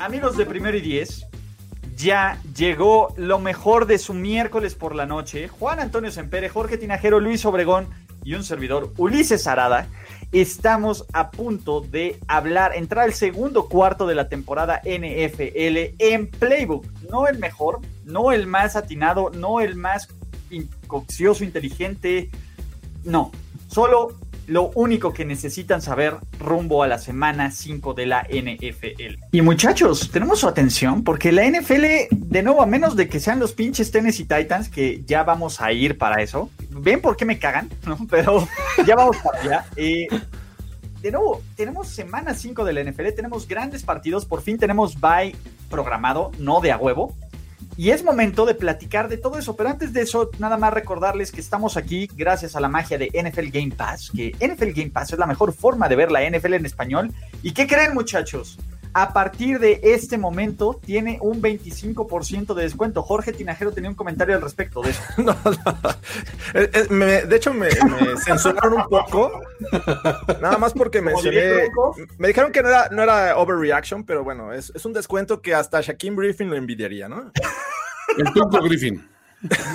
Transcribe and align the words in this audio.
Amigos 0.00 0.36
de 0.36 0.44
primero 0.44 0.76
y 0.76 0.82
diez, 0.82 1.26
ya 1.96 2.38
llegó 2.54 3.14
lo 3.16 3.38
mejor 3.38 3.86
de 3.86 3.98
su 3.98 4.12
miércoles 4.12 4.74
por 4.74 4.94
la 4.94 5.06
noche. 5.06 5.48
Juan 5.48 5.80
Antonio 5.80 6.10
Sempere, 6.10 6.48
Jorge 6.48 6.76
Tinajero, 6.76 7.18
Luis 7.18 7.44
Obregón 7.46 7.88
y 8.22 8.34
un 8.34 8.44
servidor, 8.44 8.92
Ulises 8.98 9.46
Arada. 9.46 9.88
Estamos 10.32 11.06
a 11.12 11.30
punto 11.30 11.80
de 11.80 12.20
hablar, 12.28 12.76
entrar 12.76 13.04
al 13.04 13.14
segundo 13.14 13.68
cuarto 13.68 14.06
de 14.06 14.14
la 14.14 14.28
temporada 14.28 14.82
NFL 14.84 15.94
en 15.98 16.28
Playbook. 16.28 16.86
No 17.10 17.26
el 17.26 17.38
mejor, 17.38 17.80
no 18.04 18.32
el 18.32 18.46
más 18.46 18.76
atinado, 18.76 19.30
no 19.30 19.60
el 19.60 19.76
más 19.76 20.08
coccioso, 20.86 21.42
inteligente. 21.42 22.30
No, 23.04 23.32
solo 23.68 24.14
lo 24.46 24.70
único 24.74 25.12
que 25.12 25.24
necesitan 25.24 25.82
saber 25.82 26.16
rumbo 26.38 26.82
a 26.82 26.86
la 26.86 26.98
semana 26.98 27.50
5 27.50 27.94
de 27.94 28.06
la 28.06 28.26
NFL. 28.30 29.24
Y 29.32 29.42
muchachos, 29.42 30.10
tenemos 30.10 30.40
su 30.40 30.48
atención 30.48 31.02
porque 31.04 31.32
la 31.32 31.44
NFL, 31.44 31.84
de 32.10 32.42
nuevo, 32.42 32.62
a 32.62 32.66
menos 32.66 32.96
de 32.96 33.08
que 33.08 33.20
sean 33.20 33.38
los 33.38 33.52
pinches 33.52 33.90
Tennessee 33.90 34.24
Titans, 34.24 34.68
que 34.68 35.02
ya 35.04 35.24
vamos 35.24 35.60
a 35.60 35.72
ir 35.72 35.98
para 35.98 36.22
eso. 36.22 36.50
¿Ven 36.70 37.00
por 37.00 37.16
qué 37.16 37.24
me 37.24 37.38
cagan? 37.38 37.70
¿No? 37.86 37.98
Pero 38.08 38.48
ya 38.86 38.94
vamos 38.94 39.16
para 39.18 39.40
allá. 39.40 39.64
Eh, 39.76 40.06
de 41.02 41.10
nuevo, 41.10 41.42
tenemos 41.54 41.88
semana 41.88 42.34
5 42.34 42.64
de 42.64 42.72
la 42.72 42.82
NFL, 42.82 43.08
tenemos 43.14 43.46
grandes 43.46 43.82
partidos, 43.82 44.24
por 44.24 44.42
fin 44.42 44.58
tenemos 44.58 45.00
bye 45.00 45.36
programado, 45.70 46.32
no 46.38 46.60
de 46.60 46.72
a 46.72 46.78
huevo. 46.78 47.14
Y 47.76 47.90
es 47.90 48.02
momento 48.02 48.46
de 48.46 48.54
platicar 48.54 49.08
de 49.08 49.18
todo 49.18 49.38
eso, 49.38 49.54
pero 49.54 49.68
antes 49.68 49.92
de 49.92 50.00
eso, 50.00 50.30
nada 50.38 50.56
más 50.56 50.72
recordarles 50.72 51.30
que 51.30 51.40
estamos 51.40 51.76
aquí 51.76 52.08
gracias 52.14 52.56
a 52.56 52.60
la 52.60 52.68
magia 52.68 52.96
de 52.96 53.08
NFL 53.08 53.48
Game 53.52 53.72
Pass, 53.76 54.10
que 54.14 54.34
NFL 54.40 54.70
Game 54.74 54.90
Pass 54.90 55.12
es 55.12 55.18
la 55.18 55.26
mejor 55.26 55.52
forma 55.52 55.88
de 55.88 55.96
ver 55.96 56.10
la 56.10 56.28
NFL 56.28 56.54
en 56.54 56.64
español. 56.64 57.12
¿Y 57.42 57.52
qué 57.52 57.66
creen 57.66 57.92
muchachos? 57.92 58.58
A 58.98 59.12
partir 59.12 59.58
de 59.58 59.78
este 59.82 60.16
momento 60.16 60.80
tiene 60.82 61.18
un 61.20 61.42
25% 61.42 62.54
de 62.54 62.62
descuento. 62.62 63.02
Jorge 63.02 63.34
Tinajero 63.34 63.70
tenía 63.70 63.90
un 63.90 63.94
comentario 63.94 64.34
al 64.34 64.40
respecto 64.40 64.80
de 64.80 64.92
eso. 64.92 65.02
No, 65.18 65.36
no. 65.44 65.60
de 66.96 67.36
hecho, 67.36 67.52
me, 67.52 67.68
censuraron 68.24 68.80
un 68.80 68.88
poco. 68.88 69.42
Nada 70.40 70.56
más 70.56 70.72
porque 70.72 71.02
mencioné. 71.02 71.68
Me 72.16 72.28
dijeron 72.28 72.52
que 72.52 72.62
no 72.62 72.70
era, 72.70 72.88
no 72.88 73.02
era 73.02 73.36
overreaction, 73.36 74.02
pero 74.02 74.24
bueno, 74.24 74.54
es, 74.54 74.72
es 74.74 74.86
un 74.86 74.94
descuento 74.94 75.42
que 75.42 75.54
hasta 75.54 75.82
Shaquem 75.82 76.16
Griffin 76.16 76.48
lo 76.48 76.56
envidiaría, 76.56 77.06
¿no? 77.06 77.30
El 78.16 78.32
punto 78.32 78.62
Griffin. 78.62 79.06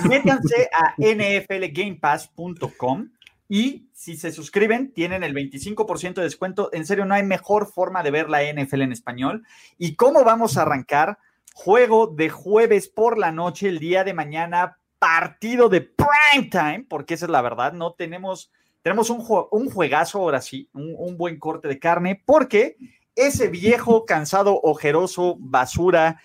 Métanse 0.08 0.68
a 0.72 0.96
nflgamepass.com 0.98 3.08
y 3.54 3.90
si 3.92 4.16
se 4.16 4.32
suscriben, 4.32 4.94
tienen 4.94 5.22
el 5.22 5.34
25% 5.34 6.14
de 6.14 6.22
descuento. 6.22 6.70
En 6.72 6.86
serio, 6.86 7.04
no 7.04 7.12
hay 7.12 7.22
mejor 7.22 7.70
forma 7.70 8.02
de 8.02 8.10
ver 8.10 8.30
la 8.30 8.40
NFL 8.42 8.80
en 8.80 8.92
español. 8.92 9.44
¿Y 9.76 9.94
cómo 9.94 10.24
vamos 10.24 10.56
a 10.56 10.62
arrancar? 10.62 11.18
Juego 11.52 12.06
de 12.06 12.30
jueves 12.30 12.88
por 12.88 13.18
la 13.18 13.30
noche, 13.30 13.68
el 13.68 13.78
día 13.78 14.04
de 14.04 14.14
mañana, 14.14 14.78
partido 14.98 15.68
de 15.68 15.82
prime 15.82 16.48
time, 16.50 16.86
porque 16.88 17.12
esa 17.12 17.26
es 17.26 17.30
la 17.30 17.42
verdad. 17.42 17.74
No 17.74 17.92
tenemos, 17.92 18.50
tenemos 18.80 19.10
un, 19.10 19.22
un 19.50 19.68
juegazo 19.68 20.20
ahora 20.20 20.40
sí, 20.40 20.70
un, 20.72 21.18
buen 21.18 21.38
corte 21.38 21.68
de 21.68 21.78
carne, 21.78 22.22
porque 22.24 22.78
ese 23.14 23.48
viejo, 23.48 24.06
cansado, 24.06 24.58
ojeroso, 24.62 25.36
basura, 25.38 26.22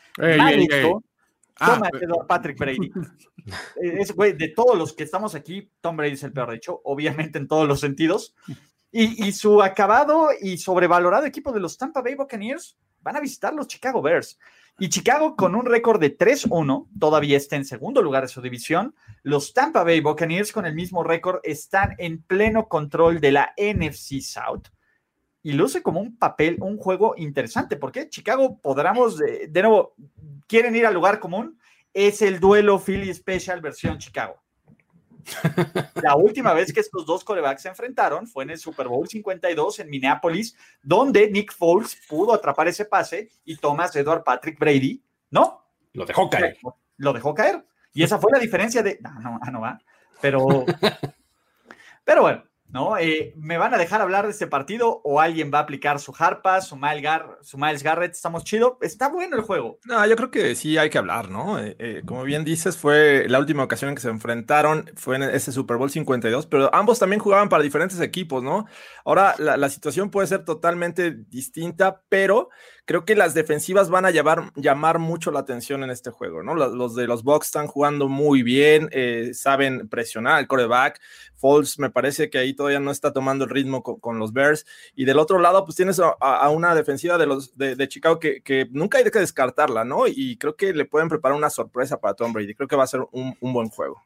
Ah, 1.60 1.74
Toma, 1.74 1.90
Patrick 2.28 2.58
Brady. 2.58 2.92
Es, 3.82 4.14
güey, 4.14 4.34
de 4.34 4.50
todos 4.50 4.78
los 4.78 4.94
que 4.94 5.04
estamos 5.04 5.36
aquí, 5.36 5.72
Tom 5.82 5.98
Brady 5.98 6.14
es 6.14 6.24
el 6.24 6.34
peor, 6.34 6.50
de 6.50 6.58
hecho, 6.58 6.82
obviamente 6.84 7.38
en 7.38 7.48
todos 7.48 7.68
los 7.68 7.80
sentidos. 7.80 8.36
Y, 8.92 9.32
su 9.34 9.62
acabado 9.62 10.30
y 10.42 10.58
sobrevalorado 10.58 11.26
equipo 11.26 11.52
de 11.52 11.60
los 11.60 11.78
Tampa 11.78 12.02
Bay 12.02 12.16
Buccaneers 12.16 12.78
van 13.02 13.16
a 13.16 13.20
visitar 13.20 13.54
los 13.54 13.68
Chicago 13.68 14.02
Bears. 14.02 14.40
Y 14.80 14.90
Chicago 14.90 15.36
con 15.36 15.56
un 15.56 15.66
récord 15.66 16.00
de 16.00 16.18
3-1 16.18 16.88
todavía 17.00 17.38
está 17.38 17.58
en 17.58 17.66
segundo 17.66 18.02
lugar 18.02 18.24
de 18.24 18.30
su 18.30 18.42
división. 18.42 18.96
Los 19.24 19.54
Tampa 19.54 19.84
Bay 19.84 20.00
Buccaneers 20.00 20.52
con 20.52 20.66
el 20.66 20.74
mismo 20.74 21.04
récord 21.04 21.42
están 21.44 21.96
en 22.00 22.24
pleno 22.24 22.68
control 22.68 23.20
de 23.20 23.32
la 23.32 23.54
NFC 23.58 24.22
South 24.22 24.70
y 25.48 25.54
luce 25.54 25.82
como 25.82 26.02
un 26.02 26.18
papel, 26.18 26.58
un 26.60 26.76
juego 26.78 27.14
interesante, 27.16 27.78
porque 27.78 28.10
Chicago 28.10 28.60
podremos, 28.60 29.18
de, 29.18 29.50
nuevo, 29.62 29.94
quieren 30.46 30.76
ir 30.76 30.86
al 30.86 30.94
lugar 30.94 31.22
común, 31.22 31.58
es 31.98 32.22
el 32.22 32.40
duelo 32.40 32.80
Philly 32.80 33.12
Special 33.12 33.60
versión 33.60 33.98
Chicago. 33.98 34.40
La 36.04 36.16
última 36.16 36.54
vez 36.54 36.72
que 36.72 36.80
estos 36.80 37.08
dos 37.08 37.24
corebacks 37.24 37.64
se 37.64 37.70
enfrentaron 37.70 38.28
fue 38.28 38.44
en 38.44 38.52
el 38.52 38.60
Super 38.60 38.88
Bowl 38.88 39.08
52 39.08 39.80
en 39.80 39.90
Minneapolis, 39.90 40.56
donde 40.84 41.32
Nick 41.32 41.52
Foles 41.52 41.98
pudo 42.08 42.36
atrapar 42.36 42.68
ese 42.68 42.86
pase 42.86 43.32
y 43.44 43.58
Thomas 43.58 43.96
Edward 43.96 44.24
Patrick 44.24 44.60
Brady, 44.60 45.04
¿no? 45.32 45.66
Lo 45.94 46.06
dejó 46.06 46.30
caer. 46.30 46.56
Lo 46.98 47.14
dejó 47.14 47.34
caer. 47.34 47.66
Y 47.94 48.04
esa 48.04 48.20
fue 48.20 48.32
la 48.32 48.38
diferencia 48.38 48.84
de. 48.84 49.00
No, 49.02 49.20
no, 49.20 49.40
no 49.52 49.60
va. 49.60 49.82
Pero. 50.22 50.66
Pero 52.06 52.22
bueno, 52.22 52.44
¿no? 52.70 52.98
Eh, 52.98 53.34
¿Me 53.38 53.58
van 53.58 53.74
a 53.74 53.78
dejar 53.78 54.02
hablar 54.02 54.26
de 54.26 54.32
este 54.32 54.48
partido 54.48 55.02
o 55.04 55.20
alguien 55.20 55.52
va 55.54 55.60
a 55.60 55.62
aplicar 55.62 56.00
su 56.00 56.14
harpa, 56.18 56.62
su 56.62 56.76
Miles, 56.76 57.10
su 57.42 57.58
Miles 57.58 57.84
Garrett? 57.84 58.14
¿Estamos 58.14 58.44
chido? 58.44 58.78
Está 58.82 59.10
bueno 59.10 59.36
el 59.38 59.44
juego. 59.44 59.80
No, 59.86 60.06
yo 60.06 60.16
creo 60.16 60.32
que 60.32 60.56
sí 60.56 60.78
hay 60.78 60.90
que 60.90 60.98
hablar, 60.98 61.30
¿no? 61.30 61.60
Eh, 61.60 61.76
eh, 61.80 62.02
como 62.06 62.24
bien 62.24 62.44
dices, 62.44 62.78
fue 62.78 63.26
la 63.28 63.40
última 63.40 63.64
ocasión 63.64 63.90
en 63.90 63.96
que 63.96 64.02
se 64.02 64.10
enfrentaron, 64.10 64.92
fue 64.96 65.16
en 65.16 65.24
ese 65.24 65.52
Super 65.52 65.78
Bowl 65.78 65.90
52, 65.90 66.46
pero 66.48 66.74
ambos 66.74 67.00
también 67.00 67.20
jugaban 67.22 67.50
para 67.50 67.64
diferentes 67.64 68.00
equipos, 68.02 68.44
¿no? 68.44 68.66
Ahora 69.06 69.36
la, 69.38 69.58
la 69.58 69.70
situación 69.70 70.10
puede 70.10 70.28
ser 70.28 70.46
totalmente 70.46 71.12
distinta, 71.12 72.02
pero 72.10 72.50
creo 72.88 73.04
que 73.04 73.16
las 73.16 73.34
defensivas 73.34 73.90
van 73.90 74.06
a 74.06 74.12
llamar 74.12 75.00
mucho 75.00 75.30
la 75.30 75.42
atención 75.42 75.84
en 75.84 75.90
este 75.90 76.10
juego, 76.10 76.42
¿no? 76.42 76.56
Los, 76.56 76.96
de 76.96 77.06
los 77.06 77.22
Bucks 77.22 77.48
están 77.48 77.68
jugando 77.68 78.08
muy 78.08 78.44
bien, 78.44 78.88
eh, 78.94 79.32
saben 79.34 79.90
presionar 79.90 80.36
al 80.36 80.48
coreback. 80.48 81.02
Foles 81.36 81.78
me 81.80 81.90
parece 81.90 82.30
que 82.30 82.38
ahí 82.38 82.54
todavía 82.54 82.80
no 82.80 82.90
está 82.90 83.12
tomando 83.12 83.44
el 83.44 83.52
ritmo 83.52 83.84
con, 83.84 84.20
los 84.20 84.32
Bears. 84.32 84.66
Y 84.96 85.04
del 85.04 85.20
otro 85.20 85.38
lado, 85.38 85.66
pues 85.66 85.76
tienes 85.76 86.00
a, 86.00 86.50
una 86.50 86.74
defensiva 86.76 87.18
de 87.18 87.26
los 87.26 87.58
de, 87.58 87.88
Chicago 87.90 88.20
que, 88.20 88.70
nunca 88.72 89.00
hay 89.00 89.04
que 89.04 89.20
descartarla, 89.20 89.84
¿no? 89.84 90.08
Y 90.08 90.38
creo 90.38 90.56
que 90.56 90.74
le 90.74 90.86
pueden 90.86 91.10
preparar 91.10 91.38
una 91.38 91.50
sorpresa 91.50 92.00
para 92.00 92.14
Tom 92.14 92.32
Brady. 92.32 92.56
Creo 92.56 92.70
que 92.70 92.78
va 92.78 92.86
a 92.86 92.88
ser 92.88 93.02
un, 93.12 93.36
buen 93.42 93.68
juego. 93.68 94.02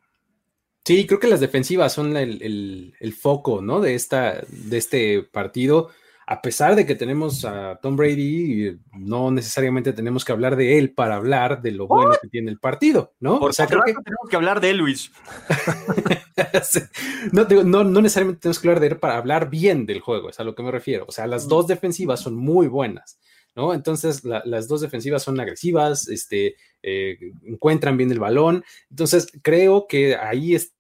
Sí, 0.84 1.06
creo 1.06 1.20
que 1.20 1.28
las 1.28 1.40
defensivas 1.40 1.94
son 1.94 2.18
el, 2.18 2.96
el, 3.00 3.14
foco, 3.14 3.62
¿no? 3.62 3.80
De, 3.80 3.94
esta, 3.94 4.41
de 4.47 4.78
este 4.79 5.22
partido 5.22 5.91
a 6.32 6.42
pesar 6.42 6.78
de 6.78 6.86
que 6.86 6.96
tenemos 6.96 7.44
a 7.44 7.78
Tom 7.82 7.98
Brady, 7.98 8.80
no 8.94 9.32
necesariamente 9.32 9.92
tenemos 9.92 10.24
que 10.24 10.32
hablar 10.32 10.56
de 10.56 10.78
él 10.78 10.94
para 10.94 11.18
hablar 11.18 11.62
de 11.62 11.72
lo 11.72 11.88
bueno 11.88 12.14
que 12.22 12.30
tiene 12.30 12.50
el 12.50 12.58
partido, 12.58 13.14
¿no? 13.20 13.38
o 13.40 13.52
sea, 13.52 13.68
creo 13.68 13.82
que 13.86 13.92
tenemos 13.92 14.30
que 14.30 14.38
hablar 14.38 14.62
de 14.62 14.70
él, 14.70 14.78
Luis. 14.78 15.12
no, 17.34 17.44
no, 17.84 18.02
necesariamente 18.02 18.44
tenemos 18.44 18.60
que 18.60 18.68
hablar 18.70 18.80
de 18.80 18.88
él 18.88 18.98
para 18.98 19.18
hablar 19.18 19.50
bien 19.50 19.86
del 19.86 20.00
juego, 20.00 20.30
es 20.30 20.40
a 20.40 20.46
lo 20.46 20.56
que 20.56 20.64
me 20.64 20.72
refiero. 20.72 21.04
O 21.06 21.12
sea, 21.12 21.28
las 21.28 21.50
dos 21.50 21.68
defensivas 21.68 22.22
son 22.22 22.38
muy 22.38 22.68
buenas, 22.68 23.20
¿no? 23.54 23.74
Entonces, 23.74 24.24
las 24.24 24.70
dos 24.70 24.80
defensivas 24.80 25.24
son 25.24 25.38
agresivas, 25.38 26.08
este, 26.08 26.56
eh, 26.82 27.18
encuentran 27.44 27.98
bien 27.98 28.10
el 28.10 28.20
balón. 28.20 28.64
Entonces, 28.90 29.28
creo 29.42 29.86
que 29.86 30.16
ahí 30.16 30.56
es 30.56 30.74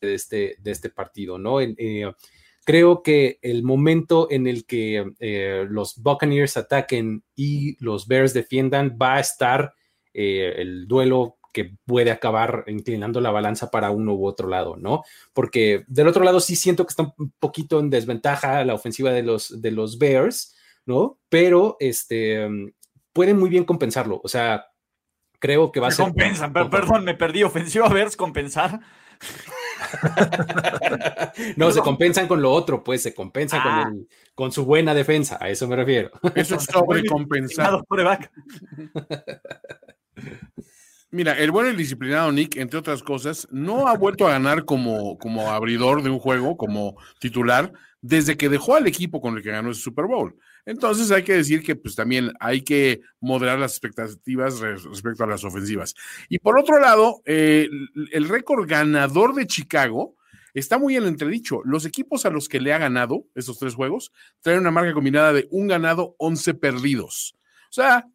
de 0.00 0.14
este, 0.14 0.56
de 0.58 0.72
este 0.72 0.90
partido, 0.90 1.38
¿no? 1.38 1.60
Eh, 1.60 2.12
Creo 2.64 3.02
que 3.02 3.38
el 3.42 3.62
momento 3.62 4.28
en 4.30 4.46
el 4.46 4.64
que 4.64 5.12
eh, 5.20 5.66
los 5.68 5.96
Buccaneers 6.02 6.56
ataquen 6.56 7.22
y 7.36 7.76
los 7.84 8.06
Bears 8.08 8.32
defiendan 8.32 8.96
va 9.00 9.16
a 9.16 9.20
estar 9.20 9.74
eh, 10.14 10.54
el 10.56 10.88
duelo 10.88 11.36
que 11.52 11.76
puede 11.86 12.10
acabar 12.10 12.64
inclinando 12.66 13.20
la 13.20 13.30
balanza 13.30 13.70
para 13.70 13.90
uno 13.90 14.14
u 14.14 14.26
otro 14.26 14.48
lado, 14.48 14.76
¿no? 14.76 15.04
Porque 15.32 15.84
del 15.86 16.08
otro 16.08 16.24
lado 16.24 16.40
sí 16.40 16.56
siento 16.56 16.84
que 16.84 16.90
está 16.90 17.14
un 17.16 17.32
poquito 17.38 17.78
en 17.78 17.90
desventaja 17.90 18.64
la 18.64 18.74
ofensiva 18.74 19.12
de 19.12 19.22
los, 19.22 19.62
de 19.62 19.70
los 19.70 19.98
Bears, 19.98 20.56
¿no? 20.84 21.20
Pero 21.28 21.76
este, 21.78 22.48
pueden 23.12 23.38
muy 23.38 23.50
bien 23.50 23.64
compensarlo, 23.64 24.20
o 24.24 24.28
sea, 24.28 24.66
creo 25.38 25.70
que 25.70 25.78
va 25.78 25.88
a 25.88 25.90
ser... 25.92 26.06
Compensan, 26.06 26.52
perdón, 26.52 27.04
me 27.04 27.14
perdí, 27.14 27.44
ofensiva 27.44 27.88
Bears, 27.88 28.16
compensar. 28.16 28.80
no, 31.56 31.70
se 31.70 31.80
compensan 31.80 32.26
con 32.26 32.42
lo 32.42 32.52
otro, 32.52 32.82
pues 32.84 33.02
se 33.02 33.14
compensan 33.14 33.62
con, 33.62 33.72
ah. 33.72 33.92
con 34.34 34.52
su 34.52 34.64
buena 34.64 34.94
defensa, 34.94 35.38
a 35.40 35.48
eso 35.50 35.66
me 35.68 35.76
refiero. 35.76 36.10
Eso 36.34 36.56
es 36.56 36.64
sobrecompensado. 36.64 37.84
Mira, 41.14 41.34
el 41.34 41.52
buen 41.52 41.72
y 41.72 41.76
disciplinado 41.76 42.32
Nick, 42.32 42.56
entre 42.56 42.80
otras 42.80 43.00
cosas, 43.00 43.46
no 43.52 43.86
ha 43.86 43.96
vuelto 43.96 44.26
a 44.26 44.32
ganar 44.32 44.64
como, 44.64 45.16
como 45.16 45.52
abridor 45.52 46.02
de 46.02 46.10
un 46.10 46.18
juego, 46.18 46.56
como 46.56 46.96
titular, 47.20 47.72
desde 48.02 48.36
que 48.36 48.48
dejó 48.48 48.74
al 48.74 48.88
equipo 48.88 49.20
con 49.20 49.36
el 49.36 49.42
que 49.44 49.52
ganó 49.52 49.70
ese 49.70 49.80
Super 49.80 50.06
Bowl. 50.06 50.34
Entonces 50.66 51.12
hay 51.12 51.22
que 51.22 51.34
decir 51.34 51.62
que 51.62 51.76
pues 51.76 51.94
también 51.94 52.32
hay 52.40 52.62
que 52.62 53.00
moderar 53.20 53.60
las 53.60 53.70
expectativas 53.70 54.58
respecto 54.58 55.22
a 55.22 55.28
las 55.28 55.44
ofensivas. 55.44 55.94
Y 56.28 56.40
por 56.40 56.58
otro 56.58 56.80
lado, 56.80 57.22
eh, 57.26 57.68
el 58.10 58.28
récord 58.28 58.68
ganador 58.68 59.36
de 59.36 59.46
Chicago 59.46 60.16
está 60.52 60.78
muy 60.78 60.96
en 60.96 61.04
entredicho. 61.04 61.60
Los 61.64 61.84
equipos 61.84 62.26
a 62.26 62.30
los 62.30 62.48
que 62.48 62.60
le 62.60 62.72
ha 62.72 62.78
ganado 62.78 63.24
esos 63.36 63.60
tres 63.60 63.76
juegos 63.76 64.10
traen 64.40 64.58
una 64.58 64.72
marca 64.72 64.94
combinada 64.94 65.32
de 65.32 65.46
un 65.52 65.68
ganado, 65.68 66.16
11 66.18 66.54
perdidos. 66.54 67.36
O 67.74 67.82
sea, 67.82 68.06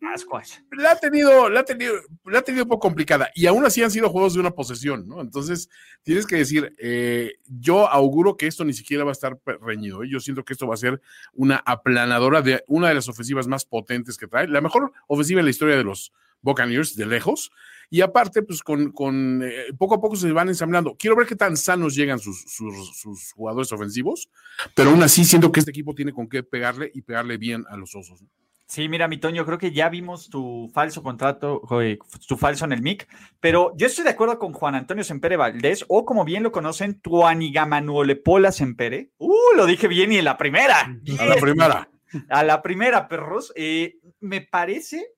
la 0.72 0.92
ha 0.92 0.96
tenido, 0.96 1.50
la 1.50 1.60
ha 1.60 1.66
tenido, 1.66 1.94
la 2.24 2.40
ha 2.40 2.42
tenido 2.42 2.64
un 2.64 2.70
poco 2.70 2.88
complicada 2.88 3.30
y 3.36 3.46
aún 3.46 3.66
así 3.66 3.84
han 3.84 3.92
sido 3.92 4.10
juegos 4.10 4.34
de 4.34 4.40
una 4.40 4.52
posesión, 4.52 5.06
¿no? 5.06 5.20
Entonces, 5.20 5.68
tienes 6.02 6.26
que 6.26 6.38
decir, 6.38 6.74
eh, 6.78 7.34
yo 7.46 7.90
auguro 7.90 8.38
que 8.38 8.48
esto 8.48 8.64
ni 8.64 8.72
siquiera 8.72 9.04
va 9.04 9.12
a 9.12 9.20
estar 9.20 9.38
reñido. 9.60 10.02
¿eh? 10.02 10.08
Yo 10.10 10.22
siento 10.22 10.46
que 10.46 10.54
esto 10.54 10.66
va 10.66 10.76
a 10.76 10.78
ser 10.78 11.02
una 11.34 11.58
aplanadora 11.66 12.42
de 12.42 12.64
una 12.68 12.88
de 12.88 12.94
las 12.94 13.10
ofensivas 13.10 13.48
más 13.48 13.66
potentes 13.66 14.18
que 14.18 14.28
trae, 14.28 14.48
la 14.48 14.62
mejor 14.62 14.94
ofensiva 15.08 15.42
en 15.42 15.46
la 15.46 15.52
historia 15.52 15.76
de 15.76 15.84
los 15.84 16.14
Buccaneers, 16.42 16.96
de 16.96 17.06
lejos. 17.06 17.52
Y 17.90 18.00
aparte, 18.00 18.44
pues 18.44 18.64
con, 18.64 18.94
con 18.94 19.42
eh, 19.44 19.74
poco 19.78 19.96
a 19.96 20.00
poco 20.00 20.16
se 20.16 20.32
van 20.32 20.48
ensamblando. 20.48 20.96
Quiero 20.98 21.18
ver 21.18 21.28
qué 21.28 21.36
tan 21.36 21.58
sanos 21.58 21.96
llegan 21.96 22.20
sus, 22.20 22.44
sus, 22.44 22.98
sus, 22.98 23.34
jugadores 23.34 23.74
ofensivos, 23.74 24.30
pero 24.74 24.92
aún 24.92 25.04
así 25.04 25.26
siento 25.26 25.52
que 25.52 25.60
este 25.60 25.72
equipo 25.72 25.94
tiene 25.94 26.14
con 26.14 26.30
qué 26.30 26.44
pegarle 26.44 26.90
y 26.94 27.02
pegarle 27.02 27.36
bien 27.36 27.66
a 27.68 27.76
los 27.76 27.94
osos. 27.94 28.22
¿no? 28.22 28.30
Sí, 28.70 28.88
mira, 28.88 29.08
mi 29.08 29.18
Toño, 29.18 29.48
creo 29.48 29.58
que 29.58 29.72
ya 29.72 29.90
vimos 29.90 30.30
tu 30.30 30.70
falso 30.72 31.02
contrato, 31.02 31.64
tu 32.28 32.38
falso 32.38 32.66
en 32.66 32.72
el 32.72 32.84
MIC, 32.84 33.08
pero 33.40 33.74
yo 33.76 33.88
estoy 33.88 34.04
de 34.04 34.12
acuerdo 34.12 34.38
con 34.38 34.54
Juan 34.54 34.76
Antonio 34.76 35.04
Sempere 35.04 35.38
Valdés, 35.38 35.84
o 35.88 36.06
como 36.06 36.24
bien 36.24 36.44
lo 36.44 36.52
conocen, 36.52 37.02
tu 37.02 37.24
Pola 38.24 38.52
Sempere. 38.52 39.10
Uh, 39.18 39.56
lo 39.56 39.66
dije 39.66 39.88
bien 39.88 40.12
y 40.12 40.18
en 40.18 40.26
la 40.26 40.38
primera. 40.38 40.82
A 41.18 41.26
la 41.26 41.36
primera. 41.38 41.90
A 42.30 42.44
la 42.44 42.62
primera, 42.62 43.08
perros. 43.08 43.52
Eh, 43.56 43.98
me 44.20 44.42
parece 44.42 45.14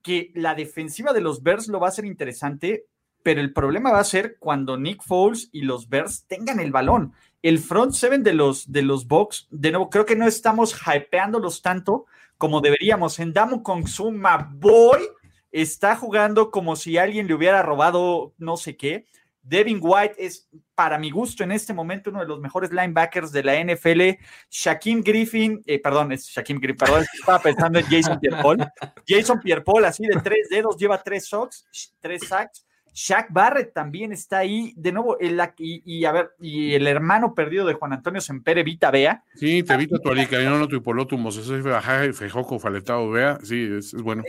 que 0.00 0.30
la 0.36 0.54
defensiva 0.54 1.12
de 1.12 1.20
los 1.20 1.42
Bears 1.42 1.66
lo 1.66 1.80
va 1.80 1.88
a 1.88 1.92
ser 1.92 2.04
interesante, 2.04 2.86
pero 3.24 3.40
el 3.40 3.52
problema 3.52 3.90
va 3.90 3.98
a 3.98 4.04
ser 4.04 4.36
cuando 4.38 4.78
Nick 4.78 5.02
Foles 5.02 5.48
y 5.50 5.62
los 5.62 5.88
Bears 5.88 6.26
tengan 6.28 6.60
el 6.60 6.70
balón. 6.70 7.12
El 7.42 7.58
front 7.58 7.92
seven 7.92 8.22
de 8.22 8.34
los, 8.34 8.70
de 8.70 8.82
los 8.82 9.08
Bucks, 9.08 9.48
de 9.50 9.72
nuevo, 9.72 9.90
creo 9.90 10.06
que 10.06 10.14
no 10.14 10.28
estamos 10.28 10.76
hypeándolos 10.86 11.60
tanto 11.60 12.06
como 12.44 12.60
deberíamos. 12.60 13.18
En 13.20 13.32
Damu 13.32 13.62
Consuma 13.62 14.50
Boy 14.52 15.00
está 15.50 15.96
jugando 15.96 16.50
como 16.50 16.76
si 16.76 16.98
alguien 16.98 17.26
le 17.26 17.32
hubiera 17.32 17.62
robado 17.62 18.34
no 18.36 18.58
sé 18.58 18.76
qué. 18.76 19.06
Devin 19.40 19.78
White 19.80 20.16
es, 20.18 20.46
para 20.74 20.98
mi 20.98 21.10
gusto, 21.10 21.42
en 21.42 21.52
este 21.52 21.72
momento 21.72 22.10
uno 22.10 22.20
de 22.20 22.26
los 22.26 22.40
mejores 22.40 22.70
linebackers 22.70 23.32
de 23.32 23.44
la 23.44 23.58
NFL. 23.64 24.20
Griffin, 25.02 25.62
eh, 25.64 25.80
perdón, 25.80 26.12
es 26.12 26.26
Shaquem 26.26 26.58
Griffin, 26.60 26.76
perdón, 26.76 27.06
estaba 27.18 27.38
pensando 27.38 27.78
en 27.78 27.86
Jason 27.86 28.20
Pierre-Paul. 28.20 28.58
Jason 29.08 29.40
Pierre-Paul, 29.40 29.86
así 29.86 30.06
de 30.06 30.20
tres 30.20 30.50
dedos, 30.50 30.76
lleva 30.76 31.02
tres 31.02 31.24
socks, 31.24 31.66
tres 31.98 32.28
sacks. 32.28 32.66
Shaq 32.94 33.32
Barrett 33.32 33.74
también 33.74 34.12
está 34.12 34.38
ahí, 34.38 34.72
de 34.76 34.92
nuevo, 34.92 35.18
el, 35.18 35.40
y, 35.58 35.82
y, 35.84 36.04
a 36.04 36.12
ver, 36.12 36.30
y 36.40 36.74
el 36.74 36.86
hermano 36.86 37.34
perdido 37.34 37.66
de 37.66 37.74
Juan 37.74 37.92
Antonio 37.92 38.20
Sempere, 38.20 38.62
Vita 38.62 38.92
Bea. 38.92 39.24
Sí, 39.34 39.64
te 39.64 39.74
evita 39.74 39.98
tu 39.98 40.10
alicaino, 40.10 40.56
no 40.56 40.68
tu 40.68 40.76
hipoloto, 40.76 41.16
y 41.16 42.12
fejoco, 42.12 42.60
faletado, 42.60 43.10
Bea, 43.10 43.38
sí, 43.42 43.68
es, 43.78 43.94
bueno. 43.94 44.22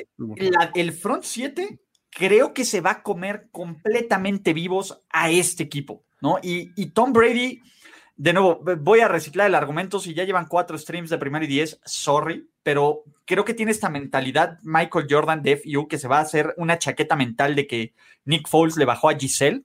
El 0.74 0.92
front 0.94 1.24
7 1.24 1.80
creo 2.10 2.54
que 2.54 2.66
se 2.66 2.82
va 2.82 2.92
a 2.92 3.04
comer 3.04 3.50
completamente 3.52 4.54
vivos 4.54 5.00
a 5.12 5.30
este 5.30 5.64
equipo, 5.64 6.04
¿no? 6.20 6.40
Y, 6.42 6.72
y 6.76 6.88
Tom 6.88 7.14
Brady, 7.14 7.62
de 8.18 8.34
nuevo, 8.34 8.62
voy 8.80 9.02
a 9.02 9.08
reciclar 9.08 9.48
el 9.48 9.56
argumento, 9.56 10.00
si 10.00 10.14
ya 10.14 10.24
llevan 10.24 10.48
cuatro 10.48 10.78
streams 10.78 11.10
de 11.10 11.18
primero 11.18 11.44
y 11.44 11.50
diez, 11.50 11.80
sorry, 11.84 12.50
pero 12.64 13.04
creo 13.26 13.44
que 13.44 13.54
tiene 13.54 13.72
esta 13.72 13.90
mentalidad 13.90 14.60
Michael 14.64 15.08
Jordan 15.10 15.42
de 15.42 15.58
FU 15.58 15.88
que 15.88 15.98
se 15.98 16.08
va 16.08 16.20
a 16.20 16.22
hacer 16.22 16.54
una 16.58 16.80
chaqueta 16.80 17.16
mental 17.16 17.56
de 17.56 17.68
que 17.68 17.94
Nick 18.24 18.48
Foles 18.48 18.78
le 18.78 18.86
bajó 18.86 19.10
a 19.10 19.18
Giselle 19.18 19.64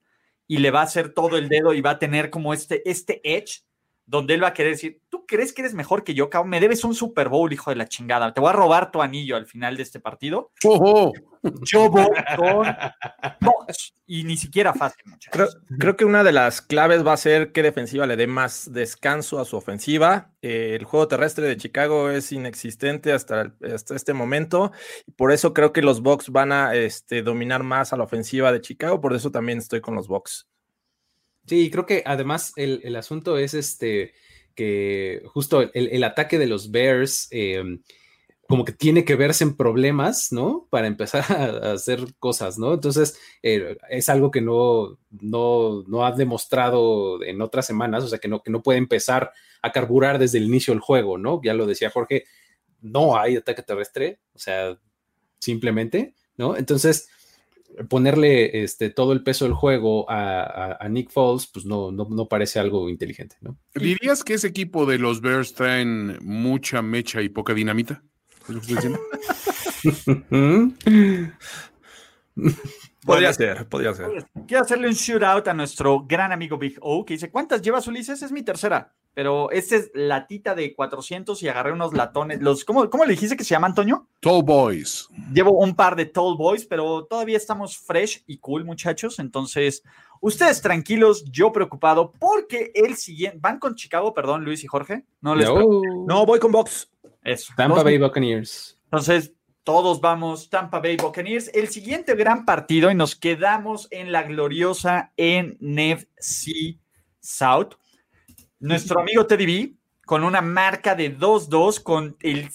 y 0.49 0.58
le 0.58 0.73
va 0.73 0.81
a 0.81 0.85
hacer 0.85 1.14
todo 1.14 1.37
el 1.37 1.49
dedo 1.49 1.75
y 1.75 1.81
va 1.81 1.91
a 1.91 1.99
tener 2.00 2.31
como 2.31 2.52
este, 2.52 2.88
este 2.91 3.20
edge 3.23 3.62
donde 4.11 4.35
él 4.35 4.43
va 4.43 4.49
a 4.49 4.53
querer 4.53 4.73
decir, 4.73 5.01
¿tú 5.09 5.25
crees 5.25 5.53
que 5.53 5.62
eres 5.62 5.73
mejor 5.73 6.03
que 6.03 6.15
yo, 6.15 6.29
cabrón? 6.29 6.51
Me 6.51 6.59
debes 6.59 6.83
un 6.83 6.97
Super 6.97 7.29
Bowl, 7.29 7.53
hijo 7.53 7.71
de 7.71 7.77
la 7.77 7.87
chingada. 7.87 8.35
Te 8.35 8.41
voy 8.41 8.51
a 8.51 8.55
robar 8.55 8.91
tu 8.91 9.01
anillo 9.01 9.37
al 9.37 9.47
final 9.47 9.77
de 9.77 9.85
este 9.85 10.01
partido. 10.01 10.51
Yo 11.62 11.89
voy 11.89 12.07
con 12.35 12.67
Y 14.09 14.25
ni 14.25 14.37
siquiera 14.37 14.75
fácil, 14.75 15.05
muchachos. 15.07 15.57
Creo, 15.79 15.97
que 15.97 16.05
una 16.05 16.25
de 16.25 16.33
las 16.33 16.61
claves 16.61 17.07
va 17.07 17.12
a 17.12 17.17
ser 17.17 17.53
que 17.53 17.62
defensiva 17.62 18.05
le 18.09 18.17
dé 18.17 18.27
más 18.27 18.73
descanso 18.73 19.39
a 19.39 19.45
su 19.45 19.57
ofensiva. 19.57 20.33
Eh, 20.43 20.77
el 20.77 20.85
juego 20.85 21.06
terrestre 21.06 21.47
de 21.47 21.56
Chicago 21.56 22.11
es 22.11 22.33
inexistente 22.33 23.13
hasta, 23.13 23.55
este 23.61 24.13
momento. 24.13 24.73
Y 25.06 25.13
por 25.13 25.31
eso 25.31 25.55
creo 25.55 25.73
que 25.73 25.83
los 25.83 26.03
Bucks 26.03 26.31
van 26.31 26.51
a 26.51 26.75
este, 26.75 27.23
dominar 27.23 27.63
más 27.63 27.93
a 27.93 27.97
la 27.97 28.03
ofensiva 28.03 28.51
de 28.51 28.61
Chicago. 28.61 29.01
Por 29.01 29.15
eso 29.15 29.31
también 29.31 29.59
estoy 29.59 29.81
con 29.81 29.95
los 29.95 30.09
Bucks. 30.09 30.50
Sí, 31.50 31.69
creo 31.69 31.85
que 31.85 32.05
además 32.06 32.52
el, 32.55 32.94
asunto 32.94 33.37
es 33.37 33.55
este 33.55 34.14
que 34.55 35.20
justo 35.26 35.69
el, 35.75 36.05
ataque 36.05 36.38
de 36.38 36.47
los 36.47 36.70
Bears 36.70 37.26
em, 37.32 37.82
como 38.47 38.64
que 38.64 38.70
tiene 38.70 39.05
que 39.05 39.17
verse 39.17 39.43
en 39.43 39.56
problemas, 39.56 40.29
¿no? 40.31 40.69
Para 40.70 40.87
empezar 40.87 41.25
a, 41.64 41.73
hacer 41.73 42.14
cosas, 42.20 42.56
¿no? 42.56 42.73
Entonces, 42.73 43.19
eh, 43.43 43.76
es 43.88 44.08
algo 44.08 44.31
que 44.31 44.41
no, 44.41 45.00
no, 45.11 45.82
no, 45.88 46.06
ha 46.06 46.12
demostrado 46.12 47.20
en 47.25 47.43
otras 47.43 47.67
semanas, 47.67 48.05
o 48.05 48.08
sea, 48.08 48.20
que 48.20 48.29
no, 48.29 48.44
que 48.44 48.53
no 48.53 48.62
puede 48.62 48.79
empezar 48.79 49.32
a 49.61 49.73
carburar 49.73 50.20
desde 50.20 50.38
el 50.38 50.44
inicio 50.44 50.73
del 50.73 50.81
juego, 50.81 51.19
¿no? 51.19 51.41
Ya 51.43 51.55
lo 51.55 51.67
decía 51.67 51.91
Jorge, 51.91 52.27
no 52.81 53.19
hay 53.19 53.34
ataque 53.34 53.65
terrestre, 53.65 54.20
o 54.34 54.39
sea, 54.39 54.79
simplemente, 55.41 56.15
¿no? 56.36 56.56
Entonces, 56.56 57.08
ponerle 57.89 58.62
este, 58.62 58.91
todo 58.91 59.12
el 59.12 59.22
peso 59.22 59.44
del 59.44 59.55
juego 59.55 60.06
a, 60.08 60.79
Nick 60.89 61.10
Foles, 61.10 61.46
pues 61.46 61.65
no, 61.65 61.91
no, 61.93 62.27
parece 62.27 62.58
algo 62.58 62.89
inteligente, 62.89 63.36
¿no? 63.41 63.56
¿Dirías 63.74 64.24
que 64.24 64.34
ese 64.34 64.48
equipo 64.48 64.86
de 64.86 64.98
los 64.98 65.20
Bears 65.20 65.55
traen 65.55 66.19
mucha 66.22 66.82
mecha 66.82 67.22
y 67.22 67.29
poca 67.29 67.55
dinamita? 67.55 68.03
¿Es 68.43 68.48
lo 68.48 68.60
que 68.60 68.74
estoy 68.74 68.77
diciendo? 68.77 69.00
Podría 73.05 73.32
ser, 73.32 73.67
podría 73.67 73.94
ser. 73.94 74.27
Quiero 74.46 74.62
hacerle 74.62 74.89
un 74.89 74.94
shootout 74.94 75.48
a 75.48 75.55
nuestro 75.55 76.05
gran 76.06 76.32
amigo 76.32 76.58
Big 76.58 76.77
O, 76.81 77.05
que 77.05 77.15
dice, 77.15 77.31
¿cuántas 77.31 77.62
llevas 77.62 77.86
Ulises? 77.86 78.22
Es 78.22 78.31
mi 78.31 78.43
tercera, 78.43 78.94
pero 79.14 79.50
esta 79.50 79.76
es 79.76 79.90
latita 79.94 80.55
de 80.55 80.74
400 80.74 81.43
y 81.43 81.48
agarré 81.48 81.72
unos 81.72 81.93
latones. 81.93 82.40
Los, 82.40 82.64
¿cómo, 82.64 82.88
¿Cómo 82.88 83.05
le 83.05 83.12
dijiste 83.12 83.36
que 83.36 83.44
se 83.44 83.50
llama, 83.50 83.67
Antonio? 83.67 84.06
Tall 84.20 84.43
Boys. 84.43 85.08
Llevo 85.32 85.52
un 85.52 85.74
par 85.74 85.96
de 85.96 86.06
Tall 86.06 86.36
Boys, 86.36 86.64
pero 86.64 87.05
todavía 87.05 87.36
estamos 87.36 87.76
fresh 87.76 88.22
y 88.26 88.38
cool, 88.38 88.64
muchachos. 88.64 89.19
Entonces, 89.19 89.82
ustedes 90.20 90.60
tranquilos, 90.60 91.24
yo 91.31 91.52
preocupado, 91.52 92.12
porque 92.12 92.70
el 92.74 92.96
siguiente, 92.96 93.38
van 93.40 93.58
con 93.58 93.74
Chicago, 93.74 94.14
perdón, 94.14 94.44
Luis 94.44 94.62
y 94.64 94.67
Jorge. 94.67 95.05
No, 95.20 95.34
les 95.34 95.48
no 95.48 96.26
voy 96.26 96.38
con 96.38 96.52
Box. 96.52 96.90
Eso. 97.22 97.52
Tampa 97.56 97.82
Bay 97.82 97.98
Buccaneers. 97.98 98.79
Entonces, 98.84 99.32
todos 99.64 100.00
vamos 100.00 100.48
Tampa 100.48 100.81
Bay 100.81 100.96
Buccaneers. 100.96 101.50
El 101.55 101.69
siguiente 101.69 102.14
gran 102.14 102.44
partido 102.44 102.90
y 102.90 102.94
nos 102.94 103.14
quedamos 103.14 103.88
en 103.90 104.12
la 104.12 104.22
gloriosa 104.22 105.12
NFC 105.17 106.79
South. 107.20 107.74
Nuestro 108.60 109.00
amigo 109.00 109.26
Teddy 109.26 109.46
B 109.46 109.74
con 110.05 110.24
una 110.24 110.40
marca 110.40 110.94
de 110.94 111.17
2-2 111.17 111.82
con 111.82 112.17
el, 112.20 112.50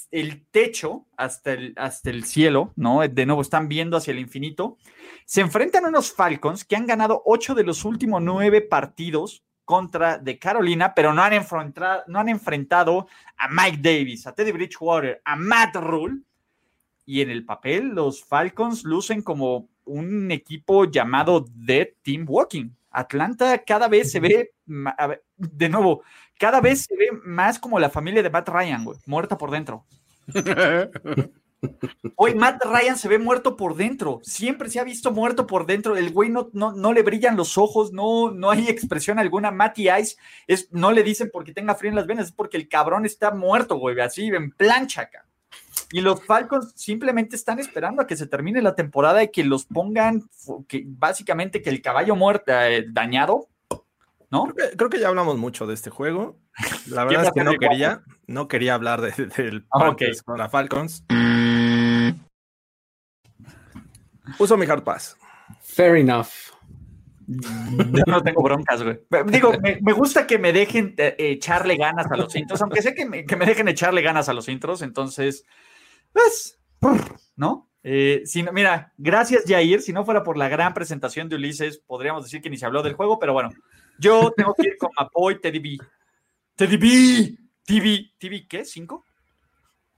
techo 0.51 1.05
hasta 1.17 1.53
el, 1.53 1.73
hasta 1.77 2.09
el 2.09 2.25
cielo, 2.25 2.73
¿no? 2.75 3.07
De 3.07 3.25
nuevo 3.25 3.41
están 3.41 3.67
viendo 3.67 3.97
hacia 3.97 4.11
el 4.11 4.19
infinito. 4.19 4.77
Se 5.25 5.41
enfrentan 5.41 5.85
a 5.85 5.87
unos 5.87 6.11
Falcons 6.11 6.63
que 6.63 6.75
han 6.75 6.85
ganado 6.85 7.21
8 7.25 7.55
de 7.55 7.63
los 7.63 7.85
últimos 7.85 8.21
9 8.21 8.61
partidos 8.61 9.43
contra 9.63 10.21
Carolina, 10.39 10.93
pero 10.93 11.13
no 11.13 11.23
han, 11.23 11.33
enfrentado, 11.33 12.03
no 12.07 12.19
han 12.19 12.29
enfrentado 12.29 13.07
a 13.35 13.47
Mike 13.47 13.79
Davis, 13.81 14.27
a 14.27 14.35
Teddy 14.35 14.51
Bridgewater, 14.51 15.21
a 15.25 15.35
Matt 15.35 15.75
Rule 15.77 16.19
y 17.05 17.21
en 17.21 17.29
el 17.29 17.45
papel 17.45 17.89
los 17.89 18.23
Falcons 18.23 18.83
lucen 18.83 19.21
como 19.21 19.69
un 19.85 20.31
equipo 20.31 20.85
llamado 20.85 21.45
Dead 21.53 21.87
Team 22.01 22.25
Walking. 22.27 22.69
Atlanta 22.99 23.63
cada 23.65 23.87
vez 23.87 24.11
se 24.11 24.19
ve, 24.19 24.53
de 25.35 25.69
nuevo, 25.69 26.03
cada 26.39 26.61
vez 26.61 26.85
se 26.85 26.95
ve 26.95 27.09
más 27.23 27.59
como 27.59 27.79
la 27.79 27.89
familia 27.89 28.23
de 28.23 28.29
Matt 28.29 28.49
Ryan, 28.49 28.83
güey, 28.83 28.97
muerta 29.05 29.37
por 29.37 29.51
dentro. 29.51 29.85
Hoy 32.15 32.35
Matt 32.35 32.63
Ryan 32.63 32.97
se 32.97 33.07
ve 33.07 33.19
muerto 33.19 33.57
por 33.57 33.75
dentro. 33.75 34.19
Siempre 34.23 34.69
se 34.69 34.79
ha 34.79 34.83
visto 34.83 35.11
muerto 35.11 35.47
por 35.47 35.65
dentro. 35.65 35.97
El 35.97 36.11
güey 36.11 36.29
no, 36.29 36.49
no, 36.53 36.93
le 36.93 37.03
brillan 37.03 37.35
los 37.35 37.57
ojos, 37.57 37.91
no, 37.91 38.31
no 38.31 38.51
hay 38.51 38.67
expresión 38.67 39.19
alguna. 39.19 39.51
Matty 39.51 39.89
Ice 39.89 40.17
es, 40.47 40.71
no 40.71 40.91
le 40.91 41.03
dicen 41.03 41.29
porque 41.31 41.53
tenga 41.53 41.75
frío 41.75 41.89
en 41.89 41.95
las 41.95 42.07
venas, 42.07 42.27
es 42.27 42.31
porque 42.31 42.57
el 42.57 42.67
cabrón 42.67 43.05
está 43.05 43.31
muerto, 43.31 43.77
güey, 43.77 43.99
así 43.99 44.27
en 44.27 44.51
plancha 44.51 45.01
acá. 45.01 45.25
Y 45.91 46.01
los 46.01 46.23
Falcons 46.23 46.73
simplemente 46.75 47.35
están 47.35 47.59
esperando 47.59 48.01
a 48.01 48.07
que 48.07 48.17
se 48.17 48.27
termine 48.27 48.61
la 48.61 48.75
temporada 48.75 49.23
y 49.23 49.29
que 49.29 49.43
los 49.43 49.65
pongan, 49.65 50.23
que 50.67 50.83
básicamente 50.85 51.61
que 51.61 51.69
el 51.69 51.81
caballo 51.81 52.15
muerto, 52.15 52.51
eh, 52.51 52.85
dañado, 52.89 53.47
¿no? 54.31 54.45
Creo 54.77 54.89
que, 54.89 54.99
ya 54.99 55.07
hablamos 55.07 55.37
mucho 55.37 55.67
de 55.67 55.73
este 55.73 55.89
juego. 55.89 56.37
La 56.87 57.05
verdad 57.05 57.25
es 57.25 57.31
que 57.31 57.43
no 57.43 57.53
quería, 57.53 58.03
no 58.27 58.47
quería 58.47 58.73
hablar 58.73 59.01
del 59.01 59.65
ah, 59.71 59.89
okay. 59.89 60.11
contra 60.25 60.49
Falcons. 60.49 61.03
Uso 64.39 64.57
mi 64.57 64.65
hard 64.65 64.83
pass. 64.83 65.17
Fair 65.61 65.95
enough. 65.97 66.27
no 67.27 68.21
tengo 68.23 68.43
broncas, 68.43 68.83
güey. 68.83 68.99
Digo, 69.27 69.53
me, 69.61 69.93
gusta 69.93 70.27
que 70.27 70.37
me 70.37 70.53
dejen 70.53 70.93
eh, 70.97 71.15
echarle 71.17 71.75
ganas 71.75 72.11
a 72.11 72.17
los 72.17 72.35
intros, 72.35 72.61
aunque 72.61 72.81
sé 72.81 72.93
que 72.93 73.05
me, 73.05 73.23
dejen 73.23 73.67
echarle 73.67 74.01
ganas 74.01 74.29
a 74.29 74.33
los 74.33 74.47
intros, 74.47 74.81
entonces, 74.81 75.45
pues, 76.15 76.59
¿no? 77.35 77.69
Eh, 77.83 78.23
si 78.25 78.41
mira, 78.43 78.93
gracias 78.97 79.43
Jair, 79.45 79.81
si 79.81 79.93
no 79.93 80.05
fuera 80.05 80.23
por 80.23 80.37
la 80.37 80.49
gran 80.49 80.73
presentación 80.73 81.29
de 81.29 81.35
Ulises, 81.35 81.77
podríamos 81.77 82.23
decir 82.23 82.41
que 82.41 82.49
ni 82.49 82.57
se 82.57 82.65
habló 82.65 82.81
del 82.81 82.95
juego, 82.95 83.19
pero 83.19 83.33
bueno, 83.33 83.51
yo 83.99 84.31
tengo 84.35 84.55
que 84.55 84.67
ir 84.67 84.77
con 84.77 84.89
Apoy 84.97 85.39
Teddy 85.39 85.59
B. 85.59 85.77
Teddy 86.55 86.77
B. 86.77 87.37
TV, 87.65 88.11
TV, 88.17 88.47
¿qué? 88.47 88.65
¿Cinco? 88.65 89.05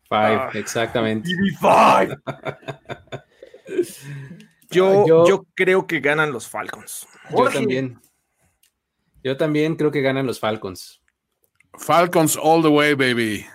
Five, 0.09 0.36
ah. 0.36 0.51
exactamente. 0.53 1.29
TV 1.29 1.51
five. 1.59 2.17
Yo, 4.69 5.25
yo, 5.25 5.45
creo 5.55 5.88
que 5.88 6.01
ganan 6.01 6.33
los 6.33 6.50
Falcons. 6.50 7.07
Yo 7.29 7.50
también. 7.50 8.01
Yo 9.24 9.38
también 9.38 9.75
creo 9.77 9.91
que 9.91 10.01
ganan 10.01 10.25
los 10.25 10.41
Falcons. 10.41 11.01
Falcons 11.74 12.38
all 12.41 12.62
the 12.62 12.67
way, 12.67 12.93
baby. 12.93 13.45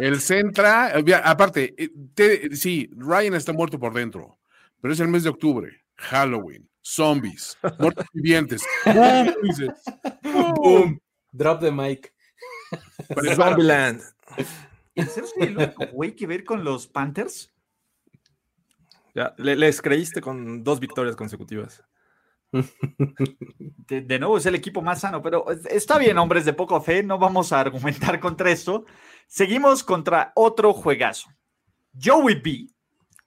El 0.00 0.20
Centra, 0.20 0.92
aparte, 1.24 1.74
eh, 1.76 2.50
sí, 2.54 2.90
Ryan 2.96 3.34
está 3.34 3.52
muerto 3.52 3.78
por 3.78 3.92
dentro, 3.92 4.38
pero 4.80 4.92
es 4.92 5.00
el 5.00 5.08
mes 5.08 5.24
de 5.24 5.30
octubre, 5.30 5.84
Halloween, 5.96 6.68
zombies, 6.80 7.58
muertos 7.78 8.06
vivientes. 8.12 8.62
Boom, 10.56 11.00
Drop 11.32 11.60
the 11.60 11.70
mic. 11.70 12.12
Zombieland. 13.34 14.02
¿En 14.94 15.08
serio 15.08 15.30
el 15.40 15.56
único 15.56 15.86
güey 15.92 16.14
que 16.14 16.26
ver 16.26 16.44
con 16.44 16.64
los 16.64 16.86
Panthers? 16.86 17.52
les 19.36 19.82
creíste 19.82 20.20
con 20.20 20.62
dos 20.62 20.78
victorias 20.78 21.16
consecutivas. 21.16 21.82
De, 23.88 24.18
nuevo 24.18 24.38
es 24.38 24.46
el 24.46 24.54
equipo 24.54 24.82
más 24.82 25.00
sano, 25.00 25.22
pero 25.22 25.46
está 25.50 25.98
bien, 25.98 26.18
hombres 26.18 26.44
de 26.44 26.52
poco 26.52 26.80
fe, 26.80 27.02
no 27.02 27.18
vamos 27.18 27.52
a 27.52 27.60
argumentar 27.60 28.20
contra 28.20 28.50
esto. 28.50 28.84
Seguimos 29.26 29.84
contra 29.84 30.32
otro 30.34 30.72
juegazo. 30.72 31.30
Joey 32.00 32.36
B, 32.36 32.66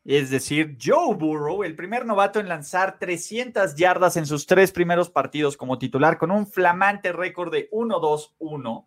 es 0.06 0.30
decir, 0.30 0.78
Joe 0.82 1.16
Burrow, 1.16 1.64
el 1.64 1.76
primer 1.76 2.06
novato 2.06 2.40
en 2.40 2.48
lanzar 2.48 2.98
300 3.00 3.76
yardas 3.76 4.18
en 4.18 4.26
sus 4.26 4.48
tres 4.48 4.72
primeros 4.72 5.10
partidos 5.10 5.58
como 5.58 5.78
titular, 5.78 6.18
con 6.18 6.32
un 6.32 6.48
flamante 6.48 7.12
récord 7.12 7.52
de 7.52 7.70
1-2-1 7.72 8.86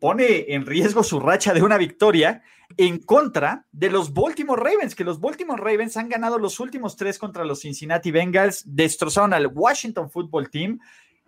pone 0.00 0.52
en 0.54 0.66
riesgo 0.66 1.02
su 1.02 1.20
racha 1.20 1.52
de 1.52 1.62
una 1.62 1.78
victoria 1.78 2.42
en 2.76 2.98
contra 2.98 3.66
de 3.72 3.90
los 3.90 4.12
Baltimore 4.12 4.62
Ravens, 4.62 4.94
que 4.94 5.04
los 5.04 5.20
Baltimore 5.20 5.62
Ravens 5.62 5.96
han 5.96 6.08
ganado 6.08 6.38
los 6.38 6.60
últimos 6.60 6.96
tres 6.96 7.18
contra 7.18 7.44
los 7.44 7.60
Cincinnati 7.60 8.10
Bengals, 8.10 8.62
destrozaron 8.66 9.32
al 9.32 9.46
Washington 9.46 10.10
Football 10.10 10.50
Team. 10.50 10.78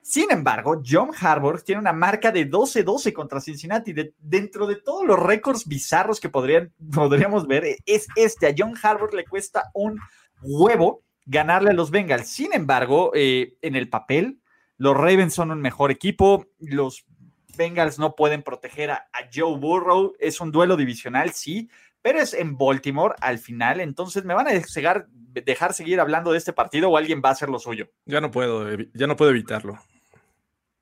Sin 0.02 0.30
embargo, 0.30 0.82
John 0.86 1.10
Harbaugh 1.18 1.62
tiene 1.62 1.80
una 1.80 1.92
marca 1.92 2.32
de 2.32 2.48
12-12 2.48 3.12
contra 3.12 3.40
Cincinnati. 3.40 3.94
dentro 4.18 4.66
de 4.66 4.76
todos 4.76 5.06
los 5.06 5.18
récords 5.18 5.66
bizarros 5.66 6.20
que 6.20 6.28
podrían, 6.28 6.72
podríamos 6.94 7.46
ver, 7.46 7.64
es 7.86 8.06
este. 8.16 8.46
A 8.46 8.54
John 8.56 8.74
Harbaugh 8.80 9.14
le 9.14 9.24
cuesta 9.24 9.70
un 9.74 9.98
huevo 10.42 11.02
ganarle 11.26 11.70
a 11.70 11.74
los 11.74 11.90
Bengals. 11.90 12.28
Sin 12.28 12.52
embargo, 12.52 13.12
eh, 13.14 13.56
en 13.62 13.76
el 13.76 13.88
papel, 13.88 14.40
los 14.78 14.96
Ravens 14.96 15.34
son 15.34 15.50
un 15.50 15.60
mejor 15.60 15.90
equipo. 15.90 16.46
Los 16.58 17.04
Bengals 17.56 17.98
no 17.98 18.14
pueden 18.14 18.42
proteger 18.42 18.90
a, 18.90 19.08
Joe 19.32 19.58
Burrow. 19.58 20.14
Es 20.18 20.40
un 20.40 20.50
duelo 20.52 20.76
divisional, 20.76 21.32
sí, 21.32 21.68
pero 22.02 22.20
es 22.20 22.34
en 22.34 22.56
Baltimore 22.56 23.14
al 23.20 23.38
final. 23.38 23.80
Entonces, 23.80 24.24
¿me 24.24 24.34
van 24.34 24.48
a 24.48 24.52
dejar, 24.52 25.74
seguir 25.74 26.00
hablando 26.00 26.32
de 26.32 26.38
este 26.38 26.52
partido 26.52 26.90
o 26.90 26.96
alguien 26.96 27.22
va 27.24 27.30
a 27.30 27.32
hacer 27.32 27.48
lo 27.48 27.58
suyo? 27.58 27.88
Ya 28.06 28.20
no 28.20 28.30
puedo, 28.30 28.66
ya 28.94 29.06
no 29.06 29.16
puedo 29.16 29.30
evitarlo. 29.30 29.78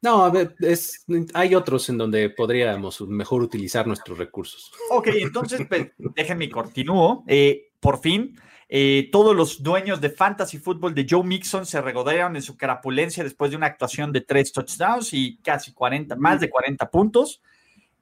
No, 0.01 0.25
a 0.25 0.31
ver, 0.31 0.55
es, 0.61 1.05
hay 1.35 1.55
otros 1.55 1.89
en 1.89 1.99
donde 1.99 2.31
podríamos 2.31 3.01
mejor 3.01 3.43
utilizar 3.43 3.87
nuestros 3.87 4.17
recursos. 4.17 4.71
Ok, 4.91 5.09
entonces 5.15 5.67
pues, 5.69 5.89
déjenme 5.99 6.49
continúo. 6.49 7.25
Eh, 7.27 7.73
por 7.81 8.01
fin, 8.01 8.39
eh, 8.69 9.09
todos 9.11 9.35
los 9.35 9.63
dueños 9.63 10.01
de 10.01 10.11
fantasy 10.11 10.59
fútbol 10.59 10.95
de 10.95 11.07
Joe 11.09 11.25
Mixon 11.25 11.65
se 11.65 11.81
regodearon 11.81 12.37
en 12.37 12.43
su 12.43 12.57
carapulencia 12.57 13.25
después 13.25 13.51
de 13.51 13.57
una 13.57 13.67
actuación 13.67 14.13
de 14.13 14.21
tres 14.21 14.53
touchdowns 14.53 15.15
y 15.15 15.39
casi 15.39 15.73
40, 15.73 16.17
más 16.17 16.41
de 16.41 16.51
40 16.51 16.91
puntos. 16.91 17.41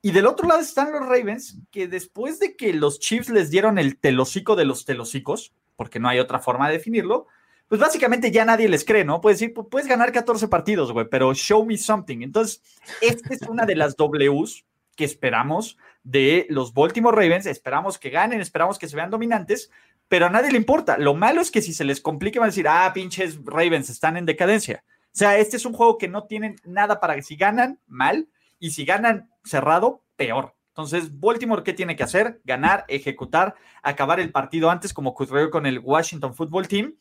Y 0.03 0.11
del 0.11 0.27
otro 0.27 0.49
lado 0.49 0.61
están 0.61 0.93
los 0.93 1.03
Ravens, 1.03 1.59
que 1.71 1.89
después 1.89 2.39
de 2.39 2.57
que 2.57 2.73
los 2.73 2.99
Chiefs 2.99 3.29
les 3.31 3.51
dieron 3.51 3.79
el 3.79 3.99
telocico 3.99 4.57
de 4.57 4.65
los 4.65 4.85
telocicos, 4.85 5.53
porque 5.77 6.01
no 6.01 6.09
hay 6.09 6.19
otra 6.19 6.41
forma 6.41 6.69
de 6.69 6.75
definirlo, 6.75 7.27
pues 7.69 7.81
básicamente 7.81 8.31
ya 8.31 8.45
nadie 8.45 8.69
les 8.69 8.85
cree, 8.85 9.05
¿no? 9.05 9.21
Puedes 9.21 9.41
decir, 9.41 9.55
puedes 9.55 9.89
ganar 9.89 10.13
14 10.13 10.49
partidos, 10.49 10.93
güey, 10.93 11.07
pero 11.11 11.35
show 11.35 11.65
me 11.65 11.77
something. 11.77 12.23
Entonces, 12.23 12.63
esta 13.01 13.35
es 13.35 13.43
una 13.43 13.67
de 13.67 13.75
las 13.75 13.97
Ws 13.97 14.65
que 14.95 15.05
esperamos 15.05 15.77
de 16.05 16.47
los 16.49 16.73
Baltimore 16.73 17.17
Ravens. 17.17 17.47
Esperamos 17.47 17.99
que 17.99 18.11
ganen, 18.11 18.41
esperamos 18.41 18.79
que 18.79 18.89
se 18.89 18.97
vean 18.97 19.11
dominantes, 19.11 19.71
pero 20.09 20.27
a 20.27 20.31
nadie 20.31 20.51
le 20.51 20.59
importa. 20.59 20.99
Lo 20.99 21.15
malo 21.15 21.41
es 21.41 21.51
que 21.51 21.63
si 21.63 21.73
se 21.73 21.85
les 21.85 22.01
complique, 22.01 22.39
van 22.39 22.47
a 22.47 22.51
decir, 22.51 22.69
ah, 22.69 22.91
pinches 22.95 23.39
Ravens 23.45 23.91
están 23.91 24.17
en 24.17 24.27
decadencia. 24.27 24.85
O 24.89 25.19
sea, 25.19 25.39
este 25.39 25.57
es 25.57 25.65
un 25.65 25.73
juego 25.73 25.99
que 25.99 26.09
no 26.09 26.25
tienen 26.25 26.57
nada 26.65 27.01
para 27.01 27.15
que 27.15 27.23
si 27.23 27.37
ganan, 27.37 27.81
mal, 27.87 28.29
y 28.59 28.71
si 28.71 28.85
ganan 28.85 29.31
cerrado, 29.45 30.03
peor. 30.17 30.55
Entonces, 30.69 31.19
Baltimore, 31.19 31.63
¿qué 31.63 31.73
tiene 31.73 31.97
que 31.97 32.03
hacer? 32.03 32.41
Ganar, 32.45 32.85
ejecutar, 32.89 33.55
acabar 33.83 34.21
el 34.21 34.31
partido 34.31 34.71
antes, 34.71 34.93
como 34.93 35.11
ocurrió 35.11 35.51
con 35.51 35.65
el 35.65 35.79
Washington 35.79 36.35
Football 36.35 36.69
Team, 36.69 36.97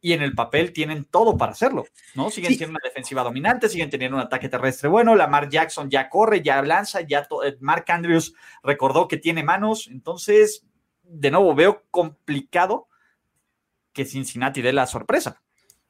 y 0.00 0.12
en 0.12 0.22
el 0.22 0.34
papel 0.34 0.72
tienen 0.72 1.04
todo 1.04 1.36
para 1.38 1.52
hacerlo, 1.52 1.84
¿no? 2.16 2.28
Siguen 2.28 2.56
siendo 2.56 2.72
una 2.72 2.80
defensiva 2.82 3.22
dominante, 3.22 3.68
siguen 3.68 3.88
teniendo 3.88 4.16
un 4.16 4.22
ataque 4.24 4.48
terrestre 4.48 4.88
bueno, 4.88 5.14
Lamar 5.14 5.48
Jackson 5.48 5.88
ya 5.88 6.10
corre, 6.10 6.42
ya 6.42 6.60
lanza, 6.62 7.02
ya 7.02 7.28
eh, 7.44 7.56
Mark 7.60 7.84
Andrews 7.86 8.34
recordó 8.64 9.06
que 9.06 9.16
tiene 9.16 9.44
manos, 9.44 9.86
entonces 9.86 10.66
de 11.12 11.30
nuevo, 11.30 11.54
veo 11.54 11.82
complicado 11.90 12.88
que 13.92 14.04
Cincinnati 14.04 14.62
dé 14.62 14.72
la 14.72 14.86
sorpresa, 14.86 15.42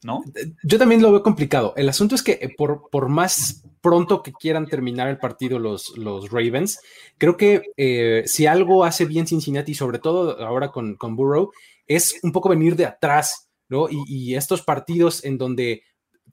¿no? 0.02 0.22
Yo 0.64 0.78
también 0.78 1.00
lo 1.00 1.12
veo 1.12 1.22
complicado. 1.22 1.72
El 1.76 1.88
asunto 1.88 2.14
es 2.14 2.22
que 2.22 2.32
eh, 2.32 2.52
por, 2.56 2.90
por 2.90 3.08
más 3.08 3.64
pronto 3.80 4.22
que 4.22 4.32
quieran 4.32 4.66
terminar 4.66 5.08
el 5.08 5.18
partido 5.18 5.58
los, 5.58 5.96
los 5.96 6.30
Ravens, 6.30 6.80
creo 7.18 7.36
que 7.36 7.62
eh, 7.76 8.24
si 8.26 8.46
algo 8.46 8.84
hace 8.84 9.04
bien 9.04 9.26
Cincinnati, 9.26 9.74
sobre 9.74 10.00
todo 10.00 10.40
ahora 10.44 10.70
con, 10.70 10.96
con 10.96 11.14
Burrow, 11.14 11.52
es 11.86 12.18
un 12.22 12.32
poco 12.32 12.48
venir 12.48 12.74
de 12.74 12.86
atrás, 12.86 13.48
¿no? 13.68 13.88
Y, 13.88 14.02
y 14.06 14.34
estos 14.34 14.62
partidos 14.62 15.24
en 15.24 15.38
donde 15.38 15.82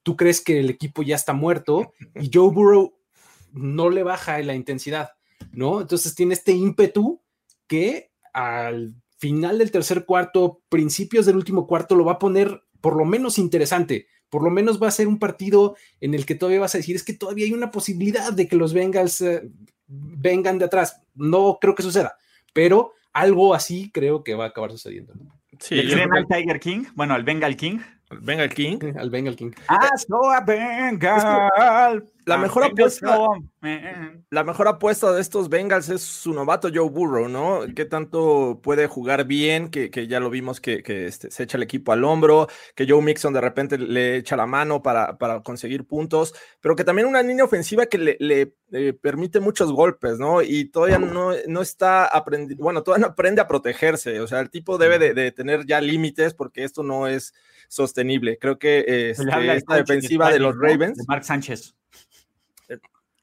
tú 0.02 0.16
crees 0.16 0.42
que 0.42 0.60
el 0.60 0.70
equipo 0.70 1.04
ya 1.04 1.16
está 1.16 1.34
muerto 1.34 1.94
y 2.16 2.32
Joe 2.34 2.52
Burrow 2.52 2.96
no 3.52 3.90
le 3.90 4.04
baja 4.04 4.40
la 4.40 4.56
intensidad, 4.56 5.12
¿no? 5.52 5.82
Entonces 5.82 6.16
tiene 6.16 6.34
este 6.34 6.54
ímpetu 6.54 7.22
que 7.68 8.09
al 8.40 8.96
final 9.18 9.58
del 9.58 9.72
tercer 9.72 10.06
cuarto, 10.06 10.62
principios 10.70 11.26
del 11.26 11.36
último 11.36 11.68
cuarto, 11.68 11.96
lo 11.96 12.06
va 12.06 12.14
a 12.14 12.20
poner 12.20 12.64
por 12.80 12.96
lo 12.96 13.04
menos 13.04 13.38
interesante. 13.38 14.08
Por 14.30 14.44
lo 14.44 14.50
menos 14.50 14.82
va 14.82 14.88
a 14.88 14.92
ser 14.92 15.08
un 15.08 15.20
partido 15.20 15.76
en 16.00 16.14
el 16.14 16.26
que 16.26 16.36
todavía 16.36 16.62
vas 16.62 16.76
a 16.76 16.78
decir, 16.78 16.96
es 16.96 17.04
que 17.04 17.14
todavía 17.14 17.46
hay 17.46 17.52
una 17.52 17.72
posibilidad 17.72 18.32
de 18.32 18.48
que 18.48 18.56
los 18.56 18.74
Bengals 18.74 19.22
eh, 19.22 19.50
vengan 19.88 20.58
de 20.58 20.66
atrás. 20.66 21.02
No 21.16 21.58
creo 21.60 21.76
que 21.76 21.84
suceda, 21.84 22.18
pero 22.54 22.94
algo 23.12 23.54
así 23.54 23.92
creo 23.92 24.24
que 24.24 24.36
va 24.36 24.46
a 24.46 24.50
acabar 24.50 24.72
sucediendo. 24.72 25.14
Sí, 25.60 25.80
al 25.80 26.28
Tiger 26.28 26.60
King? 26.60 26.86
Bueno, 26.96 27.16
al 27.16 27.24
Bengal 27.24 27.58
King. 27.58 27.80
Al 28.10 28.20
Bengal 28.22 28.54
King. 28.54 28.78
Al 28.98 29.10
Bengal 29.10 29.36
King. 29.36 29.52
Ah, 29.68 29.90
a 30.36 30.42
Bengal. 30.42 32.06
La 32.30 32.38
mejor 32.38 32.64
apuesta. 32.64 33.28
La 34.30 34.44
mejor 34.44 34.68
apuesta 34.68 35.12
de 35.12 35.22
estos 35.22 35.50
Bengals 35.50 35.90
es 35.90 36.02
su 36.02 36.34
novato 36.34 36.70
Joe 36.74 36.90
Burrow, 36.90 37.28
¿no? 37.28 37.62
Que 37.76 37.86
tanto 37.86 38.60
puede 38.64 38.88
jugar 38.88 39.26
bien, 39.26 39.70
que, 39.70 39.90
ya 40.08 40.20
lo 40.20 40.30
vimos 40.30 40.62
que, 40.62 40.84
este, 40.86 41.32
se 41.32 41.44
echa 41.44 41.58
el 41.58 41.64
equipo 41.64 41.92
al 41.92 42.04
hombro, 42.04 42.48
que 42.76 42.88
Joe 42.88 43.02
Mixon 43.02 43.34
de 43.34 43.42
repente 43.42 43.78
le 43.78 44.18
echa 44.18 44.36
la 44.38 44.46
mano 44.46 44.82
para, 44.82 45.18
para 45.18 45.42
conseguir 45.42 45.86
puntos, 45.86 46.34
pero 46.62 46.76
que 46.76 46.84
también 46.84 47.08
una 47.08 47.22
línea 47.22 47.44
ofensiva 47.44 47.86
que 47.88 47.98
le, 47.98 48.18
le 48.20 48.54
eh, 48.72 48.94
permite 48.94 49.40
muchos 49.40 49.72
golpes, 49.72 50.20
¿no? 50.20 50.44
Y 50.44 50.66
todavía 50.66 51.00
no, 51.00 51.32
no 51.48 51.62
está 51.62 52.06
aprendiendo, 52.06 52.64
bueno, 52.64 52.84
todavía 52.84 53.08
no 53.08 53.14
aprende 53.14 53.42
a 53.42 53.48
protegerse, 53.48 54.20
o 54.20 54.28
sea, 54.28 54.42
el 54.42 54.52
tipo 54.52 54.78
debe 54.78 55.00
de, 55.00 55.32
tener 55.32 55.66
ya 55.66 55.82
límites 55.82 56.36
porque 56.36 56.64
esto 56.64 56.84
no 56.84 57.08
es 57.08 57.34
sostenible. 57.68 58.38
Creo 58.38 58.60
que 58.60 59.10
este, 59.10 59.56
esta 59.56 59.76
defensiva 59.76 60.32
de, 60.32 60.40
los 60.40 60.56
Ravens. 60.56 61.04
Mark 61.08 61.24
Sánchez. 61.24 61.76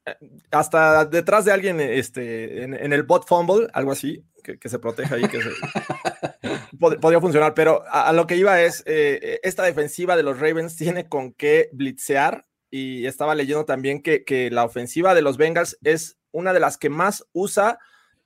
Eh, 0.07 0.15
eh, 0.21 0.29
hasta 0.51 1.05
detrás 1.05 1.45
de 1.45 1.51
alguien 1.51 1.79
este, 1.79 2.63
en, 2.63 2.93
el 2.93 3.03
bot 3.03 3.27
fumble, 3.27 3.67
algo 3.73 3.91
así, 3.91 4.23
que, 4.43 4.69
se 4.69 4.79
proteja 4.79 5.15
ahí, 5.15 5.27
que 5.27 5.39
podría 6.79 7.19
funcionar, 7.19 7.53
pero 7.53 7.83
a, 7.89 8.13
lo 8.13 8.25
que 8.27 8.37
iba 8.37 8.61
es, 8.61 8.83
esta 8.85 9.63
defensiva 9.63 10.15
de 10.15 10.23
los 10.23 10.39
Ravens 10.39 10.77
tiene 10.77 11.09
con 11.09 11.33
qué 11.33 11.69
blitzear 11.73 12.45
y 12.69 13.05
estaba 13.05 13.35
leyendo 13.35 13.65
también 13.65 14.01
que, 14.01 14.23
que, 14.23 14.49
la 14.49 14.63
ofensiva 14.63 15.13
de 15.13 15.21
los 15.21 15.35
Bengals 15.35 15.77
es 15.83 16.17
una 16.31 16.53
de 16.53 16.61
las 16.61 16.77
que 16.77 16.89
más 16.89 17.25
usa 17.33 17.79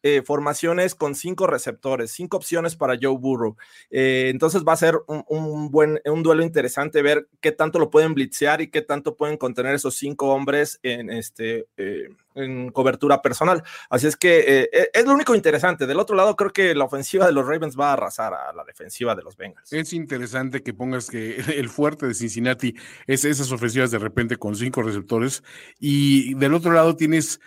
eh, 0.03 0.24
formaciones 0.25 0.96
con 0.96 1.13
cinco 1.13 1.46
receptores, 1.46 2.12
cinco 2.12 2.38
opciones 2.38 2.75
para 2.75 2.98
Joe 3.00 3.15
Burrow. 3.20 3.55
Eh, 3.91 4.29
entonces 4.31 4.63
va 4.67 4.74
a 4.74 4.77
ser 4.77 4.98
un, 5.05 5.70
buen, 5.70 6.01
un 6.05 6.24
duelo 6.24 6.41
interesante 6.41 7.03
ver 7.03 7.27
qué 7.39 7.51
tanto 7.51 7.77
lo 7.77 7.91
pueden 7.91 8.15
blitzear 8.15 8.62
y 8.62 8.72
qué 8.72 8.81
tanto 8.81 9.15
pueden 9.15 9.38
contener 9.38 9.75
esos 9.75 9.96
cinco 9.96 10.29
hombres 10.29 10.79
en, 10.81 11.12
este, 11.12 11.67
eh, 11.77 12.10
en 12.34 12.72
cobertura 12.72 13.22
personal. 13.22 13.62
Así 13.91 14.08
es 14.08 14.17
que 14.17 14.70
es 14.91 15.05
lo 15.05 15.13
único 15.13 15.36
interesante. 15.36 15.86
Del 15.86 16.00
otro 16.00 16.15
lado, 16.15 16.36
creo 16.36 16.51
que 16.51 16.74
la 16.74 16.86
ofensiva 16.86 17.27
de 17.27 17.34
los 17.34 17.46
Ravens 17.46 17.79
va 17.79 17.91
a 17.91 17.93
arrasar 17.93 18.34
a 18.34 18.51
la 18.53 18.63
defensiva 18.63 19.13
de 19.13 19.22
los 19.22 19.38
Bengals. 19.38 19.72
Es 19.72 19.93
interesante 19.93 20.63
que 20.63 20.74
pongas 20.74 21.12
que 21.12 21.36
el 21.58 21.70
fuerte 21.70 22.08
de 22.08 22.15
Cincinnati 22.15 22.75
es 23.05 23.24
esas 23.24 23.51
ofensivas 23.51 23.91
de 23.91 24.00
repente 24.00 24.38
con 24.38 24.55
cinco 24.55 24.81
receptores 24.81 25.43
y 25.79 26.34
del 26.34 26.55
otro 26.55 26.72
lado 26.72 26.96
tienes 26.96 27.39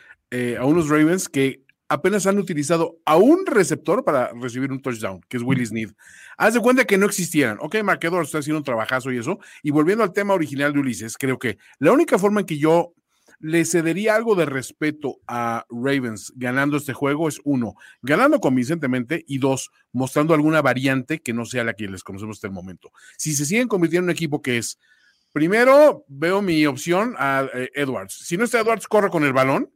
a 0.58 0.64
unos 0.64 0.88
Ravens 0.88 1.28
que 1.28 1.63
apenas 1.94 2.26
han 2.26 2.38
utilizado 2.38 2.98
a 3.04 3.16
un 3.16 3.46
receptor 3.46 4.04
para 4.04 4.32
recibir 4.32 4.72
un 4.72 4.82
touchdown, 4.82 5.20
que 5.28 5.36
es 5.36 5.42
Willis 5.42 5.70
Need. 5.70 5.92
Haz 6.36 6.54
de 6.54 6.60
cuenta 6.60 6.84
que 6.84 6.98
no 6.98 7.06
existieran. 7.06 7.58
Ok, 7.60 7.76
Marquedor 7.84 8.24
está 8.24 8.38
haciendo 8.38 8.58
un 8.58 8.64
trabajazo 8.64 9.12
y 9.12 9.18
eso. 9.18 9.38
Y 9.62 9.70
volviendo 9.70 10.02
al 10.02 10.12
tema 10.12 10.34
original 10.34 10.72
de 10.72 10.80
Ulises, 10.80 11.16
creo 11.16 11.38
que 11.38 11.56
la 11.78 11.92
única 11.92 12.18
forma 12.18 12.40
en 12.40 12.46
que 12.46 12.58
yo 12.58 12.94
le 13.38 13.64
cedería 13.64 14.16
algo 14.16 14.34
de 14.34 14.46
respeto 14.46 15.20
a 15.28 15.66
Ravens 15.70 16.32
ganando 16.34 16.76
este 16.76 16.94
juego 16.94 17.28
es 17.28 17.40
uno, 17.44 17.74
ganando 18.02 18.40
convincentemente 18.40 19.24
y 19.26 19.38
dos, 19.38 19.70
mostrando 19.92 20.34
alguna 20.34 20.62
variante 20.62 21.20
que 21.20 21.32
no 21.32 21.44
sea 21.44 21.62
la 21.62 21.74
que 21.74 21.86
les 21.88 22.02
conocemos 22.02 22.38
hasta 22.38 22.48
el 22.48 22.52
momento. 22.52 22.90
Si 23.16 23.34
se 23.34 23.46
siguen 23.46 23.68
convirtiendo 23.68 24.06
en 24.06 24.10
un 24.10 24.16
equipo 24.16 24.42
que 24.42 24.58
es, 24.58 24.78
primero 25.32 26.04
veo 26.08 26.42
mi 26.42 26.66
opción 26.66 27.14
a 27.18 27.46
eh, 27.54 27.70
Edwards. 27.74 28.14
Si 28.14 28.36
no 28.36 28.44
está 28.44 28.60
Edwards, 28.60 28.88
corre 28.88 29.10
con 29.10 29.24
el 29.24 29.32
balón 29.32 29.70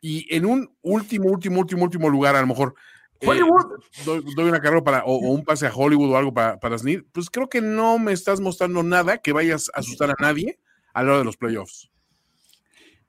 y 0.00 0.34
en 0.34 0.46
un 0.46 0.74
último, 0.82 1.30
último, 1.30 1.60
último, 1.60 1.84
último 1.84 2.08
lugar, 2.08 2.36
a 2.36 2.40
lo 2.40 2.46
mejor. 2.46 2.74
Eh, 3.20 3.26
Hollywood. 3.28 3.82
doy, 4.04 4.48
una 4.48 4.60
carrera 4.60 4.82
para, 4.82 5.04
o, 5.04 5.16
un 5.16 5.44
pase 5.44 5.66
a 5.66 5.74
Hollywood 5.74 6.12
o 6.12 6.16
algo 6.16 6.32
para, 6.32 6.58
para 6.58 6.78
Sneed, 6.78 7.02
pues 7.12 7.28
creo 7.28 7.48
que 7.48 7.60
no 7.60 7.98
me 7.98 8.12
estás 8.12 8.40
mostrando 8.40 8.82
nada 8.82 9.18
que 9.18 9.32
vayas 9.32 9.70
a 9.74 9.80
asustar 9.80 10.10
a 10.10 10.14
nadie 10.18 10.58
a 10.94 11.02
la 11.02 11.10
hora 11.10 11.18
de 11.18 11.24
los 11.24 11.36
playoffs. 11.36 11.90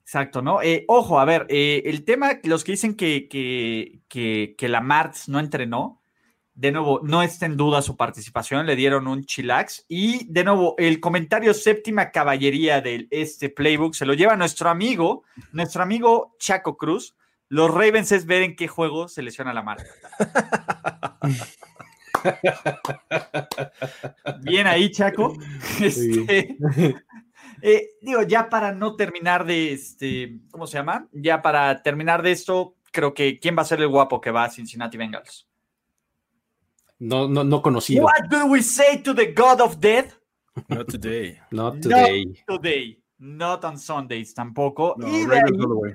Exacto, 0.02 0.42
¿no? 0.42 0.60
Eh, 0.60 0.84
ojo, 0.88 1.18
a 1.18 1.24
ver, 1.24 1.46
eh, 1.48 1.84
el 1.86 2.04
tema, 2.04 2.38
los 2.42 2.64
que 2.64 2.72
dicen 2.72 2.94
que, 2.94 3.28
que, 3.28 4.00
que, 4.08 4.54
que 4.58 4.68
la 4.68 4.82
Martz 4.82 5.28
no 5.28 5.40
entrenó, 5.40 6.01
de 6.62 6.70
nuevo, 6.70 7.00
no 7.02 7.24
está 7.24 7.46
en 7.46 7.56
duda 7.56 7.82
su 7.82 7.96
participación, 7.96 8.66
le 8.66 8.76
dieron 8.76 9.08
un 9.08 9.24
chilax. 9.24 9.84
Y 9.88 10.32
de 10.32 10.44
nuevo, 10.44 10.76
el 10.78 11.00
comentario 11.00 11.54
séptima 11.54 12.12
caballería 12.12 12.80
de 12.80 13.08
este 13.10 13.50
playbook 13.50 13.96
se 13.96 14.06
lo 14.06 14.14
lleva 14.14 14.36
nuestro 14.36 14.70
amigo, 14.70 15.24
nuestro 15.50 15.82
amigo 15.82 16.36
Chaco 16.38 16.76
Cruz. 16.76 17.16
Los 17.48 17.68
Ravens 17.68 18.12
es 18.12 18.26
ver 18.26 18.42
en 18.42 18.54
qué 18.54 18.68
juego 18.68 19.08
se 19.08 19.22
lesiona 19.22 19.52
la 19.52 19.64
marca. 19.64 19.90
Bien 24.42 24.68
ahí, 24.68 24.92
Chaco. 24.92 25.32
Este, 25.80 26.56
eh, 27.60 27.88
digo, 28.00 28.22
ya 28.22 28.48
para 28.48 28.70
no 28.70 28.94
terminar 28.94 29.46
de 29.46 29.72
este, 29.72 30.38
¿cómo 30.52 30.68
se 30.68 30.78
llama? 30.78 31.08
Ya 31.10 31.42
para 31.42 31.82
terminar 31.82 32.22
de 32.22 32.30
esto, 32.30 32.76
creo 32.92 33.14
que 33.14 33.40
¿quién 33.40 33.58
va 33.58 33.62
a 33.62 33.64
ser 33.64 33.80
el 33.80 33.88
guapo 33.88 34.20
que 34.20 34.30
va 34.30 34.44
a 34.44 34.50
Cincinnati 34.50 34.96
Bengals? 34.96 35.48
No, 37.02 37.26
no, 37.26 37.42
no 37.42 37.60
conocido. 37.60 38.04
What 38.04 38.28
do 38.30 38.46
we 38.46 38.62
say 38.62 38.98
to 38.98 39.12
the 39.12 39.32
God 39.32 39.60
of 39.60 39.80
Death? 39.80 40.14
Not 40.68 40.86
today. 40.86 41.40
Not 41.50 41.80
today. 41.82 42.26
Not 42.48 42.62
today. 42.62 42.98
Not 43.18 43.64
on 43.64 43.76
Sundays 43.76 44.32
tampoco. 44.32 44.94
y 44.98 45.26
de 45.26 45.36
ahí, 45.36 45.94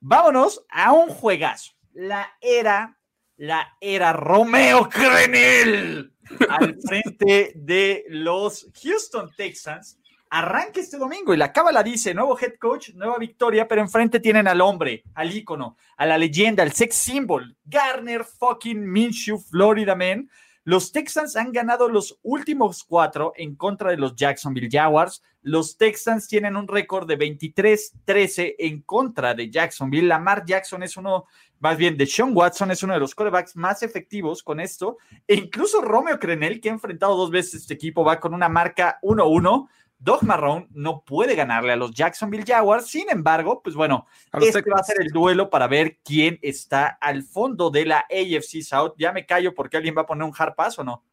vámonos 0.00 0.64
a 0.70 0.92
un 0.92 1.10
juegazo. 1.10 1.72
La 1.92 2.30
era, 2.40 2.98
la 3.36 3.76
era 3.78 4.14
Romeo 4.14 4.88
Crenel 4.88 6.14
al 6.48 6.76
frente 6.80 7.52
de 7.54 8.04
los 8.08 8.70
Houston 8.82 9.30
Texans. 9.36 9.98
Arranca 10.30 10.80
este 10.80 10.98
domingo 10.98 11.32
y 11.32 11.36
la 11.36 11.52
cábala 11.52 11.82
dice, 11.82 12.12
nuevo 12.12 12.38
head 12.38 12.54
coach, 12.58 12.90
nueva 12.94 13.18
victoria, 13.18 13.66
pero 13.66 13.80
enfrente 13.80 14.20
tienen 14.20 14.46
al 14.46 14.60
hombre, 14.60 15.04
al 15.14 15.34
ícono, 15.34 15.76
a 15.96 16.06
la 16.06 16.18
leyenda, 16.18 16.62
al 16.62 16.72
sex 16.72 16.96
symbol, 16.96 17.56
Garner 17.64 18.24
fucking 18.24 18.84
Minshew, 18.84 19.38
Florida 19.38 19.94
Man. 19.94 20.28
Los 20.68 20.92
Texans 20.92 21.34
han 21.36 21.50
ganado 21.50 21.88
los 21.88 22.18
últimos 22.22 22.84
cuatro 22.84 23.32
en 23.36 23.56
contra 23.56 23.90
de 23.90 23.96
los 23.96 24.14
Jacksonville 24.14 24.68
Jaguars. 24.70 25.22
Los 25.40 25.78
Texans 25.78 26.28
tienen 26.28 26.56
un 26.56 26.68
récord 26.68 27.08
de 27.08 27.18
23-13 27.18 28.54
en 28.58 28.82
contra 28.82 29.32
de 29.32 29.50
Jacksonville. 29.50 30.06
Lamar 30.06 30.44
Jackson 30.44 30.82
es 30.82 30.98
uno, 30.98 31.24
más 31.58 31.78
bien 31.78 31.96
de 31.96 32.04
Sean 32.04 32.36
Watson 32.36 32.70
es 32.70 32.82
uno 32.82 32.92
de 32.92 33.00
los 33.00 33.14
quarterbacks 33.14 33.56
más 33.56 33.82
efectivos 33.82 34.42
con 34.42 34.60
esto. 34.60 34.98
E 35.26 35.36
incluso 35.36 35.80
Romeo 35.80 36.18
Crenel, 36.18 36.60
que 36.60 36.68
ha 36.68 36.72
enfrentado 36.72 37.16
dos 37.16 37.30
veces 37.30 37.62
este 37.62 37.72
equipo, 37.72 38.04
va 38.04 38.20
con 38.20 38.34
una 38.34 38.50
marca 38.50 38.98
1-1. 39.00 39.68
Doug 39.98 40.22
Marrón 40.22 40.68
no 40.70 41.02
puede 41.04 41.34
ganarle 41.34 41.72
a 41.72 41.76
los 41.76 41.92
Jacksonville 41.92 42.44
Jaguars. 42.46 42.86
Sin 42.86 43.10
embargo, 43.10 43.62
pues 43.62 43.74
bueno, 43.74 44.06
este 44.40 44.62
va 44.70 44.80
a 44.80 44.84
ser 44.84 45.00
el 45.00 45.08
duelo 45.08 45.50
para 45.50 45.66
ver 45.66 45.98
quién 46.04 46.38
está 46.42 46.86
al 46.86 47.24
fondo 47.24 47.70
de 47.70 47.84
la 47.84 48.06
AFC 48.10 48.62
South. 48.62 48.94
Ya 48.96 49.12
me 49.12 49.26
callo 49.26 49.54
porque 49.54 49.76
alguien 49.76 49.96
va 49.96 50.02
a 50.02 50.06
poner 50.06 50.24
un 50.24 50.34
hard 50.36 50.54
pass 50.54 50.78
o 50.78 50.84
no. 50.84 51.04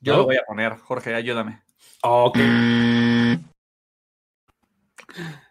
Yo 0.00 0.16
lo 0.16 0.24
voy 0.24 0.36
a 0.36 0.44
poner, 0.46 0.76
Jorge, 0.76 1.14
ayúdame. 1.14 1.62
Ok. 2.02 2.38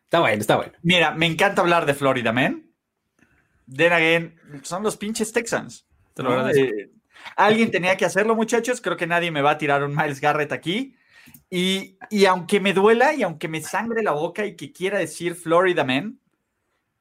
Está 0.03 0.21
bueno, 0.21 0.39
está 0.39 0.55
bueno. 0.55 0.71
Mira, 0.83 1.11
me 1.11 1.25
encanta 1.25 1.61
hablar 1.61 1.85
de 1.85 1.93
Florida, 1.93 2.31
man. 2.31 2.71
Then 3.69 3.91
again, 3.91 4.61
son 4.63 4.83
los 4.83 4.95
pinches 4.95 5.33
Texans. 5.33 5.85
Te 6.13 6.23
lo 6.23 6.29
agradezco. 6.29 6.96
Alguien 7.35 7.71
tenía 7.71 7.97
que 7.97 8.05
hacerlo, 8.05 8.35
muchachos. 8.35 8.81
Creo 8.81 8.97
que 8.97 9.07
nadie 9.07 9.31
me 9.31 9.41
va 9.41 9.51
a 9.51 9.57
tirar 9.57 9.83
un 9.83 9.95
Miles 9.95 10.21
Garrett 10.21 10.51
aquí. 10.51 10.95
Y, 11.49 11.97
aunque 12.25 12.59
me 12.59 12.73
duela 12.73 13.13
y 13.13 13.23
aunque 13.23 13.47
me 13.47 13.61
sangre 13.61 14.03
la 14.03 14.11
boca 14.11 14.45
y 14.45 14.55
que 14.55 14.71
quiera 14.71 14.99
decir 14.99 15.35
Florida 15.35 15.83
Man, 15.83 16.19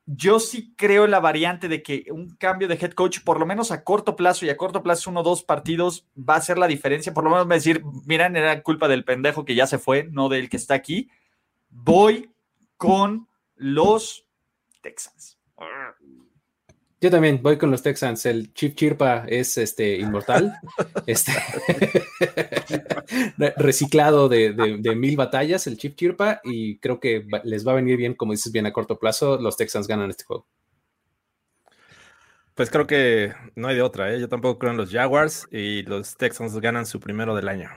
yo 0.06 0.38
sí 0.38 0.72
creo 0.76 1.08
la 1.08 1.18
variante 1.18 1.68
de 1.68 1.82
que 1.82 2.06
un 2.10 2.36
cambio 2.36 2.68
de 2.68 2.76
head 2.76 2.92
coach, 2.92 3.20
por 3.24 3.40
lo 3.40 3.46
menos 3.46 3.72
a 3.72 3.82
corto 3.82 4.14
plazo 4.14 4.46
y 4.46 4.50
a 4.50 4.56
corto 4.56 4.82
plazo, 4.82 5.10
uno 5.10 5.20
o 5.20 5.24
dos 5.24 5.42
partidos, 5.42 6.06
va 6.16 6.34
a 6.34 6.38
hacer 6.38 6.58
la 6.58 6.68
diferencia. 6.68 7.12
Por 7.12 7.24
lo 7.24 7.30
menos 7.30 7.46
a 7.46 7.54
decir, 7.54 7.82
miren, 8.04 8.36
era 8.36 8.62
culpa 8.62 8.86
del 8.86 9.04
pendejo 9.04 9.44
que 9.44 9.56
ya 9.56 9.66
se 9.66 9.78
fue, 9.78 10.04
no 10.04 10.28
del 10.28 10.48
que 10.48 10.56
está 10.56 10.74
aquí. 10.74 11.10
Voy 11.70 12.30
con 12.76 13.28
los 13.56 14.26
Texans. 14.80 15.38
Yo 16.98 17.10
también 17.10 17.40
voy 17.42 17.58
con 17.58 17.70
los 17.70 17.82
Texans. 17.82 18.24
El 18.24 18.54
Chief 18.54 18.74
Chirpa 18.74 19.24
es 19.28 19.58
este 19.58 19.96
inmortal, 19.96 20.58
este, 21.06 21.32
reciclado 23.58 24.28
de, 24.28 24.94
mil 24.96 25.16
batallas, 25.16 25.66
el 25.66 25.76
Chief 25.76 25.94
Chirpa, 25.94 26.40
y 26.42 26.78
creo 26.78 26.98
que 26.98 27.26
les 27.44 27.66
va 27.66 27.72
a 27.72 27.76
venir 27.76 27.98
bien, 27.98 28.14
como 28.14 28.32
dices 28.32 28.50
bien 28.50 28.66
a 28.66 28.72
corto 28.72 28.98
plazo, 28.98 29.38
los 29.40 29.56
Texans 29.56 29.86
ganan 29.86 30.10
este 30.10 30.24
juego. 30.24 30.46
Pues 32.54 32.70
creo 32.70 32.86
que 32.86 33.34
no 33.54 33.68
hay 33.68 33.76
de 33.76 33.82
otra, 33.82 34.14
¿eh? 34.14 34.18
yo 34.18 34.30
tampoco 34.30 34.58
creo 34.58 34.72
en 34.72 34.78
los 34.78 34.90
Jaguars 34.90 35.46
y 35.50 35.82
los 35.82 36.16
Texans 36.16 36.58
ganan 36.58 36.86
su 36.86 37.00
primero 37.00 37.34
del 37.34 37.48
año. 37.48 37.68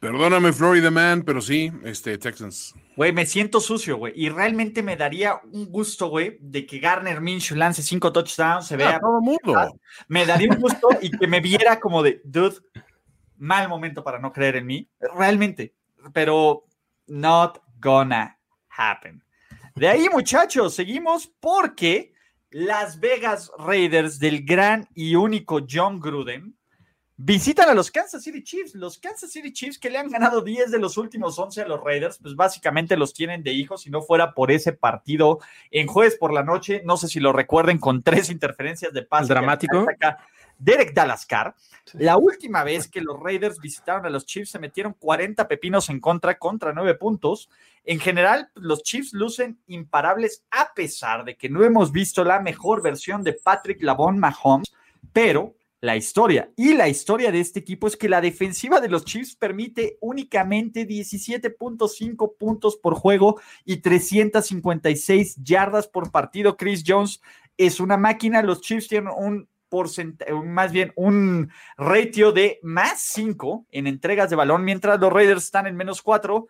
Perdóname, 0.00 0.54
Florida 0.54 0.90
Man, 0.90 1.22
pero 1.24 1.42
sí, 1.42 1.70
este, 1.84 2.16
Texans. 2.16 2.74
Güey, 2.96 3.12
me 3.12 3.26
siento 3.26 3.60
sucio, 3.60 3.98
güey. 3.98 4.14
Y 4.16 4.30
realmente 4.30 4.82
me 4.82 4.96
daría 4.96 5.38
un 5.52 5.66
gusto, 5.66 6.08
güey, 6.08 6.38
de 6.40 6.64
que 6.64 6.78
Garner 6.78 7.20
Minshew 7.20 7.54
lance 7.54 7.82
cinco 7.82 8.10
touchdowns, 8.10 8.66
se 8.66 8.78
vea. 8.78 8.98
todo 8.98 9.20
mundo. 9.20 9.78
Me 10.08 10.24
daría 10.24 10.48
un 10.50 10.58
gusto 10.58 10.88
y 11.02 11.10
que 11.10 11.26
me 11.26 11.40
viera 11.40 11.78
como 11.78 12.02
de, 12.02 12.22
dude, 12.24 12.56
mal 13.36 13.68
momento 13.68 14.02
para 14.02 14.18
no 14.18 14.32
creer 14.32 14.56
en 14.56 14.66
mí. 14.66 14.88
Realmente. 15.14 15.74
Pero 16.14 16.64
not 17.06 17.60
gonna 17.78 18.38
happen. 18.70 19.22
De 19.74 19.86
ahí, 19.86 20.08
muchachos, 20.10 20.74
seguimos 20.74 21.30
porque 21.40 22.14
las 22.48 23.00
Vegas 23.00 23.52
Raiders 23.58 24.18
del 24.18 24.46
gran 24.46 24.88
y 24.94 25.14
único 25.14 25.60
John 25.70 26.00
Gruden 26.00 26.56
visitan 27.22 27.68
a 27.68 27.74
los 27.74 27.90
Kansas 27.90 28.22
City 28.22 28.42
Chiefs. 28.42 28.74
Los 28.74 28.98
Kansas 28.98 29.30
City 29.30 29.52
Chiefs 29.52 29.78
que 29.78 29.90
le 29.90 29.98
han 29.98 30.08
ganado 30.08 30.40
10 30.40 30.70
de 30.70 30.78
los 30.78 30.96
últimos 30.96 31.38
11 31.38 31.62
a 31.62 31.68
los 31.68 31.82
Raiders, 31.82 32.18
pues 32.18 32.34
básicamente 32.34 32.96
los 32.96 33.12
tienen 33.12 33.42
de 33.42 33.52
hijos 33.52 33.82
si 33.82 33.90
no 33.90 34.00
fuera 34.00 34.32
por 34.32 34.50
ese 34.50 34.72
partido 34.72 35.38
en 35.70 35.86
jueves 35.86 36.16
por 36.16 36.32
la 36.32 36.42
noche. 36.42 36.82
No 36.84 36.96
sé 36.96 37.08
si 37.08 37.20
lo 37.20 37.32
recuerden 37.32 37.78
con 37.78 38.02
tres 38.02 38.30
interferencias 38.30 38.92
de 38.92 39.02
pase. 39.02 39.28
Dramático. 39.28 39.86
Derek 40.58 40.92
Dalascar. 40.92 41.54
La 41.94 42.16
última 42.16 42.64
vez 42.64 42.88
que 42.88 43.00
los 43.00 43.18
Raiders 43.18 43.60
visitaron 43.60 44.04
a 44.06 44.10
los 44.10 44.26
Chiefs 44.26 44.50
se 44.50 44.58
metieron 44.58 44.94
40 44.94 45.48
pepinos 45.48 45.88
en 45.88 46.00
contra 46.00 46.38
contra 46.38 46.72
9 46.72 46.94
puntos. 46.94 47.50
En 47.84 47.98
general, 47.98 48.50
los 48.54 48.82
Chiefs 48.82 49.12
lucen 49.12 49.58
imparables 49.66 50.44
a 50.50 50.72
pesar 50.74 51.24
de 51.24 51.36
que 51.36 51.48
no 51.48 51.64
hemos 51.64 51.92
visto 51.92 52.24
la 52.24 52.40
mejor 52.40 52.82
versión 52.82 53.22
de 53.22 53.32
Patrick 53.32 53.82
Lavon 53.82 54.18
Mahomes, 54.18 54.72
pero 55.12 55.54
la 55.80 55.96
historia 55.96 56.52
y 56.56 56.74
la 56.74 56.88
historia 56.88 57.32
de 57.32 57.40
este 57.40 57.60
equipo 57.60 57.86
es 57.86 57.96
que 57.96 58.08
la 58.08 58.20
defensiva 58.20 58.80
de 58.80 58.88
los 58.90 59.04
Chiefs 59.04 59.34
permite 59.34 59.96
únicamente 60.00 60.86
17.5 60.86 62.36
puntos 62.36 62.76
por 62.76 62.94
juego 62.94 63.40
y 63.64 63.78
356 63.78 65.36
yardas 65.42 65.88
por 65.88 66.10
partido. 66.10 66.56
Chris 66.56 66.84
Jones 66.86 67.22
es 67.56 67.80
una 67.80 67.96
máquina, 67.96 68.42
los 68.42 68.60
Chiefs 68.60 68.88
tienen 68.88 69.12
un 69.16 69.48
porcentaje, 69.70 70.34
más 70.34 70.72
bien 70.72 70.92
un 70.96 71.50
ratio 71.78 72.32
de 72.32 72.58
más 72.62 73.00
5 73.00 73.66
en 73.70 73.86
entregas 73.86 74.28
de 74.28 74.36
balón, 74.36 74.64
mientras 74.64 75.00
los 75.00 75.12
Raiders 75.12 75.44
están 75.44 75.66
en 75.66 75.76
menos 75.76 76.02
4 76.02 76.46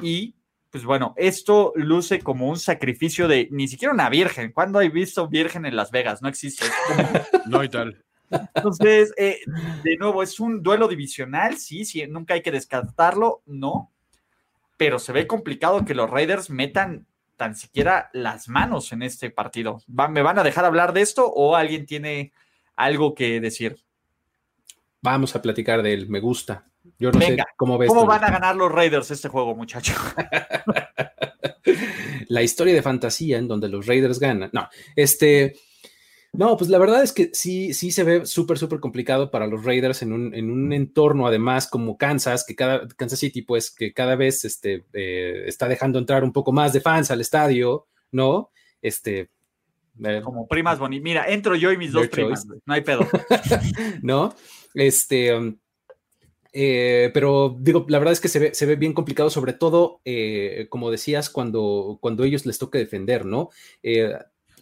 y 0.00 0.36
pues 0.70 0.84
bueno, 0.84 1.12
esto 1.18 1.74
luce 1.76 2.20
como 2.20 2.48
un 2.48 2.58
sacrificio 2.58 3.28
de 3.28 3.48
ni 3.50 3.68
siquiera 3.68 3.92
una 3.92 4.08
virgen. 4.08 4.52
¿Cuándo 4.52 4.78
hay 4.78 4.88
visto 4.88 5.28
virgen 5.28 5.66
en 5.66 5.76
Las 5.76 5.90
Vegas? 5.90 6.22
No 6.22 6.30
existe. 6.30 6.64
no 7.46 7.60
hay 7.60 7.68
tal. 7.68 8.02
Entonces, 8.54 9.12
eh, 9.16 9.40
de 9.82 9.96
nuevo, 9.96 10.22
es 10.22 10.40
un 10.40 10.62
duelo 10.62 10.88
divisional, 10.88 11.58
sí, 11.58 11.84
sí, 11.84 12.06
nunca 12.06 12.34
hay 12.34 12.42
que 12.42 12.50
descartarlo, 12.50 13.42
no, 13.46 13.90
pero 14.76 14.98
se 14.98 15.12
ve 15.12 15.26
complicado 15.26 15.84
que 15.84 15.94
los 15.94 16.10
Raiders 16.10 16.50
metan 16.50 17.06
tan 17.36 17.56
siquiera 17.56 18.10
las 18.12 18.48
manos 18.48 18.92
en 18.92 19.02
este 19.02 19.30
partido. 19.30 19.80
¿Me 19.86 20.22
van 20.22 20.38
a 20.38 20.42
dejar 20.42 20.64
hablar 20.64 20.92
de 20.92 21.00
esto 21.00 21.26
o 21.26 21.56
alguien 21.56 21.86
tiene 21.86 22.32
algo 22.76 23.14
que 23.14 23.40
decir. 23.40 23.76
Vamos 25.00 25.34
a 25.34 25.42
platicar 25.42 25.82
de 25.82 25.94
él, 25.94 26.08
me 26.08 26.20
gusta. 26.20 26.66
Yo 26.98 27.10
no 27.10 27.20
sé 27.20 27.36
cómo 27.56 27.78
ves. 27.78 27.88
¿Cómo 27.88 28.06
van 28.06 28.24
a 28.24 28.30
ganar 28.30 28.56
los 28.56 28.70
Raiders 28.70 29.10
este 29.10 29.28
juego, 29.28 29.54
muchacho? 29.54 29.94
la 32.28 32.42
historia 32.42 32.74
de 32.74 32.82
fantasía 32.82 33.38
en 33.38 33.48
donde 33.48 33.68
los 33.68 33.86
Raiders 33.86 34.18
ganan. 34.18 34.50
No, 34.52 34.68
este. 34.96 35.56
No, 36.34 36.56
pues 36.56 36.70
la 36.70 36.78
verdad 36.78 37.02
es 37.02 37.12
que 37.12 37.30
sí, 37.34 37.74
sí 37.74 37.90
se 37.90 38.04
ve 38.04 38.24
súper, 38.24 38.56
súper 38.56 38.80
complicado 38.80 39.30
para 39.30 39.46
los 39.46 39.64
Raiders 39.64 40.00
en 40.00 40.14
un, 40.14 40.34
en 40.34 40.50
un, 40.50 40.72
entorno, 40.72 41.26
además, 41.26 41.66
como 41.66 41.98
Kansas, 41.98 42.44
que 42.46 42.56
cada, 42.56 42.88
Kansas 42.88 43.18
City, 43.18 43.42
pues, 43.42 43.70
que 43.70 43.92
cada 43.92 44.16
vez 44.16 44.46
este, 44.46 44.86
eh, 44.94 45.44
está 45.46 45.68
dejando 45.68 45.98
entrar 45.98 46.24
un 46.24 46.32
poco 46.32 46.50
más 46.50 46.72
de 46.72 46.80
fans 46.80 47.10
al 47.10 47.20
estadio, 47.20 47.86
¿no? 48.10 48.50
Este, 48.80 49.28
como 50.24 50.46
primas 50.46 50.78
bonitas. 50.78 51.04
Mira, 51.04 51.24
entro 51.28 51.54
yo 51.54 51.72
y 51.72 51.76
mis 51.76 51.92
dos 51.92 52.08
primas. 52.08 52.46
No 52.46 52.74
hay 52.74 52.80
pedo. 52.80 53.06
no, 54.02 54.34
este. 54.74 55.34
Um, 55.34 55.58
eh, 56.54 57.10
pero 57.14 57.56
digo, 57.58 57.86
la 57.88 57.98
verdad 57.98 58.12
es 58.12 58.20
que 58.20 58.28
se 58.28 58.38
ve, 58.38 58.54
se 58.54 58.66
ve 58.66 58.76
bien 58.76 58.92
complicado, 58.92 59.30
sobre 59.30 59.54
todo, 59.54 60.02
eh, 60.04 60.66
como 60.68 60.90
decías, 60.90 61.30
cuando, 61.30 61.98
cuando 62.00 62.24
ellos 62.24 62.44
les 62.44 62.58
toca 62.58 62.78
defender, 62.78 63.24
¿no? 63.24 63.48
Eh, 63.82 64.12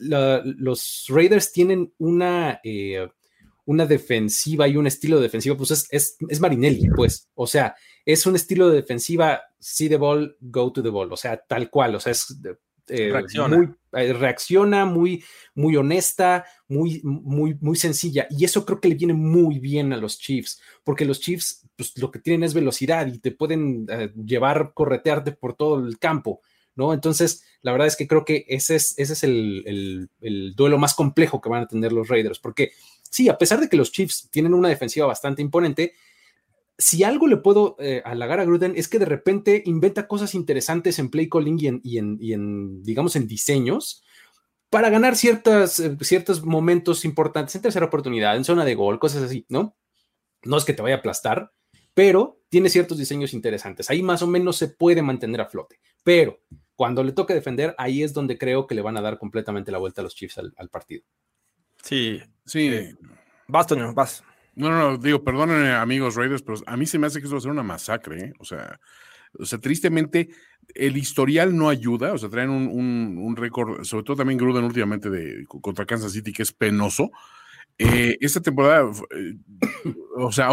los 0.00 1.06
Raiders 1.08 1.52
tienen 1.52 1.92
una, 1.98 2.60
una 3.64 3.86
defensiva 3.86 4.66
y 4.66 4.76
un 4.76 4.86
estilo 4.86 5.16
de 5.16 5.22
defensiva, 5.22 5.56
pues 5.56 5.70
es, 5.70 5.86
es, 5.90 6.16
es, 6.28 6.40
Marinelli, 6.40 6.88
pues, 6.96 7.28
o 7.34 7.46
sea, 7.46 7.74
es 8.04 8.26
un 8.26 8.34
estilo 8.34 8.68
de 8.68 8.76
defensiva, 8.76 9.40
see 9.58 9.88
the 9.88 9.96
ball, 9.96 10.36
go 10.40 10.72
to 10.72 10.82
the 10.82 10.88
ball, 10.88 11.12
o 11.12 11.16
sea, 11.16 11.36
tal 11.36 11.70
cual, 11.70 11.94
o 11.94 12.00
sea, 12.00 12.12
es 12.12 12.36
eh, 12.90 13.10
reacciona. 13.12 13.56
Muy, 13.56 13.68
eh, 13.92 14.12
reacciona, 14.12 14.84
muy, 14.84 15.24
muy 15.54 15.76
honesta, 15.76 16.44
muy, 16.68 17.00
muy, 17.04 17.56
muy 17.60 17.76
sencilla. 17.76 18.26
Y 18.30 18.44
eso 18.44 18.66
creo 18.66 18.80
que 18.80 18.88
le 18.88 18.96
viene 18.96 19.14
muy 19.14 19.58
bien 19.58 19.92
a 19.92 19.96
los 19.96 20.18
Chiefs, 20.18 20.60
porque 20.84 21.04
los 21.04 21.20
Chiefs 21.20 21.66
pues, 21.76 21.96
lo 21.98 22.10
que 22.10 22.18
tienen 22.18 22.42
es 22.42 22.54
velocidad 22.54 23.06
y 23.06 23.18
te 23.18 23.30
pueden 23.30 23.86
eh, 23.88 24.12
llevar, 24.14 24.72
corretearte 24.74 25.32
por 25.32 25.54
todo 25.54 25.84
el 25.84 25.98
campo. 25.98 26.40
Entonces, 26.92 27.44
la 27.62 27.72
verdad 27.72 27.86
es 27.88 27.96
que 27.96 28.08
creo 28.08 28.24
que 28.24 28.44
ese 28.48 28.76
es, 28.76 28.94
ese 28.98 29.12
es 29.12 29.24
el, 29.24 30.08
el 30.20 30.54
duelo 30.54 30.78
más 30.78 30.94
complejo 30.94 31.40
que 31.40 31.48
van 31.48 31.62
a 31.62 31.68
tener 31.68 31.92
los 31.92 32.08
Raiders, 32.08 32.38
porque 32.38 32.72
sí, 33.10 33.28
a 33.28 33.38
pesar 33.38 33.60
de 33.60 33.68
que 33.68 33.76
los 33.76 33.92
Chiefs 33.92 34.28
tienen 34.30 34.54
una 34.54 34.68
defensiva 34.68 35.06
bastante 35.06 35.42
imponente, 35.42 35.94
si 36.80 37.04
algo 37.04 37.26
le 37.26 37.36
puedo 37.36 37.76
eh, 37.78 38.00
halagar 38.04 38.40
a 38.40 38.44
Gruden 38.44 38.72
es 38.74 38.88
que 38.88 38.98
de 38.98 39.04
repente 39.04 39.62
inventa 39.66 40.08
cosas 40.08 40.34
interesantes 40.34 40.98
en 40.98 41.10
play 41.10 41.28
calling 41.28 41.80
y 41.82 41.98
en, 41.98 42.82
digamos, 42.82 43.16
en 43.16 43.26
diseños 43.26 44.02
para 44.70 44.88
ganar 44.88 45.16
ciertas, 45.16 45.78
eh, 45.78 45.96
ciertos 46.00 46.42
momentos 46.42 47.04
importantes 47.04 47.54
en 47.54 47.62
tercera 47.62 47.86
oportunidad, 47.86 48.36
en 48.36 48.44
zona 48.44 48.64
de 48.64 48.74
gol, 48.74 48.98
cosas 48.98 49.22
así, 49.24 49.44
¿no? 49.48 49.76
No 50.42 50.56
es 50.56 50.64
que 50.64 50.72
te 50.72 50.80
vaya 50.80 50.94
a 50.94 50.98
aplastar, 50.98 51.52
pero 51.92 52.40
tiene 52.48 52.70
ciertos 52.70 52.96
diseños 52.96 53.34
interesantes. 53.34 53.90
Ahí 53.90 54.02
más 54.02 54.22
o 54.22 54.26
menos 54.26 54.56
se 54.56 54.68
puede 54.68 55.02
mantener 55.02 55.42
a 55.42 55.46
flote, 55.46 55.80
pero 56.02 56.40
cuando 56.80 57.04
le 57.04 57.12
toque 57.12 57.34
defender, 57.34 57.74
ahí 57.76 58.02
es 58.02 58.14
donde 58.14 58.38
creo 58.38 58.66
que 58.66 58.74
le 58.74 58.80
van 58.80 58.96
a 58.96 59.02
dar 59.02 59.18
completamente 59.18 59.70
la 59.70 59.76
vuelta 59.76 60.00
a 60.00 60.04
los 60.04 60.14
Chiefs 60.14 60.38
al, 60.38 60.68
partido. 60.70 61.04
Sí, 61.82 62.22
sí. 62.46 62.68
Eh, 62.68 62.94
vas, 63.46 63.66
Toño, 63.66 63.92
vas. 63.92 64.24
No, 64.54 64.70
no, 64.70 64.92
no, 64.92 64.96
digo, 64.96 65.22
perdónenme, 65.22 65.72
amigos 65.72 66.14
Raiders, 66.14 66.40
pero 66.40 66.56
a 66.64 66.78
mí 66.78 66.86
se 66.86 66.98
me 66.98 67.06
hace 67.06 67.18
que 67.18 67.24
esto 67.24 67.34
va 67.34 67.38
a 67.40 67.42
ser 67.42 67.50
una 67.50 67.62
masacre, 67.62 68.24
¿eh? 68.24 68.32
O 68.38 68.46
sea, 68.46 68.80
o 69.38 69.44
sea, 69.44 69.58
tristemente, 69.58 70.30
el 70.74 70.96
historial 70.96 71.54
no 71.54 71.68
ayuda, 71.68 72.14
o 72.14 72.18
sea, 72.18 72.30
traen 72.30 72.48
un, 72.48 73.18
un, 73.18 73.36
récord, 73.36 73.84
sobre 73.84 74.04
todo 74.04 74.16
también 74.16 74.38
Gruden 74.38 74.64
últimamente 74.64 75.10
de, 75.10 75.44
contra 75.46 75.84
Kansas 75.84 76.12
City, 76.12 76.32
que 76.32 76.44
es 76.44 76.52
penoso. 76.54 77.10
Eh, 77.76 78.16
esta 78.22 78.40
temporada, 78.40 78.90
eh, 79.14 79.34
o 80.16 80.32
sea, 80.32 80.48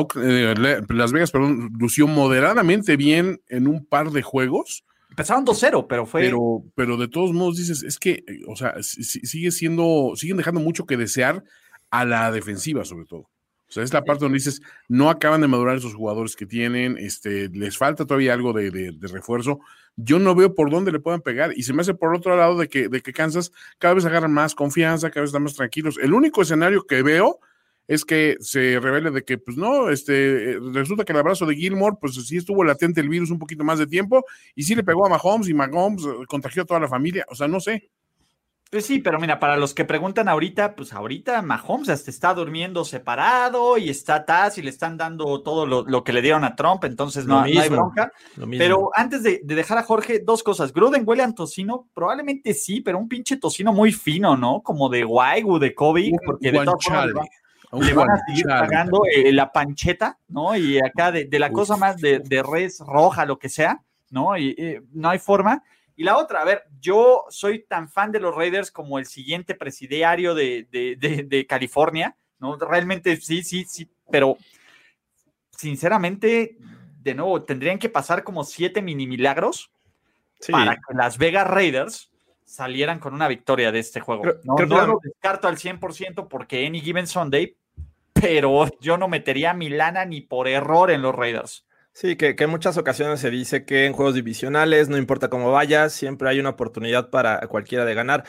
Las 0.89 1.13
Vegas, 1.13 1.31
perdón, 1.31 1.71
lució 1.79 2.05
moderadamente 2.05 2.97
bien 2.97 3.39
en 3.47 3.67
un 3.69 3.85
par 3.85 4.11
de 4.11 4.23
juegos. 4.23 4.83
Empezaron 5.09 5.45
2-0, 5.45 5.85
pero 5.87 6.05
fue. 6.05 6.21
Pero, 6.21 6.63
pero 6.75 6.97
de 6.97 7.07
todos 7.07 7.33
modos 7.33 7.57
dices, 7.57 7.83
es 7.83 7.97
que, 7.97 8.23
o 8.47 8.55
sea, 8.55 8.75
sigue 8.81 9.51
siendo, 9.51 10.13
siguen 10.15 10.37
dejando 10.37 10.59
mucho 10.59 10.85
que 10.85 10.97
desear 10.97 11.43
a 11.89 12.05
la 12.05 12.31
defensiva, 12.31 12.85
sobre 12.85 13.05
todo. 13.05 13.29
O 13.69 13.71
sea, 13.71 13.83
es 13.83 13.91
la 13.91 14.03
parte 14.03 14.23
donde 14.23 14.37
dices, 14.37 14.61
no 14.87 15.09
acaban 15.09 15.41
de 15.41 15.47
madurar 15.47 15.75
esos 15.75 15.93
jugadores 15.93 16.37
que 16.37 16.45
tienen, 16.45 16.97
este, 16.97 17.49
les 17.49 17.77
falta 17.77 18.05
todavía 18.05 18.33
algo 18.33 18.53
de, 18.53 18.95
refuerzo. 19.01 19.59
Yo 19.97 20.19
no 20.19 20.35
veo 20.35 20.55
por 20.55 20.69
dónde 20.69 20.91
le 20.91 21.01
puedan 21.01 21.21
pegar. 21.21 21.51
Y 21.57 21.63
se 21.63 21.73
me 21.73 21.81
hace 21.81 21.93
por 21.93 22.15
otro 22.15 22.37
lado 22.37 22.57
de 22.57 22.69
que, 22.69 22.87
de 22.87 23.01
que 23.01 23.11
Kansas 23.11 23.51
cada 23.77 23.93
vez 23.93 24.05
agarran 24.05 24.31
más 24.31 24.55
confianza, 24.55 25.09
cada 25.09 25.21
vez 25.21 25.29
están 25.29 25.43
más 25.43 25.55
tranquilos. 25.55 25.97
El 26.01 26.13
único 26.13 26.41
escenario 26.41 26.83
que 26.83 27.01
veo 27.01 27.39
es 27.87 28.03
que 28.03 28.35
se 28.41 28.79
revele 28.79 29.11
de 29.11 29.23
que, 29.23 29.37
pues 29.37 29.57
no, 29.57 29.89
este, 29.89 30.57
resulta 30.73 31.05
que 31.05 31.13
el 31.13 31.19
abrazo 31.19 31.45
de 31.45 31.55
Gilmore, 31.55 31.95
pues 31.99 32.15
sí 32.15 32.37
estuvo 32.37 32.63
latente 32.63 33.01
el 33.01 33.09
virus 33.09 33.31
un 33.31 33.39
poquito 33.39 33.63
más 33.63 33.79
de 33.79 33.87
tiempo 33.87 34.25
y 34.55 34.63
sí 34.63 34.75
le 34.75 34.83
pegó 34.83 35.05
a 35.05 35.09
Mahomes 35.09 35.47
y 35.47 35.53
Mahomes 35.53 36.03
eh, 36.03 36.25
contagió 36.27 36.63
a 36.63 36.65
toda 36.65 36.81
la 36.81 36.89
familia. 36.89 37.25
O 37.29 37.35
sea, 37.35 37.47
no 37.47 37.59
sé. 37.59 37.89
Pues 38.69 38.85
sí, 38.85 38.99
pero 38.99 39.17
mira, 39.17 39.39
para 39.39 39.55
los 39.55 39.73
que 39.73 39.85
preguntan 39.85 40.27
ahorita, 40.27 40.75
pues 40.75 40.91
ahorita 40.91 41.41
Mahomes 41.41 41.87
hasta 41.87 42.11
está 42.11 42.33
durmiendo 42.33 42.83
separado 42.83 43.77
y 43.77 43.89
está 43.89 44.25
Taz 44.25 44.57
y 44.57 44.61
le 44.61 44.69
están 44.69 44.97
dando 44.97 45.41
todo 45.41 45.65
lo, 45.65 46.03
que 46.03 46.11
le 46.11 46.21
dieron 46.21 46.43
a 46.43 46.53
Trump, 46.57 46.83
entonces 46.83 47.25
no, 47.25 47.39
hay 47.39 47.69
bronca. 47.69 48.11
Pero 48.57 48.89
antes 48.93 49.23
de, 49.23 49.39
dejar 49.45 49.77
a 49.77 49.83
Jorge, 49.83 50.19
dos 50.19 50.43
cosas. 50.43 50.73
Gruden 50.73 51.03
huele 51.05 51.23
a 51.23 51.31
tocino, 51.31 51.87
probablemente 51.93 52.53
sí, 52.53 52.81
pero 52.81 52.97
un 52.97 53.07
pinche 53.07 53.37
tocino 53.37 53.71
muy 53.71 53.93
fino, 53.93 54.35
¿no? 54.35 54.61
Como 54.61 54.89
de 54.89 55.05
Waigu, 55.05 55.59
de 55.59 55.73
Kobe, 55.73 56.11
porque 56.25 56.51
de 56.51 56.65
todas 56.65 56.83
formas 56.83 57.29
le 57.71 57.93
van 57.93 58.09
a 58.09 58.19
seguir 58.25 58.45
pagando 58.45 59.01
eh, 59.05 59.31
la 59.31 59.51
pancheta, 59.51 60.17
¿no? 60.27 60.55
Y 60.55 60.79
acá 60.79 61.11
de, 61.11 61.27
la 61.39 61.51
cosa 61.51 61.77
más 61.77 61.97
de, 61.97 62.43
res 62.49 62.79
roja, 62.79 63.25
lo 63.25 63.37
que 63.39 63.49
sea, 63.49 63.81
¿no? 64.09 64.37
Y 64.37 64.81
no 64.93 65.09
hay 65.09 65.19
forma. 65.19 65.63
Y 65.95 66.03
la 66.03 66.17
otra, 66.17 66.41
a 66.41 66.45
ver, 66.45 66.63
yo 66.79 67.25
soy 67.29 67.63
tan 67.63 67.89
fan 67.89 68.11
de 68.11 68.19
los 68.19 68.35
Raiders 68.35 68.71
como 68.71 68.99
el 68.99 69.07
siguiente 69.07 69.55
presidiario 69.55 70.35
de, 70.35 71.45
California, 71.49 72.15
¿no? 72.39 72.55
Realmente 72.55 73.17
sí, 73.17 73.43
sí, 73.43 73.65
sí, 73.65 73.89
pero 74.11 74.37
sinceramente, 75.49 76.55
de 77.01 77.15
nuevo, 77.15 77.41
tendrían 77.43 77.79
que 77.79 77.89
pasar 77.89 78.23
como 78.23 78.43
siete 78.43 78.81
mini 78.81 79.07
milagros 79.07 79.71
para 80.51 80.75
que 80.75 80.93
las 80.93 81.17
Vegas 81.17 81.47
Raiders 81.47 82.11
salieran 82.47 82.99
con 82.99 83.13
una 83.13 83.27
victoria 83.27 83.71
de 83.71 83.79
este 83.79 83.99
juego. 83.99 84.23
no, 84.43 84.57
lo 84.65 84.99
descarto 85.03 85.47
al 85.47 85.57
100% 85.57 86.27
porque 86.27 86.65
any 86.65 86.79
given 86.79 87.05
Sunday, 87.05 87.55
pero 88.13 88.65
yo 88.79 88.97
no 88.97 89.07
metería 89.07 89.51
a 89.51 89.53
Milana 89.53 90.05
ni 90.05 90.21
por 90.21 90.47
error 90.47 90.89
en 90.89 91.01
los 91.01 91.13
Raiders. 91.13 91.66
Sí, 91.99 92.15
que, 92.15 92.35
en 92.37 92.49
muchas 92.51 92.77
ocasiones 92.77 93.19
se 93.21 93.31
dice 93.31 93.65
que 93.65 93.87
en 93.87 93.93
juegos 93.93 94.13
divisionales, 94.13 94.87
no 94.87 94.97
importa 94.97 95.31
cómo 95.31 95.51
vayas, 95.51 95.93
siempre 95.93 96.29
hay 96.29 96.39
una 96.39 96.49
oportunidad 96.49 97.09
para 97.09 97.39
cualquiera 97.47 97.85
de 97.85 97.95
ganar. 97.95 98.23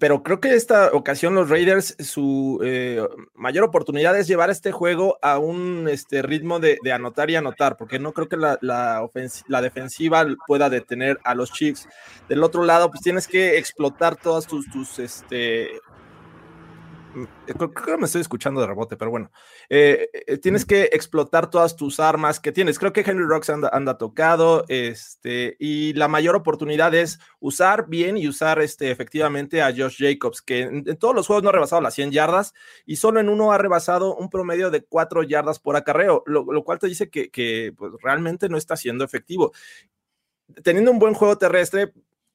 pero 0.00 0.24
creo 0.24 0.40
que 0.40 0.56
esta 0.56 0.90
ocasión 0.92 1.32
los 1.36 1.48
Raiders, 1.48 1.94
su 2.00 2.58
eh, 2.64 3.00
mayor 3.34 3.62
oportunidad 3.62 4.18
es 4.18 4.26
llevar 4.26 4.50
este 4.50 4.72
juego 4.72 5.16
a 5.22 5.38
un 5.38 5.88
este, 5.88 6.22
ritmo 6.22 6.58
de, 6.58 6.76
anotar 6.92 7.30
y 7.30 7.36
anotar, 7.36 7.76
porque 7.76 8.00
no 8.00 8.12
creo 8.12 8.28
que 8.28 8.36
la, 8.36 8.58
la, 8.62 9.08
la, 9.46 9.62
defensiva 9.62 10.26
pueda 10.48 10.68
detener 10.68 11.20
a 11.22 11.36
los 11.36 11.52
Chiefs. 11.52 11.86
Del 12.28 12.42
otro 12.42 12.64
lado, 12.64 12.90
pues 12.90 13.00
tienes 13.02 13.28
que 13.28 13.58
explotar 13.58 14.16
todas 14.16 14.48
tus, 14.48 14.68
tus 14.72 14.98
este, 14.98 15.70
creo 17.46 17.72
que 17.72 17.96
me 17.96 18.06
estoy 18.06 18.20
escuchando 18.20 18.60
de 18.60 18.66
rebote, 18.66 18.96
pero 18.96 19.10
bueno, 19.10 19.30
eh, 19.68 20.08
eh, 20.12 20.38
tienes 20.38 20.64
que 20.64 20.90
explotar 20.92 21.50
todas 21.50 21.76
tus 21.76 22.00
armas 22.00 22.40
que 22.40 22.52
tienes. 22.52 22.78
Creo 22.78 22.92
que 22.92 23.00
Henry 23.00 23.24
Rocks 23.24 23.50
anda, 23.50 23.98
tocado, 23.98 24.64
este, 24.68 25.56
y 25.58 25.92
la 25.94 26.08
mayor 26.08 26.36
oportunidad 26.36 26.94
es 26.94 27.18
usar 27.40 27.88
bien 27.88 28.16
y 28.16 28.28
usar 28.28 28.60
este, 28.60 28.90
efectivamente 28.90 29.62
a 29.62 29.72
Josh 29.74 29.96
Jacobs, 29.98 30.42
que 30.42 30.60
en, 30.60 30.84
todos 30.98 31.14
los 31.14 31.26
juegos 31.26 31.42
no 31.42 31.48
ha 31.50 31.52
rebasado 31.52 31.80
las 31.80 31.94
100 31.94 32.12
yardas 32.12 32.54
y 32.86 32.96
solo 32.96 33.20
en 33.20 33.28
uno 33.28 33.52
ha 33.52 33.58
rebasado 33.58 34.14
un 34.16 34.30
promedio 34.30 34.70
de 34.70 34.84
4 34.84 35.22
yardas 35.22 35.58
por 35.58 35.76
acarreo, 35.76 36.22
lo, 36.26 36.64
cual 36.64 36.78
te 36.78 36.86
dice 36.86 37.10
que, 37.10 37.30
que 37.30 37.72
pues, 37.76 37.92
realmente 38.02 38.48
no 38.48 38.56
está 38.56 38.76
siendo 38.76 39.04
efectivo. 39.04 39.52
Teniendo 40.62 40.90
un 40.90 40.98
buen 40.98 41.14
juego 41.14 41.36
terrestre, 41.36 41.92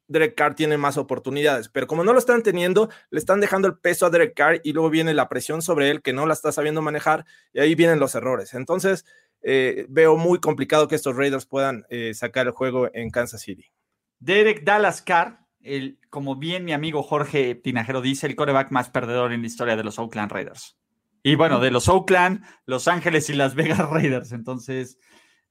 Derek 0.07 0.35
Carr 0.35 0.55
tiene 0.55 0.77
más 0.77 0.97
oportunidades, 0.97 1.69
pero 1.69 1.87
como 1.87 2.03
no 2.03 2.13
lo 2.13 2.19
están 2.19 2.43
teniendo, 2.43 2.89
le 3.09 3.19
están 3.19 3.39
dejando 3.39 3.67
el 3.67 3.77
peso 3.77 4.05
a 4.05 4.09
Derek 4.09 4.33
Carr 4.35 4.61
y 4.63 4.73
luego 4.73 4.89
viene 4.89 5.13
la 5.13 5.29
presión 5.29 5.61
sobre 5.61 5.89
él 5.89 6.01
que 6.01 6.13
no 6.13 6.25
la 6.25 6.33
está 6.33 6.51
sabiendo 6.51 6.81
manejar 6.81 7.25
y 7.53 7.59
ahí 7.59 7.75
vienen 7.75 7.99
los 7.99 8.15
errores. 8.15 8.53
Entonces, 8.53 9.05
eh, 9.41 9.85
veo 9.89 10.15
muy 10.17 10.39
complicado 10.39 10.87
que 10.87 10.95
estos 10.95 11.15
Raiders 11.15 11.45
puedan 11.45 11.85
eh, 11.89 12.13
sacar 12.13 12.47
el 12.47 12.53
juego 12.53 12.89
en 12.93 13.09
Kansas 13.09 13.41
City. 13.41 13.71
Derek 14.19 14.63
Dallas 14.63 15.01
Carr, 15.01 15.39
el, 15.61 15.99
como 16.09 16.37
bien 16.37 16.65
mi 16.65 16.73
amigo 16.73 17.03
Jorge 17.03 17.55
Tinajero 17.55 18.01
dice, 18.01 18.27
el 18.27 18.35
coreback 18.35 18.71
más 18.71 18.89
perdedor 18.89 19.33
en 19.33 19.41
la 19.41 19.47
historia 19.47 19.75
de 19.75 19.83
los 19.83 19.99
Oakland 19.99 20.31
Raiders. 20.31 20.77
Y 21.23 21.35
bueno, 21.35 21.61
de 21.61 21.71
los 21.71 21.87
Oakland, 21.87 22.43
Los 22.65 22.89
Ángeles 22.89 23.29
y 23.29 23.33
Las 23.33 23.55
Vegas 23.55 23.79
Raiders. 23.89 24.33
Entonces, 24.33 24.97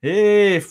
eh, 0.02 0.62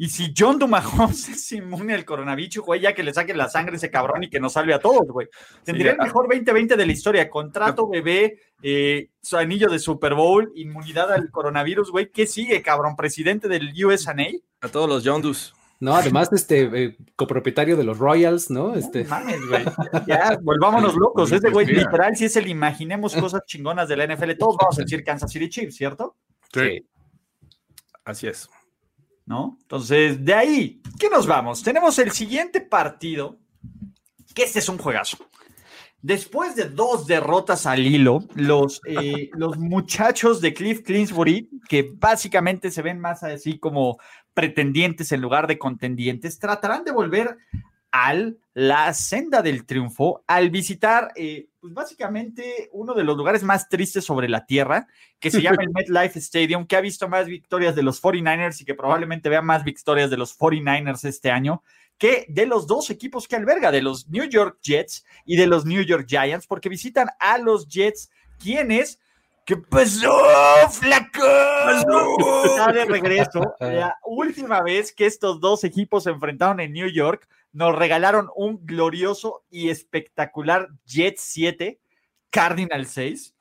y 0.00 0.08
si 0.10 0.32
John 0.36 0.58
Mahomes 0.70 1.28
es 1.28 1.52
inmune 1.52 1.92
al 1.92 2.04
coronavirus, 2.04 2.58
güey, 2.58 2.80
ya 2.80 2.94
que 2.94 3.02
le 3.02 3.12
saquen 3.12 3.36
la 3.36 3.48
sangre 3.48 3.76
ese 3.76 3.90
cabrón 3.90 4.22
y 4.22 4.30
que 4.30 4.38
nos 4.38 4.52
salve 4.52 4.72
a 4.72 4.78
todos, 4.78 5.08
güey. 5.08 5.26
Tendría 5.64 5.90
el 5.90 5.98
mejor 5.98 6.28
2020 6.28 6.76
de 6.76 6.86
la 6.86 6.92
historia. 6.92 7.28
Contrato, 7.28 7.88
bebé, 7.88 8.38
eh, 8.62 9.10
su 9.20 9.36
anillo 9.36 9.68
de 9.68 9.80
Super 9.80 10.14
Bowl, 10.14 10.52
inmunidad 10.54 11.12
al 11.12 11.32
coronavirus, 11.32 11.90
güey. 11.90 12.12
¿Qué 12.12 12.28
sigue, 12.28 12.62
cabrón? 12.62 12.94
Presidente 12.94 13.48
del 13.48 13.72
USA. 13.84 14.14
A 14.60 14.68
todos 14.68 14.88
los 14.88 15.02
John 15.04 15.20
No, 15.80 15.96
además, 15.96 16.32
este, 16.32 16.84
eh, 16.84 16.96
copropietario 17.16 17.76
de 17.76 17.82
los 17.82 17.98
Royals, 17.98 18.50
¿no? 18.50 18.76
Este... 18.76 19.04
mames, 19.04 19.40
güey. 19.48 19.64
Ya, 20.06 20.38
volvámonos 20.40 20.94
locos. 20.94 21.32
Este 21.32 21.50
güey, 21.50 21.66
literal, 21.66 22.14
si 22.16 22.26
es 22.26 22.36
el 22.36 22.46
imaginemos 22.46 23.16
cosas 23.16 23.42
chingonas 23.46 23.88
de 23.88 23.96
la 23.96 24.06
NFL, 24.06 24.30
todos 24.38 24.56
vamos 24.60 24.78
a 24.78 24.82
decir 24.82 25.02
Kansas 25.02 25.32
City 25.32 25.48
Chiefs, 25.48 25.74
¿cierto? 25.74 26.14
sí. 26.52 26.86
Así 28.04 28.26
es. 28.26 28.48
¿No? 29.28 29.58
Entonces, 29.60 30.24
de 30.24 30.34
ahí, 30.34 30.82
¿qué 30.98 31.10
nos 31.10 31.26
vamos? 31.26 31.62
Tenemos 31.62 31.98
el 31.98 32.12
siguiente 32.12 32.62
partido, 32.62 33.38
que 34.34 34.44
este 34.44 34.58
es 34.58 34.68
un 34.70 34.78
juegazo. 34.78 35.18
Después 36.00 36.56
de 36.56 36.64
dos 36.70 37.06
derrotas 37.06 37.66
al 37.66 37.86
hilo, 37.86 38.24
los, 38.34 38.80
eh, 38.86 39.28
los 39.34 39.58
muchachos 39.58 40.40
de 40.40 40.54
Cliff 40.54 40.80
Clinsbury, 40.82 41.50
que 41.68 41.92
básicamente 41.94 42.70
se 42.70 42.80
ven 42.80 42.98
más 42.98 43.22
así 43.22 43.58
como 43.58 43.98
pretendientes 44.32 45.12
en 45.12 45.20
lugar 45.20 45.46
de 45.46 45.58
contendientes, 45.58 46.38
tratarán 46.38 46.84
de 46.84 46.92
volver 46.92 47.36
al 47.90 48.38
la 48.54 48.92
senda 48.92 49.40
del 49.40 49.64
triunfo 49.66 50.24
al 50.26 50.50
visitar, 50.50 51.12
eh, 51.14 51.48
pues 51.60 51.72
básicamente 51.72 52.68
uno 52.72 52.92
de 52.92 53.04
los 53.04 53.16
lugares 53.16 53.44
más 53.44 53.68
tristes 53.68 54.04
sobre 54.04 54.28
la 54.28 54.46
tierra, 54.46 54.88
que 55.20 55.30
se 55.30 55.40
llama 55.40 55.62
el 55.62 55.70
MetLife 55.74 56.18
Stadium, 56.18 56.66
que 56.66 56.76
ha 56.76 56.80
visto 56.80 57.08
más 57.08 57.26
victorias 57.26 57.76
de 57.76 57.82
los 57.84 58.02
49ers 58.02 58.60
y 58.60 58.64
que 58.64 58.74
probablemente 58.74 59.28
vea 59.28 59.42
más 59.42 59.62
victorias 59.62 60.10
de 60.10 60.16
los 60.16 60.36
49ers 60.36 61.04
este 61.04 61.30
año 61.30 61.62
que 61.98 62.26
de 62.28 62.46
los 62.46 62.66
dos 62.66 62.90
equipos 62.90 63.26
que 63.26 63.36
alberga, 63.36 63.72
de 63.72 63.82
los 63.82 64.08
New 64.08 64.24
York 64.24 64.58
Jets 64.62 65.04
y 65.24 65.36
de 65.36 65.48
los 65.48 65.66
New 65.66 65.82
York 65.82 66.06
Giants, 66.08 66.46
porque 66.46 66.68
visitan 66.68 67.08
a 67.18 67.38
los 67.38 67.68
Jets, 67.68 68.10
quienes 68.38 69.00
¿Qué 69.48 69.56
pasó, 69.56 70.14
flaco? 70.70 72.44
Está 72.44 72.70
de 72.70 72.84
regreso. 72.84 73.54
La 73.60 73.96
última 74.04 74.60
vez 74.60 74.92
que 74.92 75.06
estos 75.06 75.40
dos 75.40 75.64
equipos 75.64 76.04
se 76.04 76.10
enfrentaron 76.10 76.60
en 76.60 76.74
New 76.74 76.88
York, 76.88 77.26
nos 77.52 77.76
regalaron 77.76 78.28
un 78.34 78.64
glorioso 78.64 79.44
y 79.50 79.70
espectacular 79.70 80.68
Jet 80.84 81.16
7, 81.18 81.80
Cardinal 82.30 82.86
6. 82.86 83.34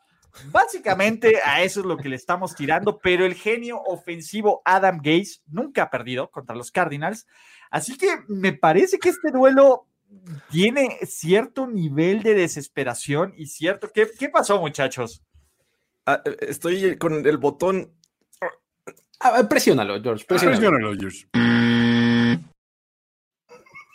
Básicamente 0.52 1.40
a 1.44 1.64
eso 1.64 1.80
es 1.80 1.86
lo 1.86 1.98
que 1.98 2.10
le 2.10 2.16
estamos 2.16 2.56
tirando, 2.56 3.00
pero 3.00 3.26
el 3.26 3.34
genio 3.34 3.82
ofensivo 3.82 4.62
Adam 4.66 5.00
Gaze 5.02 5.42
nunca 5.48 5.84
ha 5.84 5.90
perdido 5.90 6.30
contra 6.30 6.56
los 6.56 6.72
Cardinals. 6.72 7.26
Así 7.72 7.98
que 7.98 8.08
me 8.28 8.54
parece 8.54 9.00
que 9.00 9.10
este 9.10 9.32
duelo 9.32 9.88
tiene 10.50 10.98
cierto 11.06 11.68
nivel 11.68 12.24
de 12.24 12.36
desesperación 12.36 13.34
y 13.36 13.48
cierto. 13.48 13.92
¿Qué, 13.92 14.08
qué 14.18 14.30
pasó, 14.30 14.60
muchachos? 14.60 15.24
Ah, 16.06 16.22
eh, 16.24 16.38
estoy 16.42 16.98
con 16.98 17.26
el 17.26 17.38
botón. 17.38 17.94
Ah, 19.20 19.44
presiónalo, 19.50 20.02
George. 20.02 20.26
Presiónalo, 20.26 20.94
George. 20.98 21.28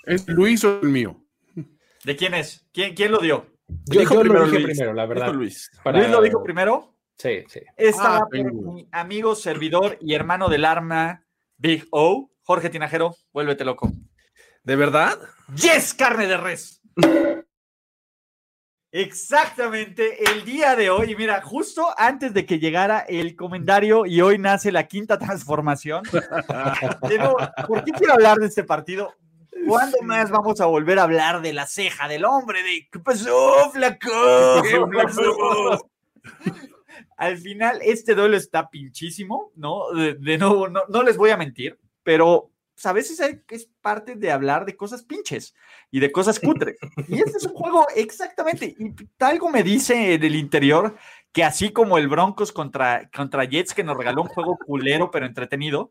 ¿Es 0.05 0.27
Luis 0.29 0.65
o 0.65 0.81
el 0.83 0.89
mío? 0.89 1.23
¿De 2.05 2.17
quién 2.17 2.35
es? 2.35 2.67
¿Quién, 2.73 2.95
quién 2.95 3.13
lo 3.13 3.19
dio? 3.19 3.47
Yo, 3.87 4.01
dijo 4.01 4.21
primero, 4.21 4.47
lo 4.47 4.51
dije 4.51 4.65
primero, 4.65 4.93
la 4.93 5.07
verdad. 5.07 5.33
Luis. 5.33 5.71
¿Luis 5.85 6.11
lo 6.11 6.21
dijo 6.21 6.43
primero? 6.43 6.97
Sí, 7.17 7.45
sí. 7.49 7.61
Estaba 7.77 8.19
ah, 8.19 8.29
mi 8.33 8.89
amigo, 8.91 9.35
servidor 9.35 9.97
y 10.01 10.15
hermano 10.15 10.49
del 10.49 10.65
arma, 10.65 11.25
Big 11.57 11.87
O, 11.91 12.31
Jorge 12.43 12.71
Tinajero, 12.71 13.15
vuélvete 13.33 13.65
loco. 13.65 13.91
¿De 14.65 14.77
verdad? 14.77 15.19
¡Yes! 15.55 15.95
Carne 15.95 16.27
de 16.27 16.37
res. 16.37 16.81
Exactamente, 18.95 20.23
el 20.31 20.45
día 20.45 20.77
de 20.77 20.91
hoy, 20.91 21.17
mira, 21.17 21.41
justo 21.41 21.95
antes 21.97 22.35
de 22.35 22.45
que 22.45 22.59
llegara 22.59 22.99
el 23.01 23.35
comentario 23.37 24.05
y 24.05 24.21
hoy 24.21 24.37
nace 24.37 24.71
la 24.71 24.87
quinta 24.87 25.19
transformación, 25.19 26.03
¿por 27.67 27.85
qué 27.85 27.93
quiero 27.93 28.13
hablar 28.13 28.37
de 28.37 28.49
este 28.49 28.65
partido? 28.65 29.15
¿Cuándo 29.67 29.99
más 30.03 30.31
vamos 30.31 30.61
a 30.61 30.67
volver 30.67 30.99
a 30.99 31.05
hablar 31.05 31.43
de 31.43 31.53
la 31.53 31.67
ceja 31.67 32.09
del 32.09 32.25
hombre? 32.25 32.63
De 32.63 32.89
¿Qué 32.91 32.99
pasó, 32.99 33.71
flaco? 33.73 34.11
Al 37.17 37.39
final, 37.39 37.81
este 37.83 38.15
duelo 38.15 38.37
está 38.37 38.69
pinchísimo, 38.69 39.53
¿no? 39.55 39.91
De, 39.93 40.39
nuevo, 40.39 40.69
no, 40.69 40.83
no 40.89 41.03
les 41.03 41.17
voy 41.17 41.31
a 41.31 41.37
mentir, 41.37 41.79
pero 42.03 42.53
pues, 42.83 42.87
a 42.87 42.93
veces 42.93 43.21
es 43.49 43.69
parte 43.81 44.17
de 44.17 44.33
hablar 44.33 44.65
de 44.65 44.77
cosas 44.77 45.05
pinches 45.05 45.55
y 45.91 46.01
de 46.01 46.11
cosas 46.11 46.41
cutres. 46.41 46.77
Y 47.09 47.21
este 47.21 47.39
es 47.39 47.45
un 47.45 47.55
juego 47.55 47.87
exactamente. 47.95 48.75
Y 48.79 48.93
algo 49.21 49.51
me 49.51 49.63
dice 49.63 50.15
en 50.15 50.25
el 50.25 50.35
interior 50.35 50.97
que 51.33 51.45
así 51.45 51.71
como 51.71 51.97
el 51.97 52.09
Broncos 52.09 52.51
contra, 52.51 53.09
contra 53.15 53.45
Jets, 53.45 53.73
que 53.73 53.85
nos 53.85 53.97
regaló 53.97 54.23
un 54.23 54.29
juego 54.29 54.59
culero 54.67 55.13
pero 55.13 55.27
entretenido, 55.27 55.91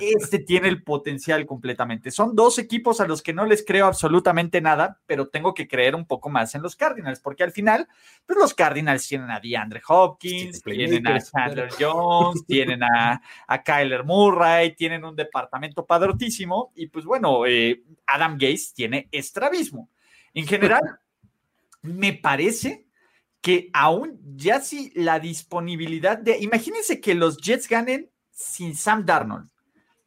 este 0.00 0.38
tiene 0.38 0.68
el 0.68 0.82
potencial 0.82 1.46
completamente. 1.46 2.10
Son 2.10 2.36
dos 2.36 2.58
equipos 2.58 3.00
a 3.00 3.06
los 3.06 3.22
que 3.22 3.32
no 3.32 3.46
les 3.46 3.64
creo 3.64 3.86
absolutamente 3.86 4.60
nada, 4.60 5.00
pero 5.06 5.28
tengo 5.28 5.54
que 5.54 5.66
creer 5.66 5.94
un 5.94 6.06
poco 6.06 6.28
más 6.28 6.54
en 6.54 6.62
los 6.62 6.76
Cardinals, 6.76 7.20
porque 7.20 7.42
al 7.42 7.52
final, 7.52 7.88
pues 8.26 8.38
los 8.38 8.54
Cardinals 8.54 9.06
tienen 9.08 9.30
a 9.30 9.40
DeAndre 9.40 9.80
Hopkins, 9.88 10.62
tienen 10.62 11.06
a 11.06 11.20
Chandler 11.20 11.70
Jones, 11.78 12.44
tienen 12.46 12.82
a, 12.82 13.22
a, 13.46 13.62
Kyler 13.62 14.04
Murray, 14.04 14.74
tienen 14.74 15.04
un 15.04 15.16
departamento 15.16 15.86
padrotísimo, 15.86 16.72
y 16.74 16.88
pues 16.88 17.04
bueno, 17.04 17.46
eh, 17.46 17.82
Adam 18.06 18.34
Gates 18.34 18.74
tiene 18.74 19.08
estrabismo. 19.10 19.88
En 20.34 20.46
general, 20.46 20.82
me 21.82 22.12
parece 22.12 22.86
que 23.40 23.70
aún 23.72 24.20
ya 24.36 24.60
si 24.60 24.92
la 24.94 25.18
disponibilidad 25.18 26.18
de, 26.18 26.38
imagínense 26.38 27.00
que 27.00 27.14
los 27.14 27.38
Jets 27.38 27.68
ganen 27.68 28.10
sin 28.30 28.74
Sam 28.74 29.06
Darnold 29.06 29.48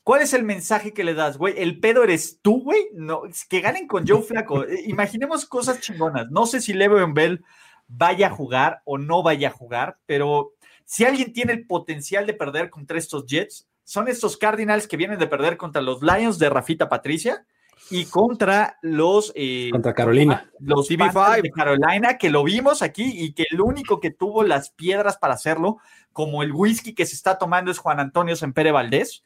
¿Cuál 0.03 0.21
es 0.21 0.33
el 0.33 0.43
mensaje 0.43 0.93
que 0.93 1.03
le 1.03 1.13
das, 1.13 1.37
güey? 1.37 1.53
¿El 1.57 1.79
pedo 1.79 2.03
eres 2.03 2.39
tú, 2.41 2.63
güey? 2.63 2.87
No, 2.93 3.23
que 3.49 3.61
ganen 3.61 3.87
con 3.87 4.07
Joe 4.07 4.21
Flaco. 4.21 4.65
Eh, 4.71 4.83
imaginemos 4.85 5.45
cosas 5.45 5.79
chingonas. 5.79 6.29
No 6.31 6.45
sé 6.45 6.61
si 6.61 6.73
Le'Veon 6.73 7.13
Bell 7.13 7.43
vaya 7.87 8.27
a 8.27 8.31
jugar 8.31 8.81
o 8.85 8.97
no 8.97 9.21
vaya 9.21 9.49
a 9.49 9.51
jugar, 9.51 9.97
pero 10.05 10.53
si 10.85 11.03
alguien 11.03 11.33
tiene 11.33 11.53
el 11.53 11.67
potencial 11.67 12.25
de 12.25 12.33
perder 12.33 12.69
contra 12.69 12.97
estos 12.97 13.25
Jets, 13.25 13.67
son 13.83 14.07
estos 14.07 14.37
Cardinals 14.37 14.87
que 14.87 14.97
vienen 14.97 15.19
de 15.19 15.27
perder 15.27 15.57
contra 15.57 15.81
los 15.81 16.01
Lions 16.01 16.39
de 16.39 16.49
Rafita 16.49 16.87
Patricia 16.87 17.45
y 17.89 18.05
contra 18.05 18.77
los 18.81 19.33
eh, 19.35 19.69
contra 19.71 19.93
Carolina 19.93 20.49
los 20.59 20.89
TV5 20.89 21.41
de 21.41 21.49
Carolina 21.49 22.17
que 22.17 22.29
lo 22.29 22.43
vimos 22.43 22.81
aquí 22.81 23.11
y 23.13 23.33
que 23.33 23.45
el 23.49 23.59
único 23.59 23.99
que 23.99 24.11
tuvo 24.11 24.43
las 24.43 24.69
piedras 24.69 25.17
para 25.17 25.33
hacerlo 25.33 25.79
como 26.13 26.43
el 26.43 26.53
whisky 26.53 26.93
que 26.93 27.05
se 27.05 27.15
está 27.15 27.37
tomando 27.37 27.71
es 27.71 27.79
Juan 27.79 27.99
Antonio 27.99 28.35
Sempere 28.35 28.71
Valdés 28.71 29.23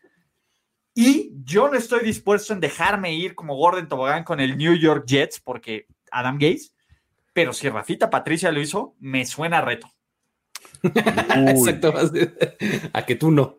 Y 0.98 1.34
yo 1.44 1.68
no 1.68 1.76
estoy 1.78 2.06
dispuesto 2.06 2.54
en 2.54 2.62
dejarme 2.62 3.14
ir 3.14 3.36
como 3.36 3.58
Gordon 3.58 3.90
Tobogán 3.90 4.24
con 4.24 4.40
el 4.40 4.58
New 4.58 4.76
York 4.76 5.04
Jets, 5.06 5.42
porque 5.42 5.88
Adam 6.10 6.36
Gates, 6.36 6.74
pero 7.34 7.52
si 7.52 7.68
Rafita 7.68 8.10
Patricia 8.10 8.50
lo 8.50 8.62
hizo, 8.62 8.96
me 9.00 9.26
suena 9.26 9.60
reto. 9.60 9.92
Exacto. 10.84 11.94
A 12.94 13.06
que 13.06 13.16
tú 13.16 13.30
no. 13.30 13.58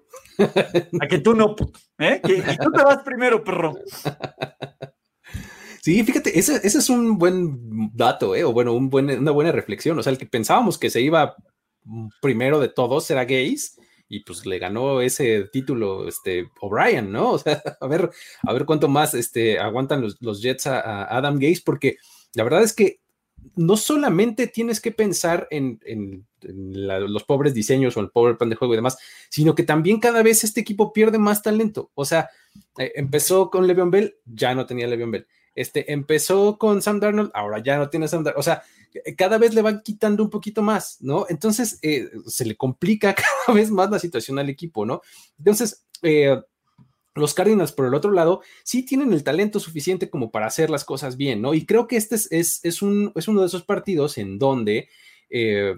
A 0.98 1.06
que 1.06 1.18
tú 1.18 1.34
no, 1.34 1.54
puto. 1.54 1.78
¿eh? 1.98 2.22
y 2.24 2.56
tú 2.56 2.72
te 2.72 2.82
vas 2.82 3.02
primero, 3.02 3.44
perro. 3.44 3.74
Sí, 5.82 6.02
fíjate, 6.02 6.38
ese, 6.38 6.66
es 6.66 6.90
un 6.90 7.18
buen 7.18 7.90
dato, 7.94 8.34
¿eh? 8.34 8.44
o 8.44 8.52
bueno, 8.52 8.72
un 8.72 8.88
buen, 8.88 9.10
una 9.10 9.30
buena 9.30 9.52
reflexión. 9.52 9.98
O 9.98 10.02
sea, 10.02 10.10
el 10.10 10.18
que 10.18 10.26
pensábamos 10.26 10.78
que 10.78 10.90
se 10.90 11.02
iba 11.02 11.36
primero 12.22 12.58
de 12.60 12.68
todos 12.68 13.10
era 13.10 13.24
Gaze 13.24 13.80
y 14.08 14.20
pues 14.20 14.46
le 14.46 14.58
ganó 14.58 15.00
ese 15.00 15.44
título 15.52 16.08
este 16.08 16.50
O'Brien, 16.60 17.10
¿no? 17.10 17.32
O 17.36 17.38
sea, 17.38 17.62
a 17.80 17.86
ver, 17.86 18.10
a 18.42 18.52
ver 18.52 18.64
cuánto 18.64 18.88
más 18.88 19.14
este, 19.14 19.58
aguantan 19.58 20.02
los, 20.02 20.42
Jets 20.42 20.66
a, 20.66 21.04
Adam 21.16 21.38
Gaze, 21.38 21.62
porque 21.64 21.96
la 22.34 22.44
verdad 22.44 22.62
es 22.62 22.72
que 22.72 23.00
no 23.54 23.76
solamente 23.76 24.46
tienes 24.48 24.80
que 24.80 24.90
pensar 24.90 25.46
en, 25.50 26.26
los 26.40 27.24
pobres 27.24 27.54
diseños 27.54 27.96
o 27.96 28.00
el 28.00 28.10
pobre 28.10 28.34
plan 28.34 28.50
de 28.50 28.56
juego 28.56 28.74
y 28.74 28.76
demás, 28.76 28.98
sino 29.30 29.54
que 29.54 29.62
también 29.62 30.00
cada 30.00 30.22
vez 30.22 30.44
este 30.44 30.60
equipo 30.60 30.92
pierde 30.92 31.18
más 31.18 31.42
talento. 31.42 31.90
O 31.94 32.04
sea, 32.04 32.28
eh, 32.78 32.92
empezó 32.96 33.50
con 33.50 33.66
Le'Veon 33.66 33.90
Bell, 33.90 34.16
ya 34.24 34.54
no 34.54 34.66
tenía 34.66 34.86
Le'Veon 34.86 35.10
Bell. 35.10 35.26
Este, 35.56 35.92
empezó 35.92 36.58
con 36.58 36.82
Sam 36.82 37.00
Darnold, 37.00 37.32
ahora 37.34 37.58
ya 37.58 37.78
no 37.78 37.90
tiene 37.90 38.06
Sam 38.06 38.22
Darnold. 38.22 38.38
O 38.38 38.42
sea, 38.44 38.62
cada 39.16 39.38
vez 39.38 39.54
le 39.54 39.62
van 39.62 39.82
quitando 39.82 40.22
un 40.22 40.30
poquito 40.30 40.62
más, 40.62 40.98
¿no? 41.00 41.26
Entonces, 41.28 41.78
eh, 41.82 42.10
se 42.26 42.44
le 42.44 42.56
complica 42.56 43.14
cada 43.46 43.56
vez 43.58 43.70
más 43.70 43.90
la 43.90 43.98
situación 43.98 44.38
al 44.38 44.48
equipo, 44.48 44.86
¿no? 44.86 45.00
Entonces, 45.38 45.84
eh, 46.02 46.38
los 47.14 47.34
Cardinals, 47.34 47.72
por 47.72 47.86
el 47.86 47.94
otro 47.94 48.10
lado, 48.10 48.42
sí 48.62 48.84
tienen 48.84 49.12
el 49.12 49.24
talento 49.24 49.58
suficiente 49.58 50.10
como 50.10 50.30
para 50.30 50.46
hacer 50.46 50.70
las 50.70 50.84
cosas 50.84 51.16
bien, 51.16 51.40
¿no? 51.40 51.54
Y 51.54 51.64
creo 51.64 51.86
que 51.86 51.96
este 51.96 52.14
es, 52.14 52.60
es, 52.62 52.82
un, 52.82 53.12
es 53.14 53.26
uno 53.26 53.40
de 53.40 53.46
esos 53.46 53.64
partidos 53.64 54.18
en 54.18 54.38
donde 54.38 54.88
eh, 55.30 55.74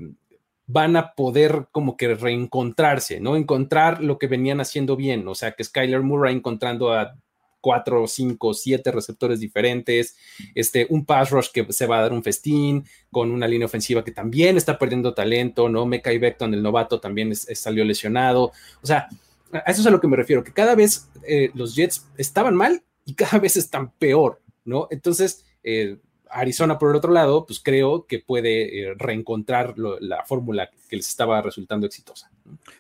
van 0.66 0.96
a 0.96 1.14
poder 1.14 1.68
como 1.70 1.96
que 1.96 2.14
reencontrarse, 2.14 3.20
¿no? 3.20 3.36
Encontrar 3.36 4.02
lo 4.02 4.18
que 4.18 4.26
venían 4.26 4.60
haciendo 4.60 4.96
bien, 4.96 5.26
o 5.28 5.34
sea, 5.34 5.52
que 5.52 5.64
Skyler 5.64 6.02
Murray 6.02 6.34
encontrando 6.34 6.92
a 6.92 7.16
cuatro, 7.60 8.06
cinco, 8.06 8.54
siete 8.54 8.90
receptores 8.90 9.40
diferentes, 9.40 10.16
este, 10.54 10.86
un 10.90 11.04
pass 11.04 11.30
rush 11.30 11.48
que 11.52 11.72
se 11.72 11.86
va 11.86 11.98
a 11.98 12.02
dar 12.02 12.12
un 12.12 12.22
festín, 12.22 12.84
con 13.10 13.30
una 13.30 13.48
línea 13.48 13.66
ofensiva 13.66 14.04
que 14.04 14.12
también 14.12 14.56
está 14.56 14.78
perdiendo 14.78 15.14
talento, 15.14 15.68
¿no? 15.68 15.86
Mekai 15.86 16.18
Beckton, 16.18 16.54
el 16.54 16.62
novato, 16.62 17.00
también 17.00 17.34
salió 17.34 17.84
lesionado. 17.84 18.52
O 18.82 18.86
sea, 18.86 19.08
a 19.52 19.70
eso 19.70 19.80
es 19.80 19.86
a 19.86 19.90
lo 19.90 20.00
que 20.00 20.08
me 20.08 20.16
refiero, 20.16 20.44
que 20.44 20.52
cada 20.52 20.74
vez 20.74 21.08
eh, 21.26 21.50
los 21.54 21.74
Jets 21.74 22.06
estaban 22.16 22.54
mal 22.54 22.82
y 23.04 23.14
cada 23.14 23.38
vez 23.38 23.56
están 23.56 23.90
peor, 23.92 24.40
¿no? 24.64 24.88
Entonces, 24.90 25.44
eh, 25.62 25.98
Arizona, 26.30 26.78
por 26.78 26.90
el 26.90 26.96
otro 26.96 27.12
lado, 27.12 27.46
pues 27.46 27.60
creo 27.60 28.06
que 28.06 28.18
puede 28.18 28.80
eh, 28.80 28.94
reencontrar 28.96 29.74
la 29.78 30.24
fórmula 30.24 30.70
que 30.88 30.96
les 30.96 31.08
estaba 31.08 31.40
resultando 31.40 31.86
exitosa. 31.86 32.30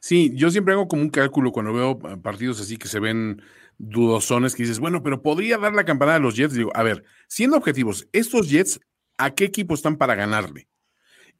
Sí, 0.00 0.32
yo 0.34 0.50
siempre 0.50 0.74
hago 0.74 0.88
como 0.88 1.02
un 1.02 1.10
cálculo 1.10 1.52
cuando 1.52 1.72
veo 1.72 1.98
partidos 2.20 2.60
así 2.60 2.76
que 2.76 2.88
se 2.88 3.00
ven 3.00 3.42
dudosones 3.78 4.54
que 4.54 4.64
dices, 4.64 4.80
bueno, 4.80 5.02
pero 5.02 5.22
podría 5.22 5.56
dar 5.56 5.72
la 5.72 5.84
campanada 5.84 6.16
a 6.16 6.20
los 6.20 6.36
Jets. 6.36 6.54
Digo, 6.54 6.70
a 6.74 6.82
ver, 6.82 7.04
siendo 7.28 7.56
objetivos, 7.56 8.08
estos 8.12 8.50
Jets, 8.50 8.80
¿a 9.16 9.30
qué 9.34 9.44
equipo 9.44 9.74
están 9.74 9.96
para 9.96 10.14
ganarle? 10.14 10.68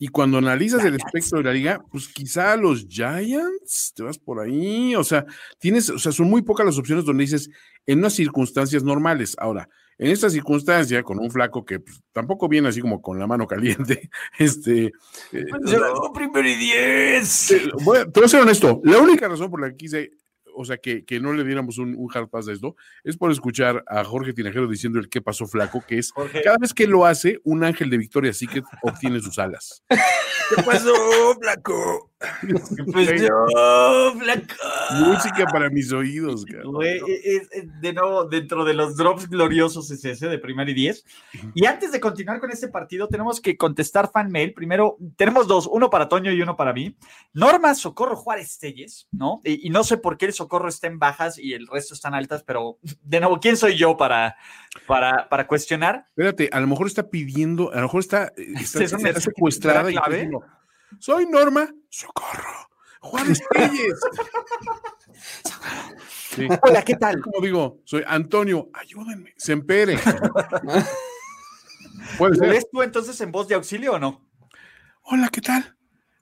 Y 0.01 0.09
cuando 0.09 0.39
analizas 0.39 0.85
el 0.85 0.95
espectro 0.95 1.39
de 1.39 1.45
la 1.45 1.53
liga, 1.53 1.85
pues 1.91 2.07
quizá 2.07 2.57
los 2.57 2.87
Giants, 2.87 3.93
te 3.97 4.05
vas 4.05 4.17
por 4.17 4.39
ahí, 4.39 4.95
o 4.95 5.03
sea, 5.03 5.27
tienes, 5.59 5.91
o 5.91 5.99
sea, 5.99 6.13
son 6.13 6.31
muy 6.31 6.43
pocas 6.43 6.65
las 6.65 6.79
opciones 6.79 7.05
donde 7.05 7.25
dices, 7.25 7.51
en 7.85 7.99
unas 7.99 8.15
circunstancias 8.15 8.85
normales. 8.85 9.35
Ahora, 9.41 9.69
en 9.99 10.13
esta 10.13 10.31
circunstancia, 10.31 11.03
con 11.03 11.19
un 11.19 11.33
flaco 11.33 11.65
que 11.65 11.81
pues, 11.81 12.01
tampoco 12.13 12.47
viene 12.47 12.69
así 12.69 12.81
como 12.81 13.03
con 13.03 13.19
la 13.19 13.27
mano 13.27 13.49
caliente, 13.49 14.09
este... 14.39 14.93
Eh, 15.33 15.47
primero 16.15 16.49
y 16.49 16.55
diez. 16.55 17.49
te 17.49 17.83
voy 17.83 17.99
a 17.99 18.29
ser 18.29 18.43
honesto, 18.43 18.81
la 18.85 18.99
única 18.99 19.27
razón 19.27 19.51
por 19.51 19.61
la 19.61 19.71
que 19.71 19.77
quise 19.77 20.11
o 20.59 20.65
sea, 20.65 20.77
que, 20.79 21.05
que 21.05 21.21
no 21.21 21.33
le 21.33 21.45
diéramos 21.45 21.79
un, 21.79 21.95
un, 21.97 22.09
hard 22.13 22.29
pass 22.29 22.49
a 22.49 22.53
esto, 22.53 22.75
es 23.05 23.17
por 23.17 23.31
escuchar 23.31 23.85
a 23.87 24.03
Jorge 24.03 24.33
Tinajero 24.33 24.67
diciendo 24.67 24.99
el 24.99 25.09
qué 25.09 25.21
pasó 25.21 25.47
flaco, 25.47 25.85
que 25.87 25.99
es 25.99 26.13
cada 26.43 26.59
vez 26.59 26.75
que 26.75 26.87
lo 26.87 27.07
hace, 27.07 27.41
un 27.45 27.63
ángel 27.63 27.91
de 27.91 27.99
victoria 27.99 28.33
así 28.33 28.47
que 28.47 28.63
obtiene 28.83 29.21
sus 29.21 29.39
alas. 29.39 29.85
¿Qué 30.57 30.63
pasó, 30.63 30.95
flaco? 31.41 32.08
¿Qué 32.19 32.85
pasó, 32.93 34.19
flaco? 34.19 34.55
Música 35.05 35.47
para 35.53 35.71
mis 35.71 35.93
oídos, 35.93 36.45
de 36.45 37.93
nuevo, 37.93 38.25
dentro 38.25 38.65
de 38.65 38.75
los 38.75 38.97
drops 38.97 39.29
gloriosos 39.29 39.91
es 39.91 40.05
ese 40.05 40.29
de 40.29 40.39
primer 40.39 40.69
y 40.69 40.75
diez. 40.75 41.05
Y 41.55 41.67
antes 41.67 41.93
de 41.93 42.01
continuar 42.01 42.41
con 42.41 42.51
este 42.51 42.69
partido, 42.69 43.07
tenemos 43.07 43.41
que 43.41 43.57
contestar 43.57 44.11
fan 44.11 44.31
mail. 44.33 44.53
Primero, 44.53 44.97
tenemos 45.17 45.47
dos, 45.47 45.69
uno 45.71 45.91
para 45.91 46.09
Toño 46.09 46.33
y 46.33 46.43
uno 46.43 46.57
para 46.57 46.73
mí. 46.73 46.97
Norma 47.33 47.75
Socorro 47.75 48.17
Juárez 48.17 48.59
Telles, 48.59 49.07
¿no? 49.13 49.41
Y, 49.45 49.69
y 49.69 49.71
no 49.71 49.85
sé 49.85 49.97
por 49.97 50.19
qué 50.19 50.27
el 50.27 50.33
Socorro 50.33 50.69
está 50.69 50.89
en 50.89 50.99
bajas 50.99 51.39
y 51.39 51.53
el 51.53 51.69
resto 51.69 51.95
están 51.95 52.15
altas, 52.15 52.43
pero 52.43 52.79
de 53.03 53.21
nuevo, 53.21 53.39
¿quién 53.39 53.57
soy 53.57 53.77
yo 53.77 53.97
para, 53.97 54.37
para, 54.87 55.29
para 55.29 55.47
cuestionar? 55.47 56.07
Espérate, 56.09 56.49
a 56.53 56.61
lo 56.61 56.67
mejor 56.67 56.89
está 56.89 57.09
pidiendo, 57.11 57.71
a 57.73 57.77
lo 57.77 57.83
mejor 57.83 58.01
está, 58.01 58.33
está, 58.37 58.87
secuestrada 59.21 59.91
y 59.93 59.97
soy 60.99 61.27
Norma 61.27 61.73
Socorro. 61.89 62.69
Juárez 63.01 63.41
Telles. 63.51 64.01
Hola, 66.63 66.83
¿qué 66.83 66.95
tal? 66.95 67.21
Como 67.21 67.41
digo, 67.41 67.81
soy 67.85 68.05
Antonio, 68.07 68.71
ayúdenme, 68.75 69.35
Sempere. 69.37 69.99
¿Lo 72.19 72.41
ves 72.41 72.67
tú 72.71 72.83
entonces 72.83 73.21
en 73.21 73.33
voz 73.33 73.49
de 73.49 73.55
auxilio 73.55 73.95
o 73.95 73.99
no? 73.99 74.29
Hola, 75.03 75.29
¿qué 75.31 75.41
tal? 75.41 75.78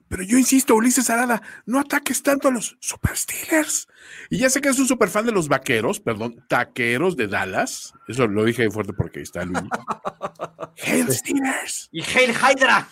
Pero 0.09 0.23
yo 0.23 0.37
insisto, 0.37 0.75
Ulises 0.75 1.09
Arada, 1.09 1.41
no 1.65 1.79
ataques 1.79 2.23
tanto 2.23 2.47
a 2.47 2.51
los 2.51 2.77
Super 2.79 3.15
Steelers. 3.15 3.87
Y 4.29 4.37
ya 4.39 4.49
sé 4.49 4.61
que 4.61 4.69
es 4.69 4.79
un 4.79 4.87
super 4.87 5.09
fan 5.09 5.25
de 5.25 5.31
los 5.31 5.47
vaqueros, 5.47 5.99
perdón, 5.99 6.43
taqueros 6.47 7.17
de 7.17 7.27
Dallas. 7.27 7.93
Eso 8.07 8.27
lo 8.27 8.45
dije 8.45 8.69
fuerte 8.71 8.93
porque 8.93 9.19
ahí 9.19 9.23
está 9.23 9.43
Luis. 9.43 9.63
Hail 10.85 11.11
Steelers. 11.11 11.89
Y 11.91 12.01
Hail 12.01 12.31
Hydra. 12.31 12.87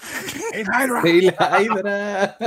Hail 0.53 0.67
Hydra. 0.67 1.01
Hail 1.01 1.35
Hydra. 1.69 2.37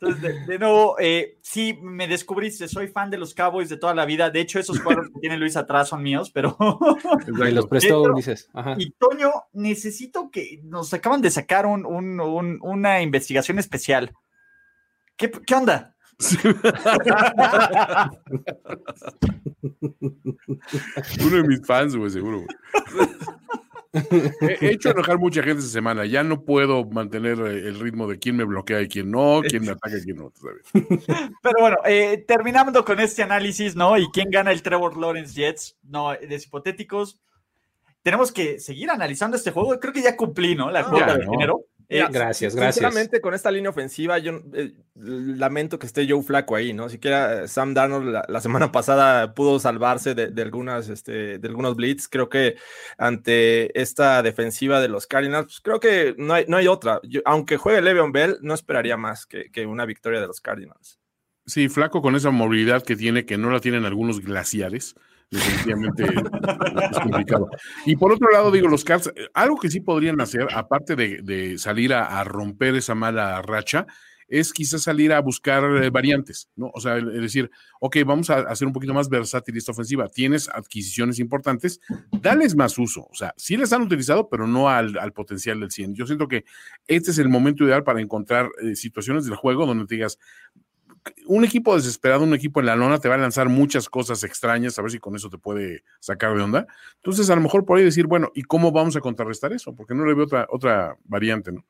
Entonces, 0.00 0.46
de, 0.46 0.58
nuevo, 0.58 0.96
eh, 0.98 1.38
sí, 1.42 1.78
me 1.82 2.08
descubriste, 2.08 2.66
soy 2.68 2.88
fan 2.88 3.10
de 3.10 3.18
los 3.18 3.34
Cowboys 3.34 3.68
de 3.68 3.76
toda 3.76 3.94
la 3.94 4.06
vida. 4.06 4.30
De 4.30 4.40
hecho, 4.40 4.58
esos 4.58 4.80
cuadros 4.80 5.08
que 5.08 5.20
tiene 5.20 5.36
Luis 5.36 5.56
atrás 5.56 5.90
son 5.90 6.02
míos, 6.02 6.30
pero. 6.32 6.56
Me 7.26 7.52
los 7.52 7.66
prestó, 7.66 8.14
dices. 8.14 8.48
Y 8.78 8.92
Toño, 8.92 9.30
necesito 9.52 10.30
que 10.30 10.60
nos 10.64 10.94
acaban 10.94 11.20
de 11.20 11.30
sacar 11.30 11.66
un, 11.66 11.84
una 12.62 13.02
investigación 13.02 13.58
especial. 13.58 14.12
¿Qué, 15.16 15.30
qué 15.30 15.54
onda? 15.54 15.94
Uno 21.24 21.36
de 21.36 21.42
mis 21.44 21.66
fans, 21.66 21.94
güey, 21.94 22.10
seguro. 22.10 22.44
He 24.60 24.72
hecho 24.72 24.90
enojar 24.90 25.18
mucha 25.18 25.42
gente 25.42 25.60
esta 25.60 25.72
semana. 25.72 26.06
Ya 26.06 26.22
no 26.22 26.44
puedo 26.44 26.84
mantener 26.84 27.40
eh, 27.40 27.68
el 27.68 27.80
ritmo 27.80 28.06
de 28.06 28.18
quién 28.18 28.36
me 28.36 28.44
bloquea 28.44 28.82
y 28.82 28.88
quién 28.88 29.10
no, 29.10 29.40
quién 29.42 29.64
me 29.64 29.72
ataca 29.72 29.96
y 29.98 30.02
quién 30.02 30.16
no. 30.16 30.32
Pero 31.42 31.54
bueno, 31.58 31.76
eh, 31.84 32.24
terminando 32.26 32.84
con 32.84 33.00
este 33.00 33.22
análisis, 33.22 33.74
¿no? 33.74 33.98
Y 33.98 34.08
quién 34.10 34.30
gana 34.30 34.52
el 34.52 34.62
Trevor 34.62 34.96
Lawrence 34.96 35.34
Jets, 35.34 35.76
no, 35.82 36.12
de 36.12 36.36
hipotéticos. 36.36 37.20
Tenemos 38.02 38.32
que 38.32 38.60
seguir 38.60 38.90
analizando 38.90 39.36
este 39.36 39.50
juego. 39.50 39.78
Creo 39.78 39.92
que 39.92 40.02
ya 40.02 40.16
cumplí, 40.16 40.54
¿no? 40.54 40.70
La 40.70 40.84
cuota 40.84 41.16
de 41.18 41.26
género. 41.26 41.64
Eh, 41.90 42.06
gracias, 42.08 42.54
gracias. 42.54 42.76
Sinceramente, 42.76 43.20
con 43.20 43.34
esta 43.34 43.50
línea 43.50 43.68
ofensiva, 43.68 44.16
yo 44.18 44.42
eh, 44.54 44.74
lamento 44.94 45.76
que 45.76 45.86
esté 45.86 46.08
Joe 46.08 46.22
Flaco 46.22 46.54
ahí, 46.54 46.72
¿no? 46.72 46.88
Siquiera 46.88 47.42
eh, 47.42 47.48
Sam 47.48 47.74
Darnold 47.74 48.16
la, 48.28 48.40
semana 48.40 48.70
pasada 48.72 49.34
pudo 49.34 49.58
salvarse 49.58 50.14
de, 50.14 50.42
algunas, 50.42 50.88
este, 50.88 51.38
de 51.38 51.48
algunos 51.48 51.74
blitz. 51.74 52.06
Creo 52.06 52.28
que 52.28 52.54
ante 52.96 53.76
esta 53.78 54.22
defensiva 54.22 54.80
de 54.80 54.86
los 54.86 55.08
Cardinals, 55.08 55.46
pues, 55.46 55.60
creo 55.62 55.80
que 55.80 56.14
no 56.16 56.34
hay, 56.34 56.44
no 56.46 56.58
hay 56.58 56.68
otra. 56.68 57.00
aunque 57.24 57.56
juegue 57.56 57.82
Le'Veon 57.82 58.12
Bell, 58.12 58.38
no 58.40 58.54
esperaría 58.54 58.96
más 58.96 59.26
que, 59.26 59.50
que 59.50 59.66
una 59.66 59.84
victoria 59.84 60.20
de 60.20 60.28
los 60.28 60.40
Cardinals. 60.40 61.00
Sí, 61.44 61.68
Flaco 61.68 62.02
con 62.02 62.14
esa 62.14 62.30
movilidad 62.30 62.84
que 62.84 62.94
tiene, 62.94 63.26
que 63.26 63.36
no 63.36 63.50
la 63.50 63.58
tienen 63.58 63.84
algunos 63.84 64.20
glaciares 64.20 64.94
definitivamente 65.30 66.04
es 66.04 66.98
complicado. 66.98 67.48
Y 67.86 67.96
por 67.96 68.12
otro 68.12 68.30
lado, 68.30 68.50
digo, 68.50 68.68
los 68.68 68.84
Cars, 68.84 69.12
algo 69.34 69.58
que 69.58 69.70
sí 69.70 69.80
podrían 69.80 70.20
hacer, 70.20 70.48
aparte 70.52 70.96
de, 70.96 71.58
salir 71.58 71.94
a, 71.94 72.22
romper 72.24 72.74
esa 72.74 72.94
mala 72.94 73.40
racha, 73.42 73.86
es 74.28 74.52
quizás 74.52 74.82
salir 74.82 75.12
a 75.12 75.20
buscar 75.20 75.64
eh, 75.82 75.90
variantes, 75.90 76.48
¿no? 76.54 76.70
O 76.72 76.80
sea, 76.80 76.96
es 76.98 77.04
decir, 77.04 77.50
ok, 77.80 77.96
vamos 78.06 78.30
a 78.30 78.38
hacer 78.42 78.64
un 78.66 78.72
poquito 78.72 78.94
más 78.94 79.08
versátil 79.08 79.56
esta 79.56 79.72
ofensiva. 79.72 80.08
Tienes 80.08 80.48
adquisiciones 80.48 81.18
importantes, 81.18 81.80
dales 82.12 82.54
más 82.54 82.78
uso. 82.78 83.08
O 83.10 83.14
sea, 83.14 83.34
sí 83.36 83.56
les 83.56 83.72
han 83.72 83.82
utilizado, 83.82 84.28
pero 84.28 84.46
no 84.46 84.68
al, 84.68 85.12
potencial 85.12 85.58
del 85.58 85.72
100. 85.72 85.94
Yo 85.94 86.06
siento 86.06 86.28
que 86.28 86.44
este 86.86 87.10
es 87.10 87.18
el 87.18 87.28
momento 87.28 87.64
ideal 87.64 87.82
para 87.82 88.00
encontrar 88.00 88.48
eh, 88.62 88.76
situaciones 88.76 89.24
del 89.24 89.34
juego 89.34 89.66
donde 89.66 89.86
te 89.86 89.96
digas, 89.96 90.16
un 91.26 91.44
equipo 91.44 91.74
desesperado, 91.74 92.24
un 92.24 92.34
equipo 92.34 92.60
en 92.60 92.66
la 92.66 92.76
lona, 92.76 92.98
te 92.98 93.08
va 93.08 93.14
a 93.14 93.18
lanzar 93.18 93.48
muchas 93.48 93.88
cosas 93.88 94.22
extrañas, 94.24 94.78
a 94.78 94.82
ver 94.82 94.90
si 94.90 94.98
con 94.98 95.16
eso 95.16 95.30
te 95.30 95.38
puede 95.38 95.84
sacar 95.98 96.34
de 96.34 96.42
onda. 96.42 96.66
Entonces, 96.96 97.30
a 97.30 97.34
lo 97.34 97.40
mejor 97.40 97.64
por 97.64 97.78
ahí 97.78 97.84
decir, 97.84 98.06
bueno, 98.06 98.30
¿y 98.34 98.42
cómo 98.42 98.72
vamos 98.72 98.96
a 98.96 99.00
contrarrestar 99.00 99.52
eso? 99.52 99.74
Porque 99.74 99.94
no 99.94 100.04
le 100.04 100.14
veo 100.14 100.24
otra, 100.24 100.46
otra 100.50 100.96
variante, 101.04 101.52
¿no? 101.52 101.64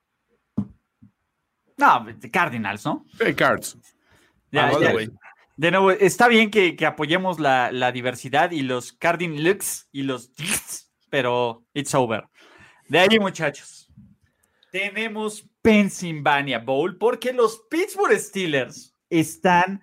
No, 1.76 2.06
Cardinals, 2.30 2.84
¿no? 2.84 3.06
Hey, 3.18 3.34
cards. 3.34 3.78
Ya, 4.52 4.68
Ah, 4.68 4.72
ya. 4.80 4.92
De 5.56 5.70
nuevo, 5.70 5.90
está 5.90 6.26
bien 6.28 6.50
que, 6.50 6.74
que 6.74 6.86
apoyemos 6.86 7.38
la, 7.38 7.70
la 7.70 7.92
diversidad 7.92 8.50
y 8.50 8.62
los 8.62 8.92
Cardinals 8.94 9.88
y 9.92 10.04
los 10.04 10.30
pero 11.10 11.66
it's 11.74 11.94
over. 11.94 12.24
De 12.88 12.98
ahí, 12.98 13.18
muchachos, 13.18 13.88
tenemos 14.72 15.44
Pennsylvania 15.60 16.58
Bowl 16.58 16.96
porque 16.96 17.32
los 17.32 17.62
Pittsburgh 17.68 18.18
Steelers 18.18 18.94
están 19.10 19.82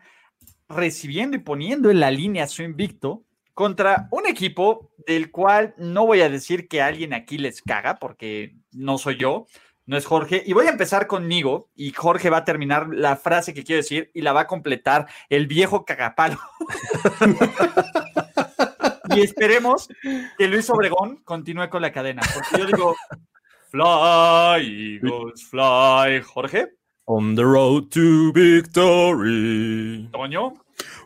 recibiendo 0.70 1.38
y 1.38 1.42
poniendo 1.42 1.90
en 1.92 2.00
la 2.00 2.12
línea 2.12 2.48
su 2.48 2.64
invicto 2.64 3.24
contra 3.54 4.08
un 4.12 4.28
equipo 4.28 4.92
del 5.08 5.32
cual 5.32 5.74
no 5.78 6.06
voy 6.06 6.22
a 6.22 6.30
decir 6.30 6.68
que 6.68 6.82
alguien 6.82 7.14
aquí 7.14 7.38
les 7.38 7.62
caga 7.62 7.96
porque 7.96 8.56
no 8.72 8.98
soy 8.98 9.18
yo, 9.18 9.48
no 9.88 9.98
es 9.98 10.06
Jorge. 10.06 10.44
Y 10.46 10.54
voy 10.54 10.68
a 10.68 10.70
empezar 10.70 11.08
conmigo 11.08 11.70
y 11.76 11.92
Jorge 11.92 12.30
va 12.30 12.38
a 12.38 12.46
terminar 12.46 12.90
la 12.92 13.16
frase 13.16 13.54
que 13.54 13.64
quiero 13.64 13.82
decir 13.82 14.12
y 14.14 14.22
la 14.22 14.34
va 14.34 14.42
a 14.42 14.48
completar 14.48 15.08
el 15.30 15.48
viejo 15.48 15.86
cagapalo. 15.86 16.38
y 19.16 19.22
esperemos 19.22 19.88
que 20.38 20.48
Luis 20.48 20.70
Obregón 20.70 21.24
continúe 21.24 21.70
con 21.70 21.82
la 21.82 21.92
cadena, 21.92 22.22
porque 22.34 22.62
yo 22.62 22.66
digo, 22.68 22.96
fly, 23.72 25.00
Eagles, 25.02 25.46
fly. 25.46 26.22
Jorge, 26.22 26.77
On 27.10 27.36
the 27.36 27.46
road 27.46 27.90
to 27.92 28.32
victory. 28.34 30.10
Toño, 30.12 30.54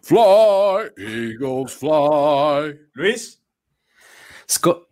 Fly, 0.02 0.90
Eagles, 0.98 1.74
fly. 1.76 2.74
Luis 2.96 3.40
Sco- 4.48 4.88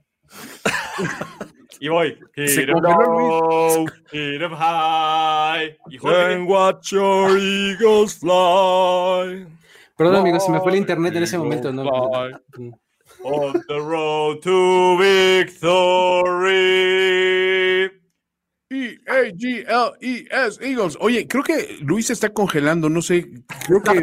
y 1.81 1.87
voy. 1.87 2.17
Hit 2.35 2.69
'em 2.69 2.79
congeló 2.81 3.19
low, 3.39 3.85
hit 4.11 4.41
'em 4.41 4.51
high. 4.53 5.75
Y 5.89 5.97
watch 6.45 6.91
your 6.91 7.37
eagles 7.39 8.13
fly. 8.19 9.47
Perdón, 9.97 10.17
amigos, 10.17 10.45
se 10.45 10.51
me 10.51 10.59
fue 10.59 10.71
el 10.73 10.77
internet 10.77 11.15
en 11.15 11.23
ese 11.23 11.37
momento. 11.37 11.71
No, 11.73 11.83
Fly. 11.89 12.71
On 13.23 13.53
the 13.67 13.79
road 13.79 14.39
to 14.43 14.97
victory. 16.39 17.88
E-A-G-L-E-S, 18.69 20.59
Eagles. 20.63 20.97
Oye, 20.99 21.27
creo 21.27 21.43
que 21.43 21.77
Luis 21.81 22.07
se 22.07 22.13
está 22.13 22.29
congelando, 22.29 22.89
no 22.89 23.01
sé, 23.01 23.29
creo 23.65 23.79
Está 23.79 23.93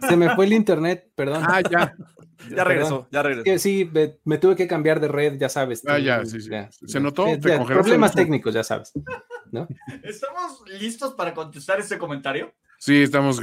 que... 0.00 0.06
se 0.06 0.16
me 0.16 0.34
fue 0.34 0.44
el 0.46 0.52
internet, 0.52 1.10
perdón. 1.14 1.44
Ah, 1.46 1.62
ya, 1.62 1.94
Ya 2.50 2.64
regresó, 2.64 3.08
ya 3.10 3.20
Es 3.20 3.26
regresó. 3.26 3.44
que 3.44 3.58
sí, 3.58 3.90
me, 3.92 4.16
me 4.24 4.38
tuve 4.38 4.54
que 4.56 4.66
cambiar 4.66 5.00
de 5.00 5.08
red, 5.08 5.38
ya 5.38 5.48
sabes. 5.48 5.82
Ah, 5.86 5.98
ya, 5.98 6.24
sí, 6.24 6.40
sí. 6.40 6.50
Ya, 6.50 6.68
¿Se 6.86 7.00
notó? 7.00 7.24
¿Te 7.24 7.48
ya? 7.48 7.64
Problemas 7.64 8.14
técnicos, 8.14 8.54
ya 8.54 8.62
sabes. 8.62 8.92
¿no? 9.50 9.66
¿Estamos 10.02 10.62
listos 10.80 11.14
para 11.14 11.34
contestar 11.34 11.80
este 11.80 11.98
comentario? 11.98 12.54
Sí, 12.78 13.02
estamos... 13.02 13.40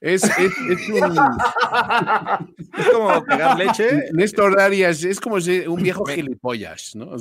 Es, 0.00 0.24
es, 0.24 0.30
es 0.70 0.88
un... 0.88 1.18
Es 2.78 2.88
como 2.90 3.22
pegar 3.24 3.58
leche. 3.58 4.04
Néstor 4.12 4.58
Arias, 4.58 5.04
es 5.04 5.20
como 5.20 5.36
un 5.36 5.82
viejo 5.82 6.06
gilipollas, 6.06 6.96
¿no? 6.96 7.10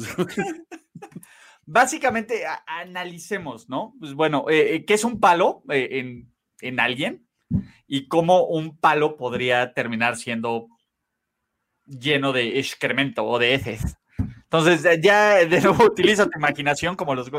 Básicamente, 1.70 2.46
analicemos, 2.66 3.68
¿no? 3.68 3.94
Pues 4.00 4.14
bueno, 4.14 4.46
eh, 4.50 4.76
eh, 4.76 4.86
¿qué 4.86 4.94
es 4.94 5.04
un 5.04 5.20
palo 5.20 5.64
eh, 5.70 6.00
en, 6.00 6.34
en 6.62 6.80
alguien? 6.80 7.28
Y 7.86 8.08
cómo 8.08 8.46
un 8.46 8.80
palo 8.80 9.18
podría 9.18 9.74
terminar 9.74 10.16
siendo 10.16 10.70
lleno 11.86 12.32
de 12.32 12.58
excremento 12.60 13.26
o 13.26 13.38
de 13.38 13.54
heces. 13.54 13.98
Entonces, 14.18 15.02
ya 15.02 15.46
de 15.46 15.60
nuevo 15.60 15.84
utiliza 15.92 16.30
tu 16.30 16.40
imaginación 16.40 16.96
como 16.96 17.16
los, 17.16 17.30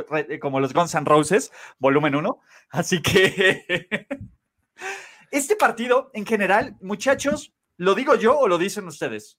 como 0.42 0.60
los 0.60 0.74
Guns 0.74 0.94
N' 0.94 1.06
Roses, 1.06 1.50
volumen 1.78 2.14
1. 2.14 2.38
Así 2.68 3.00
que 3.00 3.64
este 5.30 5.56
partido, 5.56 6.10
en 6.12 6.26
general, 6.26 6.76
muchachos, 6.82 7.54
¿lo 7.78 7.94
digo 7.94 8.14
yo 8.14 8.38
o 8.38 8.46
lo 8.46 8.58
dicen 8.58 8.86
ustedes? 8.88 9.38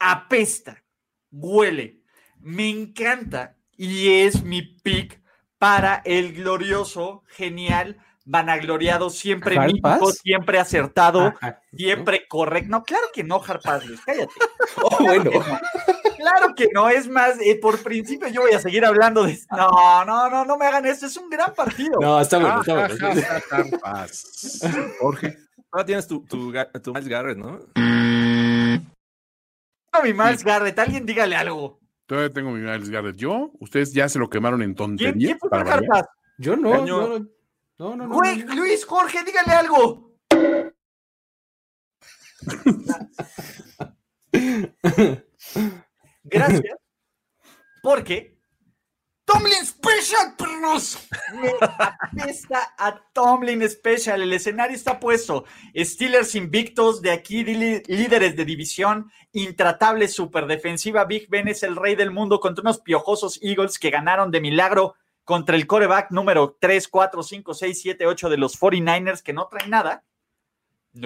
Apesta, 0.00 0.84
huele, 1.30 1.97
me 2.40 2.68
encanta 2.68 3.56
y 3.76 4.22
es 4.22 4.42
mi 4.42 4.62
pick 4.62 5.20
para 5.58 6.02
el 6.04 6.34
glorioso, 6.34 7.22
genial, 7.26 7.98
vanagloriado, 8.24 9.10
siempre 9.10 9.56
¿Hard 9.58 9.66
mítico, 9.72 10.12
siempre 10.12 10.58
acertado, 10.58 11.34
Ajá. 11.40 11.60
siempre 11.72 12.26
correcto. 12.28 12.68
No, 12.70 12.84
claro 12.84 13.06
que 13.12 13.24
no, 13.24 13.42
Harpaz, 13.42 13.84
Luis, 13.86 14.00
cállate. 14.04 14.32
Oh, 14.82 14.96
bueno. 15.00 15.30
Claro 16.16 16.54
que 16.54 16.68
no, 16.74 16.88
es 16.88 17.08
más, 17.08 17.40
eh, 17.40 17.58
por 17.60 17.82
principio 17.82 18.28
yo 18.28 18.42
voy 18.42 18.52
a 18.52 18.60
seguir 18.60 18.84
hablando 18.84 19.24
de... 19.24 19.38
No, 19.50 20.04
no, 20.04 20.28
no, 20.28 20.44
no 20.44 20.56
me 20.56 20.66
hagan 20.66 20.84
esto, 20.86 21.06
es 21.06 21.16
un 21.16 21.30
gran 21.30 21.54
partido. 21.54 21.98
No, 22.00 22.20
está 22.20 22.38
bueno, 22.38 22.56
Ah, 22.56 22.86
está 22.88 23.62
bueno. 23.62 23.78
paz. 23.80 24.60
Jorge. 25.00 25.38
Ahora 25.70 25.86
tienes 25.86 26.06
tu, 26.06 26.24
tu, 26.24 26.52
tu 26.82 26.92
Miles 26.92 27.08
Garrett, 27.08 27.38
¿no? 27.38 27.60
No, 29.92 30.02
mi 30.02 30.12
Miles 30.12 30.44
Garrett, 30.44 30.78
alguien 30.78 31.06
dígale 31.06 31.36
algo. 31.36 31.80
Todavía 32.08 32.32
tengo 32.32 32.50
mi 32.52 32.60
Miles 32.60 32.88
Garrett. 32.88 33.16
Yo, 33.16 33.50
ustedes 33.60 33.92
ya 33.92 34.08
se 34.08 34.18
lo 34.18 34.30
quemaron 34.30 34.62
en 34.62 34.72
¿Quién, 34.72 34.76
tontería. 34.76 35.12
quién 35.12 35.38
fue 35.38 35.50
para 35.50 35.64
por 35.64 35.72
variar. 35.74 35.92
Harpaz? 35.92 36.06
Yo 36.38 36.56
no, 36.56 36.86
yo 36.86 37.06
no. 37.06 37.18
No, 37.78 37.96
no, 37.96 38.08
no. 38.08 38.14
Güey, 38.14 38.44
no. 38.44 38.54
Luis, 38.54 38.82
Jorge, 38.86 39.22
dígale 39.24 39.52
algo. 39.52 40.14
Gracias. 46.24 46.76
Porque 47.82 48.37
Tomlin 49.28 49.66
Special, 49.66 50.34
perros. 50.38 51.06
Me 51.34 51.52
apesta 51.60 52.74
a 52.78 52.98
Tomlin 53.12 53.68
Special. 53.68 54.22
El 54.22 54.32
escenario 54.32 54.74
está 54.74 54.98
puesto. 54.98 55.44
Steelers 55.76 56.34
invictos, 56.34 57.02
de 57.02 57.10
aquí 57.10 57.44
líderes 57.44 58.36
de 58.36 58.44
división, 58.46 59.12
intratable 59.32 60.08
superdefensiva. 60.08 61.04
Big 61.04 61.28
Ben 61.28 61.46
es 61.46 61.62
el 61.62 61.76
rey 61.76 61.94
del 61.94 62.10
mundo 62.10 62.40
contra 62.40 62.62
unos 62.62 62.80
piojosos 62.80 63.38
Eagles 63.42 63.78
que 63.78 63.90
ganaron 63.90 64.30
de 64.30 64.40
milagro 64.40 64.94
contra 65.24 65.56
el 65.56 65.66
coreback 65.66 66.10
número 66.10 66.56
3, 66.58 66.88
4, 66.88 67.22
5, 67.22 67.52
6, 67.52 67.82
7, 67.82 68.06
8 68.06 68.30
de 68.30 68.36
los 68.38 68.58
49ers 68.58 69.22
que 69.22 69.34
no 69.34 69.46
traen 69.48 69.68
nada. 69.68 70.04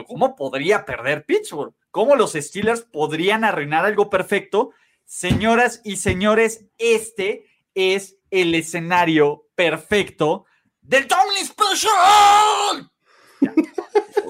¿Cómo 0.07 0.37
podría 0.37 0.85
perder 0.85 1.25
Pittsburgh? 1.25 1.75
¿Cómo 1.91 2.15
los 2.15 2.35
Steelers 2.35 2.83
podrían 2.83 3.43
arruinar 3.43 3.85
algo 3.85 4.11
perfecto? 4.11 4.71
Señoras 5.05 5.81
y 5.85 5.97
señores, 5.97 6.67
este 6.79 7.52
es 7.75 8.17
el 8.31 8.55
escenario 8.55 9.47
perfecto 9.55 10.47
del 10.81 11.07
Tomlin 11.07 11.47
Special. 11.47 12.91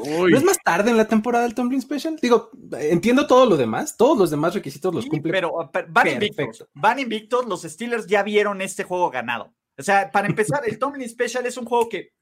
Uy, 0.05 0.33
¿No 0.33 0.39
es 0.39 0.45
más 0.45 0.59
tarde 0.65 0.91
en 0.91 0.97
la 0.97 1.07
temporada 1.07 1.45
del 1.45 1.55
Tomlin 1.55 1.81
Special? 1.81 2.17
Digo, 2.21 2.51
entiendo 2.73 3.27
todo 3.27 3.47
lo 3.47 3.57
demás, 3.57 3.97
todos 3.97 4.19
los 4.19 4.31
demás 4.31 4.55
requisitos 4.55 4.93
los 4.95 5.05
Sí, 5.05 5.11
cumple. 5.11 5.33
pero 5.33 5.53
uh, 5.55 5.71
per- 5.71 5.87
van 5.89 6.05
Perfecto. 6.05 6.43
invictos. 6.43 6.69
Van 6.75 6.99
invictos. 6.99 7.47
Los 7.47 7.63
Steelers 7.63 8.07
ya 8.07 8.23
vieron 8.23 8.61
este 8.63 8.85
juego 8.85 9.11
ganado. 9.11 9.55
O 9.79 9.83
sea, 9.83 10.11
para 10.11 10.27
empezar, 10.27 10.63
el 10.67 10.79
Tomlin 10.79 11.09
Special 11.09 11.47
es 11.47 11.57
un 11.57 11.65
juego 11.67 11.89
que 11.89 12.13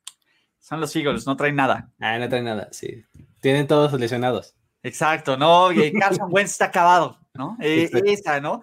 son 0.59 0.81
los 0.81 0.95
Eagles, 0.95 1.27
no 1.27 1.37
traen 1.37 1.57
nada. 1.57 1.91
Ah, 2.01 2.19
no 2.19 2.29
trae 2.29 2.43
nada, 2.43 2.69
sí. 2.73 3.03
Tienen 3.41 3.67
todos 3.67 3.93
lesionados. 3.99 4.55
Exacto, 4.83 5.37
¿no? 5.37 5.71
Eh, 5.71 5.93
Carson 5.99 6.29
Wentz 6.31 6.53
está 6.53 6.67
acabado, 6.67 7.19
¿no? 7.35 7.57
Eh, 7.61 7.91
esa, 8.07 8.41
¿no? 8.41 8.63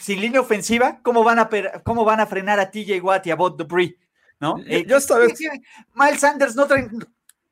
Sin 0.00 0.20
línea 0.20 0.40
ofensiva, 0.40 1.00
¿cómo 1.02 1.24
van 1.24 1.38
a, 1.38 1.48
cómo 1.84 2.04
van 2.04 2.20
a 2.20 2.26
frenar 2.26 2.60
a 2.60 2.70
TJ 2.70 3.00
Watt 3.02 3.26
y 3.26 3.30
a 3.30 3.36
Bot 3.36 3.56
Dupree? 3.56 3.98
¿No? 4.40 4.56
Eh, 4.66 4.84
Yo 4.86 4.96
esta 4.96 5.18
vez, 5.18 5.38
Miles 5.94 6.20
Sanders 6.20 6.54
no, 6.54 6.66
traen, 6.66 6.90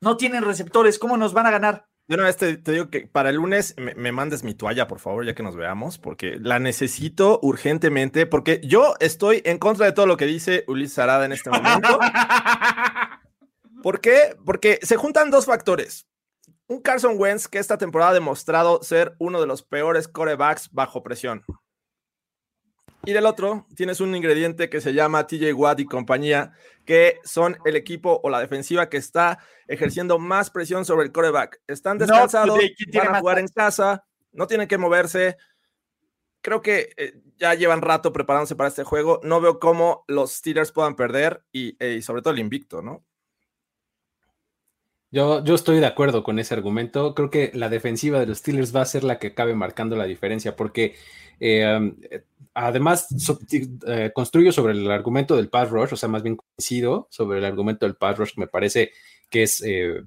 no 0.00 0.16
tienen 0.16 0.44
receptores, 0.44 0.98
¿cómo 0.98 1.16
nos 1.16 1.32
van 1.32 1.46
a 1.46 1.50
ganar? 1.50 1.86
de 2.08 2.14
una 2.14 2.24
vez 2.24 2.36
te, 2.36 2.56
te 2.56 2.72
digo 2.72 2.88
que 2.88 3.08
para 3.08 3.30
el 3.30 3.36
lunes 3.36 3.74
me, 3.76 3.94
me 3.94 4.12
mandes 4.12 4.44
mi 4.44 4.54
toalla, 4.54 4.86
por 4.86 5.00
favor, 5.00 5.26
ya 5.26 5.34
que 5.34 5.42
nos 5.42 5.56
veamos, 5.56 5.98
porque 5.98 6.38
la 6.40 6.58
necesito 6.58 7.40
urgentemente, 7.42 8.26
porque 8.26 8.60
yo 8.62 8.94
estoy 9.00 9.42
en 9.44 9.58
contra 9.58 9.86
de 9.86 9.92
todo 9.92 10.06
lo 10.06 10.16
que 10.16 10.26
dice 10.26 10.64
Ulises 10.68 10.98
Arada 11.00 11.24
en 11.24 11.32
este 11.32 11.50
momento. 11.50 11.98
¿Por 13.82 14.00
qué? 14.00 14.36
Porque 14.44 14.78
se 14.82 14.96
juntan 14.96 15.30
dos 15.30 15.46
factores. 15.46 16.06
Un 16.68 16.80
Carson 16.80 17.14
Wentz 17.16 17.48
que 17.48 17.58
esta 17.58 17.78
temporada 17.78 18.10
ha 18.10 18.14
demostrado 18.14 18.82
ser 18.82 19.14
uno 19.18 19.40
de 19.40 19.46
los 19.46 19.62
peores 19.62 20.08
corebacks 20.08 20.70
bajo 20.72 21.02
presión. 21.02 21.44
Y 23.04 23.12
del 23.12 23.26
otro, 23.26 23.66
tienes 23.76 24.00
un 24.00 24.16
ingrediente 24.16 24.68
que 24.68 24.80
se 24.80 24.92
llama 24.92 25.28
TJ 25.28 25.52
Watt 25.52 25.78
y 25.78 25.86
compañía, 25.86 26.52
que 26.84 27.20
son 27.22 27.56
el 27.64 27.76
equipo 27.76 28.20
o 28.24 28.30
la 28.30 28.40
defensiva 28.40 28.88
que 28.88 28.96
está 28.96 29.38
ejerciendo 29.68 30.18
más 30.18 30.50
presión 30.50 30.84
sobre 30.84 31.04
el 31.06 31.12
coreback. 31.12 31.60
Están 31.68 31.98
No, 31.98 32.06
descansados, 32.06 32.56
today, 32.56 32.74
¿quién 32.74 32.90
tiene 32.90 33.06
van 33.06 33.16
a 33.16 33.20
jugar 33.20 33.38
en 33.38 33.46
casa, 33.46 34.04
no 34.32 34.48
tienen 34.48 34.66
que 34.66 34.76
moverse. 34.76 35.36
Creo 36.40 36.62
que 36.62 36.90
eh, 36.96 37.14
ya 37.36 37.54
llevan 37.54 37.80
rato 37.80 38.12
preparándose 38.12 38.56
para 38.56 38.70
este 38.70 38.82
juego. 38.82 39.20
No 39.22 39.40
veo 39.40 39.60
cómo 39.60 40.04
los 40.08 40.32
Steelers 40.32 40.72
puedan 40.72 40.96
perder 40.96 41.44
y, 41.52 41.76
eh, 41.78 41.94
y 41.98 42.02
sobre 42.02 42.22
todo 42.22 42.34
el 42.34 42.40
invicto, 42.40 42.82
¿no? 42.82 43.04
Yo, 45.16 45.42
yo 45.42 45.54
estoy 45.54 45.80
de 45.80 45.86
acuerdo 45.86 46.22
con 46.22 46.38
ese 46.38 46.52
argumento. 46.52 47.14
Creo 47.14 47.30
que 47.30 47.50
la 47.54 47.70
defensiva 47.70 48.20
de 48.20 48.26
los 48.26 48.36
Steelers 48.36 48.76
va 48.76 48.82
a 48.82 48.84
ser 48.84 49.02
la 49.02 49.18
que 49.18 49.28
acabe 49.28 49.54
marcando 49.54 49.96
la 49.96 50.04
diferencia, 50.04 50.56
porque 50.56 50.94
eh, 51.40 51.74
um, 51.74 51.96
además 52.52 53.08
eh, 53.86 54.12
construyo 54.14 54.52
sobre 54.52 54.74
el 54.74 54.90
argumento 54.90 55.34
del 55.34 55.48
pass 55.48 55.70
rush, 55.70 55.94
o 55.94 55.96
sea, 55.96 56.10
más 56.10 56.22
bien 56.22 56.36
coincido 56.36 57.08
sobre 57.10 57.38
el 57.38 57.46
argumento 57.46 57.86
del 57.86 57.96
pass 57.96 58.18
rush, 58.18 58.32
me 58.36 58.46
parece 58.46 58.92
que 59.30 59.44
es 59.44 59.62
eh, 59.64 60.02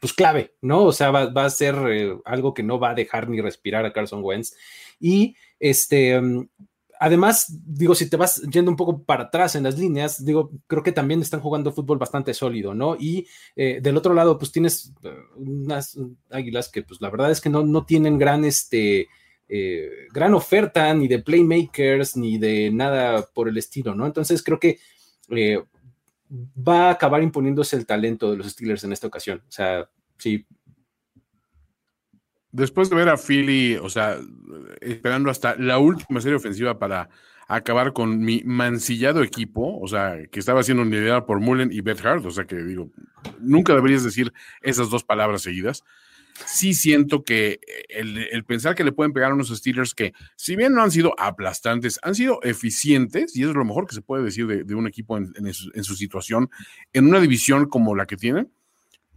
pues 0.00 0.14
clave, 0.14 0.54
¿no? 0.62 0.84
O 0.84 0.92
sea, 0.92 1.10
va, 1.10 1.26
va 1.26 1.44
a 1.44 1.50
ser 1.50 1.76
algo 2.24 2.54
que 2.54 2.62
no 2.62 2.78
va 2.78 2.92
a 2.92 2.94
dejar 2.94 3.28
ni 3.28 3.42
respirar 3.42 3.84
a 3.84 3.92
Carson 3.92 4.24
Wentz. 4.24 4.56
Y 4.98 5.36
este, 5.58 6.18
además, 7.00 7.58
digo, 7.64 7.94
si 7.94 8.10
te 8.10 8.18
vas 8.18 8.42
yendo 8.42 8.70
un 8.70 8.76
poco 8.76 9.02
para 9.02 9.24
atrás 9.24 9.56
en 9.56 9.62
las 9.64 9.78
líneas, 9.78 10.22
digo, 10.22 10.50
creo 10.66 10.82
que 10.82 10.92
también 10.92 11.22
están 11.22 11.40
jugando 11.40 11.72
fútbol 11.72 11.96
bastante 11.96 12.34
sólido, 12.34 12.74
¿no? 12.74 12.94
Y 13.00 13.26
eh, 13.56 13.80
del 13.82 13.96
otro 13.96 14.12
lado, 14.12 14.36
pues 14.36 14.52
tienes 14.52 14.92
eh, 15.02 15.10
unas 15.34 15.98
águilas 16.30 16.68
que, 16.68 16.82
pues 16.82 17.00
la 17.00 17.08
verdad 17.08 17.30
es 17.30 17.40
que 17.40 17.48
no, 17.48 17.64
no 17.64 17.86
tienen 17.86 18.18
gran, 18.18 18.44
este, 18.44 19.08
eh, 19.48 19.90
gran 20.12 20.34
oferta 20.34 20.92
ni 20.92 21.08
de 21.08 21.20
playmakers 21.20 22.18
ni 22.18 22.36
de 22.36 22.70
nada 22.70 23.26
por 23.34 23.48
el 23.48 23.56
estilo, 23.56 23.94
¿no? 23.94 24.04
Entonces 24.04 24.42
creo 24.42 24.60
que 24.60 24.78
va 26.28 26.88
a 26.88 26.90
acabar 26.90 27.22
imponiéndose 27.22 27.76
el 27.76 27.86
talento 27.86 28.30
de 28.30 28.36
los 28.36 28.50
Steelers 28.50 28.84
en 28.84 28.92
esta 28.92 29.06
ocasión. 29.06 29.42
O 29.48 29.50
sea, 29.50 29.88
sí, 30.18 30.46
después 32.52 32.90
de 32.90 32.96
ver 32.96 33.08
a 33.08 33.16
Philly, 33.16 33.76
o 33.76 33.88
sea, 33.88 34.18
esperando 34.80 35.30
hasta 35.30 35.56
la 35.56 35.78
última 35.78 36.20
serie 36.20 36.36
ofensiva 36.36 36.78
para 36.78 37.08
acabar 37.48 37.92
con 37.92 38.20
mi 38.20 38.42
mancillado 38.44 39.22
equipo, 39.22 39.80
o 39.80 39.88
sea, 39.88 40.18
que 40.30 40.38
estaba 40.38 40.62
siendo 40.62 40.84
liderado 40.84 41.26
por 41.26 41.40
Mullen 41.40 41.72
y 41.72 41.80
Beth 41.80 42.04
Hart, 42.04 42.24
o 42.24 42.30
sea, 42.30 42.44
que 42.44 42.56
digo, 42.56 42.90
nunca 43.40 43.74
deberías 43.74 44.04
decir 44.04 44.32
esas 44.62 44.88
dos 44.88 45.02
palabras 45.02 45.42
seguidas. 45.42 45.82
Sí 46.46 46.74
siento 46.74 47.24
que 47.24 47.58
el, 47.88 48.44
pensar 48.44 48.76
que 48.76 48.84
le 48.84 48.92
pueden 48.92 49.12
pegar 49.12 49.32
a 49.32 49.34
unos 49.34 49.48
Steelers 49.48 49.94
que, 49.94 50.12
si 50.36 50.54
bien 50.54 50.74
no 50.74 50.82
han 50.82 50.92
sido 50.92 51.12
aplastantes, 51.18 51.98
han 52.02 52.14
sido 52.14 52.40
eficientes, 52.42 53.36
y 53.36 53.40
eso 53.40 53.50
es 53.50 53.56
lo 53.56 53.64
mejor 53.64 53.86
que 53.86 53.96
se 53.96 54.02
puede 54.02 54.22
decir 54.22 54.46
de, 54.46 54.74
un 54.74 54.86
equipo 54.86 55.18
en, 55.18 55.32
en 55.36 55.84
su 55.84 55.96
situación, 55.96 56.48
en 56.92 57.08
una 57.08 57.20
división 57.20 57.68
como 57.68 57.96
la 57.96 58.06
que 58.06 58.16
tienen, 58.16 58.48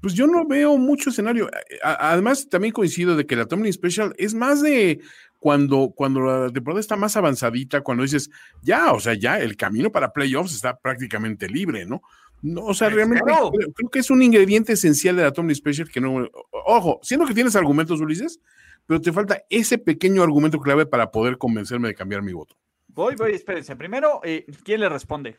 pues 0.03 0.15
yo 0.15 0.27
no 0.27 0.45
veo 0.45 0.77
mucho 0.77 1.11
escenario. 1.11 1.49
Además, 1.81 2.49
también 2.49 2.73
coincido 2.73 3.15
de 3.15 3.25
que 3.25 3.37
la 3.37 3.45
Tomlin 3.45 3.71
Special 3.71 4.13
es 4.17 4.33
más 4.33 4.61
de 4.61 4.99
cuando, 5.39 5.93
cuando 5.95 6.19
la 6.19 6.51
temporada 6.51 6.81
está 6.81 6.97
más 6.97 7.15
avanzadita, 7.15 7.79
cuando 7.79 8.03
dices, 8.03 8.29
ya, 8.61 8.91
o 8.91 8.99
sea, 8.99 9.13
ya 9.13 9.39
el 9.39 9.55
camino 9.55 9.93
para 9.93 10.11
playoffs 10.11 10.55
está 10.55 10.75
prácticamente 10.75 11.47
libre, 11.47 11.85
¿no? 11.85 12.01
No, 12.41 12.65
o 12.65 12.73
sea, 12.73 12.89
realmente 12.89 13.23
creo, 13.23 13.89
que 13.89 13.99
es 13.99 14.09
un 14.09 14.21
ingrediente 14.21 14.73
esencial 14.73 15.15
de 15.15 15.23
la 15.23 15.31
Tomlin 15.31 15.55
Special 15.55 15.89
que 15.89 16.01
no. 16.01 16.27
Ojo, 16.51 16.99
siendo 17.01 17.25
que 17.25 17.33
tienes 17.33 17.55
argumentos, 17.55 18.01
Ulises, 18.01 18.41
pero 18.85 18.99
te 18.99 19.13
falta 19.13 19.41
ese 19.49 19.77
pequeño 19.77 20.21
argumento 20.21 20.59
clave 20.59 20.85
para 20.85 21.11
poder 21.11 21.37
convencerme 21.37 21.87
de 21.87 21.95
cambiar 21.95 22.23
mi 22.23 22.33
voto. 22.33 22.57
Voy, 22.89 23.15
voy, 23.15 23.31
espérense. 23.31 23.73
Primero, 23.77 24.19
eh, 24.25 24.45
¿quién 24.65 24.81
le 24.81 24.89
responde? 24.89 25.37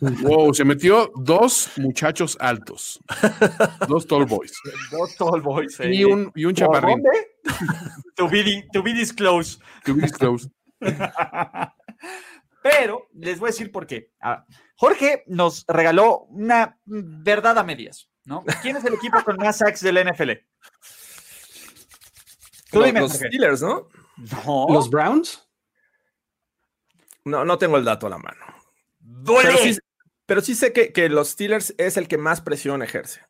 Wow, 0.00 0.54
se 0.54 0.64
metió 0.64 1.10
dos 1.16 1.70
muchachos 1.76 2.36
altos. 2.40 3.00
Dos 3.88 4.06
tall 4.06 4.26
boys. 4.26 4.52
Dos 4.90 5.16
tall 5.16 5.40
boys. 5.42 5.78
Y 5.80 6.04
un, 6.04 6.32
y 6.34 6.44
un 6.44 6.54
chaparrín. 6.54 7.02
to, 8.16 8.28
be, 8.28 8.66
to 8.72 8.82
be 8.82 8.92
disclosed. 8.92 9.60
To 9.84 9.94
be 9.94 10.02
disclosed. 10.02 10.50
Pero 12.62 13.08
les 13.14 13.38
voy 13.38 13.48
a 13.48 13.52
decir 13.52 13.72
por 13.72 13.86
qué. 13.86 14.12
Ah, 14.20 14.44
Jorge 14.76 15.24
nos 15.26 15.64
regaló 15.66 16.26
una 16.30 16.78
verdad 16.84 17.58
a 17.58 17.64
medias, 17.64 18.10
¿no? 18.24 18.44
¿Quién 18.62 18.76
es 18.76 18.84
el 18.84 18.94
equipo 18.94 19.22
con 19.24 19.36
más 19.36 19.58
sacks 19.58 19.80
del 19.80 20.04
NFL? 20.04 20.30
Los, 22.72 22.92
los 22.92 23.12
Steelers, 23.12 23.62
¿no? 23.62 23.88
No. 24.46 24.66
¿Los 24.68 24.90
Browns? 24.90 25.46
No, 27.24 27.44
no 27.44 27.58
tengo 27.58 27.76
el 27.76 27.84
dato 27.84 28.06
a 28.06 28.10
la 28.10 28.18
mano. 28.18 28.59
Pero 30.26 30.40
sí, 30.42 30.54
sé 30.54 30.72
que, 30.72 31.08
los 31.08 31.30
Steelers 31.30 31.74
es 31.78 31.96
el 31.96 32.08
que 32.08 32.18
más 32.18 32.40
presión 32.40 32.82
ejerce. 32.82 33.20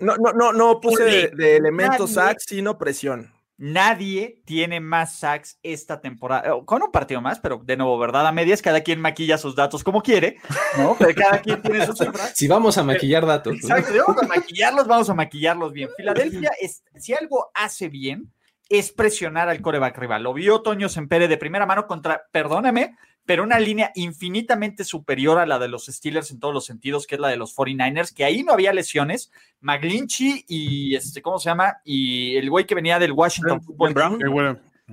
No, 0.00 0.16
no, 0.16 0.32
no, 0.32 0.52
no, 0.52 0.80
puse 0.80 1.30
de, 1.34 1.56
elementos 1.56 2.12
sacks, 2.12 2.44
sino 2.46 2.78
presión. 2.78 3.32
Nadie 3.60 4.40
tiene 4.44 4.78
más 4.78 5.16
sacks 5.16 5.58
esta 5.64 6.00
temporada, 6.00 6.54
con 6.64 6.80
un 6.80 6.92
partido 6.92 7.20
más, 7.20 7.40
pero 7.40 7.60
de 7.64 7.76
nuevo, 7.76 7.98
verdad 7.98 8.24
a 8.24 8.30
medias, 8.30 8.62
cada 8.62 8.82
quien 8.82 9.00
maquilla 9.00 9.36
sus 9.36 9.56
datos 9.56 9.82
como 9.82 10.00
quiere, 10.00 10.36
¿no? 10.76 10.94
Pero 10.98 11.12
cada 11.16 11.40
quien 11.40 11.60
tiene 11.60 11.84
sus 11.84 11.98
cifras. 11.98 12.34
Si 12.36 12.46
vamos 12.46 12.78
a 12.78 12.84
maquillar 12.84 13.26
datos. 13.26 13.54
Exacto, 13.54 13.92
vamos 14.06 14.22
a 14.22 14.26
maquillarlos, 14.28 14.86
vamos 14.86 15.10
a 15.10 15.14
maquillarlos 15.14 15.72
bien. 15.72 15.90
Filadelfia, 15.96 16.52
es, 16.60 16.84
si 16.94 17.14
algo 17.14 17.50
hace 17.52 17.88
bien, 17.88 18.32
es 18.68 18.92
presionar 18.92 19.48
al 19.48 19.60
coreback 19.60 19.98
rival. 19.98 20.22
Lo 20.22 20.34
vio 20.34 20.62
Toño 20.62 20.88
Sempere 20.88 21.26
de 21.26 21.36
primera 21.36 21.66
mano 21.66 21.88
contra, 21.88 22.28
perdóname, 22.30 22.96
pero 23.28 23.42
una 23.42 23.60
línea 23.60 23.92
infinitamente 23.94 24.84
superior 24.84 25.38
a 25.38 25.44
la 25.44 25.58
de 25.58 25.68
los 25.68 25.84
Steelers 25.84 26.30
en 26.30 26.40
todos 26.40 26.54
los 26.54 26.64
sentidos, 26.64 27.06
que 27.06 27.16
es 27.16 27.20
la 27.20 27.28
de 27.28 27.36
los 27.36 27.54
49ers, 27.54 28.14
que 28.14 28.24
ahí 28.24 28.42
no 28.42 28.54
había 28.54 28.72
lesiones. 28.72 29.30
McGlinchy 29.60 30.46
y 30.48 30.94
este, 30.94 31.20
¿cómo 31.20 31.38
se 31.38 31.50
llama? 31.50 31.76
Y 31.84 32.36
el 32.36 32.48
güey 32.48 32.64
que 32.64 32.74
venía 32.74 32.98
del 32.98 33.12
Washington 33.12 33.60
Football 33.62 33.92
Brown. 33.92 34.18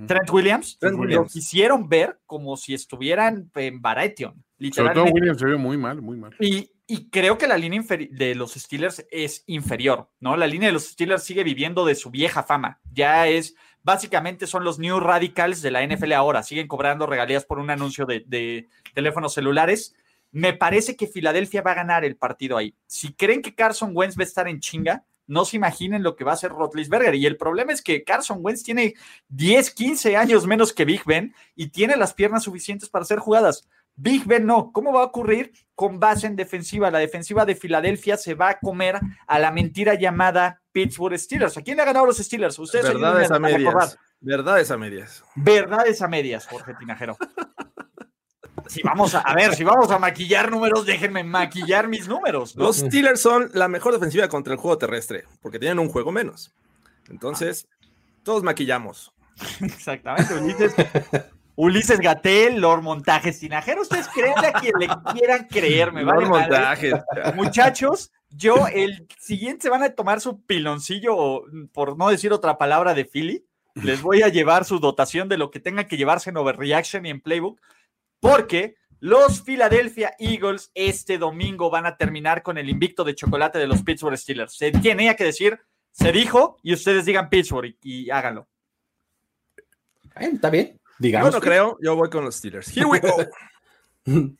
Trent 0.06 0.30
Williams, 0.30 0.78
Trent 0.78 0.98
Williams. 0.98 1.14
Lo 1.14 1.32
quisieron 1.32 1.88
ver 1.88 2.18
como 2.26 2.58
si 2.58 2.74
estuvieran 2.74 3.50
en 3.54 3.80
Baratheon. 3.80 4.34
Literalmente. 4.58 5.00
Sobre 5.00 5.10
todo 5.10 5.14
Williams 5.14 5.38
se 5.40 5.46
vio 5.46 5.58
muy 5.58 5.78
mal, 5.78 6.02
muy 6.02 6.18
mal. 6.18 6.36
Y, 6.38 6.70
y 6.86 7.08
creo 7.08 7.38
que 7.38 7.46
la 7.46 7.56
línea 7.56 7.82
de 7.88 8.34
los 8.34 8.52
Steelers 8.52 9.06
es 9.10 9.44
inferior, 9.46 10.10
¿no? 10.20 10.36
La 10.36 10.46
línea 10.46 10.68
de 10.68 10.74
los 10.74 10.88
Steelers 10.88 11.24
sigue 11.24 11.42
viviendo 11.42 11.86
de 11.86 11.94
su 11.94 12.10
vieja 12.10 12.42
fama. 12.42 12.80
Ya 12.92 13.28
es 13.28 13.54
básicamente 13.86 14.48
son 14.48 14.64
los 14.64 14.80
New 14.80 14.98
Radicals 14.98 15.62
de 15.62 15.70
la 15.70 15.86
NFL 15.86 16.12
ahora. 16.14 16.42
Siguen 16.42 16.66
cobrando 16.66 17.06
regalías 17.06 17.44
por 17.44 17.60
un 17.60 17.70
anuncio 17.70 18.04
de, 18.04 18.66
teléfonos 18.92 19.32
celulares. 19.32 19.94
Me 20.32 20.54
parece 20.54 20.96
que 20.96 21.06
Filadelfia 21.06 21.62
va 21.62 21.70
a 21.70 21.76
ganar 21.76 22.04
el 22.04 22.16
partido 22.16 22.56
ahí. 22.56 22.74
Si 22.88 23.12
creen 23.12 23.42
que 23.42 23.54
Carson 23.54 23.92
Wentz 23.94 24.18
va 24.18 24.22
a 24.22 24.26
estar 24.26 24.48
en 24.48 24.58
chinga, 24.58 25.04
no 25.28 25.44
se 25.44 25.56
imaginen 25.56 26.02
lo 26.02 26.16
que 26.16 26.24
va 26.24 26.32
a 26.32 26.34
hacer 26.34 26.50
Rotlisberger. 26.50 27.14
Y 27.14 27.26
el 27.26 27.36
problema 27.36 27.72
es 27.72 27.80
que 27.80 28.02
Carson 28.02 28.40
Wentz 28.42 28.64
tiene 28.64 28.94
10, 29.28 29.70
15 29.70 30.16
años 30.16 30.48
menos 30.48 30.72
que 30.72 30.84
Big 30.84 31.04
Ben 31.04 31.32
y 31.54 31.68
tiene 31.68 31.96
las 31.96 32.12
piernas 32.12 32.42
suficientes 32.42 32.88
para 32.88 33.04
hacer 33.04 33.20
jugadas. 33.20 33.68
Big 33.94 34.24
Ben 34.26 34.46
no. 34.46 34.72
¿Cómo 34.72 34.92
va 34.92 35.02
a 35.02 35.06
ocurrir? 35.06 35.52
Con 35.76 36.00
base 36.00 36.26
en 36.26 36.34
defensiva. 36.34 36.90
La 36.90 36.98
defensiva 36.98 37.46
de 37.46 37.54
Filadelfia 37.54 38.16
se 38.16 38.34
va 38.34 38.48
a 38.48 38.58
comer 38.58 38.98
a 39.28 39.38
la 39.38 39.52
mentira 39.52 39.94
llamada 39.94 40.60
Pittsburgh 40.76 41.18
Steelers. 41.18 41.56
¿A 41.56 41.62
quién 41.62 41.78
le 41.78 41.82
ha 41.82 41.86
ganado 41.86 42.04
los 42.04 42.18
Steelers? 42.18 42.58
Ustedes 42.58 42.84
Verdades 42.84 43.30
a 43.30 43.38
medias. 43.38 43.98
Verdades 44.20 44.70
a 44.70 44.76
medias. 44.76 45.24
Verdades 45.34 46.02
a 46.02 46.08
medias, 46.08 46.46
Jorge 46.46 46.74
Tinajero. 46.78 47.16
si 48.66 48.82
vamos 48.82 49.14
a, 49.14 49.20
a, 49.20 49.34
ver, 49.34 49.54
si 49.54 49.64
vamos 49.64 49.90
a 49.90 49.98
maquillar 49.98 50.50
números, 50.50 50.84
déjenme 50.84 51.24
maquillar 51.24 51.88
mis 51.88 52.06
números. 52.06 52.54
Los 52.56 52.76
Steelers 52.76 53.22
son 53.22 53.50
la 53.54 53.68
mejor 53.68 53.94
defensiva 53.94 54.28
contra 54.28 54.52
el 54.52 54.58
juego 54.58 54.76
terrestre, 54.76 55.24
porque 55.40 55.58
tienen 55.58 55.78
un 55.78 55.88
juego 55.88 56.12
menos. 56.12 56.54
Entonces, 57.08 57.66
todos 58.22 58.42
maquillamos. 58.42 59.14
Exactamente, 59.62 60.34
Ulises. 60.34 60.74
Ulises 61.56 61.98
Gatel, 61.98 62.60
Lord 62.60 62.82
Montajes 62.82 63.40
Tinajero. 63.40 63.82
Ustedes 63.82 64.08
creen 64.08 64.38
a 64.38 64.52
quien 64.52 64.74
le 64.78 64.88
quieran 65.12 65.46
creerme, 65.48 66.04
¿vale? 66.04 66.26
Lord 66.26 66.30
Montajes. 66.30 66.94
Muchachos, 67.34 68.12
yo 68.28 68.66
el 68.68 69.06
siguiente 69.18 69.62
se 69.62 69.70
van 69.70 69.82
a 69.82 69.90
tomar 69.90 70.20
su 70.20 70.42
piloncillo, 70.44 71.42
por 71.72 71.96
no 71.96 72.10
decir 72.10 72.32
otra 72.32 72.58
palabra 72.58 72.94
de 72.94 73.06
Philly. 73.06 73.46
Les 73.74 74.02
voy 74.02 74.22
a 74.22 74.28
llevar 74.28 74.64
su 74.64 74.78
dotación 74.78 75.28
de 75.28 75.38
lo 75.38 75.50
que 75.50 75.60
tengan 75.60 75.86
que 75.86 75.96
llevarse 75.96 76.30
en 76.30 76.36
Overreaction 76.36 77.04
y 77.04 77.10
en 77.10 77.20
Playbook, 77.20 77.60
porque 78.20 78.76
los 79.00 79.42
Philadelphia 79.42 80.14
Eagles 80.18 80.70
este 80.74 81.18
domingo 81.18 81.70
van 81.70 81.86
a 81.86 81.96
terminar 81.96 82.42
con 82.42 82.56
el 82.56 82.70
invicto 82.70 83.04
de 83.04 83.14
chocolate 83.14 83.58
de 83.58 83.66
los 83.66 83.82
Pittsburgh 83.82 84.16
Steelers. 84.16 84.56
Se 84.56 84.72
tenía 84.72 85.14
que 85.14 85.24
decir, 85.24 85.60
se 85.90 86.12
dijo, 86.12 86.58
y 86.62 86.72
ustedes 86.72 87.04
digan 87.04 87.28
Pittsburgh 87.28 87.76
y, 87.82 88.10
háganlo. 88.10 88.48
Está 90.18 90.50
bien. 90.50 90.80
Digamos. 90.98 91.30
Yo 91.30 91.36
no 91.36 91.40
creo, 91.40 91.78
yo 91.80 91.94
voy 91.96 92.10
con 92.10 92.24
los 92.24 92.36
Steelers. 92.36 92.74
Here 92.74 92.86
we 92.86 93.00
go. 93.00 93.16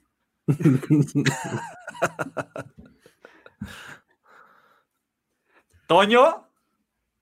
Toño, 5.86 6.48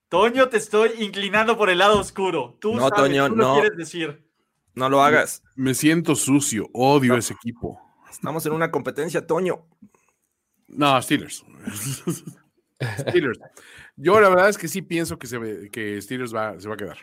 Toño, 0.09 0.49
te 0.49 0.57
estoy 0.59 0.93
inclinando 0.99 1.57
por 1.59 1.71
el 1.71 1.79
lado 1.79 1.99
oscuro. 1.99 2.57
Tú 2.61 2.75
no, 2.75 2.89
sabes, 2.89 2.97
Toño, 2.97 3.29
tú 3.29 3.37
no 3.37 3.55
quieres 3.55 3.77
decir. 3.77 4.25
No 4.75 4.89
lo 4.89 5.03
hagas. 5.03 5.43
Me 5.55 5.75
siento 5.75 6.15
sucio, 6.15 6.69
odio 6.73 7.17
ese 7.17 7.35
equipo. 7.35 7.81
Estamos 8.11 8.47
en 8.47 8.53
una 8.53 8.71
competencia, 8.71 9.27
Toño. 9.27 9.67
No, 10.69 11.01
Steelers. 11.03 11.45
Steelers. 12.99 13.39
Yo 13.97 14.21
la 14.21 14.29
verdad 14.29 14.49
es 14.49 14.59
que 14.59 14.69
sí 14.69 14.83
pienso 14.83 15.19
que, 15.19 15.27
se 15.27 15.71
que 15.71 16.01
Steelers 16.01 16.35
va, 16.35 16.59
se 16.59 16.69
va 16.69 16.75
a 16.75 16.79
quedar. 16.79 16.99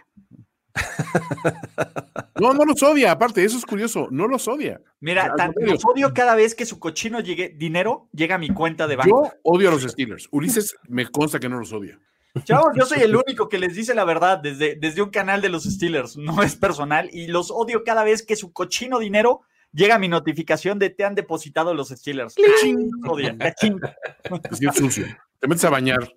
No, 2.40 2.54
no 2.56 2.66
los 2.66 2.82
odia, 2.82 3.12
aparte, 3.12 3.44
eso 3.44 3.56
es 3.58 3.66
curioso, 3.66 4.08
no 4.10 4.28
los 4.28 4.48
odia. 4.48 4.82
Mira, 5.00 5.36
tan- 5.36 5.54
los 5.60 5.86
odio 5.86 6.12
cada 6.12 6.34
vez 6.34 6.56
que 6.56 6.66
su 6.66 6.80
cochino 6.80 7.20
llegue, 7.20 7.50
dinero 7.56 8.08
llega 8.14 8.34
a 8.36 8.40
mi 8.40 8.50
cuenta 8.50 8.88
de 8.88 8.96
banco. 8.96 9.26
Yo 9.26 9.34
odio 9.44 9.70
a 9.70 9.72
los 9.74 9.84
Steelers. 9.84 10.28
Ulises 10.32 10.76
me 10.88 11.06
consta 11.06 11.40
que 11.40 11.48
no 11.50 11.60
los 11.60 11.72
odia. 11.72 12.00
Chavos, 12.44 12.72
yo 12.76 12.86
soy 12.86 13.02
el 13.02 13.16
único 13.28 13.48
que 13.48 13.60
les 13.60 13.76
dice 13.76 13.94
la 13.94 14.06
verdad 14.06 14.40
desde, 14.40 14.76
desde 14.76 15.04
un 15.04 15.12
canal 15.12 15.42
de 15.42 15.50
los 15.50 15.66
Steelers, 15.66 16.18
no 16.18 16.42
es 16.42 16.56
personal, 16.56 17.10
y 17.14 17.28
los 17.28 17.52
odio 17.52 17.84
cada 17.84 18.04
vez 18.04 18.24
que 18.24 18.36
su 18.36 18.52
cochino 18.54 18.98
dinero 18.98 19.42
llega 19.72 19.96
a 19.96 20.00
mi 20.00 20.08
notificación 20.08 20.80
de 20.80 20.90
te 20.90 21.04
han 21.04 21.14
depositado 21.14 21.76
los 21.76 21.90
Steelers. 21.90 22.34
¡Cling! 22.36 22.90
Los 23.04 23.14
odian, 23.14 23.38
¡cachín! 23.38 23.80
Es 24.50 24.76
sucio. 24.76 25.06
Te 25.40 25.48
metes 25.48 25.66
a 25.66 25.70
bañar 25.70 26.12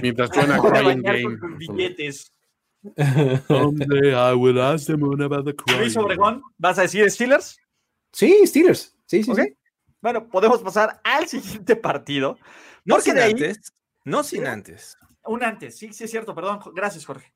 mientras 0.00 0.30
suena 0.30 0.58
Crying 0.62 1.02
Game. 1.02 1.22
con 1.22 1.38
tus 1.38 1.58
billetes. 1.58 2.32
Someday 3.48 4.12
I 4.14 4.34
will 4.34 4.60
ask 4.60 4.86
them 4.86 5.02
all 5.02 5.20
about 5.22 5.44
the 5.44 5.54
Luis. 5.78 5.96
Obregón, 5.96 6.42
¿vas 6.58 6.78
a 6.78 6.82
decir 6.82 7.10
Steelers? 7.10 7.58
Sí, 8.12 8.46
Steelers. 8.46 8.94
Sí, 9.06 9.22
sí. 9.22 9.32
Bueno, 10.00 10.28
podemos 10.28 10.60
pasar 10.62 11.00
al 11.04 11.26
siguiente 11.26 11.76
partido. 11.76 12.38
No 12.84 13.00
sin 13.00 13.14
de 13.16 13.22
ahí- 13.22 13.32
antes. 13.32 13.72
No 14.04 14.22
sin 14.22 14.46
antes. 14.46 14.96
Un 15.24 15.42
antes, 15.42 15.76
sí, 15.76 15.92
sí 15.92 16.04
es 16.04 16.10
cierto, 16.10 16.34
perdón. 16.34 16.60
Gracias, 16.74 17.04
Jorge. 17.04 17.32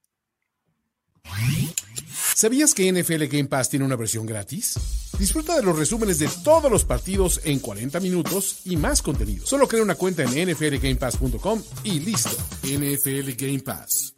¿Sabías 2.35 2.73
que 2.73 2.91
NFL 2.91 3.27
Game 3.27 3.47
Pass 3.49 3.69
tiene 3.69 3.85
una 3.85 3.97
versión 3.97 4.25
gratis? 4.25 5.11
Disfruta 5.19 5.57
de 5.57 5.63
los 5.63 5.79
resúmenes 5.79 6.19
de 6.19 6.29
todos 6.43 6.71
los 6.71 6.85
partidos 6.85 7.41
en 7.45 7.59
40 7.59 8.01
minutos 8.01 8.63
y 8.65 8.77
más 8.77 9.03
contenido. 9.03 9.45
Solo 9.45 9.69
crea 9.69 9.83
una 9.83 9.95
cuenta 9.97 10.23
en 10.23 10.49
nflgamepass.com 10.49 11.63
y 11.85 12.01
listo. 12.01 12.31
NFL 12.63 13.33
Game 13.37 13.59
Pass. 13.59 14.15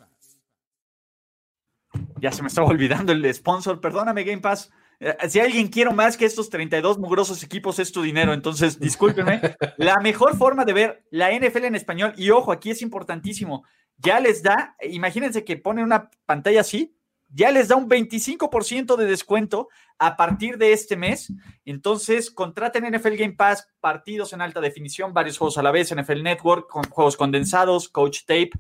Ya 2.21 2.33
se 2.33 2.43
me 2.43 2.49
estaba 2.49 2.69
olvidando 2.69 3.13
el 3.13 3.35
sponsor. 3.35 3.81
Perdóname, 3.81 4.25
Game 4.25 4.41
Pass. 4.41 4.71
Eh, 5.01 5.17
Si 5.29 5.41
alguien 5.41 5.69
quiero 5.69 5.93
más 5.93 6.17
que 6.17 6.25
estos 6.25 6.49
32 6.51 6.99
mugrosos 6.99 7.43
equipos 7.43 7.79
es 7.79 7.93
tu 7.93 8.03
dinero, 8.03 8.33
entonces 8.33 8.79
discúlpenme. 8.79 9.41
la 9.77 9.99
mejor 10.01 10.37
forma 10.37 10.65
de 10.65 10.73
ver 10.73 11.05
la 11.11 11.31
NFL 11.33 11.65
en 11.65 11.75
español, 11.75 12.15
y 12.17 12.31
ojo, 12.31 12.53
aquí 12.53 12.71
es 12.71 12.83
importantísimo, 12.83 13.65
ya 13.99 14.21
les 14.21 14.43
da, 14.43 14.77
imagínense 14.83 15.45
que 15.45 15.57
ponen 15.57 15.85
una 15.85 16.11
pantalla 16.27 16.61
así, 16.61 16.95
ya 17.35 17.51
les 17.51 17.69
da 17.69 17.77
un 17.77 17.89
25% 17.89 18.97
de 18.97 19.07
descuento 19.07 19.69
a 19.99 20.17
partir 20.17 20.59
de 20.59 20.73
este 20.73 20.97
mes. 20.97 21.33
Entonces, 21.65 22.31
contraten 22.31 22.85
NFL 22.85 23.15
Game 23.17 23.33
Pass, 23.35 23.69
partidos 23.81 24.33
en 24.33 24.43
alta 24.43 24.61
definición, 24.61 25.15
varios 25.15 25.39
juegos 25.39 25.57
a 25.59 25.63
la 25.63 25.71
vez, 25.71 25.95
NFL 25.95 26.23
Network, 26.23 26.69
con 26.69 26.85
juegos 26.85 27.17
condensados, 27.17 27.89
Coach 27.89 28.21
Tape, 28.27 28.51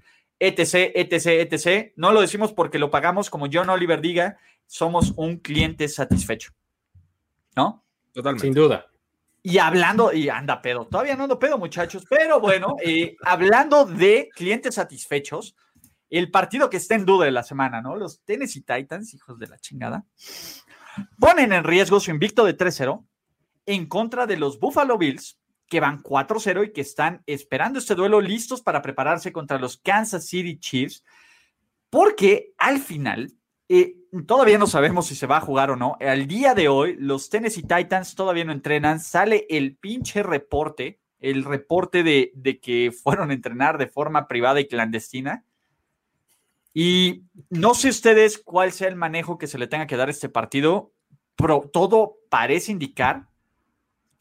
etc, 0.42 0.90
etc, 0.96 1.26
etc. 1.52 1.92
No 1.94 2.10
lo 2.10 2.20
decimos 2.20 2.52
porque 2.52 2.80
lo 2.80 2.90
pagamos, 2.90 3.30
como 3.30 3.46
John 3.50 3.70
Oliver 3.70 4.00
diga, 4.00 4.38
somos 4.66 5.12
un 5.16 5.38
cliente 5.38 5.88
satisfecho. 5.88 6.52
¿No? 7.54 7.84
Totalmente. 8.12 8.46
Sin 8.46 8.54
duda. 8.54 8.86
Y 9.44 9.58
hablando, 9.58 10.12
y 10.12 10.28
anda 10.28 10.60
pedo, 10.60 10.86
todavía 10.86 11.16
no 11.16 11.24
ando 11.24 11.38
pedo, 11.38 11.58
muchachos, 11.58 12.04
pero 12.08 12.40
bueno, 12.40 12.76
eh, 12.84 13.16
hablando 13.24 13.84
de 13.84 14.30
clientes 14.34 14.76
satisfechos, 14.76 15.56
el 16.10 16.30
partido 16.30 16.70
que 16.70 16.76
está 16.76 16.94
en 16.94 17.04
duda 17.04 17.24
de 17.24 17.32
la 17.32 17.42
semana, 17.42 17.80
¿no? 17.80 17.96
Los 17.96 18.20
Tennessee 18.24 18.62
Titans, 18.62 19.14
hijos 19.14 19.38
de 19.38 19.48
la 19.48 19.58
chingada, 19.58 20.04
ponen 21.18 21.52
en 21.52 21.64
riesgo 21.64 21.98
su 21.98 22.10
invicto 22.10 22.44
de 22.44 22.56
3-0 22.56 23.04
en 23.66 23.86
contra 23.86 24.26
de 24.26 24.36
los 24.36 24.60
Buffalo 24.60 24.98
Bills, 24.98 25.40
que 25.72 25.80
van 25.80 26.02
4-0 26.02 26.66
y 26.66 26.72
que 26.74 26.82
están 26.82 27.22
esperando 27.24 27.78
este 27.78 27.94
duelo 27.94 28.20
listos 28.20 28.60
para 28.60 28.82
prepararse 28.82 29.32
contra 29.32 29.58
los 29.58 29.78
Kansas 29.78 30.26
City 30.26 30.58
Chiefs, 30.58 31.02
porque 31.88 32.52
al 32.58 32.78
final, 32.78 33.32
eh, 33.70 33.96
todavía 34.26 34.58
no 34.58 34.66
sabemos 34.66 35.06
si 35.06 35.14
se 35.14 35.26
va 35.26 35.38
a 35.38 35.40
jugar 35.40 35.70
o 35.70 35.76
no. 35.76 35.96
Al 35.98 36.26
día 36.26 36.52
de 36.52 36.68
hoy, 36.68 36.94
los 36.98 37.30
Tennessee 37.30 37.62
Titans 37.62 38.14
todavía 38.14 38.44
no 38.44 38.52
entrenan. 38.52 39.00
Sale 39.00 39.46
el 39.48 39.74
pinche 39.76 40.22
reporte, 40.22 41.00
el 41.20 41.42
reporte 41.42 42.02
de, 42.02 42.32
de 42.34 42.60
que 42.60 42.92
fueron 42.92 43.30
a 43.30 43.34
entrenar 43.34 43.78
de 43.78 43.86
forma 43.86 44.28
privada 44.28 44.60
y 44.60 44.68
clandestina. 44.68 45.46
Y 46.74 47.22
no 47.48 47.72
sé 47.72 47.88
ustedes 47.88 48.36
cuál 48.36 48.72
sea 48.72 48.88
el 48.88 48.96
manejo 48.96 49.38
que 49.38 49.46
se 49.46 49.56
le 49.56 49.68
tenga 49.68 49.86
que 49.86 49.96
dar 49.96 50.08
a 50.08 50.10
este 50.10 50.28
partido, 50.28 50.92
pero 51.34 51.62
todo 51.72 52.18
parece 52.28 52.72
indicar 52.72 53.32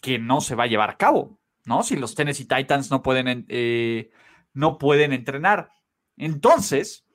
que 0.01 0.17
no 0.17 0.39
se 0.39 0.55
va 0.55 0.63
a 0.63 0.67
llevar 0.67 0.89
a 0.89 0.97
cabo, 0.97 1.40
¿no? 1.71 1.83
Si 1.83 1.95
los 1.95 2.15
Tennessee 2.15 2.45
Titans 2.45 2.91
no 2.91 3.01
pueden, 3.01 3.45
eh, 3.47 4.11
no 4.53 4.77
pueden 4.77 5.13
entrenar. 5.13 5.69
Entonces, 6.17 7.05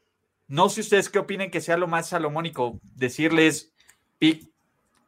no 0.49 0.71
sé 0.71 0.81
ustedes 0.81 1.11
qué 1.11 1.19
opinen 1.19 1.51
que 1.51 1.61
sea 1.61 1.77
lo 1.77 1.89
más 1.89 2.09
salomónico, 2.09 2.81
decirles 2.95 3.75
pick 4.19 4.51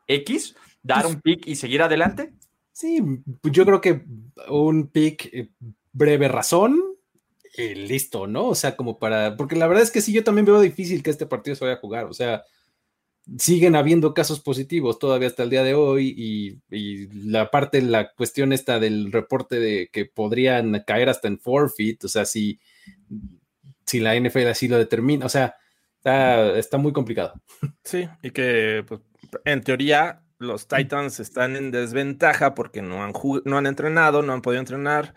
X, 0.06 0.54
dar 0.82 1.06
un 1.06 1.22
pick 1.22 1.46
y 1.46 1.56
seguir 1.56 1.80
adelante. 1.80 2.34
Sí, 2.72 3.00
pues 3.40 3.54
yo 3.54 3.64
creo 3.64 3.80
que 3.80 4.04
un 4.48 4.88
pick 4.88 5.30
eh, 5.32 5.50
breve 5.92 6.28
razón 6.28 6.78
y 7.56 7.74
listo, 7.74 8.26
¿no? 8.26 8.48
O 8.48 8.54
sea, 8.54 8.76
como 8.76 8.98
para, 8.98 9.34
porque 9.36 9.56
la 9.56 9.66
verdad 9.66 9.82
es 9.82 9.90
que 9.90 10.02
sí, 10.02 10.12
yo 10.12 10.24
también 10.24 10.44
veo 10.44 10.60
difícil 10.60 11.02
que 11.02 11.10
este 11.10 11.24
partido 11.24 11.56
se 11.56 11.64
vaya 11.64 11.78
a 11.78 11.80
jugar, 11.80 12.04
o 12.04 12.12
sea, 12.12 12.44
siguen 13.36 13.76
habiendo 13.76 14.14
casos 14.14 14.40
positivos 14.40 14.98
todavía 14.98 15.28
hasta 15.28 15.42
el 15.42 15.50
día 15.50 15.62
de 15.62 15.74
hoy 15.74 16.14
y, 16.70 17.08
la 17.30 17.50
parte, 17.50 17.82
la 17.82 18.12
cuestión 18.12 18.52
esta 18.52 18.78
del 18.80 19.12
reporte 19.12 19.60
de 19.60 19.90
que 19.92 20.06
podrían 20.06 20.82
caer 20.86 21.08
hasta 21.08 21.28
en 21.28 21.38
forfeit, 21.38 22.04
o 22.04 22.08
sea, 22.08 22.24
si, 22.24 22.60
si 23.84 24.00
la 24.00 24.18
NFL 24.18 24.46
así 24.46 24.68
lo 24.68 24.78
determina, 24.78 25.26
o 25.26 25.28
sea, 25.28 25.56
está, 26.04 26.78
muy 26.78 26.92
complicado. 26.92 27.34
Sí, 27.84 28.08
y 28.22 28.30
que 28.30 28.84
pues, 28.86 29.00
en 29.44 29.62
teoría 29.62 30.22
los 30.38 30.68
Titans 30.68 31.20
están 31.20 31.56
en 31.56 31.70
desventaja 31.70 32.54
porque 32.54 32.80
no 32.80 33.02
han, 33.02 33.12
no 33.44 33.58
han 33.58 33.66
entrenado, 33.66 34.22
no 34.22 34.32
han 34.32 34.42
podido 34.42 34.60
entrenar. 34.60 35.14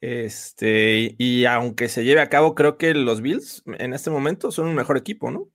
Este, 0.00 1.14
y 1.16 1.44
aunque 1.44 1.88
se 1.88 2.04
lleve 2.04 2.20
a 2.20 2.28
cabo, 2.28 2.56
creo 2.56 2.76
que 2.76 2.92
los 2.94 3.20
Bills 3.20 3.62
en 3.66 3.94
este 3.94 4.10
momento 4.10 4.50
son 4.50 4.66
un 4.66 4.74
mejor 4.74 4.96
equipo, 4.96 5.30
¿no? 5.30 5.48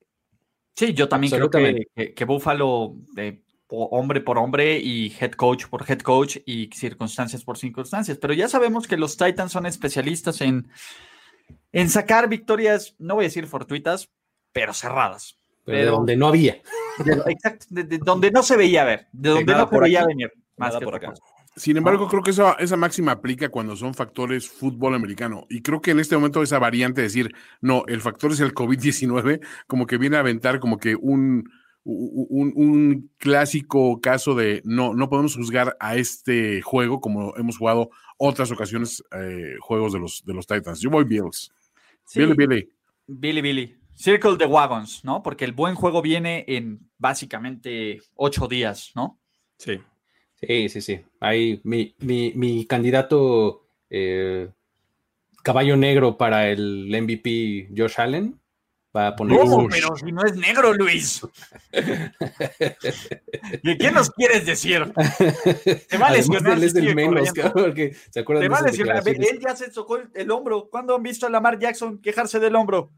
Sí, 0.78 0.94
yo 0.94 1.10
también 1.10 1.34
creo 1.34 1.50
que, 1.50 1.88
que, 1.96 2.14
que 2.14 2.26
Buffalo, 2.26 2.94
eh, 3.18 3.42
hombre 3.70 4.22
por 4.22 4.38
hombre 4.38 4.78
y 4.78 5.12
head 5.20 5.32
coach 5.32 5.66
por 5.66 5.84
head 5.90 6.02
coach 6.02 6.38
y 6.46 6.70
circunstancias 6.72 7.44
por 7.44 7.58
circunstancias, 7.58 8.20
pero 8.22 8.36
ya 8.36 8.48
sabemos 8.48 8.88
que 8.88 8.96
los 8.96 9.18
Titans 9.18 9.52
son 9.52 9.66
especialistas 9.66 10.40
en, 10.42 10.70
en 11.72 11.90
sacar 11.90 12.30
victorias, 12.30 12.96
no 13.00 13.16
voy 13.16 13.26
a 13.26 13.28
decir 13.30 13.48
fortuitas, 13.48 14.12
pero 14.54 14.72
cerradas. 14.74 15.40
Pero, 15.66 15.78
de 15.80 15.86
donde 15.86 16.16
no 16.16 16.28
había. 16.28 16.62
De- 17.04 17.24
exacto, 17.32 17.66
de, 17.70 17.84
de 17.84 17.98
donde 17.98 18.30
no 18.30 18.44
se 18.44 18.56
veía 18.56 18.84
ver, 18.84 19.08
de 19.12 19.30
donde 19.32 19.54
no 19.54 19.68
se 19.68 19.80
veía 19.80 20.06
venir. 20.06 20.32
Más 20.58 20.78
que 20.78 20.86
por 20.86 20.96
acá. 20.96 21.08
cosa. 21.10 21.24
Sin 21.58 21.76
embargo, 21.76 22.08
creo 22.08 22.22
que 22.22 22.30
esa, 22.30 22.54
esa 22.54 22.78
máxima 22.78 23.14
aplica 23.14 23.50
cuando 23.50 23.76
son 23.76 23.96
factores 23.96 24.48
fútbol 24.48 24.94
americano. 24.94 25.48
Y 25.50 25.64
creo 25.64 25.82
que 25.82 25.90
en 25.90 26.00
este 26.00 26.16
momento 26.16 26.44
esa 26.44 26.60
variante 26.60 27.02
de 27.02 27.08
decir, 27.08 27.34
no, 27.62 27.84
el 27.88 28.00
factor 28.00 28.32
es 28.32 28.40
el 28.42 28.54
COVID-19, 28.54 29.44
como 29.66 29.88
que 29.88 29.98
viene 29.98 30.18
a 30.18 30.20
aventar 30.20 30.60
como 30.60 30.78
que 30.78 30.96
un, 30.96 31.50
un, 31.84 32.54
un 32.56 33.12
clásico 33.18 34.00
caso 34.00 34.36
de 34.36 34.62
no, 34.66 34.94
no 34.94 35.10
podemos 35.10 35.36
juzgar 35.36 35.76
a 35.80 35.96
este 35.96 36.62
juego 36.62 37.02
como 37.02 37.36
hemos 37.38 37.58
jugado 37.58 37.90
otras 38.18 38.52
ocasiones 38.52 39.04
eh, 39.12 39.56
juegos 39.60 39.94
de 39.94 40.00
los, 40.00 40.24
de 40.24 40.34
los 40.36 40.46
Titans. 40.46 40.80
Yo 40.80 40.92
voy 40.92 41.06
Bills. 41.06 41.52
Sí, 42.06 42.20
Billy, 42.20 42.34
Billy. 42.36 42.70
Billy, 43.08 43.42
Billy. 43.42 43.76
Circle 43.96 44.38
the 44.38 44.46
Wagons, 44.46 45.04
¿no? 45.04 45.24
Porque 45.24 45.44
el 45.44 45.54
buen 45.54 45.74
juego 45.74 46.04
viene 46.04 46.46
en 46.48 46.88
básicamente 47.00 48.00
ocho 48.14 48.48
días, 48.48 48.92
¿no? 48.96 49.20
Sí. 49.58 49.80
Sí, 50.40 50.70
sí, 50.70 50.82
sí. 50.82 51.00
Ahí 51.20 51.60
mi, 51.64 51.96
mi, 52.00 52.32
mi 52.36 52.66
candidato 52.66 53.64
eh, 53.90 54.50
caballo 55.44 55.76
negro 55.78 56.18
para 56.18 56.50
el 56.50 56.88
MVP 56.90 57.70
Josh 57.76 58.00
Allen 58.00 58.40
va 58.96 59.08
a 59.08 59.16
poner. 59.16 59.40
¿Cómo? 59.40 59.64
Ush. 59.64 59.72
Pero 59.72 59.96
si 59.96 60.12
no 60.12 60.24
es 60.24 60.36
negro, 60.36 60.74
Luis. 60.74 61.22
¿De 63.64 63.78
qué 63.78 63.92
nos 63.92 64.12
quieres 64.12 64.46
decir? 64.46 64.94
Te 65.90 65.98
va 65.98 66.08
a 66.08 66.12
lesionar 66.12 66.62
él 66.62 66.74
del 66.74 66.96
menos, 66.96 67.30
porque 67.54 67.96
se 68.10 68.20
acuerdan 68.20 68.44
Te 68.44 68.50
va 68.50 68.62
lesionar. 68.62 69.08
Él 69.08 69.40
ya 69.40 69.56
se 69.56 69.72
tocó 69.72 69.98
el, 69.98 70.10
el 70.14 70.30
hombro. 70.32 70.70
¿Cuándo 70.70 70.96
han 70.96 71.04
visto 71.04 71.26
a 71.26 71.30
Lamar 71.30 71.58
Jackson 71.58 72.00
quejarse 72.00 72.40
del 72.40 72.56
hombro? 72.56 72.92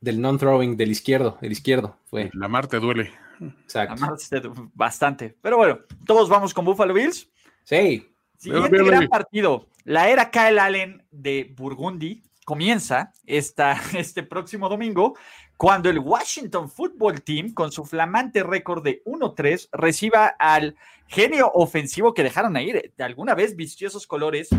del 0.00 0.20
non-throwing 0.20 0.76
del 0.76 0.90
izquierdo, 0.90 1.38
el 1.42 1.52
izquierdo 1.52 1.98
fue. 2.04 2.30
La 2.32 2.48
mar 2.48 2.68
te 2.68 2.78
duele. 2.78 3.12
Exacto. 3.40 3.94
Lamar 3.94 4.14
este, 4.18 4.42
bastante. 4.74 5.36
Pero 5.40 5.56
bueno, 5.56 5.80
todos 6.04 6.28
vamos 6.28 6.52
con 6.54 6.64
Buffalo 6.64 6.94
Bills. 6.94 7.30
Sí, 7.64 8.08
Siguiente 8.36 8.84
gran 8.84 9.08
partido. 9.08 9.66
La 9.84 10.08
era 10.08 10.30
Kyle 10.30 10.58
Allen 10.58 11.02
de 11.10 11.54
Burgundy 11.56 12.22
comienza 12.44 13.12
esta, 13.24 13.72
este 13.94 14.22
próximo 14.22 14.68
domingo 14.68 15.14
cuando 15.56 15.88
el 15.88 15.98
Washington 15.98 16.70
Football 16.70 17.22
Team, 17.22 17.54
con 17.54 17.72
su 17.72 17.84
flamante 17.84 18.42
récord 18.42 18.84
de 18.84 19.02
1-3, 19.04 19.68
reciba 19.72 20.26
al 20.38 20.76
genio 21.06 21.50
ofensivo 21.54 22.12
que 22.12 22.22
dejaron 22.22 22.56
ir 22.58 22.92
de 22.96 23.04
alguna 23.04 23.34
vez 23.34 23.56
vistió 23.56 23.88
esos 23.88 24.06
colores, 24.06 24.50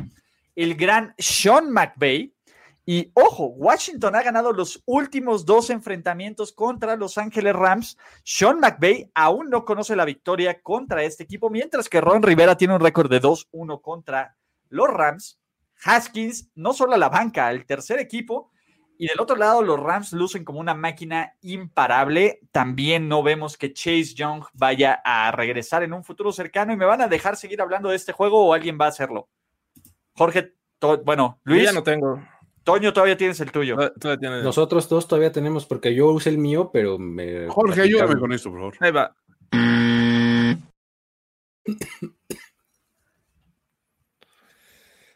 el 0.56 0.76
gran 0.76 1.14
Sean 1.20 1.72
McVay, 1.72 2.34
Y 2.90 3.12
ojo, 3.16 3.48
Washington 3.48 4.16
ha 4.16 4.24
ganado 4.24 4.54
los 4.54 4.82
últimos 4.86 5.46
dos 5.46 5.70
enfrentamientos 5.72 6.54
contra 6.54 6.96
Los 6.96 7.18
Ángeles 7.18 7.54
Rams. 7.54 7.98
Sean 8.24 8.62
McVay 8.62 9.12
aún 9.14 9.50
no 9.50 9.66
conoce 9.66 9.94
la 9.94 10.06
victoria 10.06 10.62
contra 10.62 11.04
este 11.04 11.24
equipo, 11.24 11.50
mientras 11.50 11.90
que 11.90 12.00
Ron 12.00 12.24
Rivera 12.24 12.56
tiene 12.56 12.76
un 12.76 12.80
récord 12.80 13.12
de 13.12 13.22
2-1 13.22 13.82
contra 13.82 14.38
los 14.70 14.88
Rams. 14.88 15.38
Haskins 15.84 16.50
no 16.56 16.72
solo 16.72 16.94
a 16.94 16.98
la 16.98 17.10
banca, 17.10 17.48
al 17.48 17.66
tercer 17.66 18.00
equipo. 18.00 18.52
Y 18.98 19.08
del 19.08 19.20
otro 19.20 19.36
lado, 19.36 19.62
los 19.62 19.82
Rams 19.82 20.14
lucen 20.14 20.46
como 20.46 20.62
una 20.62 20.74
máquina 20.74 21.36
imparable. 21.42 22.40
También 22.54 23.10
no 23.10 23.22
vemos 23.22 23.58
que 23.58 23.74
Chase 23.74 24.14
Young 24.16 24.46
vaya 24.54 25.02
a 25.04 25.30
regresar 25.34 25.84
en 25.84 25.92
un 25.92 26.06
futuro 26.06 26.32
cercano 26.32 26.72
y 26.72 26.78
me 26.78 26.86
van 26.86 27.02
a 27.02 27.10
dejar 27.10 27.36
seguir 27.36 27.62
hablando 27.62 27.90
de 27.90 27.98
este 27.98 28.14
juego 28.14 28.46
o 28.46 28.54
alguien 28.54 28.78
va 28.80 28.86
a 28.86 28.90
hacerlo. 28.90 29.28
Jorge, 30.14 30.54
bueno, 31.04 31.42
Luis. 31.44 31.66
ya 31.66 31.74
no 31.74 31.84
tengo. 31.84 32.24
Toño, 32.68 32.92
todavía 32.92 33.16
tienes 33.16 33.40
el 33.40 33.50
tuyo. 33.50 33.78
Nosotros 34.44 34.90
dos 34.90 35.08
todavía 35.08 35.32
tenemos, 35.32 35.66
porque 35.66 35.96
yo 35.96 36.12
usé 36.12 36.32
el 36.32 36.38
mío, 36.38 36.70
pero 36.74 37.00
me. 37.00 37.48
Jorge, 37.48 37.84
ayúdame 37.84 38.20
con 38.20 38.34
esto, 38.34 38.50
por 38.50 38.60
favor. 38.60 38.76
Ahí 38.82 38.92
va. 38.92 39.16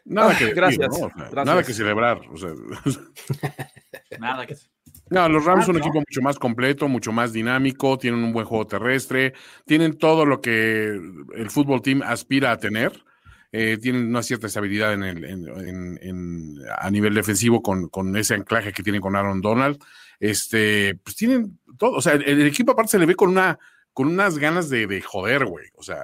Nada 0.06 0.36
que, 0.36 0.52
gracias, 0.54 0.98
Nada 1.32 1.62
que 1.62 1.74
celebrar. 1.74 2.22
nada 4.18 4.46
que 4.46 4.56
no, 5.10 5.28
los 5.28 5.44
Rams 5.44 5.66
son 5.66 5.76
un 5.76 5.82
equipo 5.82 5.98
mucho 5.98 6.22
más 6.22 6.38
completo, 6.38 6.88
mucho 6.88 7.12
más 7.12 7.34
dinámico, 7.34 7.98
tienen 7.98 8.24
un 8.24 8.32
buen 8.32 8.46
juego 8.46 8.66
terrestre, 8.66 9.34
tienen 9.66 9.98
todo 9.98 10.24
lo 10.24 10.40
que 10.40 10.86
el 10.86 11.50
fútbol 11.50 11.82
team 11.82 12.00
aspira 12.02 12.50
a 12.50 12.56
tener. 12.56 13.04
Eh, 13.54 13.76
tienen 13.76 14.06
una 14.06 14.22
cierta 14.22 14.46
estabilidad 14.46 14.94
en 14.94 15.02
el, 15.02 15.24
en, 15.24 16.58
a 16.78 16.90
nivel 16.90 17.12
defensivo 17.12 17.62
con, 17.62 17.88
con, 17.88 18.16
ese 18.16 18.34
anclaje 18.34 18.72
que 18.72 18.82
tienen 18.82 19.02
con 19.02 19.14
Aaron 19.14 19.42
Donald. 19.42 19.78
Este, 20.18 20.98
pues 21.04 21.16
tienen 21.16 21.60
todo, 21.76 21.92
o 21.92 22.00
sea, 22.00 22.14
el, 22.14 22.46
equipo 22.46 22.72
aparte 22.72 22.92
se 22.92 22.98
le 22.98 23.06
ve 23.06 23.14
con 23.14 23.28
una 23.28 23.58
con 23.92 24.08
unas 24.08 24.38
ganas 24.38 24.70
de, 24.70 24.86
de 24.86 25.02
joder, 25.02 25.44
güey. 25.44 25.66
O 25.74 25.82
sea, 25.82 26.02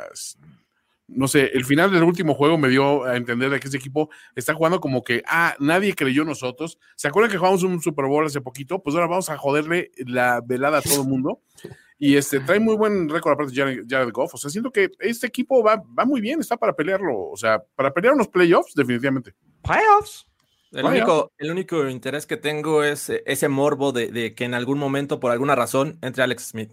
no 1.07 1.27
sé, 1.27 1.51
el 1.55 1.65
final 1.65 1.91
del 1.91 2.03
último 2.03 2.35
juego 2.35 2.59
me 2.59 2.69
dio 2.69 3.05
a 3.05 3.17
entender 3.17 3.49
de 3.49 3.59
que 3.59 3.69
ese 3.69 3.79
equipo 3.79 4.11
está 4.37 4.53
jugando 4.53 4.79
como 4.79 5.03
que, 5.03 5.23
ah, 5.27 5.57
nadie 5.59 5.95
creyó 5.95 6.25
nosotros. 6.25 6.79
¿Se 6.97 7.09
acuerdan 7.09 7.31
que 7.31 7.39
jugamos 7.39 7.63
un 7.63 7.81
Super 7.81 8.05
Bowl 8.05 8.27
hace 8.27 8.43
poquito? 8.43 8.83
Pues 8.83 8.95
ahora 8.95 9.07
vamos 9.07 9.31
a 9.31 9.39
joderle 9.39 9.91
la 9.97 10.43
velada 10.45 10.79
a 10.79 10.83
todo 10.83 11.03
el 11.03 11.09
mundo. 11.09 11.41
Y 11.99 12.17
este, 12.17 12.41
trae 12.41 12.61
muy 12.61 12.77
buen 12.77 13.09
récord 13.09 13.33
aparte 13.33 13.53
Jared, 13.55 13.85
Jared 13.89 14.13
Goff. 14.13 14.35
O 14.35 14.39
sea, 14.39 14.51
siento 14.51 14.71
que 14.71 14.91
este 15.01 15.27
equipo 15.27 15.63
va, 15.63 15.83
va 15.99 16.05
muy 16.05 16.21
bien, 16.21 16.41
está 16.41 16.57
para 16.57 16.73
pelearlo. 16.73 17.31
O 17.31 17.37
sea, 17.37 17.61
para 17.75 17.93
pelear 17.93 18.15
unos 18.15 18.29
playoffs, 18.29 18.75
definitivamente. 18.75 19.35
¿Playoffs? 19.63 20.27
El 20.71 20.85
único, 20.85 21.33
el 21.39 21.51
único 21.51 21.89
interés 21.89 22.27
que 22.27 22.37
tengo 22.37 22.85
es 22.85 23.11
ese 23.25 23.49
morbo 23.49 23.91
de, 23.91 24.13
de, 24.13 24.35
que 24.35 24.45
en 24.45 24.55
algún 24.55 24.79
momento, 24.79 25.19
por 25.19 25.33
alguna 25.33 25.55
razón, 25.55 25.99
entre 26.03 26.23
Alex 26.23 26.49
Smith. 26.49 26.73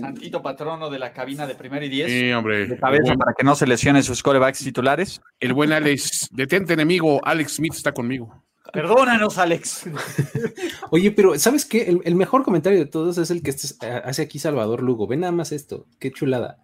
Santito 0.00 0.42
patrono 0.42 0.88
de 0.90 0.98
la 0.98 1.12
cabina 1.12 1.46
de 1.46 1.54
primero 1.54 1.84
y 1.84 1.88
diez. 1.88 2.10
Sí, 2.10 2.32
hombre. 2.32 2.66
De 2.66 2.78
cabeza 2.78 3.14
para 3.14 3.34
que 3.34 3.44
no 3.44 3.54
se 3.54 3.66
lesione 3.66 4.02
sus 4.02 4.22
corebacks 4.22 4.60
titulares. 4.60 5.20
El 5.38 5.52
buen 5.52 5.70
Alex, 5.72 6.28
detente 6.32 6.72
enemigo, 6.72 7.20
Alex 7.24 7.56
Smith 7.56 7.74
está 7.74 7.92
conmigo. 7.92 8.42
Perdónanos, 8.72 9.38
Alex. 9.38 9.84
Oye, 10.90 11.10
pero 11.10 11.38
¿sabes 11.38 11.64
qué? 11.64 12.00
El, 12.02 12.14
mejor 12.14 12.42
comentario 12.42 12.78
de 12.78 12.86
todos 12.86 13.18
es 13.18 13.30
el 13.30 13.42
que 13.42 13.54
hace 14.04 14.22
aquí 14.22 14.38
Salvador 14.38 14.82
Lugo. 14.82 15.06
Ve 15.06 15.16
nada 15.16 15.32
más 15.32 15.52
esto, 15.52 15.86
qué 15.98 16.10
chulada. 16.10 16.58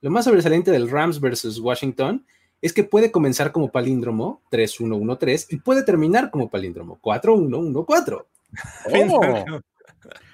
Lo 0.00 0.10
más 0.10 0.24
sobresaliente 0.24 0.72
del 0.72 0.90
Rams 0.90 1.20
versus 1.20 1.60
Washington 1.60 2.26
es 2.60 2.72
que 2.72 2.84
puede 2.84 3.12
comenzar 3.12 3.52
como 3.52 3.70
palíndromo 3.70 4.42
3-1-1-3 4.50 5.46
y 5.50 5.56
puede 5.58 5.84
terminar 5.84 6.30
como 6.30 6.50
palíndromo 6.50 7.00
4-1-1-4. 7.00 8.26
Oh. 8.84 8.90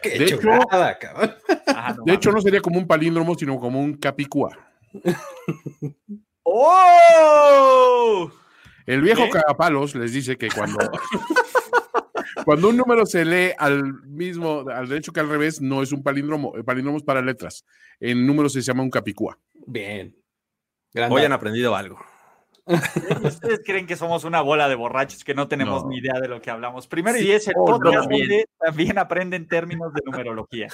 de, 0.02 0.24
hecho, 0.24 0.40
ah, 1.68 1.96
de 2.04 2.14
hecho, 2.14 2.32
no 2.32 2.40
sería 2.40 2.60
como 2.60 2.78
un 2.78 2.86
palíndromo, 2.86 3.36
sino 3.36 3.60
como 3.60 3.80
un 3.80 3.94
capicúa. 3.94 4.58
¡Oh! 6.42 8.30
El 8.88 9.02
viejo 9.02 9.28
cagapalos 9.28 9.94
les 9.94 10.14
dice 10.14 10.38
que 10.38 10.48
cuando, 10.48 10.78
cuando 12.42 12.70
un 12.70 12.76
número 12.78 13.04
se 13.04 13.22
lee 13.22 13.52
al 13.58 14.02
mismo, 14.04 14.64
al 14.66 14.88
derecho 14.88 15.12
que 15.12 15.20
al 15.20 15.28
revés, 15.28 15.60
no 15.60 15.82
es 15.82 15.92
un 15.92 16.02
palíndromo. 16.02 16.54
El 16.56 16.64
palíndromo 16.64 16.96
es 16.96 17.04
para 17.04 17.20
letras. 17.20 17.66
En 18.00 18.26
números 18.26 18.54
se 18.54 18.62
llama 18.62 18.82
un 18.82 18.88
capicúa. 18.88 19.38
Bien. 19.66 20.16
Hoy 21.10 21.22
han 21.22 21.34
aprendido 21.34 21.76
algo. 21.76 21.98
Ustedes 23.22 23.60
creen 23.62 23.86
que 23.86 23.94
somos 23.94 24.24
una 24.24 24.40
bola 24.40 24.70
de 24.70 24.74
borrachos 24.74 25.22
que 25.22 25.34
no 25.34 25.48
tenemos 25.48 25.84
ni 25.84 25.98
idea 25.98 26.18
de 26.18 26.28
lo 26.28 26.40
que 26.40 26.50
hablamos. 26.50 26.86
Primero 26.86 27.18
y 27.18 27.30
es 27.30 27.46
el 27.46 27.56
oh, 27.58 27.66
podcast 27.66 28.08
donde 28.08 28.46
también 28.58 28.96
aprenden 28.96 29.46
términos 29.48 29.92
de 29.92 30.00
numerología. 30.06 30.68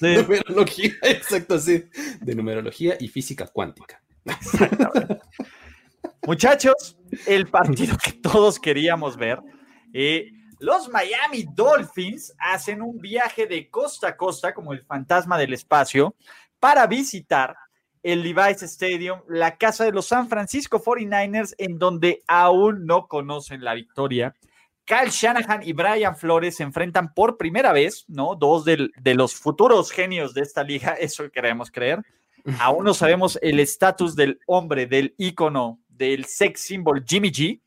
numerología, 0.00 0.94
exacto, 1.02 1.58
sí. 1.58 1.84
De 2.22 2.34
numerología 2.34 2.96
y 2.98 3.08
física 3.08 3.46
cuántica. 3.48 4.02
Muchachos, 6.26 6.96
el 7.26 7.46
partido 7.48 7.96
que 8.02 8.12
todos 8.12 8.58
queríamos 8.58 9.16
ver. 9.16 9.40
Eh, 9.92 10.30
los 10.58 10.88
Miami 10.88 11.44
Dolphins 11.54 12.34
hacen 12.38 12.80
un 12.80 12.98
viaje 12.98 13.46
de 13.46 13.68
costa 13.68 14.08
a 14.08 14.16
costa, 14.16 14.54
como 14.54 14.72
el 14.72 14.82
fantasma 14.84 15.36
del 15.36 15.52
espacio, 15.52 16.14
para 16.58 16.86
visitar 16.86 17.54
el 18.02 18.22
Levi's 18.22 18.62
Stadium, 18.62 19.20
la 19.28 19.56
casa 19.56 19.84
de 19.84 19.92
los 19.92 20.06
San 20.06 20.28
Francisco 20.28 20.82
49ers, 20.82 21.54
en 21.58 21.78
donde 21.78 22.22
aún 22.26 22.86
no 22.86 23.06
conocen 23.06 23.62
la 23.62 23.74
victoria. 23.74 24.34
Kyle 24.84 25.10
Shanahan 25.10 25.62
y 25.62 25.72
Brian 25.72 26.16
Flores 26.16 26.56
se 26.56 26.62
enfrentan 26.62 27.12
por 27.12 27.36
primera 27.36 27.72
vez, 27.72 28.04
¿no? 28.08 28.34
Dos 28.34 28.64
de, 28.64 28.90
los 29.14 29.34
futuros 29.34 29.90
genios 29.90 30.34
de 30.34 30.42
esta 30.42 30.62
liga, 30.62 30.92
eso 31.00 31.30
queremos 31.30 31.70
creer. 31.70 32.02
Aún 32.58 32.84
no 32.84 32.92
sabemos 32.92 33.38
el 33.40 33.58
estatus 33.58 34.14
del 34.14 34.38
hombre, 34.46 34.86
del 34.86 35.14
ícono, 35.16 35.80
del 35.96 36.24
sex 36.24 36.60
symbol 36.60 37.04
Jimmy 37.06 37.30
G. 37.30 37.60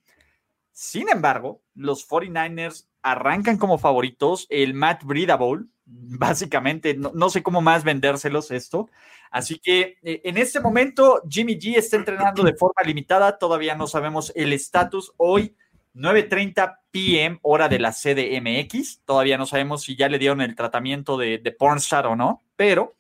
Sin 0.71 1.09
embargo, 1.09 1.61
los 1.75 2.07
49ers 2.07 2.88
arrancan 3.01 3.57
como 3.57 3.78
favoritos. 3.78 4.45
El 4.49 4.73
Matt 4.73 5.03
Breida 5.03 5.36
Bowl, 5.36 5.69
básicamente, 5.86 6.95
no, 6.95 7.30
sé 7.30 7.41
cómo 7.41 7.61
más 7.61 7.84
vendérselos 7.84 8.51
esto. 8.51 8.89
Así 9.32 9.59
que 9.59 9.97
eh, 10.03 10.21
en 10.23 10.38
este 10.38 10.59
momento 10.59 11.21
Jimmy 11.30 11.59
G 11.59 11.78
está 11.78 11.97
entrenando 11.97 12.43
de 12.43 12.53
forma 12.53 12.82
limitada, 12.86 13.38
todavía 13.38 13.75
no 13.75 13.88
sabemos 13.88 14.32
el 14.36 14.53
estatus. 14.53 15.13
Hoy 15.17 15.55
9.30 15.95 16.78
pm 16.91 17.39
hora 17.41 17.67
de 17.67 17.80
la 17.80 17.91
CDMX, 17.91 19.01
todavía 19.03 19.38
no 19.38 19.45
sabemos 19.45 19.84
si 19.84 19.95
ya 19.95 20.07
le 20.09 20.19
dieron 20.19 20.41
el 20.41 20.55
tratamiento 20.55 21.17
de, 21.17 21.39
de 21.39 21.51
Pornstar 21.51 22.07
o 22.07 22.15
no, 22.15 22.43
pero 22.55 22.95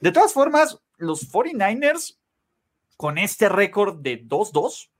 de 0.00 0.12
todas 0.12 0.32
formas, 0.32 0.78
los 0.96 1.30
49ers 1.30 2.16
con 3.00 3.16
este 3.16 3.48
récord 3.48 4.02
de 4.02 4.22
2-2 4.28 4.90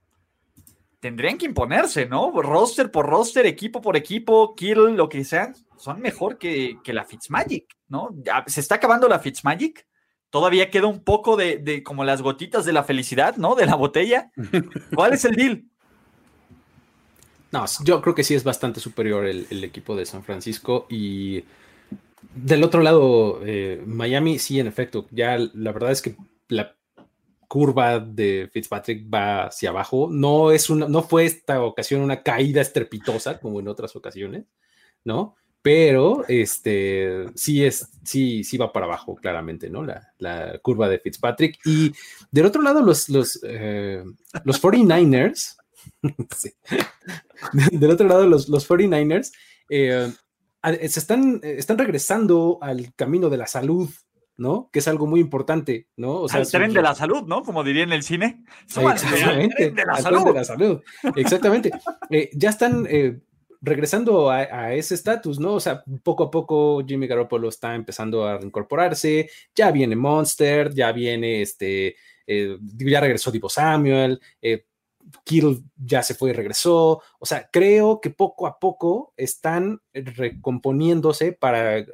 tendrían 1.01 1.37
que 1.37 1.45
imponerse, 1.45 2.07
¿no? 2.07 2.33
Roster 2.41 2.91
por 2.91 3.05
roster, 3.05 3.45
equipo 3.45 3.83
por 3.83 3.95
equipo, 3.95 4.55
kill, 4.55 4.97
lo 4.97 5.11
que 5.11 5.23
sea, 5.23 5.53
son 5.77 6.01
mejor 6.01 6.39
que, 6.39 6.79
que 6.83 6.95
la 6.95 7.05
Fitzmagic, 7.05 7.67
¿no? 7.89 8.09
se 8.47 8.61
está 8.61 8.77
acabando 8.77 9.07
la 9.07 9.19
Fitzmagic. 9.19 9.87
Todavía 10.31 10.71
queda 10.71 10.87
un 10.87 11.05
poco 11.05 11.37
de, 11.37 11.83
como 11.85 12.03
las 12.03 12.23
gotitas 12.23 12.65
de 12.65 12.73
la 12.73 12.85
felicidad, 12.85 13.37
¿no? 13.37 13.55
De 13.55 13.67
la 13.67 13.75
botella. 13.75 14.31
¿Cuál 14.95 15.13
es 15.13 15.27
el 15.27 15.37
deal? 15.37 15.65
No, 17.53 17.67
yo 17.85 18.01
creo 18.01 18.15
que 18.15 18.25
sí 18.25 18.35
es 18.35 18.45
bastante 18.45 18.81
superior 18.81 19.27
el, 19.27 19.63
equipo 19.63 19.95
de 19.95 20.07
San 20.07 20.25
Francisco 20.25 20.87
y 20.89 21.45
del 22.35 22.65
otro 22.65 22.81
lado, 22.81 23.43
eh, 23.45 23.83
Miami, 23.85 24.39
sí, 24.39 24.59
en 24.59 24.69
efecto, 24.69 25.07
ya 25.11 25.37
la 25.37 25.73
verdad 25.73 25.91
es 25.91 26.01
que 26.01 26.17
la 26.49 26.80
curva 27.51 27.99
de 27.99 28.49
Fitzpatrick 28.53 29.13
va 29.13 29.47
hacia 29.47 29.71
abajo. 29.71 30.09
No, 30.09 30.53
es 30.53 30.71
una, 30.71 30.87
no 30.87 31.03
fue 31.03 31.25
esta 31.25 31.61
ocasión 31.65 32.01
una 32.01 32.23
caída 32.23 32.61
estrepitosa 32.61 33.41
como 33.41 33.59
en 33.59 33.67
otras 33.67 33.97
ocasiones, 33.97 34.45
¿no? 35.03 35.35
Pero 35.61 36.25
este 36.29 37.27
sí 37.35 37.65
es, 37.65 37.91
sí, 38.05 38.45
sí 38.45 38.57
va 38.57 38.73
para 38.73 38.87
abajo, 38.87 39.17
claramente, 39.17 39.69
¿no? 39.69 39.85
La, 39.85 40.61
curva 40.63 40.89
de 40.89 41.01
Fitzpatrick. 41.01 41.59
Y 41.65 41.93
del 42.31 42.47
otro 42.47 42.63
lado, 42.63 42.83
los, 42.83 43.09
los, 43.09 43.41
eh, 43.43 44.05
los 44.45 44.63
49ers, 44.63 45.57
del 47.73 47.91
otro 47.91 48.07
lado, 48.07 48.29
los, 48.29 48.49
los 48.49 48.71
49ers 48.71 49.33
eh, 49.69 50.13
se 50.89 51.01
están, 51.01 51.41
están 51.43 51.79
regresando 51.79 52.59
al 52.63 52.95
camino 52.95 53.29
de 53.29 53.39
la 53.39 53.49
salud 53.49 53.91
¿no? 54.41 54.71
Que 54.73 54.79
es 54.79 54.89
algo 54.89 55.07
muy 55.07 55.21
importante, 55.21 55.89
¿no? 55.97 56.23
O 56.23 56.29
sea, 56.29 56.41
Al 56.41 56.51
tren 56.51 56.73
de 56.73 56.81
la 56.81 56.95
salud, 56.95 57.25
¿no? 57.25 57.43
Como 57.43 57.63
diría 57.63 57.83
en 57.83 57.93
el 57.93 58.03
cine. 58.03 58.43
Exactamente. 58.65 59.71
de 59.71 59.85
la 59.85 59.97
salud. 59.99 60.25
de 60.25 60.33
la 60.33 60.45
salud. 60.45 60.81
Exactamente. 61.15 61.71
Eh, 62.09 62.31
ya 62.33 62.49
están 62.49 62.87
eh, 62.89 63.21
regresando 63.61 64.31
a, 64.31 64.73
ese 64.73 64.95
estatus, 64.95 65.39
¿no? 65.39 65.53
O 65.53 65.61
sea, 65.61 65.85
poco 66.03 66.25
a 66.25 66.31
poco 66.31 66.83
Jimmy 66.87 67.07
Garoppolo 67.07 67.51
está 67.51 67.75
empezando 67.75 68.27
a 68.27 68.41
incorporarse, 68.43 69.29
ya 69.55 69.71
viene 69.71 69.95
Monster, 69.95 70.73
ya 70.73 70.91
viene 70.91 71.43
este, 71.43 71.97
eh, 72.27 72.57
ya 72.79 73.01
regresó 73.01 73.31
Divo 73.31 73.51
Samuel, 73.51 74.19
Kittle 75.25 75.59
ya 75.77 76.03
se 76.03 76.15
fue 76.15 76.31
y 76.31 76.33
regresó. 76.33 77.03
O 77.19 77.27
sea, 77.27 77.49
creo 77.53 78.01
que 78.01 78.11
poco 78.11 78.47
a 78.47 78.59
poco 78.59 79.13
están 79.17 79.81
recomponiéndose 79.93 81.33
para 81.33 81.79
eh, 81.79 81.87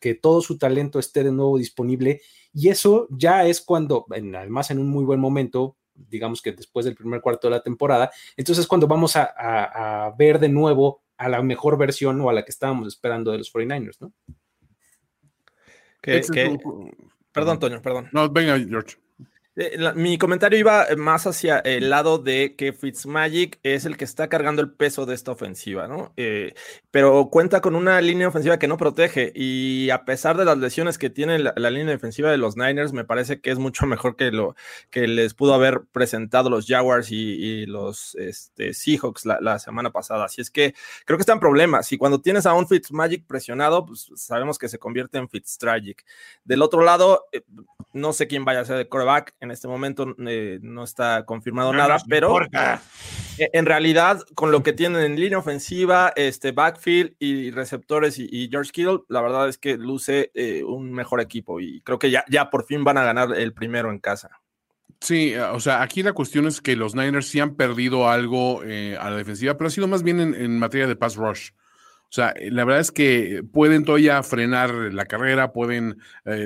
que 0.00 0.14
todo 0.14 0.40
su 0.40 0.58
talento 0.58 0.98
esté 0.98 1.24
de 1.24 1.32
nuevo 1.32 1.58
disponible. 1.58 2.20
Y 2.52 2.68
eso 2.68 3.08
ya 3.10 3.46
es 3.46 3.60
cuando, 3.60 4.06
además 4.10 4.70
en 4.70 4.78
un 4.78 4.88
muy 4.88 5.04
buen 5.04 5.20
momento, 5.20 5.76
digamos 5.94 6.40
que 6.42 6.52
después 6.52 6.84
del 6.84 6.94
primer 6.94 7.20
cuarto 7.20 7.48
de 7.48 7.52
la 7.56 7.62
temporada, 7.62 8.10
entonces 8.36 8.66
cuando 8.66 8.86
vamos 8.86 9.16
a, 9.16 10.14
ver 10.16 10.38
de 10.38 10.48
nuevo 10.48 11.02
a 11.16 11.28
la 11.28 11.42
mejor 11.42 11.78
versión 11.78 12.20
o 12.20 12.28
a 12.28 12.32
la 12.32 12.44
que 12.44 12.50
estábamos 12.50 12.88
esperando 12.88 13.32
de 13.32 13.38
los 13.38 13.52
49ers, 13.52 13.96
¿no? 14.00 14.12
Perdón, 17.32 17.58
Toño, 17.58 17.82
perdón. 17.82 18.08
No, 18.12 18.28
venga, 18.28 18.58
George. 18.58 18.96
Eh, 19.56 19.78
mi 19.94 20.18
comentario 20.18 20.58
iba 20.58 20.86
más 20.96 21.28
hacia 21.28 21.60
el 21.60 21.88
lado 21.88 22.18
de 22.18 22.56
que 22.56 22.72
Fitzmagic 22.72 23.60
es 23.62 23.84
el 23.84 23.96
que 23.96 24.04
está 24.04 24.28
cargando 24.28 24.60
el 24.60 24.72
peso 24.72 25.06
de 25.06 25.14
esta 25.14 25.30
ofensiva, 25.30 25.86
¿no? 25.86 26.12
Eh, 26.16 26.54
pero 26.90 27.28
cuenta 27.30 27.60
con 27.60 27.76
una 27.76 28.00
línea 28.00 28.26
ofensiva 28.26 28.58
que 28.58 28.66
no 28.66 28.76
protege 28.76 29.32
y 29.32 29.90
a 29.90 30.04
pesar 30.04 30.36
de 30.36 30.44
las 30.44 30.58
lesiones 30.58 30.98
que 30.98 31.08
tiene 31.08 31.38
la, 31.38 31.70
línea 31.70 31.92
defensiva 31.92 32.32
de 32.32 32.36
los 32.36 32.56
Niners, 32.56 32.92
me 32.92 33.04
parece 33.04 33.40
que 33.40 33.52
es 33.52 33.58
mucho 33.60 33.86
mejor 33.86 34.16
que 34.16 34.32
lo 34.32 34.56
que 34.90 35.06
les 35.06 35.34
pudo 35.34 35.54
haber 35.54 35.82
presentado 35.92 36.50
los 36.50 36.66
Jaguars 36.66 37.12
y, 37.12 37.66
los 37.66 38.16
este, 38.16 38.74
Seahawks 38.74 39.24
la, 39.24 39.58
semana 39.60 39.90
pasada. 39.90 40.24
Así 40.24 40.40
es 40.40 40.50
que 40.50 40.74
creo 41.04 41.16
que 41.16 41.22
están 41.22 41.40
problemas. 41.40 41.92
Y 41.92 41.98
cuando 41.98 42.20
tienes 42.20 42.46
a 42.46 42.54
un 42.54 42.66
Fitzmagic 42.66 43.24
presionado, 43.26 43.86
pues 43.86 44.10
sabemos 44.16 44.58
que 44.58 44.68
se 44.68 44.78
convierte 44.78 45.18
en 45.18 45.28
Fitztragic. 45.28 46.04
Del 46.44 46.62
otro 46.62 46.82
lado, 46.82 47.26
eh, 47.32 47.42
no 47.92 48.12
sé 48.12 48.26
quién 48.26 48.44
vaya 48.44 48.60
a 48.60 48.64
ser 48.64 48.78
el 48.78 48.88
coreback 48.88 49.34
en 49.44 49.52
este 49.52 49.68
momento 49.68 50.16
eh, 50.26 50.58
no 50.62 50.82
está 50.82 51.24
confirmado 51.24 51.72
nada, 51.72 51.98
pero 52.08 52.40
e, 52.42 53.50
en 53.52 53.66
realidad 53.66 54.20
con 54.34 54.50
lo 54.50 54.62
que 54.62 54.72
tienen 54.72 55.02
en 55.02 55.20
línea 55.20 55.38
ofensiva, 55.38 56.12
este 56.16 56.52
backfield 56.52 57.14
y 57.18 57.50
receptores 57.52 58.18
y, 58.18 58.48
George 58.50 58.72
Kittle, 58.72 59.00
la 59.08 59.20
verdad 59.20 59.48
es 59.48 59.58
que 59.58 59.76
luce 59.76 60.32
eh, 60.34 60.64
un 60.64 60.92
mejor 60.92 61.20
equipo 61.20 61.60
y 61.60 61.80
creo 61.82 61.98
que 61.98 62.10
ya, 62.10 62.24
ya 62.28 62.50
por 62.50 62.64
fin 62.64 62.82
van 62.82 62.98
a 62.98 63.04
ganar 63.04 63.32
el 63.36 63.52
primero 63.52 63.90
en 63.90 64.00
casa. 64.00 64.40
Sí, 65.00 65.34
o 65.36 65.60
sea, 65.60 65.82
aquí 65.82 66.02
la 66.02 66.14
cuestión 66.14 66.46
es 66.46 66.60
que 66.60 66.76
los 66.76 66.94
Niners 66.94 67.28
sí 67.28 67.38
han 67.38 67.56
perdido 67.56 68.08
algo 68.08 68.62
eh, 68.64 68.96
a 68.98 69.10
la 69.10 69.16
defensiva, 69.16 69.56
pero 69.56 69.68
ha 69.68 69.70
sido 69.70 69.86
más 69.86 70.02
bien 70.02 70.18
en, 70.20 70.58
materia 70.58 70.86
de 70.86 70.96
pass 70.96 71.16
rush. 71.16 71.50
O 72.04 72.14
sea, 72.14 72.32
la 72.40 72.64
verdad 72.64 72.80
es 72.80 72.92
que 72.92 73.42
pueden 73.52 73.84
todavía 73.84 74.22
frenar 74.22 74.72
la 74.72 75.04
carrera, 75.04 75.52
pueden, 75.52 75.98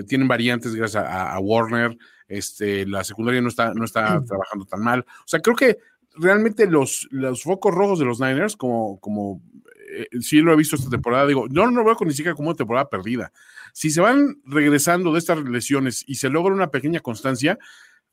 tienen 0.09 0.27
variantes 0.27 0.75
gracias 0.75 1.05
a 1.07 1.39
Warner, 1.41 1.97
este, 2.29 2.87
la 2.87 3.03
secundaria 3.05 3.41
no 3.41 3.49
está, 3.49 3.73
no 3.75 3.85
está 3.85 4.23
trabajando 4.25 4.67
tan 4.67 4.81
mal. 4.81 5.01
O 5.01 5.27
sea, 5.27 5.41
creo 5.41 5.57
que 5.57 5.79
realmente 6.15 6.67
los, 6.67 7.09
los 7.11 7.43
focos 7.43 7.75
rojos 7.75 7.99
de 7.99 8.05
los 8.05 8.21
Niners, 8.21 8.57
como, 8.57 9.01
como 9.01 9.43
eh, 9.91 10.09
sí 10.21 10.41
lo 10.41 10.53
he 10.53 10.57
visto 10.57 10.77
esta 10.77 10.91
temporada, 10.91 11.27
digo, 11.27 11.47
no, 11.49 11.71
no 11.71 11.85
veo 11.85 11.97
con 11.97 12.09
ni 12.09 12.15
siquiera 12.15 12.35
como 12.35 12.51
una 12.51 12.57
temporada 12.57 12.89
perdida. 12.89 13.33
Si 13.73 13.91
se 13.91 14.01
van 14.01 14.41
regresando 14.45 15.13
de 15.13 15.19
estas 15.19 15.39
lesiones 15.39 16.05
y 16.07 16.17
se 16.17 16.29
logra 16.29 16.55
una 16.55 16.71
pequeña 16.71 17.01
constancia, 17.01 17.59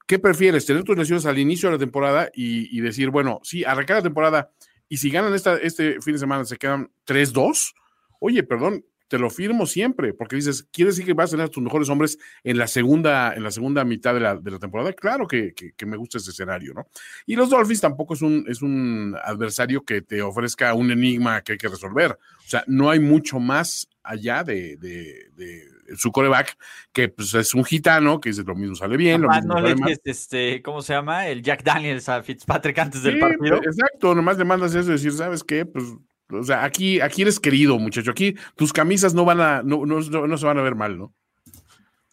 ¿qué 0.07 0.20
prefieres? 0.20 0.66
¿Tener 0.66 0.84
tus 0.84 0.97
lesiones 0.97 1.26
al 1.26 1.39
inicio 1.39 1.70
de 1.70 1.76
la 1.76 1.80
temporada 1.80 2.30
y, 2.34 2.80
decir, 2.80 3.09
bueno, 3.09 3.39
sí, 3.43 3.63
arrancar 3.63 3.97
la 3.97 4.03
temporada 4.03 4.51
y 4.88 4.97
si 4.97 5.09
ganan 5.09 5.34
esta, 5.34 5.57
este 5.57 6.01
fin 6.01 6.13
de 6.13 6.20
semana 6.20 6.45
se 6.45 6.57
quedan 6.57 6.91
3-2? 7.07 7.74
Oye, 8.20 8.43
perdón, 8.43 8.86
te 9.08 9.20
lo 9.20 9.30
firmo 9.30 9.66
siempre, 9.66 10.14
porque 10.14 10.36
dices, 10.36 10.68
¿quieres 10.72 10.95
decir 10.95 11.06
que 11.06 11.14
vas 11.14 11.30
a 11.30 11.32
tener 11.32 11.45
a 11.45 11.49
tus 11.49 11.64
mejores 11.64 11.89
hombres 11.89 12.18
en 12.43 12.58
la 12.58 12.68
segunda, 12.68 13.34
en 13.34 13.43
la 13.43 13.51
segunda 13.51 13.84
mitad 13.84 14.14
de 14.14 14.20
la, 14.20 14.36
de 14.36 14.51
la 14.51 14.60
temporada? 14.60 14.93
Claro 14.93 15.28
que, 15.28 15.53
que, 15.53 15.86
me 15.86 15.97
gusta 15.97 16.18
ese 16.18 16.32
escenario, 16.32 16.74
¿no? 16.74 16.88
Y 17.26 17.36
los 17.36 17.49
Dolphins 17.49 17.82
tampoco 17.82 18.16
es 18.16 18.22
un, 18.22 18.45
es 18.47 18.62
un 18.62 19.16
adversario 19.24 19.84
que 19.84 20.01
te 20.01 20.22
ofrezca 20.22 20.74
un 20.74 20.91
enigma 20.91 21.41
que 21.41 21.53
hay 21.53 21.58
que 21.58 21.68
resolver. 21.68 22.12
O 22.12 22.49
sea, 22.49 22.64
no 22.68 22.89
hay 22.89 22.99
mucho 22.99 23.39
más 23.39 23.88
allá 24.03 24.43
de, 24.43 24.78
de, 24.78 25.30
de 25.36 25.76
su 25.97 26.12
coreback, 26.12 26.58
que 26.91 27.10
pues, 27.10 27.34
es 27.34 27.53
un 27.53 27.64
gitano, 27.64 28.20
que 28.20 28.30
dice 28.30 28.43
lo 28.43 28.56
mismo 28.56 28.76
sale 28.76 28.97
bien. 28.97 29.22
Lo 29.22 29.30
mismo 29.30 29.53
no 29.53 29.62
le 29.62 29.76
dices, 29.76 30.01
este, 30.03 30.62
¿cómo 30.62 30.82
se 30.82 30.93
llama? 30.93 31.28
El 31.28 31.41
Jack 31.43 31.64
Daniels 31.64 32.10
a 32.10 32.24
Fitzpatrick 32.24 32.78
antes 32.80 33.03
del 33.03 33.20
partido. 33.20 33.58
Exacto, 33.58 34.16
nomás 34.16 34.38
le 34.38 34.45
mandas 34.45 34.74
eso 34.74 34.89
y 34.89 34.93
decir, 34.93 35.12
¿sabes 35.12 35.43
qué? 35.43 35.66
Pues 35.66 35.86
o 36.30 36.43
sea, 36.43 36.63
aquí, 36.63 36.99
aquí 37.01 37.21
eres 37.21 37.39
querido, 37.39 37.78
muchacho. 37.80 38.11
Aquí 38.11 38.36
tus 38.55 38.73
camisas 38.73 39.13
no 39.13 39.26
van 39.26 39.41
a, 39.41 39.63
no, 39.63 39.86
no, 39.86 39.99
no 39.99 40.38
se 40.38 40.45
van 40.45 40.57
a 40.57 40.61
ver 40.61 40.76
mal, 40.76 40.97
¿no? 40.97 41.13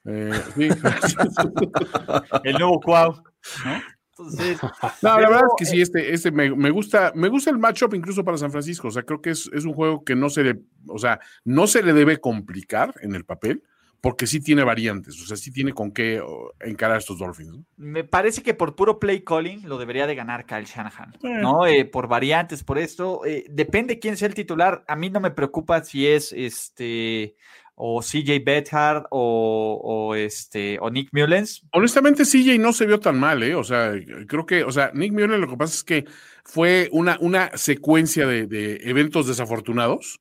Eh, 0.04 0.32
sí. 0.54 0.68
el 2.44 2.54
nuevo 2.54 2.80
Cuau, 2.80 3.22
¿no? 3.64 3.82
Entonces, 4.10 4.58
no, 5.00 5.20
la 5.20 5.28
verdad 5.28 5.42
es 5.46 5.54
que 5.56 5.64
sí, 5.64 5.78
eh, 5.78 5.82
este, 5.82 6.12
este 6.12 6.30
me, 6.30 6.54
me, 6.54 6.70
gusta, 6.70 7.12
me 7.14 7.28
gusta 7.28 7.50
el 7.50 7.58
matchup 7.58 7.94
incluso 7.94 8.22
para 8.22 8.36
San 8.36 8.52
Francisco. 8.52 8.88
O 8.88 8.90
sea, 8.90 9.02
creo 9.02 9.22
que 9.22 9.30
es, 9.30 9.48
es 9.52 9.64
un 9.64 9.72
juego 9.72 10.04
que 10.04 10.14
no 10.14 10.28
se 10.28 10.44
le, 10.44 10.60
o 10.86 10.98
sea, 10.98 11.18
no 11.44 11.66
se 11.66 11.82
le 11.82 11.92
debe 11.92 12.18
complicar 12.18 12.94
en 13.00 13.14
el 13.14 13.24
papel, 13.24 13.62
porque 14.03 14.26
sí 14.26 14.40
tiene 14.40 14.64
variantes, 14.64 15.22
o 15.22 15.26
sea, 15.26 15.36
sí 15.36 15.53
tiene 15.53 15.72
con 15.72 15.92
qué 15.92 16.20
encarar 16.61 16.96
a 16.96 16.98
estos 16.98 17.20
Dolphins. 17.20 17.61
Me 17.76 18.03
parece 18.03 18.42
que 18.42 18.53
por 18.53 18.74
puro 18.74 18.98
play 18.98 19.20
calling 19.20 19.68
lo 19.68 19.78
debería 19.78 20.09
de 20.09 20.16
ganar 20.16 20.44
Kyle 20.44 20.64
Shanahan, 20.64 21.14
¿no? 21.40 21.66
Eh, 21.66 21.84
por 21.84 22.09
variantes, 22.09 22.64
por 22.64 22.78
esto, 22.78 23.24
eh, 23.24 23.44
depende 23.48 24.00
quién 24.00 24.16
sea 24.16 24.26
el 24.26 24.34
titular. 24.34 24.84
A 24.88 24.96
mí 24.96 25.09
no 25.09 25.20
me 25.20 25.30
preocupa 25.30 25.84
si 25.84 26.09
es 26.09 26.32
este 26.32 27.36
o 27.76 28.03
CJ 28.03 28.44
Bethard 28.44 29.05
o, 29.11 30.14
este 30.16 30.78
o 30.80 30.90
Nick 30.90 31.09
Mullens. 31.12 31.64
Honestamente, 31.70 32.24
CJ 32.24 32.59
no 32.59 32.72
se 32.72 32.86
vio 32.86 32.98
tan 32.98 33.20
mal, 33.20 33.40
¿eh? 33.44 33.55
O 33.55 33.62
sea, 33.62 33.92
creo 34.26 34.46
que, 34.46 34.64
o 34.64 34.72
sea, 34.72 34.90
Nick 34.94 35.12
Mullens 35.12 35.40
lo 35.40 35.48
que 35.48 35.57
pasa 35.57 35.74
es 35.76 35.84
que 35.84 36.07
fue 36.44 36.88
una, 36.90 37.18
una 37.20 37.57
secuencia 37.57 38.26
de, 38.26 38.48
de 38.48 38.80
eventos 38.82 39.28
desafortunados 39.28 40.20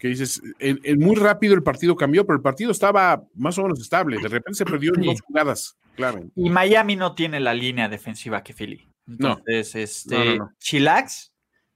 que 0.00 0.08
dices, 0.08 0.42
en, 0.58 0.98
muy 0.98 1.14
rápido 1.14 1.54
el 1.54 1.62
partido 1.62 1.94
cambió, 1.94 2.24
pero 2.26 2.36
el 2.36 2.42
partido 2.42 2.72
estaba 2.72 3.22
más 3.34 3.58
o 3.58 3.62
menos 3.62 3.80
estable. 3.80 4.18
De 4.18 4.28
repente 4.28 4.56
se 4.56 4.64
perdió 4.64 4.94
en 4.96 5.02
dos 5.02 5.20
jugadas, 5.20 5.76
claro. 5.94 6.24
Y 6.34 6.48
Miami 6.48 6.96
no 6.96 7.14
tiene 7.14 7.38
la 7.38 7.52
línea 7.52 7.88
defensiva 7.88 8.42
que 8.42 8.54
Philly. 8.54 8.88
Entonces, 9.06 9.74
este, 9.74 10.38
Chilax, 10.58 11.32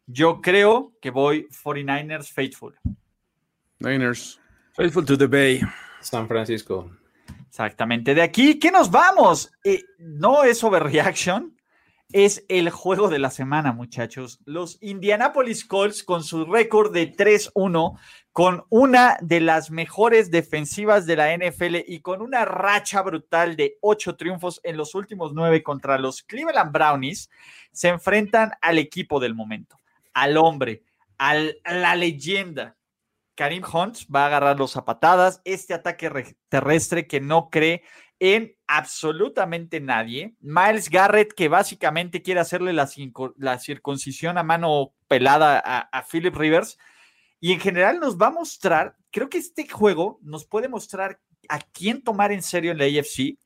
yo 0.07 0.41
creo 0.41 0.95
que 1.03 1.11
voy 1.11 1.47
49ers 1.49 2.33
faithful. 2.33 2.75
Niners. 3.79 4.41
Faithful 4.73 5.05
to 5.05 5.19
the 5.19 5.27
Bay. 5.27 5.61
San 6.01 6.27
Francisco. 6.27 6.91
Exactamente. 7.47 8.15
De 8.15 8.23
aquí, 8.23 8.59
¿qué 8.59 8.71
nos 8.71 8.91
vamos? 8.91 9.53
Eh, 9.63 9.85
no 9.99 10.45
es 10.45 10.65
overreaction 10.65 11.54
es 12.13 12.45
el 12.49 12.71
juego 12.71 13.09
de 13.09 13.19
la 13.19 13.31
semana, 13.31 13.73
muchachos. 13.73 14.39
Los 14.45 14.79
Indianapolis 14.81 15.65
Colts 15.65 16.05
con 16.05 16.23
su 16.23 16.45
récord 16.45 16.93
de 16.93 17.13
3-1, 17.13 17.99
con 18.33 18.65
una 18.69 19.17
de 19.21 19.41
las 19.41 19.71
mejores 19.71 20.31
defensivas 20.31 21.07
de 21.07 21.17
la 21.17 21.37
NFL 21.37 21.77
y 21.87 22.01
con 22.01 22.23
una 22.23 22.45
racha 22.45 23.03
brutal 23.03 23.57
de 23.57 23.79
ocho 23.81 24.17
triunfos 24.17 24.61
en 24.65 24.77
los 24.77 24.95
últimos 24.95 25.33
nueve 25.33 25.63
contra 25.63 25.99
los 25.99 26.23
Cleveland 26.23 26.73
Brownies, 26.73 27.31
se 27.73 27.89
enfrentan 27.89 28.53
al 28.61 28.79
equipo 28.79 29.19
del 29.21 29.35
momento, 29.35 29.81
al 30.13 30.37
hombre, 30.37 30.83
a 31.19 31.35
la 31.35 31.97
leyenda. 31.97 32.77
Karim 33.35 33.65
Hunt 33.65 33.99
va 34.15 34.25
a 34.25 34.27
agarrar 34.27 34.59
los 34.59 34.73
zapatadas, 34.73 35.41
este 35.45 35.75
ataque 35.75 36.37
terrestre 36.49 37.09
que 37.09 37.21
no 37.21 37.51
cree 37.51 37.83
en 38.25 38.57
absolutamente 38.67 39.81
nadie. 39.81 40.35
Miles 40.41 40.89
Garrett, 40.89 41.35
que 41.35 41.49
básicamente 41.49 42.23
quiere 42.23 42.41
hacerle 42.41 42.73
la, 42.73 43.59
circuncisión 43.59 44.39
a 44.39 44.43
mano 44.43 44.95
pelada 45.09 45.59
a, 45.59 46.03
Philip 46.11 46.35
Rivers. 46.35 46.79
Y 47.39 47.53
en 47.53 47.61
general 47.61 48.01
nos 48.01 48.17
va 48.17 48.29
a 48.29 48.31
mostrar, 48.31 48.97
creo 49.11 49.29
que 49.29 49.37
este 49.37 49.69
juego 49.69 50.21
nos 50.23 50.47
puede 50.47 50.69
mostrar 50.69 51.21
a 51.51 51.61
quién 51.61 52.03
tomar 52.03 52.33
en 52.33 52.43
serio 52.43 52.73
en 52.73 52.79
la 52.79 52.87
AFC 52.87 53.37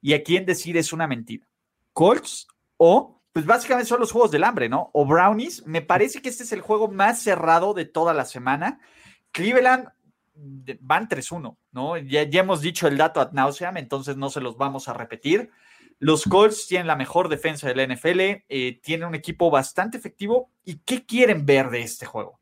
y 0.00 0.14
a 0.14 0.22
quién 0.22 0.46
decir 0.46 0.76
es 0.76 0.92
una 0.92 1.08
mentira. 1.08 1.44
Colts 1.92 2.46
o, 2.76 3.20
pues 3.32 3.44
básicamente 3.44 3.88
son 3.88 3.98
los 3.98 4.12
juegos 4.12 4.30
del 4.30 4.44
hambre, 4.44 4.68
¿no? 4.68 4.90
O 4.92 5.04
Brownies. 5.06 5.66
Me 5.66 5.82
parece 5.82 6.22
que 6.22 6.28
este 6.28 6.44
es 6.44 6.52
el 6.52 6.60
juego 6.60 6.86
más 6.86 7.20
cerrado 7.20 7.74
de 7.74 7.84
toda 7.84 8.14
la 8.14 8.24
semana. 8.24 8.78
Cleveland 9.32 9.88
van 10.80 11.08
3-1, 11.08 11.56
¿no? 11.72 11.96
Ya, 11.98 12.22
ya, 12.24 12.40
hemos 12.40 12.60
dicho 12.60 12.88
el 12.88 12.96
dato 12.96 13.20
ad 13.20 13.32
nauseam, 13.32 13.76
entonces 13.76 14.16
no 14.16 14.30
se 14.30 14.40
los 14.40 14.56
vamos 14.56 14.88
a 14.88 14.94
repetir. 14.94 15.50
Los 15.98 16.24
Colts 16.24 16.66
tienen 16.66 16.86
la 16.86 16.96
mejor 16.96 17.28
defensa 17.28 17.68
de 17.68 17.74
la 17.74 17.86
NFL, 17.86 18.20
eh, 18.48 18.80
tienen 18.82 19.08
un 19.08 19.14
equipo 19.14 19.50
bastante 19.50 19.98
efectivo. 19.98 20.50
¿Y 20.64 20.78
qué 20.78 21.04
quieren 21.04 21.44
ver 21.44 21.68
de 21.68 21.82
este 21.82 22.06
juego? 22.06 22.40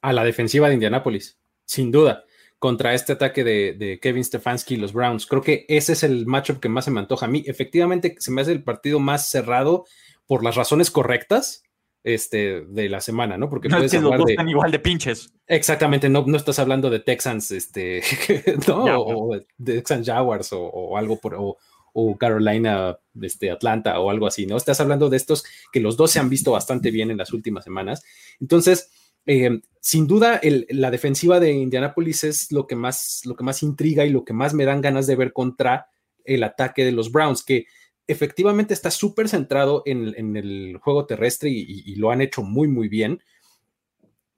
A 0.00 0.12
la 0.12 0.24
defensiva 0.24 0.68
de 0.68 0.74
Indianápolis, 0.74 1.38
sin 1.64 1.92
duda, 1.92 2.24
contra 2.58 2.92
este 2.92 3.12
ataque 3.12 3.44
de, 3.44 3.98
Kevin 4.02 4.24
Stefanski 4.24 4.74
y 4.74 4.78
los 4.78 4.92
Browns. 4.92 5.26
Creo 5.26 5.42
que 5.42 5.64
ese 5.68 5.92
es 5.92 6.02
el 6.02 6.26
matchup 6.26 6.58
que 6.58 6.68
más 6.68 6.86
se 6.86 6.90
me 6.90 6.98
antoja 6.98 7.26
a 7.26 7.28
mí. 7.28 7.44
Efectivamente, 7.46 8.16
se 8.18 8.32
me 8.32 8.42
hace 8.42 8.52
el 8.52 8.64
partido 8.64 8.98
más 8.98 9.28
cerrado 9.28 9.86
por 10.26 10.42
las 10.42 10.56
razones 10.56 10.90
correctas 10.90 11.62
este, 12.02 12.62
de 12.62 12.88
la 12.88 13.00
semana, 13.00 13.36
¿no? 13.36 13.48
Porque 13.48 13.68
no 13.68 13.76
puedes 13.76 13.92
es 13.92 14.02
hablar 14.02 14.20
de, 14.24 14.36
igual 14.50 14.70
de 14.70 14.78
pinches. 14.78 15.32
Exactamente, 15.46 16.08
no, 16.08 16.24
no 16.26 16.36
estás 16.36 16.58
hablando 16.58 16.88
de 16.90 17.00
Texans, 17.00 17.50
este, 17.50 18.02
¿no? 18.68 18.84
O 19.00 19.36
de 19.58 19.74
Texans 19.74 20.06
Jaguars 20.06 20.50
o, 20.52 20.96
algo 20.96 21.18
por, 21.18 21.34
o, 21.34 21.58
o 21.92 22.16
Carolina, 22.16 22.98
este, 23.20 23.50
Atlanta 23.50 24.00
o 24.00 24.10
algo 24.10 24.26
así, 24.26 24.46
¿no? 24.46 24.56
Estás 24.56 24.80
hablando 24.80 25.08
de 25.10 25.16
estos 25.16 25.44
que 25.72 25.80
los 25.80 25.96
dos 25.96 26.10
se 26.10 26.20
han 26.20 26.30
visto 26.30 26.52
bastante 26.52 26.90
bien 26.90 27.10
en 27.10 27.18
las 27.18 27.32
últimas 27.32 27.64
semanas. 27.64 28.02
Entonces, 28.40 28.90
eh, 29.26 29.60
sin 29.80 30.06
duda, 30.06 30.40
la 30.70 30.90
defensiva 30.90 31.40
de 31.40 31.52
Indianapolis 31.52 32.24
es 32.24 32.52
lo 32.52 32.66
que, 32.66 32.76
más, 32.76 33.22
lo 33.24 33.36
que 33.36 33.44
más 33.44 33.62
intriga 33.62 34.04
y 34.04 34.10
lo 34.10 34.24
que 34.24 34.32
más 34.32 34.54
me 34.54 34.64
dan 34.64 34.80
ganas 34.80 35.06
de 35.06 35.16
ver 35.16 35.32
contra 35.32 35.86
el 36.24 36.42
ataque 36.44 36.84
de 36.84 36.92
los 36.92 37.12
Browns, 37.12 37.42
que 37.42 37.66
efectivamente 38.10 38.74
está 38.74 38.90
súper 38.90 39.28
centrado 39.28 39.82
en, 39.86 40.36
el 40.36 40.78
juego 40.82 41.06
terrestre 41.06 41.50
y, 41.50 41.94
lo 41.94 42.10
han 42.10 42.20
hecho 42.20 42.42
muy, 42.42 42.66
muy 42.66 42.88
bien. 42.88 43.22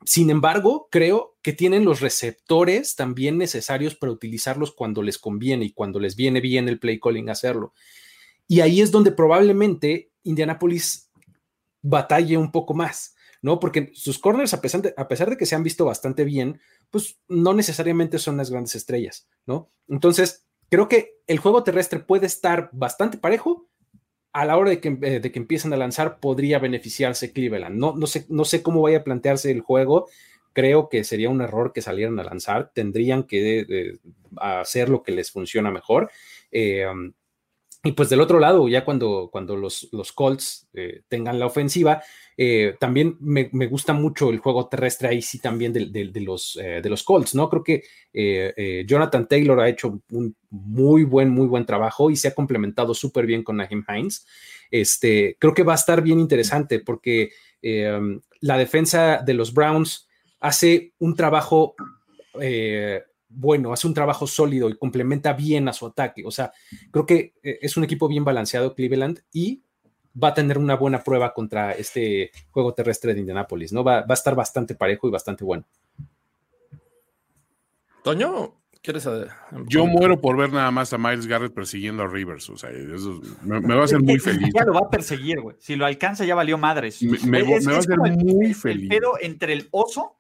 Sin 0.05 0.31
embargo, 0.31 0.89
creo 0.91 1.37
que 1.43 1.53
tienen 1.53 1.85
los 1.85 2.01
receptores 2.01 2.97
también 2.97 3.39
necesarios 3.39 3.95
para 3.95 4.13
utilizarlos 4.13 4.73
cuando 4.73 5.03
les 5.03 5.19
conviene 5.19 5.65
y 5.67 5.73
cuando 5.73 6.01
les 6.01 6.17
viene 6.17 6.41
bien 6.41 6.69
el 6.69 6.79
play 6.79 7.01
calling 7.01 7.31
hacerlo. 7.31 7.73
Y 8.47 8.61
ahí 8.61 8.81
es 8.81 8.91
donde 8.91 9.13
probablemente 9.13 10.11
Indianapolis 10.23 11.11
batalle 11.81 12.37
un 12.37 12.53
poco 12.53 12.75
más, 12.75 13.15
¿no? 13.41 13.59
Porque 13.59 13.91
sus 13.95 14.19
corners, 14.19 14.53
a 14.53 14.61
pesar, 14.61 14.83
de, 14.83 14.95
a 14.97 15.09
pesar 15.09 15.31
de 15.31 15.37
que 15.37 15.47
se 15.47 15.55
han 15.55 15.63
visto 15.63 15.85
bastante 15.85 16.25
bien, 16.25 16.61
pues 16.91 17.19
no 17.29 17.55
necesariamente 17.55 18.19
son 18.19 18.37
las 18.37 18.51
grandes 18.51 18.75
estrellas, 18.75 19.29
¿no? 19.47 19.71
Entonces, 19.89 20.45
creo 20.73 20.89
que 20.89 21.19
el 21.27 21.39
juego 21.39 21.65
terrestre 21.65 21.99
puede 21.99 22.25
estar 22.25 22.71
bastante 22.73 23.19
parejo, 23.19 23.69
a 24.33 24.47
la 24.47 24.57
hora 24.57 24.71
de 24.71 24.81
que, 24.81 24.89
eh, 25.03 25.21
de 25.21 25.31
empiecen 25.35 25.71
a 25.75 25.77
lanzar 25.77 26.19
podría 26.19 26.59
beneficiarse 26.59 27.35
Cleveland. 27.35 27.77
No, 27.77 28.07
sé, 28.47 28.63
cómo 28.63 28.81
vaya 28.81 29.01
a 29.01 29.05
plantearse 29.05 29.51
el 29.51 29.61
juego. 29.61 30.09
Creo 30.55 30.89
que 30.89 31.05
sería 31.05 31.29
un 31.29 31.43
error 31.43 31.75
que 31.75 31.83
salieran 31.83 32.19
a 32.19 32.25
lanzar. 32.25 32.71
Tendrían 32.73 33.25
que 33.25 33.99
hacer 34.39 34.89
lo 34.89 35.03
que 35.03 35.13
les 35.13 35.31
funciona 35.31 35.71
mejor. 35.71 36.11
Eh, 36.51 36.87
um, 36.87 37.13
y 37.85 37.93
pues 37.93 38.09
del 38.09 38.21
otro 38.21 38.39
lado, 38.39 38.69
ya 38.69 38.85
cuando, 38.85 39.29
cuando 39.33 39.57
los, 39.57 39.89
los 39.91 40.13
Colts 40.13 40.69
eh, 40.73 41.03
tengan 41.09 41.41
la 41.41 41.47
ofensiva, 41.47 42.01
eh, 42.37 42.77
también 42.79 43.17
me, 43.19 43.49
gusta 43.67 43.93
mucho 43.93 44.31
el 44.31 44.39
juego 44.39 44.69
terrestre 44.69 45.09
ahí 45.09 45.21
sí 45.21 45.41
también 45.41 45.73
de, 45.73 46.11
los, 46.21 46.57
eh, 46.63 46.81
de 46.81 46.89
los 46.89 47.03
Colts, 47.03 47.35
¿no? 47.35 47.51
Creo 47.51 47.65
que 47.65 47.83
Jonathan 48.87 49.27
Taylor 49.27 49.59
ha 49.59 49.69
hecho 49.69 50.01
un 50.11 50.37
muy 50.51 51.03
buen, 51.03 51.31
muy 51.31 51.49
buen 51.49 51.67
trabajo 51.67 52.09
y 52.09 52.15
se 52.15 52.29
ha 52.29 52.35
complementado 52.35 52.95
súper 52.95 53.27
bien 53.27 53.43
con 53.43 53.57
Naheem 53.57 53.85
Hines. 53.89 54.27
Este, 54.71 55.37
creo 55.41 55.53
que 55.53 55.65
va 55.65 55.73
a 55.73 55.77
estar 55.77 56.03
bien 56.03 56.21
interesante 56.21 56.79
porque 56.79 57.33
la 58.41 58.59
defensa 58.59 59.19
de 59.19 59.35
los 59.35 59.53
Browns 59.53 60.09
hace 60.39 60.93
un 61.01 61.17
trabajo 61.17 61.75
bueno, 63.35 63.73
hace 63.73 63.87
un 63.87 63.95
trabajo 63.95 64.27
sólido 64.27 64.69
y 64.69 64.77
complementa 64.77 65.33
bien 65.33 65.69
a 65.69 65.73
su 65.73 65.87
ataque. 65.87 66.23
O 66.25 66.31
sea, 66.31 66.53
creo 66.91 67.07
que 67.07 67.35
eh, 67.43 67.59
es 67.63 67.77
un 67.77 67.85
equipo 67.85 68.09
bien 68.09 68.25
balanceado 68.25 68.75
Cleveland 68.75 69.21
y 69.33 69.63
va 70.21 70.29
a 70.29 70.35
tener 70.35 70.59
una 70.59 70.77
buena 70.77 71.03
prueba 71.03 71.33
contra 71.33 71.73
este 71.73 72.31
juego 72.51 72.75
terrestre 72.75 73.15
de 73.15 73.21
Indianapolis, 73.21 73.73
¿no? 73.73 73.83
Va, 73.83 74.05
a 74.07 74.13
estar 74.13 74.35
bastante 74.35 74.75
parejo 74.75 75.09
y 75.09 75.11
bastante 75.11 75.45
bueno. 75.45 75.65
Toño, 78.05 78.61
¿quieres 78.83 79.05
saber? 79.05 79.31
Yo 79.69 79.87
muero 79.87 80.21
por 80.21 80.37
ver 80.37 80.53
nada 80.53 80.71
más 80.71 80.93
a 80.93 80.99
Miles 80.99 81.27
Garrett 81.27 81.55
persiguiendo 81.55 82.03
a 82.03 82.09
Rivers. 82.09 82.51
O 82.51 82.57
sea, 82.57 82.71
eso 82.71 83.21
me, 83.43 83.61
va 83.61 83.83
a 83.83 83.85
hacer 83.85 84.03
muy 84.03 84.19
feliz. 84.19 84.53
Ya 84.55 84.65
lo 84.65 84.75
va 84.75 84.81
a 84.81 84.91
perseguir, 84.91 85.41
güey. 85.41 85.57
Si 85.61 85.77
lo 85.77 85.87
alcanza, 85.87 86.25
ya 86.25 86.35
valió 86.35 86.59
madres. 86.59 87.01
Me, 87.25 87.43
va 87.43 87.77
a 87.77 87.79
hacer 87.79 87.97
muy 87.99 88.53
feliz. 88.53 88.89
Pero 88.91 89.15
entre 89.21 89.53
el 89.55 89.69
oso 89.71 90.17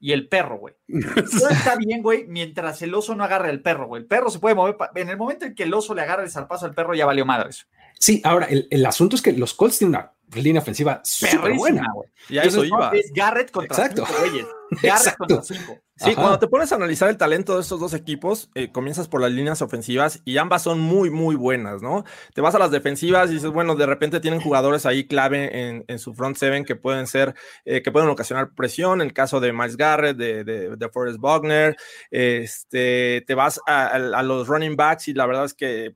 y 0.00 0.12
el 0.12 0.28
perro, 0.28 0.58
güey. 0.58 0.74
Todo 1.38 1.50
está 1.50 1.76
bien, 1.76 2.02
güey, 2.02 2.26
mientras 2.26 2.80
el 2.82 2.94
oso 2.94 3.14
no 3.14 3.22
agarre 3.22 3.50
al 3.50 3.60
perro, 3.60 3.86
güey. 3.86 4.02
El 4.02 4.08
perro 4.08 4.30
se 4.30 4.38
puede 4.38 4.54
mover. 4.54 4.76
En 4.94 5.10
el 5.10 5.18
momento 5.18 5.44
en 5.44 5.54
que 5.54 5.64
el 5.64 5.74
oso 5.74 5.94
le 5.94 6.02
agarre 6.02 6.24
el 6.24 6.30
zarpazo 6.30 6.66
al 6.66 6.74
perro, 6.74 6.94
ya 6.94 7.06
valió 7.06 7.26
madres. 7.26 7.68
Sí, 7.98 8.22
ahora, 8.24 8.48
el, 8.48 8.86
asunto 8.86 9.14
es 9.14 9.22
que 9.22 9.32
los 9.32 9.52
Colts 9.52 9.78
tienen 9.78 9.96
una 9.96 10.12
línea 10.34 10.62
ofensiva 10.62 11.00
súper 11.04 11.54
buena, 11.54 11.86
güey. 11.94 12.08
Y 12.28 12.38
eso 12.38 12.64
iba. 12.64 12.90
Es 12.90 13.10
Garrett 13.12 13.50
contra 13.50 13.76
Exacto. 13.76 14.04
cinco 14.06 14.20
güeyes. 14.20 14.46
Garrett 14.82 15.16
contra 15.16 15.42
cinco. 15.42 15.78
Sí, 15.96 16.14
cuando 16.14 16.38
te 16.38 16.46
pones 16.46 16.72
a 16.72 16.76
analizar 16.76 17.10
el 17.10 17.18
talento 17.18 17.56
de 17.56 17.60
estos 17.60 17.78
dos 17.78 17.92
equipos, 17.92 18.50
eh, 18.54 18.72
comienzas 18.72 19.06
por 19.06 19.20
las 19.20 19.30
líneas 19.30 19.60
ofensivas 19.60 20.22
y 20.24 20.38
ambas 20.38 20.62
son 20.62 20.80
muy, 20.80 21.10
muy 21.10 21.34
buenas, 21.34 21.82
¿no? 21.82 22.04
Te 22.32 22.40
vas 22.40 22.54
a 22.54 22.58
las 22.58 22.70
defensivas 22.70 23.30
y 23.30 23.34
dices, 23.34 23.50
bueno, 23.50 23.74
de 23.74 23.84
repente 23.84 24.18
tienen 24.20 24.40
jugadores 24.40 24.86
ahí 24.86 25.06
clave 25.06 25.84
en, 25.86 25.98
su 25.98 26.14
front 26.14 26.38
seven 26.38 26.64
que 26.64 26.74
pueden 26.74 27.06
ser, 27.06 27.34
eh, 27.66 27.82
que 27.82 27.92
pueden 27.92 28.08
ocasionar 28.08 28.54
presión, 28.54 29.02
en 29.02 29.08
el 29.08 29.12
caso 29.12 29.40
de 29.40 29.52
Miles 29.52 29.76
Garrett, 29.76 30.16
de, 30.16 30.42
de, 30.44 30.88
Forrest 30.90 31.18
Wagner, 31.20 31.76
este, 32.10 33.22
te 33.26 33.34
vas 33.34 33.60
a 33.66 33.98
los 34.22 34.48
running 34.48 34.76
backs 34.76 35.08
y 35.08 35.12
la 35.12 35.26
verdad 35.26 35.44
es 35.44 35.54
que 35.54 35.94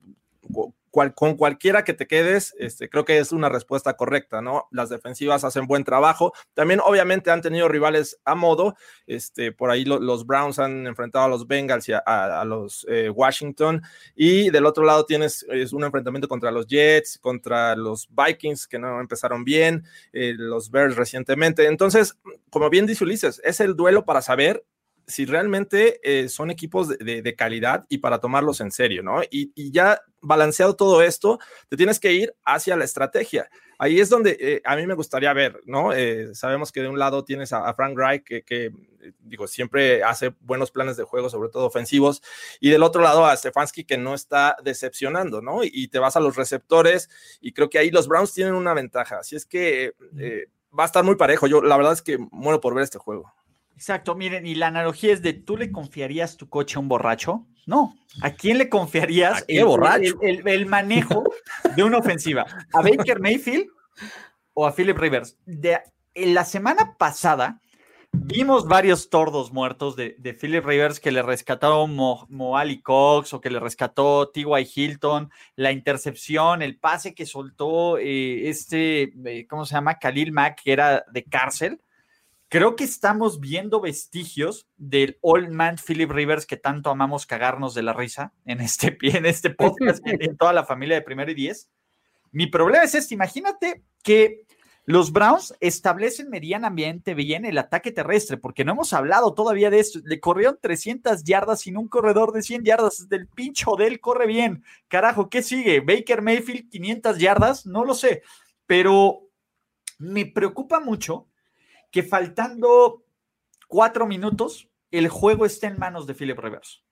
con 1.14 1.36
cualquiera 1.36 1.82
que 1.82 1.92
te 1.92 2.06
quedes, 2.06 2.54
este, 2.58 2.88
creo 2.88 3.04
que 3.04 3.18
es 3.18 3.32
una 3.32 3.48
respuesta 3.48 3.96
correcta, 3.96 4.40
¿no? 4.40 4.68
Las 4.70 4.90
defensivas 4.90 5.42
hacen 5.42 5.66
buen 5.66 5.82
trabajo. 5.82 6.32
También, 6.54 6.80
obviamente, 6.84 7.30
han 7.32 7.42
tenido 7.42 7.68
rivales 7.68 8.20
a 8.24 8.34
modo. 8.34 8.76
Este, 9.06 9.50
por 9.50 9.70
ahí 9.70 9.84
los 9.84 10.24
Browns 10.24 10.58
han 10.58 10.86
enfrentado 10.86 11.24
a 11.24 11.28
los 11.28 11.48
Bengals 11.48 11.88
y 11.88 11.92
a, 11.92 12.44
los 12.44 12.86
eh, 12.88 13.10
Washington. 13.10 13.82
Y 14.14 14.50
del 14.50 14.66
otro 14.66 14.84
lado 14.84 15.04
tienes 15.04 15.44
es 15.50 15.72
un 15.72 15.82
enfrentamiento 15.82 16.28
contra 16.28 16.52
los 16.52 16.66
Jets, 16.66 17.18
contra 17.18 17.74
los 17.74 18.08
Vikings, 18.10 18.68
que 18.68 18.78
no 18.78 19.00
empezaron 19.00 19.44
bien, 19.44 19.84
eh, 20.12 20.34
los 20.36 20.70
Bears 20.70 20.96
recientemente. 20.96 21.66
Entonces, 21.66 22.16
como 22.50 22.70
bien 22.70 22.86
dice 22.86 23.04
Ulises, 23.04 23.40
es 23.44 23.58
el 23.60 23.74
duelo 23.74 24.04
para 24.04 24.22
saber 24.22 24.64
si 25.06 25.26
realmente 25.26 26.00
eh, 26.02 26.28
son 26.28 26.50
equipos 26.50 26.88
de, 26.88 27.34
calidad 27.36 27.84
y 27.88 27.98
para 27.98 28.18
tomarlos 28.18 28.60
en 28.60 28.70
serio, 28.70 29.02
¿no? 29.02 29.22
Y, 29.30 29.52
ya 29.72 30.00
balanceado 30.20 30.76
todo 30.76 31.02
esto, 31.02 31.38
te 31.68 31.76
tienes 31.76 32.00
que 32.00 32.12
ir 32.12 32.34
hacia 32.44 32.76
la 32.76 32.84
estrategia. 32.84 33.50
Ahí 33.78 34.00
es 34.00 34.08
donde 34.08 34.36
eh, 34.40 34.62
a 34.64 34.76
mí 34.76 34.86
me 34.86 34.94
gustaría 34.94 35.32
ver, 35.32 35.60
¿no? 35.66 35.92
Eh, 35.92 36.34
sabemos 36.34 36.72
que 36.72 36.80
de 36.80 36.88
un 36.88 36.98
lado 36.98 37.24
tienes 37.24 37.52
a, 37.52 37.74
Frank 37.74 37.98
Reich, 37.98 38.24
que, 38.24 38.72
digo, 39.20 39.46
siempre 39.46 40.02
hace 40.02 40.34
buenos 40.40 40.70
planes 40.70 40.96
de 40.96 41.04
juego, 41.04 41.28
sobre 41.28 41.50
todo 41.50 41.66
ofensivos, 41.66 42.22
y 42.60 42.70
del 42.70 42.82
otro 42.82 43.02
lado 43.02 43.26
a 43.26 43.36
Stefanski, 43.36 43.84
que 43.84 43.98
no 43.98 44.14
está 44.14 44.56
decepcionando, 44.62 45.42
¿no? 45.42 45.60
Y, 45.64 45.88
te 45.88 45.98
vas 45.98 46.16
a 46.16 46.20
los 46.20 46.36
receptores, 46.36 47.10
y 47.40 47.52
creo 47.52 47.68
que 47.68 47.78
ahí 47.78 47.90
los 47.90 48.08
Browns 48.08 48.32
tienen 48.32 48.54
una 48.54 48.74
ventaja. 48.74 49.18
Así 49.18 49.36
es 49.36 49.44
que 49.44 49.94
va 50.76 50.84
a 50.84 50.86
estar 50.86 51.04
muy 51.04 51.16
parejo. 51.16 51.46
Yo, 51.46 51.62
la 51.62 51.76
verdad 51.76 51.92
es 51.92 52.02
que 52.02 52.18
muero 52.30 52.60
por 52.60 52.74
ver 52.74 52.84
este 52.84 52.98
juego. 52.98 53.32
Exacto, 53.74 54.14
miren, 54.14 54.46
y 54.46 54.54
la 54.54 54.68
analogía 54.68 55.12
es 55.12 55.22
de, 55.22 55.32
¿tú 55.32 55.56
le 55.56 55.72
confiarías 55.72 56.36
tu 56.36 56.48
coche 56.48 56.76
a 56.76 56.80
un 56.80 56.88
borracho? 56.88 57.46
No, 57.66 57.96
¿a 58.20 58.30
quién 58.30 58.58
le 58.58 58.68
confiarías 58.68 59.44
el, 59.48 59.64
borracho? 59.64 60.18
El, 60.20 60.66
manejo 60.66 61.24
de 61.74 61.82
una 61.82 61.98
ofensiva? 61.98 62.46
¿A 62.72 62.82
Baker 62.82 63.20
Mayfield 63.20 63.66
o 64.52 64.66
a 64.66 64.72
Philip 64.72 64.96
Rivers? 64.96 65.36
De, 65.46 65.80
en 66.14 66.34
la 66.34 66.44
semana 66.44 66.96
pasada 66.96 67.60
vimos 68.12 68.66
varios 68.66 69.10
tordos 69.10 69.52
muertos 69.52 69.96
de, 69.96 70.36
Philip 70.40 70.64
Rivers 70.64 71.00
que 71.00 71.10
le 71.10 71.22
rescató 71.22 71.86
Mo, 71.86 72.26
Moali 72.30 72.80
Cox 72.80 73.34
o 73.34 73.40
que 73.40 73.50
le 73.50 73.58
rescató 73.58 74.28
T.Y. 74.28 74.70
Hilton, 74.74 75.30
la 75.56 75.72
intercepción, 75.72 76.62
el 76.62 76.78
pase 76.78 77.14
que 77.14 77.26
soltó 77.26 77.98
eh, 77.98 78.48
este, 78.48 79.12
eh, 79.24 79.46
¿cómo 79.48 79.66
se 79.66 79.74
llama? 79.74 79.98
Khalil 79.98 80.32
Mack, 80.32 80.62
que 80.62 80.72
era 80.72 81.04
de 81.10 81.24
cárcel 81.24 81.80
Creo 82.48 82.76
que 82.76 82.84
estamos 82.84 83.40
viendo 83.40 83.80
vestigios 83.80 84.68
del 84.76 85.18
Old 85.22 85.50
Man 85.50 85.76
Philip 85.84 86.10
Rivers 86.10 86.46
que 86.46 86.56
tanto 86.56 86.90
amamos 86.90 87.26
cagarnos 87.26 87.74
de 87.74 87.82
la 87.82 87.92
risa 87.92 88.32
en 88.44 88.60
este, 88.60 88.96
en 89.02 89.26
este 89.26 89.50
podcast 89.50 90.02
en 90.06 90.36
toda 90.36 90.52
la 90.52 90.64
familia 90.64 90.96
de 90.96 91.02
primero 91.02 91.30
y 91.30 91.34
diez. 91.34 91.70
Mi 92.30 92.46
problema 92.46 92.84
es 92.84 92.94
este, 92.94 93.14
imagínate 93.14 93.84
que 94.02 94.44
los 94.86 95.12
Browns 95.12 95.54
establecen 95.60 96.28
medianamente 96.28 97.14
bien 97.14 97.46
el 97.46 97.56
ataque 97.56 97.90
terrestre, 97.90 98.36
porque 98.36 98.64
no 98.64 98.72
hemos 98.72 98.92
hablado 98.92 99.32
todavía 99.32 99.70
de 99.70 99.80
esto. 99.80 100.00
Le 100.04 100.20
corrieron 100.20 100.58
300 100.60 101.24
yardas 101.24 101.62
sin 101.62 101.78
un 101.78 101.88
corredor 101.88 102.32
de 102.32 102.42
100 102.42 102.64
yardas. 102.64 103.08
Del 103.08 103.26
pincho 103.26 103.76
de 103.78 103.86
él 103.86 104.00
corre 104.00 104.26
bien. 104.26 104.62
Carajo, 104.88 105.30
¿qué 105.30 105.42
sigue? 105.42 105.80
Baker 105.80 106.20
Mayfield, 106.20 106.68
500 106.68 107.18
yardas, 107.18 107.66
no 107.66 107.84
lo 107.84 107.94
sé. 107.94 108.22
Pero 108.66 109.30
me 109.98 110.26
preocupa 110.26 110.80
mucho 110.80 111.28
que 111.94 112.02
faltando 112.02 113.04
cuatro 113.68 114.04
minutos, 114.04 114.68
el 114.90 115.08
juego 115.08 115.46
está 115.46 115.68
en 115.68 115.78
manos 115.78 116.08
de 116.08 116.14
Philip 116.14 116.36
Rivers. 116.36 116.82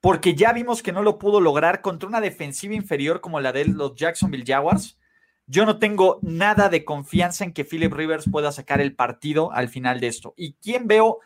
Porque 0.00 0.36
ya 0.36 0.52
vimos 0.52 0.80
que 0.80 0.92
no 0.92 1.02
lo 1.02 1.18
pudo 1.18 1.40
lograr 1.40 1.82
contra 1.82 2.08
una 2.08 2.20
defensiva 2.20 2.76
inferior 2.76 3.20
como 3.20 3.40
la 3.40 3.50
de 3.50 3.64
los 3.64 3.96
Jacksonville 3.96 4.44
Jaguars. 4.46 4.96
Yo 5.46 5.66
no 5.66 5.80
tengo 5.80 6.20
nada 6.22 6.68
de 6.68 6.84
confianza 6.84 7.42
en 7.42 7.52
que 7.52 7.64
Philip 7.64 7.92
Rivers 7.92 8.30
pueda 8.30 8.52
sacar 8.52 8.80
el 8.80 8.94
partido 8.94 9.50
al 9.50 9.68
final 9.68 9.98
de 9.98 10.06
esto. 10.06 10.34
¿Y 10.36 10.52
quién 10.52 10.86
veo? 10.86 11.18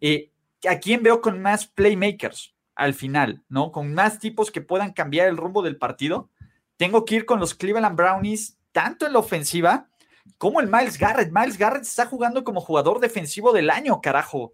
Eh, 0.00 0.30
¿A 0.68 0.78
quién 0.78 1.02
veo 1.02 1.20
con 1.20 1.42
más 1.42 1.66
playmakers 1.66 2.54
al 2.76 2.94
final? 2.94 3.42
¿No? 3.48 3.72
Con 3.72 3.94
más 3.94 4.20
tipos 4.20 4.52
que 4.52 4.60
puedan 4.60 4.92
cambiar 4.92 5.26
el 5.26 5.36
rumbo 5.36 5.62
del 5.62 5.76
partido. 5.76 6.30
Tengo 6.76 7.04
que 7.04 7.16
ir 7.16 7.26
con 7.26 7.40
los 7.40 7.52
Cleveland 7.52 7.96
Brownies, 7.96 8.60
tanto 8.70 9.08
en 9.08 9.14
la 9.14 9.18
ofensiva 9.18 9.90
como 10.38 10.60
el 10.60 10.68
Miles 10.68 10.98
Garrett. 10.98 11.32
Miles 11.32 11.58
Garrett 11.58 11.82
está 11.82 12.06
jugando 12.06 12.44
como 12.44 12.60
jugador 12.60 13.00
defensivo 13.00 13.52
del 13.52 13.70
año, 13.70 14.00
carajo. 14.00 14.52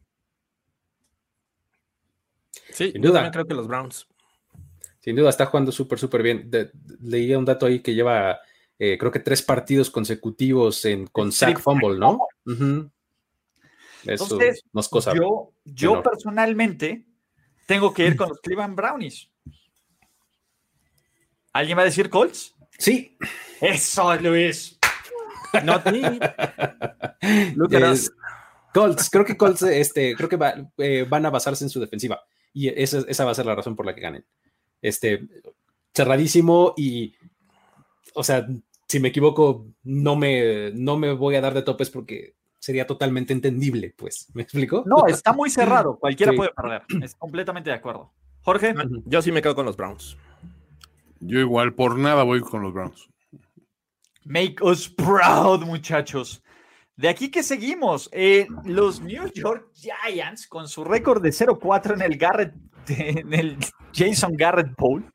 Sí, 2.73 2.93
Sin 2.93 3.03
duda. 3.03 3.31
creo 3.31 3.47
que 3.47 3.55
los 3.55 3.67
Browns. 3.67 4.07
Sin 5.01 5.17
duda, 5.17 5.31
está 5.31 5.47
jugando 5.47 5.71
súper, 5.73 5.99
súper 5.99 6.23
bien. 6.23 6.51
De, 6.51 6.71
leía 7.01 7.39
un 7.39 7.45
dato 7.45 7.67
ahí 7.67 7.81
que 7.81 7.95
lleva, 7.95 8.41
eh, 8.79 8.99
creo 8.99 9.13
que 9.13 9.21
tres 9.21 9.41
partidos 9.43 9.91
consecutivos 9.91 10.85
en, 10.85 11.07
con 11.07 11.31
sack 11.33 11.61
fumble, 11.61 11.99
¿no? 11.99 12.19
Uh 12.45 12.51
-huh. 12.51 12.91
Eso 14.05 14.25
Entonces, 14.25 14.63
no 14.73 14.81
es 14.81 14.89
cosa 14.89 15.15
yo, 15.15 15.53
yo 15.65 16.03
personalmente 16.03 17.07
tengo 17.67 17.93
que 17.93 18.07
ir 18.07 18.17
con 18.17 18.29
los 18.29 18.41
Cleveland 18.41 18.77
Brownies. 18.77 19.29
¿Alguien 21.53 21.79
va 21.79 21.83
a 21.83 21.87
decir 21.87 22.11
Colts? 22.11 22.55
Sí. 22.79 23.17
Eso, 23.61 24.15
Luis. 24.17 24.76
Not 25.65 25.87
me. 25.87 26.19
Look 27.57 27.75
at 27.75 27.93
us. 27.93 28.11
Colts, 28.73 29.09
creo 29.09 29.25
que 29.25 29.37
Colts, 29.37 29.63
este, 29.63 30.15
creo 30.15 30.29
que 30.29 30.37
va, 30.37 30.55
eh, 30.79 31.07
van 31.09 31.25
a 31.25 31.31
basarse 31.31 31.65
en 31.65 31.71
su 31.71 31.81
defensiva. 31.81 32.21
Y 32.53 32.69
esa, 32.69 32.99
esa, 33.09 33.25
va 33.25 33.31
a 33.31 33.35
ser 33.35 33.47
la 33.47 33.55
razón 33.55 33.75
por 33.75 33.87
la 33.87 33.95
que 33.95 34.03
ganen. 34.03 34.25
Este, 34.83 35.27
cerradísimo 35.95 36.75
y, 36.77 37.15
o 38.15 38.23
sea, 38.23 38.47
si 38.87 39.01
me 39.01 39.09
equivoco, 39.09 39.67
no 39.83 40.17
me, 40.17 40.73
no 40.75 40.99
me 40.99 41.13
voy 41.13 41.37
a 41.37 41.41
dar 41.41 41.55
de 41.55 41.63
topes 41.63 41.91
porque 41.91 42.35
sería 42.59 42.87
totalmente 42.87 43.33
entendible, 43.33 43.95
pues. 43.97 44.29
¿Me 44.35 44.43
explico? 44.43 44.85
No, 44.87 45.07
está 45.07 45.33
muy 45.33 45.51
cerrado. 45.51 45.99
Cualquiera 45.99 46.33
sí. 46.33 46.37
puede 46.37 46.51
perder. 46.51 46.83
Es 47.03 47.15
completamente 47.15 47.71
de 47.71 47.77
acuerdo. 47.77 48.13
Jorge. 48.43 48.75
Yo 49.07 49.23
sí 49.23 49.33
me 49.33 49.43
quedo 49.43 49.55
con 49.55 49.67
los 49.67 49.77
Browns. 49.77 50.17
Yo 51.21 51.41
igual, 51.41 51.75
por 51.75 51.99
nada 51.99 52.23
voy 52.23 52.41
con 52.41 52.63
los 52.63 52.73
Browns. 52.73 53.09
Make 54.29 54.57
us 54.61 54.89
proud, 54.89 55.63
muchachos. 55.65 56.43
De 56.97 57.09
aquí 57.09 57.31
que 57.31 57.45
seguimos, 57.45 58.09
eh, 58.11 58.49
los 58.65 59.01
New 59.01 59.31
York 59.33 59.71
Giants 59.73 60.49
con 60.49 60.67
su 60.67 60.83
récord 60.83 61.23
de 61.23 61.31
0-4 61.31 61.95
en 61.95 62.03
el 62.03 62.19
Garrett, 62.19 62.53
en 62.89 63.33
el 63.33 63.57
Jason 63.95 64.33
Garrett 64.37 64.75
Bowl, 64.77 65.09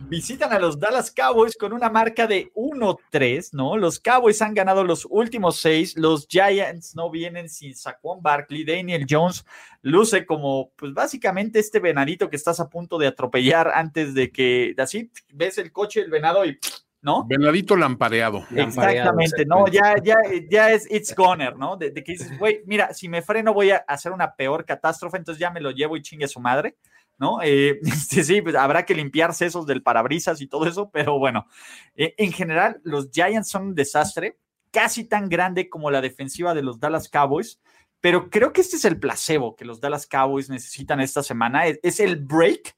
visitan 0.00 0.52
a 0.52 0.58
los 0.58 0.76
Dallas 0.80 1.12
Cowboys 1.12 1.56
con 1.56 1.72
una 1.72 1.88
marca 1.88 2.26
de 2.26 2.50
1-3, 2.54 3.50
¿no? 3.52 3.76
Los 3.76 4.00
Cowboys 4.00 4.42
han 4.42 4.54
ganado 4.54 4.82
los 4.82 5.06
últimos 5.08 5.60
seis, 5.60 5.96
los 5.96 6.26
Giants 6.26 6.96
no 6.96 7.10
vienen 7.10 7.48
sin 7.48 7.76
Saquon 7.76 8.22
Barkley, 8.22 8.64
Daniel 8.64 9.06
Jones 9.08 9.44
luce 9.82 10.26
como, 10.26 10.72
pues 10.74 10.92
básicamente 10.92 11.60
este 11.60 11.78
venadito 11.78 12.28
que 12.28 12.34
estás 12.34 12.58
a 12.58 12.68
punto 12.68 12.98
de 12.98 13.06
atropellar 13.06 13.70
antes 13.72 14.14
de 14.14 14.32
que, 14.32 14.74
así, 14.78 15.12
ves 15.32 15.58
el 15.58 15.70
coche, 15.70 16.00
el 16.00 16.10
venado 16.10 16.44
y 16.44 16.58
¿no? 17.06 17.24
Venadito 17.24 17.76
lampareado. 17.76 18.44
Exactamente, 18.50 19.46
no, 19.46 19.68
ya, 19.68 19.94
ya, 20.02 20.16
ya 20.50 20.72
es 20.72 20.90
it's 20.90 21.14
goner, 21.14 21.56
¿no? 21.56 21.76
De, 21.76 21.92
de 21.92 22.02
que 22.02 22.12
dices, 22.12 22.36
güey, 22.36 22.62
mira, 22.66 22.92
si 22.94 23.08
me 23.08 23.22
freno 23.22 23.54
voy 23.54 23.70
a 23.70 23.76
hacer 23.76 24.10
una 24.10 24.34
peor 24.34 24.64
catástrofe, 24.64 25.16
entonces 25.16 25.38
ya 25.38 25.52
me 25.52 25.60
lo 25.60 25.70
llevo 25.70 25.96
y 25.96 26.02
chingue 26.02 26.24
a 26.24 26.28
su 26.28 26.40
madre, 26.40 26.76
¿no? 27.16 27.38
Eh, 27.44 27.78
este, 27.84 28.24
sí, 28.24 28.42
pues 28.42 28.56
habrá 28.56 28.84
que 28.84 28.96
limpiar 28.96 29.34
sesos 29.34 29.66
del 29.66 29.84
parabrisas 29.84 30.40
y 30.40 30.48
todo 30.48 30.66
eso, 30.66 30.90
pero 30.90 31.16
bueno, 31.16 31.46
eh, 31.94 32.12
en 32.18 32.32
general, 32.32 32.80
los 32.82 33.08
Giants 33.12 33.50
son 33.50 33.68
un 33.68 33.74
desastre, 33.76 34.38
casi 34.72 35.04
tan 35.04 35.28
grande 35.28 35.68
como 35.68 35.92
la 35.92 36.00
defensiva 36.00 36.54
de 36.54 36.62
los 36.62 36.80
Dallas 36.80 37.08
Cowboys, 37.08 37.60
pero 38.00 38.30
creo 38.30 38.52
que 38.52 38.62
este 38.62 38.74
es 38.74 38.84
el 38.84 38.98
placebo 38.98 39.54
que 39.54 39.64
los 39.64 39.80
Dallas 39.80 40.08
Cowboys 40.08 40.50
necesitan 40.50 40.98
esta 40.98 41.22
semana, 41.22 41.66
es, 41.68 41.78
es 41.84 42.00
el 42.00 42.16
break 42.16 42.74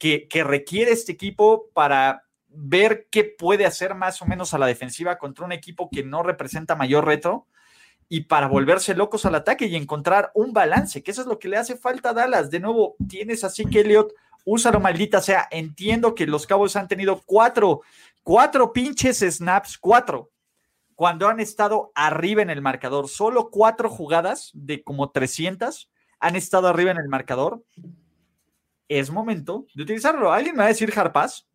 que, 0.00 0.26
que 0.26 0.42
requiere 0.42 0.90
este 0.90 1.12
equipo 1.12 1.70
para 1.72 2.24
ver 2.48 3.06
qué 3.10 3.24
puede 3.24 3.66
hacer 3.66 3.94
más 3.94 4.22
o 4.22 4.26
menos 4.26 4.54
a 4.54 4.58
la 4.58 4.66
defensiva 4.66 5.18
contra 5.18 5.44
un 5.44 5.52
equipo 5.52 5.90
que 5.90 6.02
no 6.02 6.22
representa 6.22 6.76
mayor 6.76 7.06
reto 7.06 7.46
y 8.08 8.22
para 8.22 8.48
volverse 8.48 8.94
locos 8.94 9.26
al 9.26 9.34
ataque 9.34 9.66
y 9.66 9.76
encontrar 9.76 10.30
un 10.34 10.52
balance, 10.52 11.02
que 11.02 11.10
eso 11.10 11.20
es 11.20 11.26
lo 11.26 11.38
que 11.38 11.48
le 11.48 11.58
hace 11.58 11.76
falta 11.76 12.10
a 12.10 12.14
Dallas. 12.14 12.50
De 12.50 12.58
nuevo, 12.58 12.96
tienes 13.06 13.44
así 13.44 13.66
que 13.66 13.80
Elliot, 13.80 14.14
úsalo 14.44 14.80
maldita 14.80 15.20
sea. 15.20 15.46
Entiendo 15.50 16.14
que 16.14 16.26
los 16.26 16.46
Cowboys 16.46 16.76
han 16.76 16.88
tenido 16.88 17.20
cuatro, 17.26 17.82
cuatro 18.22 18.72
pinches 18.72 19.18
snaps, 19.18 19.76
cuatro, 19.76 20.30
cuando 20.94 21.28
han 21.28 21.38
estado 21.38 21.92
arriba 21.94 22.40
en 22.40 22.50
el 22.50 22.62
marcador. 22.62 23.08
Solo 23.08 23.50
cuatro 23.50 23.90
jugadas 23.90 24.50
de 24.54 24.82
como 24.82 25.10
300 25.10 25.90
han 26.18 26.34
estado 26.34 26.66
arriba 26.68 26.90
en 26.90 26.98
el 26.98 27.08
marcador. 27.08 27.62
Es 28.88 29.10
momento 29.10 29.66
de 29.74 29.82
utilizarlo. 29.82 30.32
¿Alguien 30.32 30.54
me 30.56 30.60
va 30.60 30.64
a 30.64 30.68
decir 30.68 30.92
Harpaz? 30.96 31.46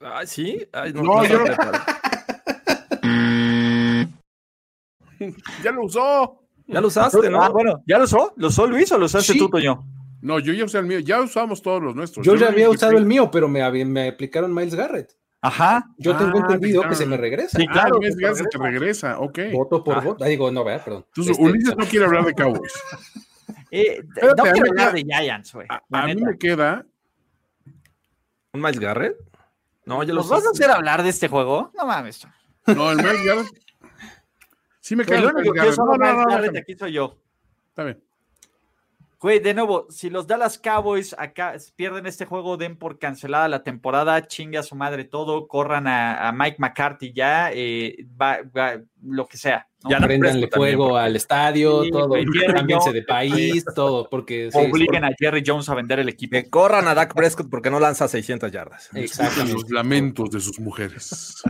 Ay, 0.00 0.26
sí. 0.26 0.66
Ay, 0.72 0.92
no, 0.92 1.02
no, 1.02 1.24
yo 1.26 1.38
no. 1.38 1.44
ya 5.64 5.72
lo 5.72 5.84
usó. 5.84 6.36
Ya 6.66 6.80
lo 6.80 6.86
usaste, 6.88 7.28
¿no? 7.28 7.42
Ah, 7.42 7.48
bueno, 7.48 7.82
¿ya 7.86 7.98
lo 7.98 8.04
usó? 8.04 8.32
¿Lo 8.36 8.48
usó 8.48 8.66
Luis 8.66 8.90
o 8.92 8.98
lo 8.98 9.06
usaste 9.06 9.32
Sí. 9.32 9.38
tú, 9.38 9.48
Toño? 9.48 9.84
No, 10.22 10.38
yo 10.38 10.52
ya 10.52 10.64
usé 10.64 10.78
el 10.78 10.86
mío. 10.86 11.00
Ya 11.00 11.20
usamos 11.20 11.62
todos 11.62 11.82
los 11.82 11.94
nuestros. 11.96 12.24
Yo 12.24 12.36
ya 12.36 12.48
había 12.48 12.70
usado 12.70 12.96
el 12.96 13.06
mío, 13.06 13.30
pero 13.30 13.48
me, 13.48 13.84
me 13.84 14.08
aplicaron 14.08 14.54
Miles 14.54 14.74
Garrett. 14.74 15.12
Ajá. 15.42 15.86
Yo 15.98 16.14
tengo 16.16 16.38
Ah, 16.38 16.42
entendido 16.42 16.82
claro. 16.82 16.90
que 16.90 16.96
se 16.96 17.06
me 17.06 17.16
regresa. 17.16 17.58
Sí, 17.58 17.66
claro. 17.66 17.96
Ah, 17.96 18.00
que 18.00 18.10
ya 18.22 18.34
se 18.34 18.44
te 18.44 18.58
regresa. 18.58 19.18
Ok. 19.18 19.38
Voto 19.52 19.82
por 19.82 19.96
Ah. 19.96 20.00
voto. 20.00 20.24
Ah, 20.24 20.28
digo, 20.28 20.50
no, 20.50 20.62
vea, 20.64 20.82
perdón. 20.84 21.04
Entonces, 21.08 21.32
Este, 21.32 21.44
Ulises 21.44 21.76
no 21.76 21.84
quiere 21.86 22.06
hablar 22.06 22.24
de 22.24 22.34
Cowboys. 22.34 22.72
Eh, 23.72 24.02
Espérate, 24.16 24.42
no 24.42 24.52
quiero 24.52 24.68
hablar 24.70 24.92
de 24.94 25.02
Giants, 25.04 25.52
güey. 25.54 25.68
A, 25.68 26.06
mí 26.06 26.16
me 26.16 26.36
queda. 26.36 26.84
¿Un 28.52 28.60
Miles 28.60 28.80
Garrett? 28.80 29.16
No, 29.90 30.04
ya 30.04 30.14
¿Nos 30.14 30.28
vas 30.28 30.46
a 30.46 30.50
hacer 30.50 30.70
hablar 30.70 31.02
de 31.02 31.08
este 31.08 31.26
juego? 31.26 31.72
No 31.76 31.84
mames. 31.84 32.24
No, 32.64 32.92
el 32.92 32.98
Miles 32.98 33.24
Garrett. 33.24 33.48
Sí 34.78 34.94
me 34.94 35.04
queda 35.04 35.18
El 35.18 35.26
único 35.26 35.52
que 35.52 35.60
No, 35.62 35.96
no, 35.96 36.26
no, 36.26 36.58
aquí 36.60 36.76
soy 36.76 36.92
yo. 36.92 37.20
Está 37.70 37.82
bien. 37.82 38.00
Güey, 39.20 39.38
de 39.38 39.52
nuevo, 39.52 39.86
si 39.90 40.08
los 40.08 40.26
Dallas 40.26 40.58
Cowboys 40.58 41.14
acá 41.18 41.54
pierden 41.76 42.06
este 42.06 42.24
juego, 42.24 42.56
den 42.56 42.76
por 42.76 42.98
cancelada 42.98 43.48
la 43.48 43.62
temporada, 43.62 44.26
chingue 44.26 44.56
a 44.56 44.62
su 44.62 44.74
madre 44.76 45.04
todo, 45.04 45.46
corran 45.46 45.86
a, 45.86 46.26
a 46.26 46.32
Mike 46.32 46.56
McCarthy 46.58 47.12
ya, 47.12 47.50
eh, 47.52 48.06
va- 48.20 48.38
va- 48.56 48.80
lo 49.04 49.26
que 49.26 49.36
sea. 49.36 49.66
¿no? 49.84 49.90
Ya 49.90 49.98
no 50.00 50.06
Préndanle 50.06 50.40
Prescott 50.46 50.50
también, 50.52 50.76
fuego 50.78 50.88
porque- 50.92 51.04
al 51.04 51.16
estadio, 51.16 51.84
Sí, 51.84 51.90
todo. 51.90 52.08
güey, 52.08 52.24
Jones, 52.24 52.92
de 52.94 53.02
país, 53.02 53.64
todo, 53.74 54.08
porque 54.08 54.48
sí, 54.50 54.58
Obliguen 54.58 55.04
a 55.04 55.10
Jerry 55.18 55.42
Jones 55.46 55.68
a 55.68 55.74
vender 55.74 55.98
el 56.00 56.08
equipo. 56.08 56.32
Que 56.32 56.48
corran 56.48 56.88
a 56.88 56.94
Dak 56.94 57.14
Prescott 57.14 57.50
porque 57.50 57.70
no 57.70 57.78
lanza 57.78 58.08
600 58.08 58.50
yardas. 58.50 58.88
Exactamente. 58.94 59.52
Los 59.52 59.68
lamentos 59.70 60.30
de 60.30 60.40
sus 60.40 60.58
mujeres. 60.60 61.42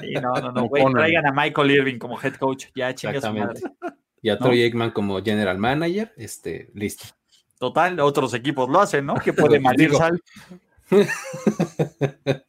Sí, 0.00 0.12
no, 0.22 0.32
no, 0.34 0.52
no, 0.52 0.68
güey, 0.68 0.84
traigan 0.92 1.26
a 1.26 1.32
Michael 1.32 1.70
Irving 1.72 1.98
como 1.98 2.20
head 2.22 2.34
coach, 2.34 2.66
ya 2.74 2.94
chingue 2.94 3.18
a 3.18 3.20
su 3.20 3.32
madre. 3.32 3.60
Y 4.22 4.30
a 4.30 4.38
Troy 4.38 4.62
Aikman 4.62 4.90
como 4.90 5.22
general 5.22 5.58
manager, 5.58 6.12
este, 6.16 6.70
listo. 6.74 7.04
Total, 7.58 7.98
otros 8.00 8.34
equipos 8.34 8.68
lo 8.68 8.80
hacen, 8.80 9.06
¿no? 9.06 9.14
Que 9.16 9.32
puede 9.32 9.58
malir 9.60 9.90
Digo. 9.90 9.98
sal. 9.98 10.22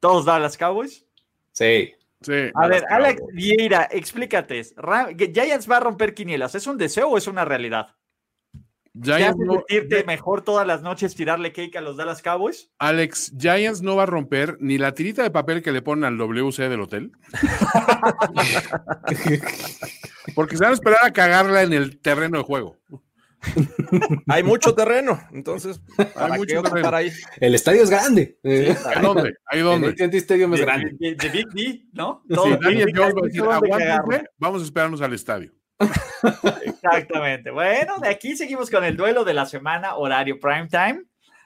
Todos 0.00 0.24
Dallas 0.24 0.56
Cowboys. 0.56 1.04
Sí. 1.52 1.92
Sí. 2.20 2.50
A 2.54 2.66
ver, 2.66 2.84
Alex. 2.90 3.22
Vieira, 3.32 3.88
explícate. 3.90 4.62
Ra- 4.76 5.10
Giants 5.16 5.70
va 5.70 5.76
a 5.76 5.80
romper 5.80 6.14
quinielas. 6.14 6.54
¿Es 6.54 6.66
un 6.66 6.76
deseo 6.78 7.08
o 7.10 7.18
es 7.18 7.26
una 7.26 7.44
realidad? 7.44 7.94
¿Te 9.02 9.12
Giants 9.12 9.36
hace 9.36 9.44
no- 9.44 9.54
sentirte 9.66 10.04
mejor 10.04 10.42
todas 10.42 10.66
las 10.66 10.82
noches 10.82 11.14
tirarle 11.14 11.52
cake 11.52 11.76
a 11.76 11.80
los 11.80 11.96
Dallas 11.96 12.22
Cowboys? 12.22 12.70
Alex, 12.78 13.32
Giants 13.38 13.82
no 13.82 13.96
va 13.96 14.04
a 14.04 14.06
romper 14.06 14.56
ni 14.60 14.78
la 14.78 14.92
tirita 14.92 15.22
de 15.22 15.30
papel 15.30 15.62
que 15.62 15.72
le 15.72 15.82
ponen 15.82 16.04
al 16.04 16.18
WC 16.18 16.68
del 16.68 16.80
hotel. 16.80 17.12
Porque 20.34 20.56
se 20.56 20.62
van 20.64 20.72
a 20.72 20.74
esperar 20.74 20.98
a 21.02 21.12
cagarla 21.12 21.62
en 21.62 21.72
el 21.72 22.00
terreno 22.00 22.38
de 22.38 22.44
juego. 22.44 22.76
Hay 24.28 24.42
mucho 24.42 24.74
terreno, 24.74 25.20
entonces, 25.32 25.80
¿para 26.14 26.36
mucho 26.36 26.62
terreno. 26.62 26.88
ahí? 26.96 27.12
El 27.38 27.54
estadio 27.54 27.82
es 27.84 27.90
grande. 27.90 28.38
¿A 28.94 29.00
dónde? 29.00 29.34
¿Ahí 29.46 29.60
el 29.60 29.64
dónde? 29.64 29.88
AT&T 29.90 30.16
Stadium 30.16 30.52
es 30.54 30.60
De, 30.60 30.66
grande. 30.66 30.90
de- 30.98 31.14
de 31.14 31.28
Big 31.28 31.46
D, 31.50 31.82
¿no? 31.92 32.22
Sí, 32.28 32.34
Todo- 32.34 32.56
Daniel 32.56 32.86
Big 32.86 32.96
Jones 32.96 33.14
D, 33.14 33.40
va 33.42 33.56
a 33.56 33.60
decir, 33.60 34.28
vamos 34.38 34.62
a 34.62 34.64
esperarnos 34.64 35.00
al 35.00 35.12
estadio. 35.12 35.52
Exactamente. 36.64 37.50
Bueno, 37.50 37.98
de 37.98 38.08
aquí 38.08 38.36
seguimos 38.36 38.70
con 38.70 38.84
el 38.84 38.96
duelo 38.96 39.24
de 39.24 39.34
la 39.34 39.46
semana, 39.46 39.96
horario 39.96 40.38
prime 40.40 40.68
time. 40.68 41.04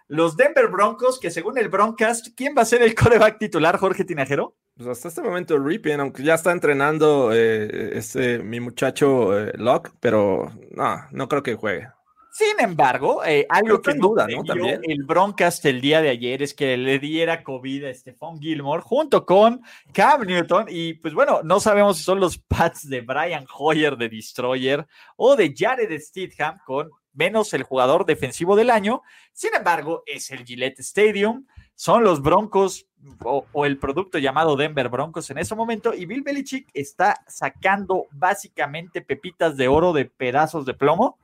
Los 0.09 0.37
Denver 0.37 0.69
Broncos, 0.69 1.21
que 1.21 1.31
según 1.31 1.57
el 1.59 1.69
Broncast, 1.69 2.29
¿quién 2.37 2.55
va 2.57 2.63
a 2.63 2.65
ser 2.65 2.83
el 2.83 2.95
coreback 2.95 3.39
titular, 3.39 3.77
Jorge 3.77 4.05
Tinajero? 4.05 4.57
Pues 4.77 4.89
hasta 4.89 5.09
este 5.09 5.23
momento 5.23 5.59
Ripien, 5.59 6.01
aunque 6.01 6.23
ya 6.23 6.35
está 6.35 6.53
entrenando 6.53 7.33
eh, 7.33 7.91
este, 7.97 8.39
mi 8.39 8.61
muchacho 8.61 9.39
eh, 9.39 9.53
Locke, 9.57 9.93
pero 10.01 10.51
no, 10.71 10.97
no 11.13 11.29
creo 11.29 11.43
que 11.43 11.55
juegue. 11.55 11.89
Sin 12.33 12.61
embargo, 12.61 13.25
eh, 13.25 13.45
algo 13.49 13.83
que 13.83 13.95
duda, 13.95 14.27
¿no? 14.29 14.45
También. 14.45 14.81
el 14.85 15.03
Broncast 15.03 15.65
el 15.67 15.81
día 15.81 16.01
de 16.01 16.11
ayer 16.11 16.43
es 16.43 16.55
que 16.55 16.77
le 16.77 17.01
diera 17.01 17.43
COVID 17.43 17.87
a 17.87 17.95
Stephon 17.95 18.41
Gilmore 18.41 18.83
junto 18.83 19.27
con 19.27 19.61
Cam 19.93 20.23
Newton 20.23 20.67
y 20.69 20.95
pues 20.95 21.13
bueno, 21.13 21.41
no 21.43 21.59
sabemos 21.59 21.99
si 21.99 22.05
son 22.05 22.21
los 22.21 22.39
Pats 22.39 22.89
de 22.89 23.01
Brian 23.01 23.47
Hoyer 23.59 23.97
de 23.97 24.09
Destroyer 24.09 24.87
o 25.17 25.35
de 25.35 25.53
Jared 25.57 25.91
Stidham 26.01 26.59
con 26.65 26.91
menos 27.13 27.53
el 27.53 27.65
jugador 27.65 28.07
defensivo 28.07 28.55
del 28.55 28.71
año. 28.71 29.03
Sin 29.33 29.53
embargo, 29.55 30.05
es 30.07 30.31
el 30.31 30.45
Gillette 30.45 30.79
Stadium, 30.79 31.47
son 31.75 32.05
los 32.05 32.23
Broncos 32.23 32.87
o, 33.25 33.45
o 33.53 33.67
el 33.67 33.77
producto 33.79 34.19
llamado 34.19 34.55
Denver 34.55 34.89
Broncos 34.89 35.31
en 35.31 35.39
ese 35.39 35.57
momento 35.57 35.95
y 35.95 36.07
Bill 36.07 36.23
Belichick 36.23 36.69
está 36.75 37.25
sacando 37.27 38.07
básicamente 38.13 39.01
pepitas 39.01 39.57
de 39.57 39.67
oro 39.67 39.93
de 39.93 40.05
pedazos 40.05 40.65
de 40.65 40.75
plomo 40.75 41.19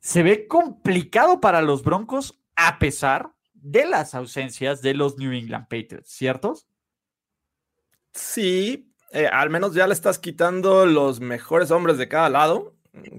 se 0.00 0.22
ve 0.22 0.46
complicado 0.46 1.40
para 1.40 1.62
los 1.62 1.82
Broncos 1.82 2.38
a 2.56 2.78
pesar 2.78 3.32
de 3.54 3.86
las 3.86 4.14
ausencias 4.14 4.82
de 4.82 4.94
los 4.94 5.18
New 5.18 5.32
England 5.32 5.64
Patriots, 5.68 6.10
¿ciertos? 6.10 6.68
Sí, 8.12 8.92
eh, 9.12 9.26
al 9.26 9.50
menos 9.50 9.74
ya 9.74 9.86
le 9.86 9.94
estás 9.94 10.18
quitando 10.18 10.86
los 10.86 11.20
mejores 11.20 11.70
hombres 11.70 11.98
de 11.98 12.08
cada 12.08 12.28
lado. 12.28 12.74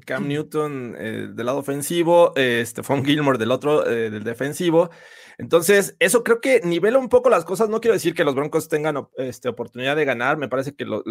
Cam 0.05 0.27
Newton 0.27 0.95
eh, 0.97 1.27
del 1.31 1.45
lado 1.45 1.59
ofensivo, 1.59 2.33
eh, 2.35 2.63
Stephon 2.65 3.05
Gilmore 3.05 3.37
del 3.37 3.51
otro, 3.51 3.83
del 3.83 4.23
defensivo. 4.23 4.89
Entonces, 5.37 5.95
eso 5.99 6.21
creo 6.25 6.41
que 6.41 6.59
nivela 6.65 6.97
un 6.97 7.07
poco 7.07 7.29
las 7.29 7.45
cosas. 7.45 7.69
No 7.69 7.79
quiero 7.79 7.93
decir 7.93 8.13
que 8.13 8.25
los 8.25 8.35
Broncos 8.35 8.67
tengan 8.67 9.07
este, 9.15 9.47
oportunidad 9.47 9.95
de 9.95 10.03
ganar. 10.03 10.35
Me 10.35 10.49
parece 10.49 10.75
que 10.75 10.83
lo, 10.83 11.01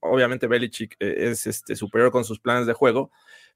obviamente 0.00 0.48
Belichick 0.48 0.96
es 0.98 1.46
este, 1.46 1.76
superior 1.76 2.10
con 2.10 2.24
sus 2.24 2.40
planes 2.40 2.66
de 2.66 2.72
juego 2.72 3.12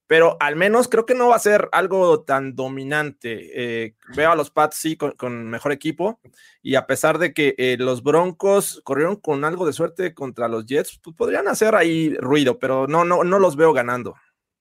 pero 0.06 0.36
al 0.40 0.56
menos 0.56 0.88
creo 0.88 1.06
que 1.06 1.14
no 1.14 1.28
va 1.28 1.36
a 1.36 1.40
ser 1.40 1.68
algo 1.72 2.22
tan 2.22 2.54
dominante. 2.54 3.50
Eh, 3.54 3.96
veo 4.14 4.30
a 4.30 4.36
los 4.36 4.50
Pats 4.50 4.76
sí 4.76 4.96
con, 4.96 5.48
mejor 5.48 5.72
equipo 5.72 6.20
y 6.62 6.74
a 6.74 6.86
pesar 6.86 7.18
de 7.18 7.32
que 7.32 7.54
eh, 7.58 7.76
los 7.78 8.02
Broncos 8.02 8.80
corrieron 8.84 9.16
con 9.16 9.44
algo 9.44 9.66
de 9.66 9.72
suerte 9.72 10.14
contra 10.14 10.48
los 10.48 10.66
Jets, 10.66 10.98
pues 11.02 11.16
podrían 11.16 11.48
hacer 11.48 11.74
ahí 11.74 12.14
ruido, 12.16 12.58
pero 12.58 12.86
no, 12.86 13.04
no, 13.04 13.24
no 13.24 13.38
los 13.38 13.56
veo 13.56 13.72
ganando. 13.72 14.14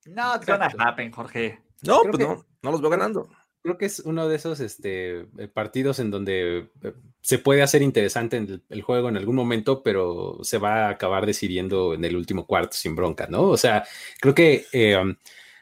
No, 0.05 0.35
it's 0.35 0.45
gonna 0.45 0.71
happen, 0.79 1.11
Jorge. 1.11 1.61
No, 1.83 2.01
pues 2.03 2.19
no, 2.19 2.45
no 2.61 2.71
los 2.71 2.81
veo 2.81 2.89
ganando 2.89 3.29
creo 3.61 3.77
que 3.77 3.85
es 3.85 3.99
uno 3.99 4.27
de 4.27 4.35
esos 4.35 4.59
este, 4.59 5.21
eh, 5.37 5.47
partidos 5.53 5.99
en 5.99 6.11
donde 6.11 6.69
eh, 6.83 6.93
se 7.21 7.37
puede 7.37 7.61
hacer 7.61 7.81
interesante 7.81 8.37
en 8.37 8.63
el, 8.69 8.81
juego 8.81 9.09
en 9.09 9.17
algún 9.17 9.35
momento, 9.35 9.83
pero 9.83 10.39
se 10.41 10.57
va 10.57 10.87
a 10.87 10.89
acabar 10.89 11.25
decidiendo 11.25 11.93
en 11.93 12.03
el 12.03 12.15
último 12.15 12.47
cuarto 12.47 12.75
sin 12.75 12.95
bronca, 12.95 13.27
¿no? 13.27 13.43
O 13.43 13.57
sea, 13.57 13.85
creo 14.19 14.33
que 14.33 14.65
eh, 14.71 14.97
um, 14.97 15.15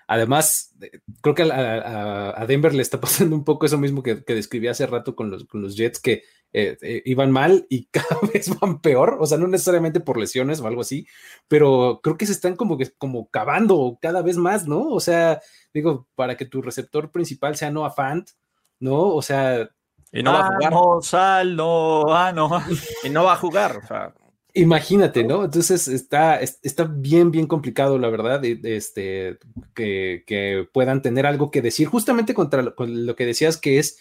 además, 0.09 0.75
creo 1.21 1.35
que 1.35 1.43
a, 1.43 2.45
Denver 2.47 2.73
le 2.73 2.81
está 2.81 2.99
pasando 3.01 3.35
un 3.35 3.43
poco 3.43 3.67
eso 3.67 3.77
mismo 3.77 4.01
que, 4.01 4.15
describí 4.15 4.67
hace 4.67 4.87
rato 4.87 5.15
con 5.15 5.29
los, 5.29 5.45
con 5.45 5.61
los 5.61 5.77
Jets, 5.77 5.99
que 5.99 6.23
iban 6.51 7.31
mal 7.31 7.67
y 7.69 7.85
cada 7.91 8.19
vez 8.33 8.49
van 8.59 8.81
peor, 8.81 9.17
o 9.19 9.27
sea, 9.27 9.37
no 9.37 9.47
necesariamente 9.47 9.99
por 9.99 10.17
lesiones 10.17 10.59
o 10.59 10.67
algo 10.67 10.81
así, 10.81 11.07
pero 11.47 11.99
creo 12.01 12.17
que 12.17 12.25
se 12.25 12.31
están 12.31 12.55
como 12.55 12.75
que 12.75 12.89
como 12.97 13.29
cavando 13.29 13.99
cada 14.01 14.23
vez 14.23 14.37
más, 14.37 14.67
¿no? 14.67 14.89
O 14.89 14.99
sea, 14.99 15.41
digo, 15.73 16.07
para 16.15 16.35
que 16.37 16.45
tu 16.45 16.63
receptor 16.63 17.11
principal 17.11 17.55
sea 17.55 17.69
Noah 17.69 17.91
Fant, 17.91 18.31
¿no? 18.79 19.13
O 19.13 19.21
sea. 19.21 19.69
Y 20.11 20.23
no 20.23 20.33
va 20.33 20.47
a 20.47 20.51
jugar. 20.55 20.73
Ah, 21.13 22.31
no. 22.33 22.49
y 23.03 23.09
no 23.09 23.23
va 23.25 23.33
a 23.33 23.37
jugar. 23.37 23.77
O 23.77 23.87
sea. 23.87 24.13
Imagínate, 24.59 25.23
¿no? 25.23 25.45
Entonces 25.45 25.87
está, 25.87 26.39
está 26.41 26.83
bien, 26.83 27.31
bien 27.31 27.47
complicado, 27.47 27.97
la 27.97 28.09
verdad, 28.09 28.43
este, 28.43 29.37
que, 29.73 30.67
puedan 30.73 31.01
tener 31.01 31.25
algo 31.25 31.49
que 31.49 31.61
decir, 31.61 31.87
justamente 31.87 32.33
contra 32.33 32.61
lo, 32.61 32.73
lo 32.77 33.15
que 33.15 33.25
decías 33.25 33.57
que 33.57 33.79
es 33.79 33.97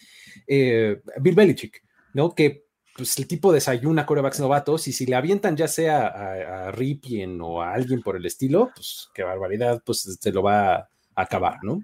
eh, 0.47 1.01
Bill 1.21 1.35
Belichick, 1.35 1.83
¿no? 2.13 2.35
Que 2.35 2.67
pues 2.97 3.17
el 3.19 3.29
tipo 3.29 3.53
desayuna 3.53 4.05
corebacks 4.05 4.41
novatos 4.41 4.89
y 4.89 4.93
si 4.93 5.07
le 5.07 5.15
avientan 5.15 5.57
ya 5.57 5.69
sea 5.69 6.09
a, 6.09 6.67
a 6.67 6.71
Ripien 6.73 7.41
o 7.41 7.63
a 7.63 7.73
alguien 7.73 8.03
por 8.03 8.17
el 8.17 8.27
estilo, 8.27 8.73
pues 8.75 9.09
qué 9.15 9.23
barbaridad, 9.23 9.81
pues 9.85 10.19
se 10.21 10.33
lo 10.33 10.43
va 10.43 10.89
acabar, 11.15 11.59
¿no? 11.63 11.81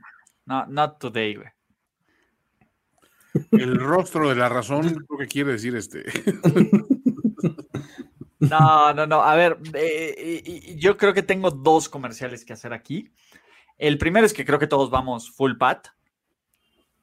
No, 0.46 0.66
not 0.66 0.98
today, 0.98 1.36
güey. 1.36 1.48
El 3.50 3.78
rostro 3.80 4.28
de 4.28 4.36
la 4.36 4.48
razón, 4.48 5.06
lo 5.08 5.18
que 5.18 5.26
quiere 5.26 5.52
decir 5.52 5.74
este. 5.74 6.04
No, 8.40 8.92
no, 8.92 9.06
no. 9.06 9.22
A 9.22 9.34
ver, 9.36 9.58
eh, 9.74 10.76
yo 10.76 10.96
creo 10.96 11.14
que 11.14 11.22
tengo 11.22 11.50
dos 11.50 11.88
comerciales 11.88 12.44
que 12.44 12.52
hacer 12.52 12.72
aquí. 12.72 13.10
El 13.78 13.98
primero 13.98 14.26
es 14.26 14.32
que 14.32 14.44
creo 14.44 14.58
que 14.58 14.66
todos 14.66 14.90
vamos 14.90 15.30
full 15.30 15.56
pat, 15.56 15.88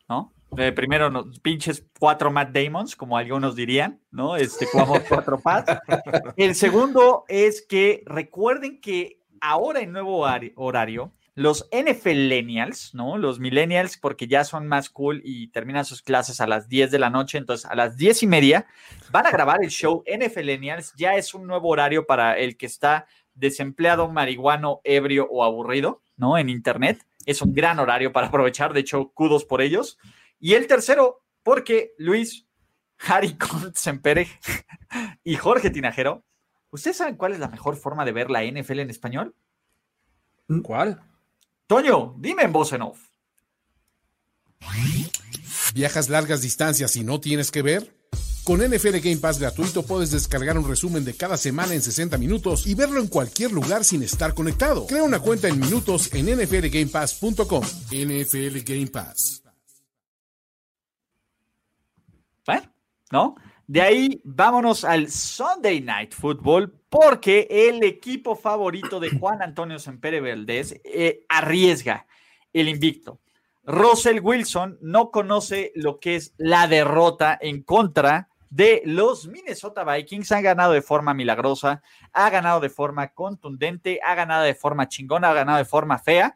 ¿no? 0.07 0.33
Eh, 0.57 0.71
primero, 0.73 1.09
nos, 1.09 1.39
pinches 1.39 1.85
cuatro 1.97 2.31
Matt 2.31 2.51
Damons, 2.51 2.95
como 2.95 3.17
algunos 3.17 3.55
dirían, 3.55 4.01
¿no? 4.11 4.35
Este, 4.35 4.65
jugamos 4.65 4.99
cuatro 5.09 5.39
pat. 5.39 5.79
El 6.35 6.55
segundo 6.55 7.23
es 7.27 7.65
que 7.65 8.03
recuerden 8.05 8.81
que 8.81 9.21
ahora 9.39 9.79
en 9.81 9.91
nuevo 9.91 10.27
horario 10.55 11.13
los 11.33 11.69
NFLennials, 11.71 12.93
¿no? 12.93 13.17
Los 13.17 13.39
millennials, 13.39 13.97
porque 13.97 14.27
ya 14.27 14.43
son 14.43 14.67
más 14.67 14.89
cool 14.89 15.21
y 15.23 15.47
terminan 15.47 15.85
sus 15.85 16.01
clases 16.01 16.41
a 16.41 16.47
las 16.47 16.67
10 16.67 16.91
de 16.91 16.99
la 16.99 17.09
noche, 17.09 17.37
entonces 17.37 17.65
a 17.69 17.75
las 17.75 17.95
10 17.95 18.23
y 18.23 18.27
media 18.27 18.67
van 19.11 19.25
a 19.25 19.31
grabar 19.31 19.63
el 19.63 19.69
show 19.69 20.03
NFLennials, 20.05 20.93
ya 20.97 21.15
es 21.15 21.33
un 21.33 21.47
nuevo 21.47 21.69
horario 21.69 22.05
para 22.05 22.37
el 22.37 22.57
que 22.57 22.65
está 22.65 23.05
desempleado, 23.33 24.09
marihuano, 24.09 24.81
ebrio 24.83 25.27
o 25.31 25.43
aburrido, 25.43 26.01
¿no? 26.17 26.37
En 26.37 26.49
internet. 26.49 27.05
Es 27.25 27.41
un 27.41 27.53
gran 27.53 27.79
horario 27.79 28.11
para 28.11 28.27
aprovechar, 28.27 28.73
de 28.73 28.81
hecho, 28.81 29.11
kudos 29.13 29.45
por 29.45 29.61
ellos. 29.61 29.97
Y 30.39 30.55
el 30.55 30.67
tercero, 30.67 31.23
porque 31.43 31.93
Luis, 31.97 32.47
Harry 32.99 33.37
Sempere 33.73 34.27
y 35.23 35.35
Jorge 35.35 35.69
Tinajero, 35.69 36.25
¿ustedes 36.71 36.97
saben 36.97 37.15
cuál 37.15 37.31
es 37.31 37.39
la 37.39 37.47
mejor 37.47 37.77
forma 37.77 38.03
de 38.03 38.11
ver 38.11 38.29
la 38.29 38.43
NFL 38.43 38.79
en 38.79 38.89
español? 38.89 39.35
¿Cuál? 40.63 41.01
Toño, 41.72 42.15
dime 42.18 42.43
en 42.43 42.52
voz 42.52 42.73
en 42.73 42.81
off. 42.81 42.99
¿Viajas 45.73 46.10
largas 46.10 46.41
distancias 46.41 46.98
y 46.98 47.03
no 47.06 47.22
tienes 47.22 47.49
que 47.49 47.61
ver? 47.61 47.95
Con 48.43 48.60
NFL 48.60 48.98
Game 48.98 49.15
Pass 49.22 49.39
gratuito 49.39 49.84
puedes 49.84 50.11
descargar 50.11 50.57
un 50.57 50.68
resumen 50.68 51.06
de 51.06 51.14
cada 51.14 51.38
semana 51.38 51.73
en 51.73 51.81
60 51.81 52.18
minutos 52.18 52.68
y 52.68 52.76
verlo 52.76 52.99
en 52.99 53.07
cualquier 53.07 53.53
lugar 53.53 53.85
sin 53.85 54.03
estar 54.03 54.34
conectado. 54.34 54.85
Crea 54.85 55.03
una 55.03 55.22
cuenta 55.22 55.48
en 55.48 55.61
minutos 55.61 56.14
en 56.14 56.26
nflgamepass.com. 56.26 57.64
NFL 57.64 58.57
Game 58.65 58.88
Pass. 58.88 59.41
Bueno, 62.45 62.69
¿no? 63.14 63.35
De 63.65 63.81
ahí 63.81 64.22
vámonos 64.26 64.84
al 64.84 65.10
Sunday 65.10 65.80
Night 65.80 66.11
Football 66.11 66.80
porque 66.91 67.47
el 67.49 67.84
equipo 67.84 68.35
favorito 68.35 68.99
de 68.99 69.11
Juan 69.11 69.41
Antonio 69.41 69.80
Sempere 69.80 70.19
Valdés 70.19 70.76
eh, 70.84 71.23
arriesga 71.30 72.05
el 72.51 72.68
invicto. 72.68 73.22
Russell 73.63 74.19
Wilson 74.22 74.77
no 74.81 75.09
conoce 75.09 75.72
lo 75.76 76.01
que 76.01 76.18
es 76.18 76.34
la 76.35 76.68
derrota 76.68 77.39
en 77.39 77.63
contra 77.63 78.27
de 78.49 78.81
los 78.84 79.26
Minnesota 79.30 79.85
Vikings. 79.85 80.34
Han 80.34 80.43
ganado 80.43 80.73
de 80.73 80.81
forma 80.81 81.13
milagrosa, 81.13 81.81
ha 82.11 82.30
ganado 82.30 82.59
de 82.59 82.69
forma 82.69 83.13
contundente, 83.13 84.01
ha 84.05 84.13
ganado 84.13 84.43
de 84.43 84.53
forma 84.53 84.89
chingona, 84.89 85.30
ha 85.30 85.34
ganado 85.34 85.59
de 85.59 85.65
forma 85.65 85.97
fea, 85.97 86.35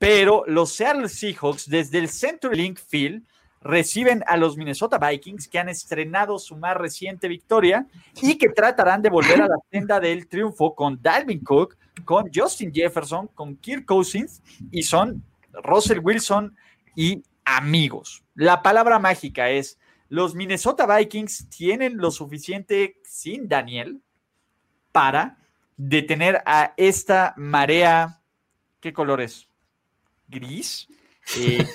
pero 0.00 0.42
los 0.48 0.72
Seattle 0.72 1.08
Seahawks 1.08 1.70
desde 1.70 1.98
el 1.98 2.08
CenturyLink 2.08 2.80
Field 2.80 3.24
reciben 3.64 4.22
a 4.26 4.36
los 4.36 4.56
Minnesota 4.56 4.98
Vikings 4.98 5.48
que 5.48 5.58
han 5.58 5.70
estrenado 5.70 6.38
su 6.38 6.54
más 6.54 6.76
reciente 6.76 7.26
victoria 7.28 7.86
y 8.20 8.36
que 8.36 8.50
tratarán 8.50 9.00
de 9.00 9.08
volver 9.08 9.40
a 9.40 9.48
la 9.48 9.56
senda 9.72 9.98
del 9.98 10.28
triunfo 10.28 10.74
con 10.74 11.00
Dalvin 11.00 11.42
Cook, 11.42 11.76
con 12.04 12.30
Justin 12.32 12.72
Jefferson, 12.72 13.28
con 13.28 13.56
Kirk 13.56 13.86
Cousins 13.86 14.42
y 14.70 14.82
son 14.82 15.24
Russell 15.62 16.00
Wilson 16.00 16.54
y 16.94 17.24
amigos. 17.44 18.22
La 18.34 18.62
palabra 18.62 18.98
mágica 18.98 19.48
es, 19.48 19.78
los 20.10 20.34
Minnesota 20.34 20.86
Vikings 20.86 21.48
tienen 21.48 21.96
lo 21.96 22.10
suficiente 22.10 23.00
sin 23.02 23.48
Daniel 23.48 24.02
para 24.92 25.38
detener 25.76 26.42
a 26.44 26.74
esta 26.76 27.32
marea, 27.38 28.20
¿qué 28.80 28.92
color 28.92 29.22
es? 29.22 29.48
¿Gris? 30.28 30.86
Eh, 31.36 31.66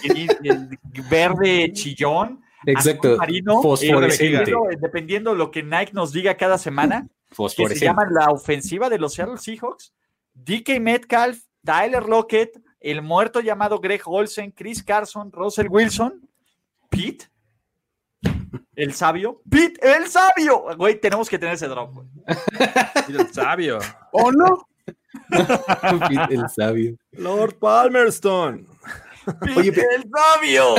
verde 1.10 1.72
chillón, 1.74 2.42
Exacto. 2.66 3.18
Marino, 3.18 3.62
fosforescente. 3.62 4.52
Eh, 4.52 4.78
dependiendo, 4.80 5.34
lo 5.34 5.52
que 5.52 5.64
Nike 5.64 5.92
nos 5.94 6.12
diga 6.12 6.36
cada 6.36 6.58
semana, 6.58 7.08
que 7.36 7.76
se 7.76 7.86
llama 7.86 8.06
la 8.10 8.30
ofensiva 8.32 8.90
de 8.90 9.00
los 9.00 9.14
Seattle 9.14 9.38
Seahawks, 9.38 9.94
DK 10.34 10.80
Metcalf, 10.80 11.40
Tyler 11.64 12.08
Lockett, 12.08 12.60
el 12.80 13.02
muerto 13.02 13.42
llamado 13.42 13.80
Greg 13.80 14.02
Olsen, 14.06 14.52
Chris 14.52 14.84
Carson, 14.84 15.32
Russell 15.32 15.68
Wilson, 15.70 16.28
Pete, 16.90 17.26
el 18.76 18.94
sabio, 18.94 19.42
Pete, 19.50 19.80
el 19.98 20.08
sabio, 20.08 20.66
güey, 20.78 21.00
tenemos 21.00 21.30
que 21.30 21.38
tener 21.38 21.56
ese 21.56 21.68
drop, 21.68 21.94
güey. 21.94 22.08
El 23.10 23.32
sabio. 23.34 23.80
¿O 24.12 24.32
no? 24.32 24.68
Pete, 26.08 26.36
el 26.36 26.50
sabio. 26.50 26.96
Lord 27.12 27.56
Palmerston. 27.56 28.66
Oye, 29.56 29.70
el 29.70 30.10
sabio. 30.12 30.76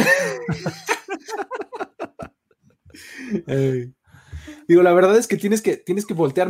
Digo, 4.68 4.82
la 4.82 4.92
verdad 4.92 5.16
es 5.16 5.26
que 5.26 5.36
tienes 5.36 5.62
que, 5.62 5.76
tienes 5.76 6.06
que 6.06 6.14
voltear 6.14 6.48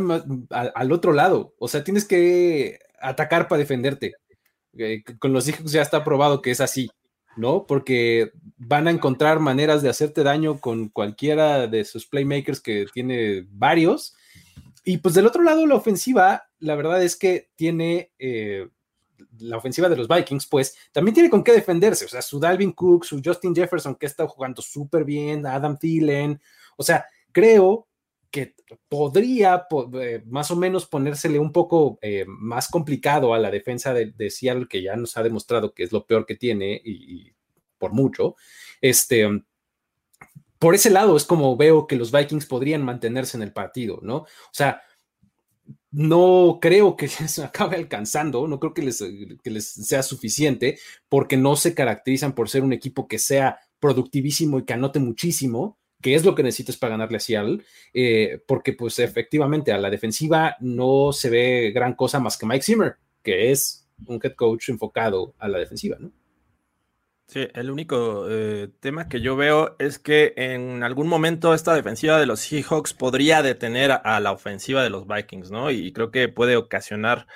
al, 0.51 0.91
otro 0.91 1.13
lado. 1.13 1.55
O 1.57 1.67
sea, 1.67 1.83
tienes 1.83 2.05
que 2.05 2.79
atacar 2.99 3.47
para 3.47 3.59
defenderte. 3.59 4.13
Eh, 4.77 5.03
con 5.19 5.33
los 5.33 5.47
hijos 5.47 5.71
ya 5.71 5.81
está 5.81 6.03
probado 6.03 6.41
que 6.41 6.51
es 6.51 6.61
así, 6.61 6.89
¿no? 7.35 7.65
Porque 7.65 8.31
van 8.57 8.87
a 8.87 8.91
encontrar 8.91 9.39
maneras 9.39 9.81
de 9.81 9.89
hacerte 9.89 10.23
daño 10.23 10.59
con 10.59 10.89
cualquiera 10.89 11.67
de 11.67 11.83
sus 11.83 12.05
playmakers 12.05 12.61
que 12.61 12.85
tiene 12.93 13.45
varios. 13.49 14.15
Y 14.83 14.97
pues 14.97 15.15
del 15.15 15.27
otro 15.27 15.43
lado, 15.43 15.65
la 15.65 15.75
ofensiva, 15.75 16.47
la 16.59 16.75
verdad 16.75 17.03
es 17.03 17.15
que 17.15 17.49
tiene 17.55 18.11
eh, 18.19 18.67
la 19.39 19.57
ofensiva 19.57 19.89
de 19.89 19.95
los 19.95 20.07
Vikings, 20.07 20.47
pues 20.47 20.75
también 20.91 21.13
tiene 21.13 21.29
con 21.29 21.43
qué 21.43 21.51
defenderse. 21.51 22.05
O 22.05 22.09
sea, 22.09 22.21
su 22.21 22.39
Dalvin 22.39 22.71
Cook, 22.73 23.05
su 23.05 23.21
Justin 23.23 23.55
Jefferson, 23.55 23.95
que 23.95 24.05
ha 24.05 24.09
estado 24.09 24.29
jugando 24.29 24.61
súper 24.61 25.03
bien, 25.03 25.45
Adam 25.45 25.77
Thielen. 25.77 26.41
O 26.77 26.83
sea, 26.83 27.05
creo 27.31 27.87
que 28.29 28.55
podría 28.87 29.67
eh, 29.99 30.23
más 30.25 30.51
o 30.51 30.55
menos 30.55 30.87
ponérsele 30.87 31.37
un 31.37 31.51
poco 31.51 31.99
eh, 32.01 32.25
más 32.27 32.69
complicado 32.69 33.33
a 33.33 33.39
la 33.39 33.51
defensa 33.51 33.93
de, 33.93 34.29
Seattle, 34.29 34.67
que 34.69 34.81
ya 34.81 34.95
nos 34.95 35.17
ha 35.17 35.23
demostrado 35.23 35.73
que 35.73 35.83
es 35.83 35.91
lo 35.91 36.05
peor 36.05 36.25
que 36.25 36.35
tiene 36.35 36.81
y, 36.83 36.91
y 36.91 37.33
por 37.77 37.91
mucho. 37.91 38.35
Este, 38.79 39.27
por 40.61 40.75
ese 40.75 40.91
lado 40.91 41.17
es 41.17 41.25
como 41.25 41.57
veo 41.57 41.87
que 41.87 41.95
los 41.95 42.11
Vikings 42.11 42.45
podrían 42.45 42.83
mantenerse 42.83 43.35
en 43.35 43.43
el 43.43 43.51
partido, 43.51 43.99
¿no? 44.03 44.17
O 44.17 44.53
sea, 44.53 44.83
no 45.91 46.59
creo 46.61 46.95
que 46.95 47.07
se 47.07 47.43
acabe 47.43 47.75
alcanzando, 47.75 48.47
no 48.47 48.59
creo 48.59 48.73
que 48.73 48.81
les, 48.81 49.03
que 49.43 49.49
les, 49.49 49.67
sea 49.67 50.03
suficiente, 50.03 50.79
porque 51.09 51.37
no 51.37 51.55
se 51.55 51.73
caracterizan 51.73 52.33
por 52.33 52.49
ser 52.49 52.63
un 52.63 52.73
equipo 52.73 53.07
que 53.07 53.19
sea 53.19 53.59
productivísimo 53.79 54.59
y 54.59 54.65
que 54.65 54.73
anote 54.73 54.99
muchísimo, 54.99 55.77
que 56.01 56.15
es 56.15 56.25
lo 56.25 56.33
que 56.33 56.43
necesitas 56.43 56.77
para 56.77 56.91
ganarle 56.91 57.17
a 57.17 57.19
Seattle, 57.19 57.63
eh, 57.93 58.41
porque 58.47 58.73
pues 58.73 58.97
efectivamente 58.99 59.71
a 59.71 59.77
la 59.77 59.89
defensiva 59.89 60.55
no 60.59 61.11
se 61.13 61.29
ve 61.29 61.71
gran 61.73 61.93
cosa 61.93 62.19
más 62.19 62.37
que 62.37 62.45
Mike 62.45 62.63
Zimmer, 62.63 62.95
que 63.21 63.51
es 63.51 63.87
un 64.07 64.19
head 64.23 64.33
coach 64.33 64.69
enfocado 64.69 65.35
a 65.37 65.47
la 65.47 65.59
defensiva, 65.59 65.97
¿no? 65.99 66.11
Sí, 67.31 67.47
el 67.53 67.71
único 67.71 68.27
eh, 68.29 68.67
tema 68.81 69.07
que 69.07 69.21
yo 69.21 69.37
veo 69.37 69.77
es 69.79 69.99
que 69.99 70.33
en 70.35 70.83
algún 70.83 71.07
momento 71.07 71.53
esta 71.53 71.73
defensiva 71.73 72.19
de 72.19 72.25
los 72.25 72.41
Seahawks 72.41 72.93
podría 72.93 73.41
detener 73.41 73.93
a, 74.03 74.19
la 74.19 74.33
ofensiva 74.33 74.83
de 74.83 74.89
los 74.89 75.07
Vikings, 75.07 75.49
¿no? 75.49 75.71
Y 75.71 75.93
creo 75.93 76.11
que 76.11 76.27
puede 76.27 76.57
ocasionar 76.57 77.27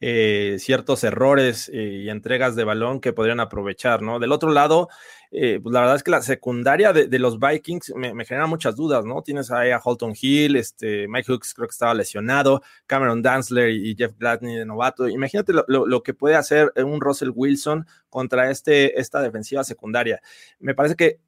eh, 0.00 0.56
ciertos 0.58 1.04
errores 1.04 1.70
eh, 1.72 2.02
y 2.02 2.10
entregas 2.10 2.56
de 2.56 2.64
balón 2.64 2.98
que 3.00 3.12
podrían 3.12 3.38
aprovechar, 3.38 4.02
¿no? 4.02 4.18
Del 4.18 4.32
otro 4.32 4.50
lado, 4.50 4.88
eh, 5.36 5.60
pues 5.60 5.72
la 5.72 5.80
verdad 5.80 5.96
es 5.96 6.02
que 6.02 6.10
la 6.12 6.22
secundaria 6.22 6.92
de, 6.92 7.18
los 7.18 7.40
Vikings 7.40 7.92
me, 7.96 8.24
genera 8.24 8.46
muchas 8.46 8.76
dudas, 8.76 9.04
¿no? 9.04 9.20
Tienes 9.22 9.50
ahí 9.50 9.70
a 9.70 9.80
Holton 9.82 10.14
Hill, 10.20 10.56
este, 10.56 11.08
Mike 11.08 11.32
Hooks 11.32 11.54
creo 11.54 11.66
que 11.66 11.72
estaba 11.72 11.92
lesionado, 11.92 12.62
Cameron 12.86 13.20
Danzler 13.20 13.70
y 13.70 13.96
Jeff 13.96 14.16
Gladney 14.16 14.56
de 14.56 14.64
novato. 14.64 15.08
Imagínate 15.08 15.52
lo, 15.52 15.64
lo, 15.66 15.86
lo, 15.86 16.02
que 16.02 16.14
puede 16.14 16.36
hacer 16.36 16.72
un 16.76 17.00
Russell 17.00 17.32
Wilson 17.34 17.86
contra 18.08 18.50
este, 18.50 19.00
esta 19.00 19.20
defensiva 19.20 19.64
secundaria. 19.64 20.20
Me 20.60 20.74
parece 20.74 20.94
que 20.94 21.18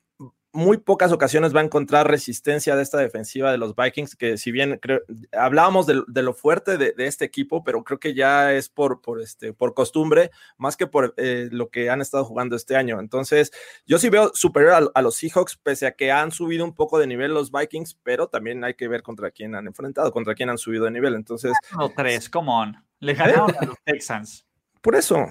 muy 0.56 0.78
pocas 0.78 1.12
ocasiones 1.12 1.54
va 1.54 1.60
a 1.60 1.64
encontrar 1.64 2.10
resistencia 2.10 2.74
de 2.74 2.82
esta 2.82 2.96
defensiva 2.96 3.52
de 3.52 3.58
los 3.58 3.76
Vikings, 3.76 4.16
que 4.16 4.38
si 4.38 4.50
bien 4.50 4.78
creo, 4.80 5.02
hablábamos 5.32 5.86
de, 5.86 6.02
de 6.08 6.22
lo 6.22 6.32
fuerte 6.32 6.78
de, 6.78 6.92
de, 6.92 7.06
este 7.06 7.26
equipo, 7.26 7.62
pero 7.62 7.84
creo 7.84 8.00
que 8.00 8.14
ya 8.14 8.54
es 8.54 8.70
por, 8.70 9.02
por, 9.02 9.20
este, 9.20 9.52
por 9.52 9.74
costumbre, 9.74 10.30
más 10.56 10.76
que 10.76 10.86
por 10.86 11.12
eh, 11.18 11.48
lo 11.52 11.68
que 11.68 11.90
han 11.90 12.00
estado 12.00 12.24
jugando 12.24 12.56
este 12.56 12.74
año. 12.74 13.00
Entonces, 13.00 13.52
yo 13.86 13.98
sí 13.98 14.08
veo 14.08 14.32
superior 14.34 14.72
a, 14.72 14.98
a, 14.98 15.02
los 15.02 15.16
Seahawks, 15.16 15.56
pese 15.56 15.86
a 15.86 15.92
que 15.92 16.10
han 16.10 16.32
subido 16.32 16.64
un 16.64 16.74
poco 16.74 16.98
de 16.98 17.06
nivel 17.06 17.34
los 17.34 17.52
Vikings, 17.52 17.98
pero 18.02 18.28
también 18.28 18.64
hay 18.64 18.74
que 18.74 18.88
ver 18.88 19.02
contra 19.02 19.30
quién 19.30 19.54
han 19.54 19.66
enfrentado, 19.66 20.10
contra 20.10 20.34
quién 20.34 20.48
han 20.48 20.58
subido 20.58 20.86
de 20.86 20.90
nivel. 20.90 21.14
Entonces... 21.14 21.52
No, 21.78 21.90
tres, 21.90 22.30
come 22.30 22.50
on. 22.50 22.84
Le 23.00 23.12
ganaron 23.12 23.54
a 23.60 23.64
los 23.66 23.76
Texans. 23.84 24.46
Por 24.80 24.96
eso. 24.96 25.26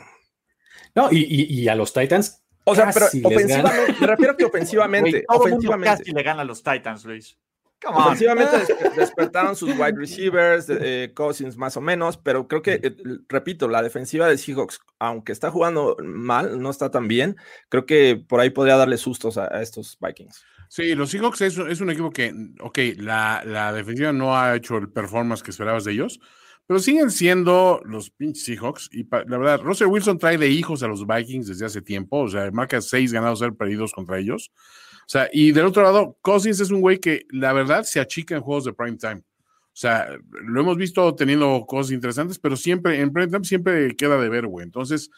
No, 0.94 1.12
y, 1.12 1.18
y, 1.18 1.62
y 1.62 1.68
a 1.68 1.74
los 1.74 1.92
Titans 1.94 2.45
o 2.66 2.76
sea, 2.76 2.92
pero 2.92 3.06
ofensivamente, 3.06 3.96
me 4.00 4.08
refiero 4.08 4.36
que 4.38 4.46
ofensivamente. 4.46 5.12
Wey, 5.12 5.24
todo 5.28 5.40
ofensivamente 5.40 5.98
casi 5.98 6.12
le 6.12 6.24
gana 6.24 6.42
a 6.42 6.46
los 6.46 6.64
Titans, 6.64 7.06
Luis. 7.06 7.38
Come 7.84 7.98
ofensivamente 7.98 8.58
des 8.84 8.96
despertaron 8.96 9.56
sus 9.56 9.70
wide 9.78 9.96
receivers, 9.98 10.68
eh, 10.70 11.12
Cousins 11.14 11.58
más 11.58 11.78
o 11.78 11.82
menos, 11.82 12.18
pero 12.18 12.48
creo 12.48 12.62
que, 12.62 12.80
eh, 12.82 12.96
repito, 13.28 13.68
la 13.68 13.84
defensiva 13.84 14.28
de 14.28 14.38
Seahawks, 14.38 14.80
aunque 14.98 15.32
está 15.32 15.52
jugando 15.52 15.96
mal, 16.02 16.60
no 16.60 16.70
está 16.70 16.90
tan 16.90 17.08
bien, 17.08 17.36
creo 17.70 17.86
que 17.86 18.16
por 18.16 18.40
ahí 18.40 18.50
podría 18.50 18.78
darle 18.78 18.98
sustos 18.98 19.38
a, 19.38 19.54
a 19.54 19.62
estos 19.62 19.98
Vikings. 20.00 20.44
Sí, 20.70 20.96
los 20.96 21.12
Seahawks 21.12 21.42
es, 21.42 21.58
es, 21.58 21.82
un 21.82 21.92
equipo 21.92 22.10
que, 22.10 22.34
ok, 22.60 22.80
la, 22.98 23.44
la 23.46 23.72
defensiva 23.72 24.12
no 24.12 24.38
ha 24.38 24.56
hecho 24.56 24.78
el 24.78 24.90
performance 24.90 25.44
que 25.44 25.52
esperabas 25.52 25.84
de 25.84 25.92
ellos, 25.92 26.20
pero 26.68 26.80
siguen 26.80 27.12
siendo 27.12 27.80
los 27.86 28.10
pinches 28.10 28.46
Seahawks. 28.46 28.90
Y 28.92 29.08
la 29.10 29.38
verdad, 29.38 29.62
Russell 29.62 29.88
Wilson 29.88 30.18
trae 30.18 30.38
de 30.38 30.50
hijos 30.50 30.82
a 30.82 30.88
los 30.88 31.06
Vikings 31.06 31.48
desde 31.48 31.66
hace 31.66 31.82
tiempo. 31.82 32.22
O 32.22 32.28
sea, 32.28 32.50
marca 32.52 32.82
seis 32.82 33.14
ganados, 33.14 33.40
ser 33.40 33.54
perdidos 33.54 33.92
contra 33.94 34.18
ellos. 34.18 34.52
O 35.02 35.10
sea, 35.10 35.30
y 35.32 35.52
del 35.52 35.66
otro 35.66 35.84
lado, 35.84 36.18
Cousins 36.22 36.60
es 36.60 36.72
un 36.72 36.82
güey 36.82 37.00
que 37.00 37.26
la 37.30 37.54
verdad 37.54 37.84
se 37.84 38.00
achica 38.00 38.36
en 38.36 38.42
juegos 38.42 38.66
de 38.66 38.74
prime 38.74 38.98
time. 38.98 39.22
O 39.76 39.78
sea, 39.78 40.08
lo 40.32 40.62
hemos 40.62 40.78
visto 40.78 41.14
teniendo 41.14 41.66
cosas 41.68 41.92
interesantes, 41.92 42.40
pero 42.40 42.56
siempre 42.56 43.00
en 43.00 43.14
prime 43.14 43.28
time 43.28 43.44
siempre 43.44 43.96
queda 43.96 44.18
de 44.20 44.30
ver, 44.30 44.48
güey. 44.48 44.64
Entonces, 44.64 45.12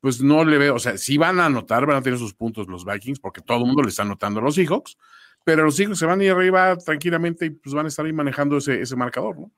pues 0.00 0.20
no 0.22 0.44
le 0.44 0.58
veo. 0.58 0.76
O 0.76 0.78
sea, 0.78 0.98
si 0.98 1.18
van 1.18 1.40
a 1.40 1.46
anotar, 1.46 1.86
van 1.86 1.96
a 1.96 2.02
tener 2.02 2.18
sus 2.18 2.34
puntos 2.34 2.68
los 2.68 2.84
Vikings, 2.84 3.18
porque 3.18 3.40
todo 3.40 3.58
el 3.58 3.64
mundo 3.64 3.82
le 3.82 3.88
está 3.88 4.02
anotando 4.02 4.38
a 4.38 4.44
los 4.44 4.54
Seahawks. 4.54 4.96
Pero 5.44 5.64
los 5.64 5.74
Seahawks 5.74 5.98
se 5.98 6.06
van 6.06 6.20
a 6.20 6.24
ir 6.24 6.30
arriba 6.30 6.76
tranquilamente 6.76 7.46
y 7.46 7.50
pues 7.50 7.74
van 7.74 7.86
a 7.86 7.88
estar 7.88 8.06
ahí 8.06 8.12
manejando 8.12 8.58
ese, 8.58 8.80
ese 8.80 8.94
marcador, 8.94 9.38
¿no? 9.40 9.50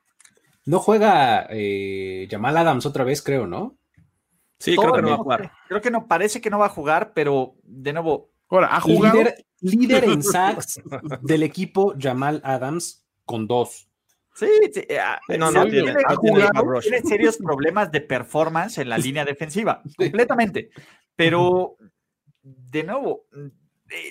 No 0.67 0.79
juega 0.79 1.47
eh, 1.51 2.27
Jamal 2.31 2.57
Adams 2.57 2.87
otra 2.87 3.05
vez, 3.05 3.23
creo, 3.23 3.47
¿no? 3.47 3.77
Sí, 4.59 4.77
Todo 4.77 4.93
creo 4.93 4.95
que 4.95 5.03
no 5.03 5.09
va 5.09 5.15
a 5.15 5.19
jugar. 5.19 5.53
Creo 5.69 5.81
que 5.81 5.91
no, 5.91 6.07
parece 6.07 6.41
que 6.41 6.51
no 6.51 6.59
va 6.59 6.67
a 6.67 6.71
jugar, 6.71 7.13
pero 7.15 7.57
de 7.63 7.93
nuevo. 7.93 8.31
Ahora, 8.49 8.75
ha 8.75 8.81
jugado. 8.81 9.17
Líder, 9.17 9.47
líder 9.61 10.05
en 10.05 10.23
sacks 10.23 10.81
del 11.23 11.43
equipo 11.43 11.95
Jamal 11.99 12.41
Adams 12.45 13.05
con 13.25 13.47
dos. 13.47 13.89
Sí, 14.35 14.49
sí 14.73 14.87
uh, 14.91 15.39
no, 15.39 15.51
no, 15.51 15.63
tiene, 15.67 15.95
tiene, 15.95 16.03
tiene, 16.21 16.81
tiene, 16.81 17.01
serios 17.03 17.37
problemas 17.37 17.93
de 17.93 18.01
performance 18.01 18.79
en 18.79 18.89
la 18.89 18.99
línea 18.99 19.25
defensiva, 19.25 19.81
completamente. 19.97 20.71
Pero, 21.15 21.77
de 22.43 22.83
nuevo, 22.83 23.27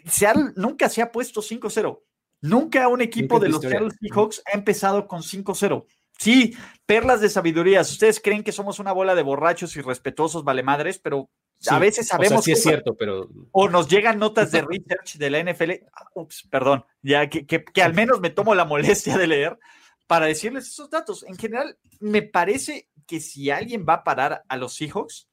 Seattle 0.05 0.51
nunca 0.55 0.87
se 0.87 1.01
ha 1.01 1.11
puesto 1.11 1.41
5-0. 1.41 1.99
Nunca 2.41 2.87
un 2.87 3.01
equipo 3.01 3.39
de 3.39 3.49
los 3.49 3.61
Seattle 3.61 3.91
Seahawks 3.99 4.41
ha 4.45 4.57
empezado 4.57 5.07
con 5.07 5.21
5-0. 5.21 5.85
Sí, 6.17 6.55
perlas 6.85 7.21
de 7.21 7.29
sabiduría. 7.29 7.81
Ustedes 7.81 8.19
creen 8.19 8.43
que 8.43 8.51
somos 8.51 8.79
una 8.79 8.91
bola 8.91 9.15
de 9.15 9.23
borrachos 9.23 9.75
y 9.75 9.81
respetuosos 9.81 10.43
valemadres, 10.43 10.99
pero 10.99 11.29
sí, 11.59 11.69
a 11.73 11.79
veces 11.79 12.07
sabemos. 12.07 12.39
O 12.39 12.41
sea, 12.41 12.43
sí 12.43 12.51
es 12.51 12.63
cierto, 12.63 12.95
pero. 12.95 13.29
O 13.51 13.69
nos 13.69 13.87
llegan 13.87 14.19
notas 14.19 14.51
de 14.51 14.61
research 14.61 15.17
de 15.17 15.29
la 15.29 15.43
NFL. 15.43 15.71
Ups, 16.15 16.47
perdón, 16.49 16.85
ya 17.01 17.29
que, 17.29 17.45
que, 17.45 17.63
que, 17.63 17.81
al 17.81 17.93
menos 17.93 18.21
me 18.21 18.29
tomo 18.29 18.55
la 18.55 18.65
molestia 18.65 19.17
de 19.17 19.27
leer 19.27 19.59
para 20.07 20.27
decirles 20.27 20.67
esos 20.67 20.89
datos. 20.89 21.23
En 21.23 21.37
general, 21.37 21.77
me 21.99 22.21
parece 22.21 22.89
que 23.07 23.19
si 23.19 23.49
alguien 23.49 23.85
va 23.87 23.95
a 23.95 24.03
parar 24.03 24.43
a 24.47 24.57
los 24.57 24.75
Seahawks, 24.75 25.29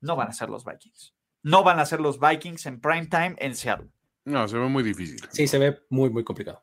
no 0.00 0.16
van 0.16 0.28
a 0.28 0.32
ser 0.32 0.50
los 0.50 0.64
Vikings. 0.64 1.14
No 1.42 1.62
van 1.64 1.78
a 1.78 1.86
ser 1.86 2.00
los 2.00 2.20
Vikings 2.20 2.66
en 2.66 2.80
prime 2.80 3.06
time 3.06 3.34
en 3.38 3.54
Seattle. 3.54 3.88
No, 4.24 4.46
se 4.46 4.58
ve 4.58 4.68
muy 4.68 4.82
difícil. 4.82 5.20
Sí, 5.30 5.46
se 5.46 5.58
ve 5.58 5.80
muy, 5.88 6.10
muy 6.10 6.24
complicado. 6.24 6.62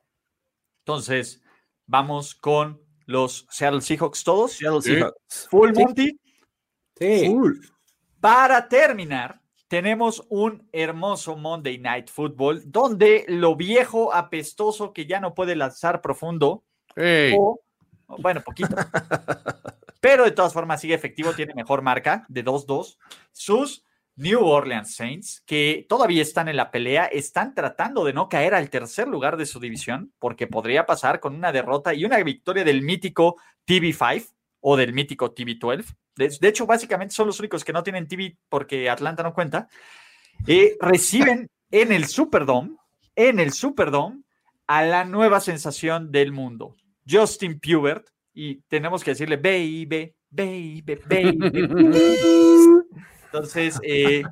Entonces, 0.86 1.42
vamos 1.86 2.36
con 2.36 2.87
los 3.08 3.48
Seattle 3.50 3.82
Seahawks 3.82 4.24
todos. 4.24 4.52
Seattle 4.52 4.82
Seahawks. 4.82 5.48
Full 5.50 5.74
Monty. 5.74 6.20
Sí. 7.00 7.26
Full. 7.26 7.54
Para 8.20 8.68
terminar, 8.68 9.42
tenemos 9.68 10.24
un 10.30 10.68
hermoso 10.72 11.36
Monday 11.36 11.80
Night 11.80 12.10
Football 12.10 12.64
donde 12.66 13.26
lo 13.28 13.56
viejo 13.56 14.14
apestoso 14.14 14.94
que 14.94 15.08
ya 15.08 15.20
no 15.20 15.34
puede 15.34 15.56
lanzar 15.56 16.02
profundo. 16.02 16.64
Hey. 16.96 17.36
O, 17.38 17.60
bueno, 18.20 18.42
poquito. 18.42 18.76
pero 20.00 20.24
de 20.24 20.32
todas 20.32 20.54
formas 20.54 20.82
sigue 20.82 20.94
efectivo, 20.94 21.34
tiene 21.34 21.54
mejor 21.54 21.82
marca 21.82 22.26
de 22.30 22.44
2-2. 22.44 22.98
Sus 23.32 23.84
New 24.18 24.44
Orleans 24.44 24.96
Saints, 24.96 25.44
que 25.46 25.86
todavía 25.88 26.24
están 26.24 26.50
en 26.50 26.58
la 26.58 26.72
pelea, 26.72 27.06
están 27.06 27.54
tratando 27.54 28.04
de 28.04 28.14
no 28.14 28.28
caer 28.28 28.56
al 28.56 28.70
tercer 28.70 29.08
lugar 29.08 29.38
de 29.38 29.46
su 29.46 29.60
división, 29.60 30.12
porque 30.20 30.48
podría 30.48 30.86
pasar 30.88 31.20
con 31.20 31.36
una 31.36 31.52
derrota 31.52 31.94
y 31.94 32.04
una 32.04 32.22
victoria 32.24 32.64
del 32.64 32.82
mítico 32.82 33.38
TV5 33.68 34.34
o 34.62 34.76
del 34.76 34.92
mítico 34.92 35.34
TV12. 35.34 35.86
De, 36.16 36.36
de 36.42 36.48
hecho, 36.48 36.66
básicamente 36.66 37.14
son 37.14 37.28
los 37.28 37.40
únicos 37.40 37.64
que 37.64 37.74
no 37.74 37.84
tienen 37.84 38.08
TV 38.08 38.36
porque 38.50 38.90
Atlanta 38.90 39.22
no 39.22 39.36
cuenta. 39.36 39.70
Eh, 40.48 40.76
reciben 40.82 41.48
en 41.70 41.92
el 41.92 42.08
Superdome, 42.08 42.76
en 43.16 43.40
el 43.40 43.54
Superdome, 43.54 44.24
a 44.66 44.84
la 44.84 45.06
nueva 45.06 45.40
sensación 45.40 46.12
del 46.12 46.32
mundo, 46.32 46.76
Justin 47.08 47.60
Pubert, 47.60 48.08
y 48.34 48.62
tenemos 48.64 49.04
que 49.04 49.12
decirle, 49.12 49.38
baby, 49.38 49.86
baby, 50.30 50.84
baby. 51.08 51.38
Entonces, 53.32 53.80
eh, 53.84 54.24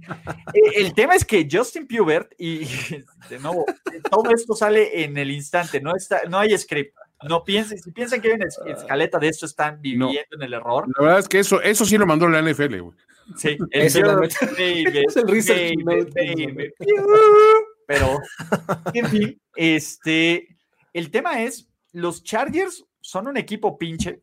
el 0.75 0.93
tema 0.93 1.15
es 1.15 1.25
que 1.25 1.47
Justin 1.49 1.87
Pubert, 1.87 2.33
y 2.37 2.59
de 3.29 3.39
nuevo, 3.39 3.65
todo 4.09 4.29
esto 4.33 4.55
sale 4.55 5.03
en 5.03 5.17
el 5.17 5.31
instante, 5.31 5.81
no, 5.81 5.95
está, 5.95 6.21
no 6.29 6.39
hay 6.39 6.57
script. 6.57 6.95
No 7.23 7.43
piensen, 7.43 7.79
si 7.79 7.91
piensan 7.91 8.21
que 8.21 8.27
hay 8.27 8.33
una 8.35 8.47
escaleta 8.73 9.17
de 9.17 9.29
esto, 9.29 9.45
están 9.45 9.81
viviendo 9.81 10.07
no. 10.07 10.35
en 10.37 10.43
el 10.43 10.53
error. 10.53 10.85
La 10.97 11.03
verdad 11.03 11.19
es 11.19 11.29
que 11.29 11.39
eso, 11.39 11.61
eso 11.61 11.85
sí 11.85 11.97
lo 11.97 12.05
mandó 12.05 12.27
la 12.27 12.41
NFL, 12.41 12.79
güey. 12.79 12.97
Sí, 13.37 13.57
el 13.71 13.81
es, 13.81 13.99
baby, 13.99 15.03
es 15.07 15.15
el 15.15 15.27
research 15.27 15.75
baby, 15.83 16.05
baby. 16.13 16.73
Pero, 17.87 18.19
en 18.93 19.07
fin, 19.07 19.41
este, 19.55 20.57
el 20.93 21.09
tema 21.09 21.41
es, 21.43 21.67
los 21.91 22.23
Chargers 22.23 22.85
son 23.01 23.27
un 23.27 23.37
equipo 23.37 23.77
pinche, 23.77 24.21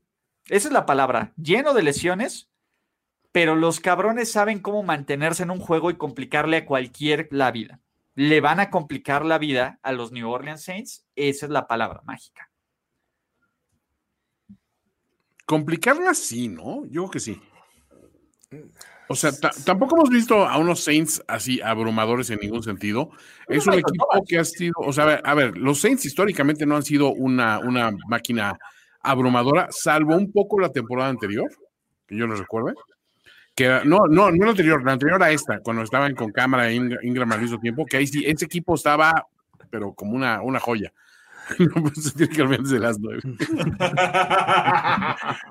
esa 0.49 0.69
es 0.69 0.75
la 0.75 0.87
palabra, 0.87 1.33
lleno 1.37 1.73
de 1.75 1.83
lesiones, 1.83 2.51
pero 3.33 3.57
los 3.57 3.81
cabrones 3.81 4.31
saben 4.31 4.61
cómo 4.61 4.83
mantenerse 4.83 5.43
en 5.43 5.51
un 5.51 5.59
juego 5.59 5.91
y 5.91 5.97
complicarle 5.97 6.59
a 6.59 6.67
cualquier 6.67 7.29
la 7.31 7.51
vida. 7.51 7.81
Le 8.15 8.43
van 8.43 8.61
a 8.61 8.71
complicar 8.71 9.25
la 9.25 9.39
vida 9.39 9.81
a 9.83 9.93
los 9.93 10.13
New 10.13 10.31
Orleans 10.31 10.63
Saints, 10.63 11.07
esa 11.17 11.47
es 11.47 11.51
la 11.51 11.67
palabra 11.67 12.03
mágica. 12.05 12.51
Complicarla 15.47 16.15
sí, 16.15 16.49
¿no? 16.49 16.85
Yo 16.87 17.03
creo 17.03 17.11
que 17.11 17.21
sí. 17.21 17.43
O 19.09 19.15
sea, 19.15 19.33
tampoco 19.65 19.97
hemos 19.97 20.11
visto 20.11 20.47
a 20.47 20.59
unos 20.59 20.85
Saints 20.85 21.23
así 21.27 21.61
abrumadores 21.61 22.31
en 22.31 22.39
ningún 22.41 22.63
sentido. 22.63 23.11
Es 23.49 23.67
un 23.67 23.75
equipo 23.75 24.07
que 24.27 24.39
ha 24.39 24.45
sido, 24.45 24.75
o 24.79 24.93
sea, 24.93 25.21
a 25.25 25.35
ver, 25.35 25.57
los 25.57 25.81
Saints 25.81 26.05
históricamente 26.05 26.67
no 26.67 26.77
han 26.77 26.83
sido 26.83 27.13
una, 27.13 27.59
una 27.59 27.93
máquina 28.09 28.59
abrumadora, 29.01 29.69
salvo 29.71 30.17
un 30.17 30.31
poco 30.31 30.61
la 30.61 30.71
temporada 30.71 31.11
anterior, 31.11 31.51
que 32.07 32.17
yo 32.17 32.27
no 32.27 32.37
recuerdo. 32.37 32.73
Que 33.55 33.81
no, 33.85 34.07
no, 34.09 34.31
no 34.31 34.45
la 34.45 34.51
anterior, 34.51 34.83
la 34.85 34.93
anterior 34.93 35.23
a 35.23 35.31
esta, 35.31 35.61
cuando 35.61 35.83
estaban 35.83 36.15
con 36.15 36.33
cámara 36.33 36.71
e 36.71 36.75
Ingram 36.75 37.31
al 37.33 37.43
mismo 37.43 37.61
tiempo, 37.61 37.85
que 37.85 37.99
ahí 37.99 38.07
sí, 38.07 38.25
ese 38.27 38.47
equipo 38.47 38.75
estaba, 38.75 39.27
pero 39.71 39.93
como 39.93 40.13
una, 40.13 40.41
una 40.43 40.59
joya. 40.59 40.93
no, 41.59 41.83
pues 41.83 42.15
tiene 42.15 42.33
que 42.33 42.45
desde 42.45 42.79
las 42.79 42.99
nueve. 42.99 43.21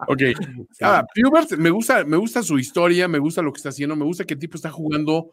ok. 0.08 0.22
Ah, 0.82 1.06
Pubert, 1.14 1.52
me 1.58 1.70
gusta, 1.70 2.04
me 2.06 2.18
gusta 2.18 2.42
su 2.44 2.58
historia, 2.58 3.08
me 3.08 3.20
gusta 3.20 3.42
lo 3.42 3.52
que 3.52 3.58
está 3.58 3.70
haciendo, 3.70 3.96
me 3.96 4.06
gusta 4.06 4.26
que 4.26 4.34
el 4.34 4.40
tipo 4.40 4.56
está 4.56 4.72
jugando 4.72 5.32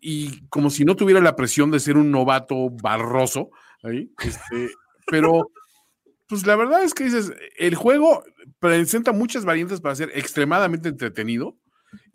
y 0.00 0.46
como 0.48 0.70
si 0.70 0.84
no 0.84 0.94
tuviera 0.96 1.20
la 1.20 1.36
presión 1.36 1.70
de 1.70 1.80
ser 1.80 1.96
un 1.96 2.10
novato 2.10 2.70
barroso, 2.70 3.50
ahí, 3.82 4.12
este, 4.22 4.70
pero 5.06 5.50
pues 6.28 6.46
la 6.46 6.56
verdad 6.56 6.82
es 6.82 6.94
que 6.94 7.04
dices, 7.04 7.32
el 7.56 7.74
juego 7.74 8.24
presenta 8.58 9.12
muchas 9.12 9.44
variantes 9.44 9.80
para 9.80 9.94
ser 9.94 10.10
extremadamente 10.14 10.88
entretenido 10.88 11.56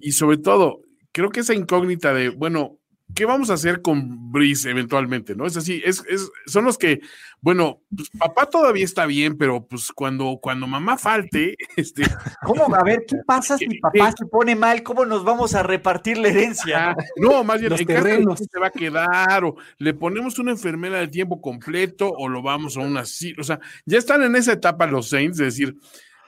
y 0.02 0.12
sobre 0.14 0.38
todo, 0.38 0.82
creo 1.12 1.30
que 1.30 1.42
esa 1.42 1.54
incógnita 1.54 2.14
de, 2.14 2.30
bueno, 2.30 2.80
¿qué 3.16 3.26
vamos 3.26 3.50
a 3.50 3.56
hacer 3.56 3.82
con 3.82 4.32
Brice 4.32 4.70
eventualmente? 4.70 5.36
¿No? 5.36 5.46
Es 5.46 5.58
así, 5.58 5.82
es, 5.84 6.04
son 6.46 6.66
los 6.66 6.78
que, 6.78 7.02
bueno, 7.42 7.82
pues 7.96 8.10
papá 8.18 8.46
todavía 8.46 8.86
está 8.86 9.06
bien, 9.06 9.38
pero 9.38 9.66
pues 9.66 9.92
cuando, 9.92 10.40
cuando 10.42 10.68
mamá 10.68 10.98
falte, 10.98 11.56
este. 11.76 12.04
¿Cómo? 12.44 12.74
A 12.74 12.84
ver, 12.84 13.06
¿qué 13.08 13.18
pasa 13.26 13.58
si 13.58 13.80
papá 13.80 14.12
se 14.18 14.26
pone 14.26 14.56
mal? 14.56 14.84
¿Cómo 14.84 15.06
nos 15.06 15.24
vamos 15.24 15.56
a 15.56 15.64
repartir 15.64 16.18
la 16.18 16.30
herencia? 16.30 16.96
no, 17.18 17.44
más 17.44 17.60
bien, 17.60 17.74
¿en 17.74 18.38
se 18.38 18.60
va 18.60 18.68
a 18.68 18.72
quedar? 18.72 19.44
¿O 19.44 19.56
le 19.78 19.94
ponemos 19.94 20.40
una 20.40 20.52
enfermera 20.52 21.00
de 21.00 21.08
tiempo 21.08 21.42
completo? 21.42 22.10
¿O 22.10 22.28
lo 22.28 22.42
vamos 22.42 22.78
a 22.78 22.82
una 22.82 23.02
así? 23.02 23.34
O 23.40 23.44
sea, 23.44 23.60
ya 23.86 23.98
están 23.98 24.24
en 24.24 24.36
esa 24.36 24.54
etapa 24.54 24.88
los 24.88 25.10
Saints 25.10 25.38
de 25.38 25.46
decir, 25.46 25.76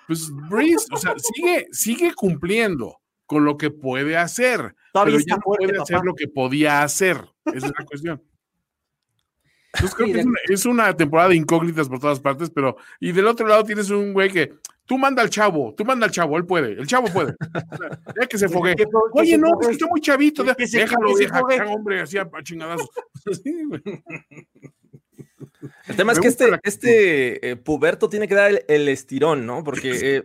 pues 0.08 0.30
Brice, 0.50 0.86
o 0.91 0.98
sea, 0.98 1.14
sigue, 1.18 1.68
sigue 1.72 2.14
cumpliendo 2.14 3.03
con 3.34 3.46
lo 3.46 3.58
que 3.58 3.72
puede 3.72 4.16
hacer, 4.16 4.76
pero 4.94 5.20
ya 5.20 5.36
no 5.36 5.42
puede 5.44 5.82
hacer 5.82 6.02
lo 6.04 6.16
que 6.16 6.28
podía 6.28 6.84
hacer. 6.84 7.18
Esa 7.46 7.68
es 7.68 7.74
la 7.78 7.86
cuestión. 7.86 8.24
Entonces 9.74 9.96
creo 9.96 10.14
que 10.14 10.54
es 10.54 10.66
una, 10.66 10.96
temporada 10.96 11.30
de 11.30 11.36
incógnitas 11.36 11.90
por 11.90 12.00
todas 12.00 12.20
partes, 12.20 12.52
pero 12.52 12.78
y 13.00 13.12
del 13.12 13.26
otro 13.26 13.48
lado 13.48 13.64
tienes 13.64 13.90
un 13.90 14.14
güey 14.14 14.30
que 14.30 14.54
tú 14.86 15.00
manda 15.00 15.24
al 15.24 15.32
chavo, 15.32 15.74
tú 15.76 15.84
manda 15.84 16.06
al 16.06 16.12
chavo, 16.12 16.38
él 16.38 16.46
puede, 16.46 16.74
el 16.74 16.86
chavo 16.86 17.08
puede. 17.08 17.34
ya 18.20 18.28
que 18.28 18.38
se 18.38 18.48
fogue. 18.50 18.76
Oye, 19.14 19.38
no, 19.38 19.48
está 19.68 19.88
muy 19.88 20.00
chavito, 20.00 20.44
déjalo, 20.44 21.16
deja, 21.18 21.42
hombre, 21.70 22.02
así 22.02 22.18
a 22.20 22.30
chingadazos. 22.44 22.90
El 25.88 25.96
tema 25.96 26.14
es 26.14 26.20
que 26.20 26.28
este, 26.28 26.60
este 26.64 27.50
eh, 27.50 27.56
puberto 27.56 28.10
tiene 28.10 28.28
que 28.28 28.36
dar 28.36 28.64
el, 28.68 28.90
estirón, 28.90 29.46
¿no? 29.46 29.64
Porque 29.64 29.92
eh, 30.18 30.24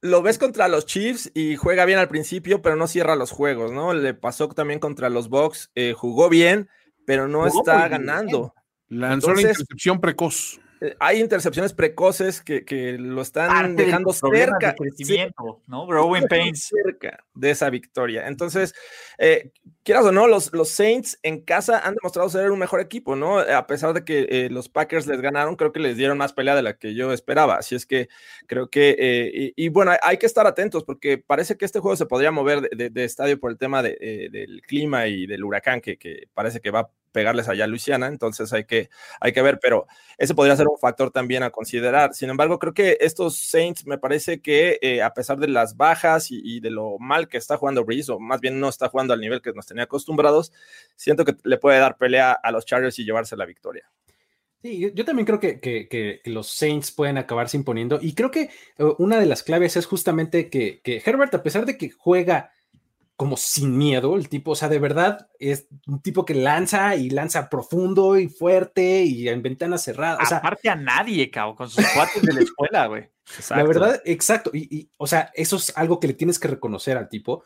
lo 0.00 0.22
ves 0.22 0.38
contra 0.38 0.68
los 0.68 0.86
Chiefs 0.86 1.30
y 1.34 1.56
juega 1.56 1.84
bien 1.84 1.98
al 1.98 2.08
principio, 2.08 2.62
pero 2.62 2.76
no 2.76 2.86
cierra 2.86 3.16
los 3.16 3.30
juegos, 3.30 3.72
¿no? 3.72 3.92
Le 3.92 4.14
pasó 4.14 4.48
también 4.48 4.80
contra 4.80 5.10
los 5.10 5.28
Bucks, 5.28 5.70
eh, 5.74 5.92
jugó 5.94 6.28
bien, 6.28 6.68
pero 7.04 7.28
no 7.28 7.46
está 7.46 7.88
ganando. 7.88 8.54
Lanzó 8.88 9.34
la 9.34 9.42
intercepción 9.42 10.00
precoz. 10.00 10.60
Eh, 10.80 10.94
hay 11.00 11.20
intercepciones 11.20 11.72
precoces 11.72 12.42
que, 12.42 12.96
lo 12.98 13.22
están 13.22 13.76
dejando 13.76 14.12
cerca, 14.12 14.74
de 14.78 15.32
¿no? 15.66 15.86
Growing 15.86 16.26
pains. 16.28 16.70
cerca 16.84 17.24
de 17.34 17.50
esa 17.50 17.70
victoria. 17.70 18.26
Entonces, 18.28 18.74
eh, 19.18 19.52
quieras 19.82 20.04
o 20.04 20.12
no, 20.12 20.26
los, 20.26 20.52
los 20.52 20.68
Saints 20.68 21.18
en 21.22 21.40
casa 21.42 21.78
han 21.78 21.94
demostrado 21.94 22.28
ser 22.28 22.50
un 22.50 22.58
mejor 22.58 22.80
equipo, 22.80 23.16
¿no? 23.16 23.38
A 23.38 23.66
pesar 23.66 23.94
de 23.94 24.04
que 24.04 24.26
eh, 24.28 24.48
los 24.50 24.68
Packers 24.68 25.06
les 25.06 25.20
ganaron, 25.20 25.56
creo 25.56 25.72
que 25.72 25.80
les 25.80 25.96
dieron 25.96 26.18
más 26.18 26.32
pelea 26.32 26.54
de 26.54 26.62
la 26.62 26.76
que 26.76 26.94
yo 26.94 27.12
esperaba. 27.12 27.56
Así 27.56 27.74
es 27.74 27.86
que 27.86 28.08
creo 28.46 28.68
que, 28.68 29.52
y, 29.56 29.68
bueno, 29.68 29.92
hay 30.02 30.18
que 30.18 30.26
estar 30.26 30.46
atentos 30.46 30.84
porque 30.84 31.18
parece 31.18 31.56
que 31.56 31.64
este 31.64 31.80
juego 31.80 31.96
se 31.96 32.06
podría 32.06 32.30
mover 32.30 32.62
de, 32.62 33.04
estadio 33.04 33.38
por 33.38 33.50
el 33.50 33.58
tema 33.58 33.82
del 33.82 34.62
clima 34.66 35.06
y 35.06 35.26
del 35.26 35.44
huracán 35.44 35.80
que, 35.80 35.96
que 35.96 36.28
parece 36.34 36.60
que 36.60 36.70
va 36.70 36.90
pegarles 37.16 37.48
allá 37.48 37.64
a 37.64 37.66
Luisiana, 37.66 38.08
entonces 38.08 38.52
hay 38.52 38.64
que, 38.64 38.90
hay 39.22 39.32
que 39.32 39.40
ver, 39.40 39.58
pero 39.58 39.86
ese 40.18 40.34
podría 40.34 40.54
ser 40.54 40.68
un 40.68 40.76
factor 40.76 41.10
también 41.10 41.42
a 41.42 41.48
considerar. 41.48 42.12
Sin 42.12 42.28
embargo, 42.28 42.58
creo 42.58 42.74
que 42.74 42.98
estos 43.00 43.38
Saints 43.38 43.86
me 43.86 43.96
parece 43.96 44.42
que 44.42 44.78
eh, 44.82 45.00
a 45.00 45.14
pesar 45.14 45.38
de 45.38 45.48
las 45.48 45.78
bajas 45.78 46.26
y, 46.28 46.60
de 46.60 46.68
lo 46.68 46.98
mal 46.98 47.26
que 47.26 47.38
está 47.38 47.56
jugando 47.56 47.86
Breeze, 47.86 48.12
o 48.12 48.18
más 48.18 48.42
bien 48.42 48.60
no 48.60 48.68
está 48.68 48.90
jugando 48.90 49.14
al 49.14 49.20
nivel 49.22 49.40
que 49.40 49.54
nos 49.54 49.64
tenía 49.64 49.84
acostumbrados, 49.84 50.52
siento 50.94 51.24
que 51.24 51.34
le 51.42 51.56
puede 51.56 51.78
dar 51.78 51.96
pelea 51.96 52.32
a 52.32 52.52
los 52.52 52.66
Chargers 52.66 52.98
y 52.98 53.06
llevarse 53.06 53.34
la 53.34 53.46
victoria. 53.46 53.90
Sí, 54.60 54.92
yo, 54.94 55.04
también 55.06 55.24
creo 55.24 55.40
que, 55.40 55.58
que, 55.58 56.20
los 56.26 56.50
Saints 56.50 56.92
pueden 56.92 57.16
acabarse 57.16 57.56
imponiendo 57.56 57.98
y 58.02 58.14
creo 58.14 58.30
que 58.30 58.42
eh, 58.42 58.84
una 58.98 59.18
de 59.18 59.24
las 59.24 59.42
claves 59.42 59.78
es 59.78 59.86
justamente 59.86 60.50
que, 60.50 60.82
que 60.82 61.02
Herbert, 61.02 61.34
a 61.34 61.42
pesar 61.42 61.64
de 61.64 61.78
que 61.78 61.88
juega 61.88 62.52
como 63.16 63.38
sin 63.38 63.76
miedo, 63.76 64.16
el 64.16 64.28
tipo, 64.28 64.50
o 64.50 64.54
sea, 64.54 64.68
de 64.68 64.78
verdad 64.78 65.28
es 65.38 65.68
un 65.86 66.02
tipo 66.02 66.26
que 66.26 66.34
lanza 66.34 66.96
y 66.96 67.08
lanza 67.08 67.48
profundo 67.48 68.18
y 68.18 68.28
fuerte 68.28 69.04
y 69.04 69.28
en 69.28 69.42
ventanas 69.42 69.84
cerradas. 69.84 70.20
O 70.22 70.26
sea, 70.26 70.38
Aparte 70.38 70.68
a 70.68 70.76
nadie, 70.76 71.30
cabrón, 71.30 71.56
con 71.56 71.70
sus 71.70 71.84
cuates 71.94 72.22
de 72.22 72.34
la 72.34 72.40
escuela, 72.40 72.86
güey. 72.86 73.08
La 73.50 73.62
verdad, 73.64 74.02
exacto. 74.04 74.50
Y, 74.52 74.90
o 74.98 75.06
sea, 75.06 75.30
eso 75.34 75.56
es 75.56 75.72
algo 75.76 75.98
que 75.98 76.08
le 76.08 76.14
tienes 76.14 76.38
que 76.38 76.48
reconocer 76.48 76.98
al 76.98 77.08
tipo. 77.08 77.42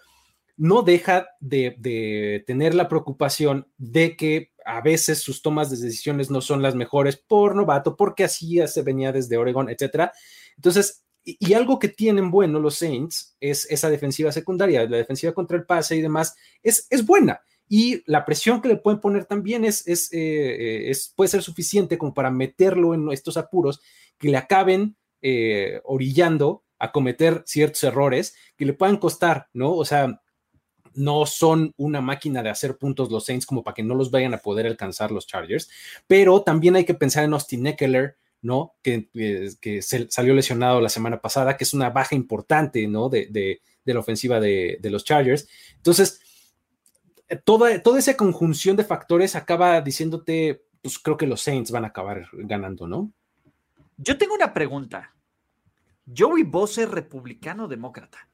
No 0.57 0.83
deja 0.83 1.29
de, 1.39 1.77
de 1.79 2.43
tener 2.47 2.75
la 2.75 2.89
preocupación 2.89 3.69
de 3.79 4.17
que 4.17 4.51
a 4.65 4.81
veces 4.81 5.21
sus 5.21 5.41
tomas 5.41 5.71
de 5.71 5.77
decisiones 5.77 6.31
no 6.31 6.41
son 6.41 6.63
las 6.63 6.75
mejores 6.75 7.17
por 7.17 7.55
novato, 7.55 7.97
porque 7.97 8.25
así 8.25 8.59
se 8.67 8.83
venía 8.83 9.13
desde 9.13 9.37
Oregon, 9.37 9.71
etcétera. 9.71 10.13
Entonces, 10.57 11.05
y, 11.25 11.53
algo 11.55 11.79
que 11.79 11.89
tienen 11.89 12.31
bueno 12.31 12.59
los 12.59 12.77
Saints 12.77 13.37
es 13.41 13.67
esa 13.71 13.91
defensiva 13.91 14.33
secundaria, 14.33 14.89
la 14.89 14.97
defensiva 14.97 15.33
contra 15.33 15.57
el 15.57 15.65
pase 15.65 15.97
y 15.97 16.03
demás, 16.03 16.35
es, 16.63 16.87
es 16.91 17.05
buena. 17.05 17.41
Y 17.69 18.03
la 18.07 18.25
presión 18.25 18.61
que 18.61 18.69
le 18.69 18.77
pueden 18.77 19.01
poner 19.01 19.27
también 19.27 19.65
es, 19.65 19.87
es, 19.87 20.13
eh, 20.13 20.91
es, 20.91 21.13
puede 21.15 21.29
ser 21.29 21.43
suficiente 21.43 21.99
como 21.99 22.15
para 22.15 22.31
meterlo 22.31 22.95
en 22.95 23.11
estos 23.13 23.37
apuros 23.37 23.81
que 24.19 24.29
le 24.29 24.37
acaben 24.37 24.97
eh, 25.23 25.81
orillando 25.85 26.65
a 26.79 26.91
cometer 26.91 27.43
ciertos 27.47 27.85
errores 27.85 28.35
que 28.57 28.65
le 28.65 28.73
puedan 28.73 28.97
costar, 28.97 29.49
¿no? 29.53 29.73
O 29.75 29.85
sea, 29.85 30.21
no 30.95 31.27
son 31.27 31.73
una 31.77 32.01
máquina 32.01 32.43
de 32.43 32.51
hacer 32.51 32.77
puntos 32.77 33.11
los 33.11 33.25
Saints 33.25 33.47
como 33.47 33.63
para 33.63 33.75
que 33.75 33.83
no 33.83 33.95
los 33.95 34.11
vayan 34.11 34.35
a 34.35 34.39
poder 34.39 34.67
alcanzar 34.67 35.13
los 35.13 35.27
Chargers, 35.27 35.71
pero 36.07 36.43
también 36.43 36.77
hay 36.77 36.85
que 36.85 36.95
pensar 36.95 37.25
en 37.25 37.35
Austin 37.35 37.67
Eckler, 37.67 38.17
¿no? 38.43 38.75
Que, 38.83 39.09
que 39.61 39.83
salió 39.83 40.35
lesionado 40.35 40.81
la 40.81 40.89
semana 40.89 41.21
pasada, 41.21 41.57
que 41.57 41.65
es 41.65 41.75
una 41.75 41.91
baja 41.91 42.15
importante, 42.15 42.87
¿no? 42.87 43.09
De, 43.09 43.61
la 43.85 44.01
ofensiva 44.01 44.41
de, 44.41 44.79
los 44.85 45.05
Chargers. 45.05 45.49
Entonces, 45.77 46.21
eh, 47.29 47.37
toda, 47.37 47.83
toda 47.83 47.99
esa 47.99 48.17
conjunción 48.17 48.77
de 48.77 48.85
factores 48.85 49.35
acaba 49.37 49.81
diciéndote, 49.81 50.65
pues 50.81 50.99
creo 50.99 51.17
que 51.17 51.27
los 51.27 51.41
Saints 51.41 51.71
van 51.71 51.85
a 51.85 51.89
acabar 51.89 52.27
ganando, 52.33 52.87
¿no? 52.87 53.13
Yo 53.97 54.17
tengo 54.17 54.35
una 54.35 54.55
pregunta. 54.55 55.15
¿Joey 56.17 56.45
Bosa 56.45 56.83
es 56.83 56.91
republicano 56.91 57.65
o 57.65 57.69
demócrata? 57.69 58.29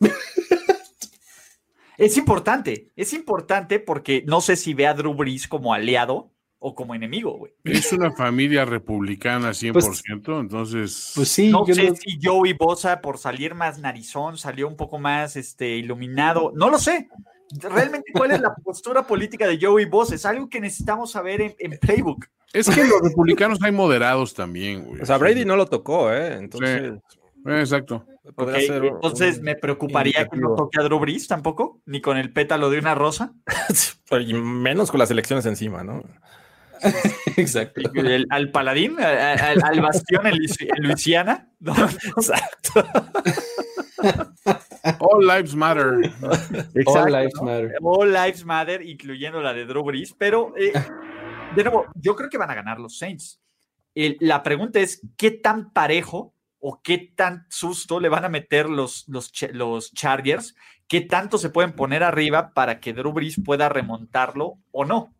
es 1.98 2.16
importante, 2.16 2.92
es 2.96 3.12
importante 3.12 3.80
porque 3.80 4.24
no 4.26 4.40
sé 4.40 4.56
si 4.56 4.74
ve 4.74 4.86
a 4.86 4.94
Drew 4.94 5.14
Brees 5.14 5.48
como 5.48 5.74
aliado 5.74 6.31
o 6.64 6.74
como 6.76 6.94
enemigo, 6.94 7.36
güey. 7.36 7.52
Es 7.64 7.92
una 7.92 8.12
familia 8.12 8.64
republicana 8.64 9.50
100%, 9.50 9.72
pues, 9.72 10.02
entonces... 10.06 11.12
Pues 11.16 11.28
sí. 11.28 11.50
No 11.50 11.66
sé 11.66 11.92
si 11.96 12.18
Joey 12.22 12.52
Bosa, 12.52 13.00
por 13.00 13.18
salir 13.18 13.54
más 13.56 13.80
narizón, 13.80 14.38
salió 14.38 14.68
un 14.68 14.76
poco 14.76 15.00
más 15.00 15.34
este, 15.34 15.70
iluminado. 15.70 16.52
No 16.54 16.70
lo 16.70 16.78
sé. 16.78 17.08
Realmente, 17.60 18.12
¿cuál 18.14 18.30
es 18.30 18.40
la 18.40 18.54
postura 18.64 19.04
política 19.04 19.46
de 19.48 19.58
Joey 19.60 19.86
Bosa? 19.86 20.14
Es 20.14 20.24
algo 20.24 20.48
que 20.48 20.60
necesitamos 20.60 21.10
saber 21.10 21.56
en, 21.58 21.78
Playbook. 21.78 22.26
Es 22.52 22.70
que 22.70 22.84
los 22.84 23.02
republicanos 23.02 23.58
hay 23.60 23.72
moderados 23.72 24.32
también, 24.32 24.84
güey. 24.84 25.00
O 25.00 25.06
sea, 25.06 25.18
Brady 25.18 25.44
no 25.44 25.56
lo 25.56 25.66
tocó, 25.66 26.12
¿eh? 26.12 26.34
Entonces... 26.34 26.92
Exacto. 27.44 28.06
entonces 28.36 29.42
me 29.42 29.56
preocuparía 29.56 30.28
que 30.28 30.36
no 30.36 30.54
toque 30.54 30.78
a 30.78 30.84
Drew 30.84 31.00
Brees 31.00 31.26
tampoco, 31.26 31.80
ni 31.86 32.00
con 32.00 32.16
el 32.16 32.32
pétalo 32.32 32.70
de 32.70 32.78
una 32.78 32.94
rosa. 32.94 33.32
y 34.20 34.34
menos 34.34 34.92
con 34.92 35.00
las 35.00 35.10
elecciones 35.10 35.44
encima, 35.44 35.82
¿no? 35.82 36.04
Exacto. 37.36 37.80
al 38.30 38.50
paladín, 38.50 38.96
al, 39.00 39.80
bastión 39.80 40.26
en, 40.26 40.38
Luisiana. 40.78 41.48
Exacto. 42.16 42.84
All 44.98 45.26
Lives 45.26 45.54
Matter. 45.54 46.12
All 46.86 47.12
Lives 47.12 47.40
Matter. 47.42 47.74
All 47.82 48.12
Lives 48.12 48.44
Matter, 48.44 48.82
incluyendo 48.82 49.40
la 49.40 49.52
de 49.52 49.64
Drew 49.64 49.84
Brees. 49.84 50.14
Pero, 50.18 50.52
eh, 50.56 50.72
de 51.54 51.62
nuevo, 51.62 51.86
yo 51.94 52.16
creo 52.16 52.28
que 52.28 52.38
van 52.38 52.50
a 52.50 52.54
ganar 52.54 52.80
los 52.80 52.98
Saints. 52.98 53.40
la 53.94 54.42
pregunta 54.42 54.80
es, 54.80 55.00
¿qué 55.16 55.30
tan 55.30 55.72
parejo 55.72 56.34
o 56.58 56.80
qué 56.82 56.98
tan 56.98 57.46
susto 57.48 58.00
le 58.00 58.08
van 58.08 58.24
a 58.24 58.28
meter 58.28 58.68
los, 58.68 59.08
los, 59.08 59.32
los 59.52 59.92
Chargers? 59.92 60.56
¿Qué 60.88 61.00
tanto 61.00 61.38
se 61.38 61.50
pueden 61.50 61.72
poner 61.72 62.02
arriba 62.02 62.52
para 62.52 62.80
que 62.80 62.92
Drew 62.92 63.12
Brees 63.12 63.40
pueda 63.44 63.68
remontarlo 63.68 64.58
o 64.72 64.84
no? 64.84 65.14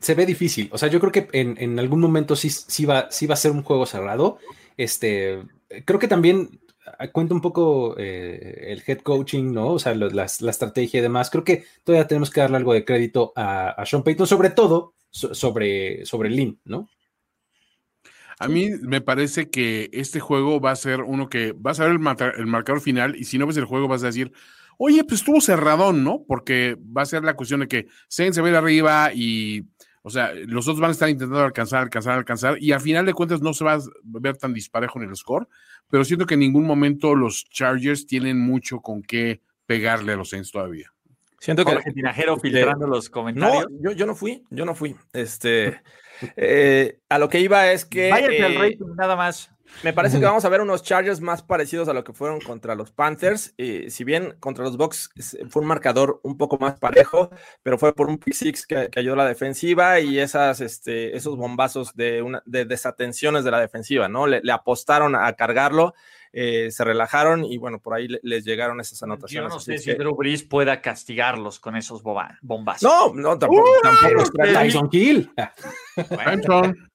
Se 0.00 0.14
ve 0.14 0.26
difícil. 0.26 0.68
O 0.72 0.78
sea, 0.78 0.88
yo 0.88 1.00
creo 1.00 1.12
que 1.12 1.28
en, 1.32 1.78
algún 1.78 2.00
momento 2.00 2.36
sí, 2.36 2.50
sí, 2.50 2.84
va, 2.84 3.10
sí 3.10 3.26
va 3.26 3.34
a 3.34 3.38
ser 3.38 3.52
un 3.52 3.62
juego 3.62 3.86
cerrado. 3.86 4.38
Este, 4.76 5.42
creo 5.84 5.98
que 5.98 6.08
también 6.08 6.60
ah, 6.98 7.08
cuenta 7.08 7.34
un 7.34 7.40
poco 7.40 7.96
eh, 7.98 8.66
el 8.68 8.82
head 8.86 8.98
coaching, 8.98 9.52
¿no? 9.52 9.72
O 9.72 9.78
sea, 9.78 9.94
la, 9.94 10.24
estrategia 10.24 10.98
y 10.98 11.02
demás. 11.02 11.30
Creo 11.30 11.44
que 11.44 11.64
todavía 11.84 12.06
tenemos 12.06 12.30
que 12.30 12.40
darle 12.40 12.56
algo 12.56 12.72
de 12.72 12.84
crédito 12.84 13.32
a, 13.36 13.82
Sean 13.86 14.02
Payton, 14.02 14.26
sobre 14.26 14.50
todo 14.50 14.94
sobre, 15.10 16.04
sobre 16.04 16.30
Lynn, 16.30 16.60
¿no? 16.64 16.88
A 18.38 18.48
mí 18.48 18.68
me 18.82 19.00
parece 19.00 19.48
que 19.48 19.88
este 19.94 20.20
juego 20.20 20.60
va 20.60 20.70
a 20.70 20.76
ser 20.76 21.00
uno 21.00 21.30
que 21.30 21.54
vas 21.56 21.80
a 21.80 21.84
ver 21.86 21.92
el, 21.92 22.32
el 22.38 22.46
marcador 22.46 22.82
final 22.82 23.16
y 23.16 23.24
si 23.24 23.38
no 23.38 23.46
ves 23.46 23.56
el 23.56 23.64
juego 23.64 23.88
vas 23.88 24.02
a 24.02 24.06
decir, 24.06 24.30
oye, 24.78 25.04
pues 25.04 25.20
estuvo 25.20 25.40
cerradón, 25.40 26.04
¿no? 26.04 26.24
Porque 26.26 26.76
va 26.96 27.02
a 27.02 27.06
ser 27.06 27.24
la 27.24 27.34
cuestión 27.34 27.60
de 27.60 27.68
que 27.68 27.86
Saints 28.08 28.36
se 28.36 28.42
ve 28.42 28.56
arriba 28.56 29.10
y 29.14 29.66
o 30.02 30.10
sea, 30.10 30.32
los 30.46 30.68
otros 30.68 30.78
van 30.78 30.90
a 30.90 30.92
estar 30.92 31.08
intentando 31.08 31.42
alcanzar, 31.42 31.82
alcanzar, 31.82 32.16
alcanzar, 32.16 32.62
y 32.62 32.70
al 32.70 32.80
final 32.80 33.04
de 33.06 33.12
cuentas 33.12 33.42
no 33.42 33.52
se 33.52 33.64
va 33.64 33.74
a 33.74 33.80
ver 34.04 34.36
tan 34.36 34.54
disparejo 34.54 35.02
en 35.02 35.08
el 35.08 35.16
score, 35.16 35.48
pero 35.90 36.04
siento 36.04 36.26
que 36.26 36.34
en 36.34 36.40
ningún 36.40 36.64
momento 36.64 37.16
los 37.16 37.44
Chargers 37.50 38.06
tienen 38.06 38.38
mucho 38.38 38.78
con 38.80 39.02
qué 39.02 39.42
pegarle 39.66 40.12
a 40.12 40.16
los 40.16 40.30
Saints 40.30 40.52
todavía. 40.52 40.92
Siento 41.40 41.64
que 41.64 41.72
el 41.72 41.92
Tinajero 41.92 42.38
filtrando 42.38 42.86
los 42.86 43.10
comentarios. 43.10 43.66
No, 43.68 43.90
yo, 43.90 43.96
yo 43.96 44.06
no 44.06 44.14
fui, 44.14 44.44
yo 44.50 44.64
no 44.64 44.76
fui. 44.76 44.94
Este, 45.12 45.80
eh, 46.36 47.00
a 47.08 47.18
lo 47.18 47.28
que 47.28 47.40
iba 47.40 47.72
es 47.72 47.84
que. 47.84 48.08
Váyate 48.08 48.44
al 48.44 48.52
eh, 48.52 48.58
rating, 48.58 48.94
nada 48.96 49.16
más. 49.16 49.50
Me 49.82 49.92
parece 49.92 50.18
que 50.18 50.24
vamos 50.24 50.44
a 50.44 50.48
ver 50.48 50.60
unos 50.60 50.82
Chargers 50.82 51.20
más 51.20 51.42
parecidos 51.42 51.88
a 51.88 51.92
lo 51.92 52.04
que 52.04 52.12
fueron 52.12 52.40
contra 52.40 52.74
los 52.74 52.90
Panthers. 52.92 53.54
Y 53.56 53.90
si 53.90 54.04
bien 54.04 54.36
contra 54.40 54.64
los 54.64 54.76
Bucks 54.76 55.10
fue 55.48 55.62
un 55.62 55.68
marcador 55.68 56.20
un 56.22 56.36
poco 56.36 56.58
más 56.58 56.78
parejo, 56.78 57.30
pero 57.62 57.78
fue 57.78 57.94
por 57.94 58.08
un 58.08 58.18
pick 58.18 58.34
six 58.34 58.66
que, 58.66 58.90
ayudó 58.96 59.14
a 59.14 59.18
la 59.18 59.26
defensiva 59.26 60.00
y 60.00 60.18
esas, 60.18 60.60
este, 60.60 61.16
esos 61.16 61.36
bombazos 61.36 61.94
de, 61.94 62.22
una, 62.22 62.42
de 62.46 62.64
desatenciones 62.64 63.44
de 63.44 63.50
la 63.50 63.60
defensiva, 63.60 64.08
¿no? 64.08 64.26
Le, 64.26 64.40
apostaron 64.50 65.14
a 65.14 65.32
cargarlo. 65.34 65.94
Eh, 66.38 66.70
se 66.70 66.84
relajaron 66.84 67.44
y 67.44 67.56
bueno, 67.56 67.80
por 67.80 67.94
ahí 67.94 68.08
les 68.22 68.44
llegaron 68.44 68.78
esas 68.78 69.02
anotaciones. 69.02 69.50
Yo 69.50 69.54
no 69.54 69.60
sé 69.60 69.78
si 69.78 69.94
Drew 69.94 70.14
Brees 70.14 70.42
pueda 70.42 70.82
castigarlos 70.82 71.58
con 71.58 71.76
esos 71.76 72.02
bombazos. 72.02 72.82
No, 72.82 73.14
no, 73.14 73.38
tampoco. 73.38 73.64
Tyson 74.34 74.90
Kill. 74.90 75.30
Tyson. 75.94 76.90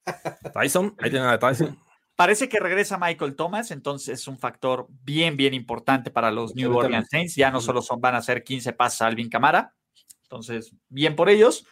Tyson, 0.53 0.95
ahí 0.99 1.10
tienen 1.10 1.30
a 1.30 1.39
Tyson. 1.39 1.76
Parece 2.22 2.48
que 2.48 2.60
regresa 2.60 2.99
Michael 2.99 3.35
Thomas, 3.35 3.72
entonces 3.72 4.19
es 4.19 4.27
un 4.27 4.38
factor 4.38 4.85
bien, 5.02 5.35
bien 5.35 5.56
importante 5.56 6.11
para 6.11 6.30
los 6.30 6.53
New 6.53 6.72
Orleans 6.77 7.07
Saints. 7.10 7.35
Ya 7.35 7.49
no 7.49 7.60
solo 7.60 7.81
son, 7.81 7.99
van 7.99 8.14
a 8.14 8.22
ser 8.22 8.43
15 8.43 8.73
pases 8.73 9.02
a 9.02 9.07
Alvin 9.07 9.27
Camara, 9.27 9.73
entonces 10.22 10.72
bien 10.88 11.15
por 11.15 11.30
ellos. 11.30 11.65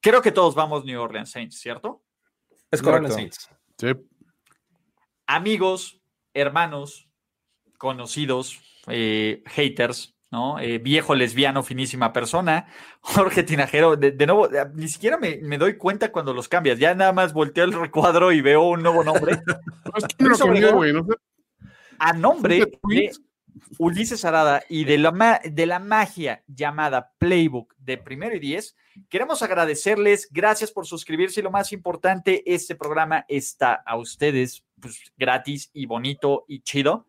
Creo 0.00 0.20
que 0.20 0.32
todos 0.32 0.56
vamos 0.56 0.84
New 0.84 1.00
Orleans 1.00 1.30
Saints, 1.30 1.60
¿cierto? 1.60 2.02
Es 2.68 2.82
correcto. 2.82 3.16
Sí. 3.78 3.92
Amigos, 5.28 6.02
hermanos, 6.34 7.08
conocidos, 7.78 8.60
eh, 8.88 9.44
haters, 9.46 10.16
¿no? 10.32 10.58
Eh, 10.58 10.78
viejo 10.78 11.14
lesbiano, 11.14 11.62
finísima 11.62 12.12
persona. 12.12 12.66
Jorge 13.00 13.44
Tinajero, 13.44 13.96
de, 13.96 14.26
nuevo, 14.26 14.48
ni 14.74 14.88
siquiera 14.88 15.18
me, 15.18 15.58
doy 15.58 15.76
cuenta 15.76 16.10
cuando 16.10 16.34
los 16.34 16.48
cambias. 16.48 16.78
Ya 16.78 16.94
nada 16.94 17.12
más 17.12 17.34
volteo 17.34 17.64
el 17.64 17.74
recuadro 17.74 18.32
y 18.32 18.40
veo 18.40 18.62
un 18.62 18.82
nuevo 18.82 19.04
nombre. 19.04 19.40
a 21.98 22.12
nombre 22.14 22.64
de 22.88 23.12
Ulises 23.78 24.24
Arada 24.24 24.64
y 24.68 24.84
de 24.84 24.98
la, 24.98 25.40
de 25.44 25.66
la 25.66 25.78
magia 25.78 26.42
llamada 26.48 27.12
Playbook 27.18 27.74
de 27.76 27.98
Primero 27.98 28.34
y 28.34 28.40
Diez, 28.40 28.74
queremos 29.10 29.42
agradecerles. 29.42 30.28
Gracias 30.32 30.72
por 30.72 30.86
suscribirse 30.86 31.40
y 31.40 31.42
lo 31.42 31.50
más 31.50 31.72
importante, 31.72 32.42
este 32.46 32.74
programa 32.74 33.26
está 33.28 33.74
a 33.74 33.98
ustedes 33.98 34.64
pues, 34.80 35.12
gratis 35.18 35.70
y 35.74 35.84
bonito 35.84 36.46
y 36.48 36.62
chido 36.62 37.06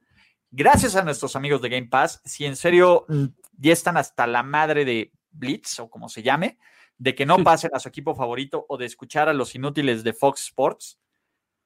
gracias 0.54 0.96
a 0.96 1.04
nuestros 1.04 1.36
amigos 1.36 1.62
de 1.62 1.70
Game 1.70 1.88
Pass, 1.88 2.22
si 2.24 2.46
en 2.46 2.56
serio 2.56 3.06
mm, 3.10 3.26
ya 3.58 3.74
están 3.74 3.98
hasta 3.98 4.28
la 4.28 4.44
madre 4.44 4.86
de 4.86 5.12
Blitz 5.32 5.80
o 5.80 5.90
como 5.90 6.08
se 6.08 6.22
llame, 6.22 6.60
de 6.98 7.16
que 7.16 7.26
no 7.26 7.44
pasen 7.44 7.72
a 7.74 7.80
su 7.80 7.90
equipo 7.90 8.16
favorito 8.16 8.66
o 8.70 8.78
de 8.78 8.86
escuchar 8.86 9.28
a 9.28 9.34
los 9.34 9.56
inútiles 9.56 10.04
de 10.04 10.14
Fox 10.14 10.42
Sports, 10.44 11.00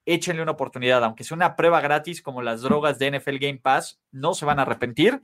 échenle 0.05 0.41
una 0.41 0.53
oportunidad, 0.53 1.03
aunque 1.03 1.26
sea 1.26 1.35
una 1.35 1.57
prueba 1.57 1.81
gratis 1.81 2.22
como 2.22 2.41
las 2.41 2.61
drogas 2.61 2.97
de 2.97 3.11
NFL 3.11 3.38
Game 3.39 3.59
Pass, 3.59 3.99
no 4.11 4.34
se 4.34 4.45
van 4.45 4.57
a 4.57 4.61
arrepentir. 4.61 5.22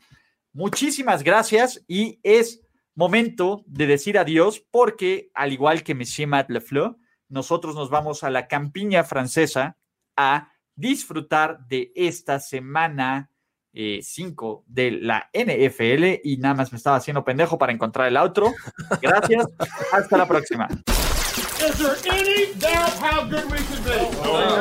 Muchísimas 0.51 1.23
gracias 1.23 1.83
y 1.87 2.19
es 2.21 2.61
momento 2.95 3.63
de 3.65 3.87
decir 3.87 4.17
adiós 4.17 4.59
porque, 4.71 5.31
al 5.33 5.53
igual 5.53 5.83
que 5.83 5.95
Monsieur 5.95 6.27
Matt 6.27 6.49
Lefleur, 6.49 6.97
nosotros 7.29 7.75
nos 7.75 7.89
vamos 7.89 8.25
a 8.25 8.29
la 8.29 8.49
campiña 8.49 9.05
francesa 9.05 9.77
a 10.17 10.51
disfrutar 10.75 11.65
de 11.67 11.93
esta 11.95 12.39
semana 12.41 13.31
5 13.73 14.63
eh, 14.65 14.65
de 14.67 14.91
la 14.91 15.29
NFL 15.33 16.21
y 16.23 16.37
nada 16.37 16.55
más 16.55 16.71
me 16.71 16.77
estaba 16.77 16.97
haciendo 16.97 17.23
pendejo 17.23 17.57
para 17.57 17.73
encontrar 17.73 18.07
el 18.07 18.17
outro. 18.17 18.53
Gracias, 19.01 19.45
hasta 19.91 20.17
la 20.17 20.27
próxima. 20.27 20.67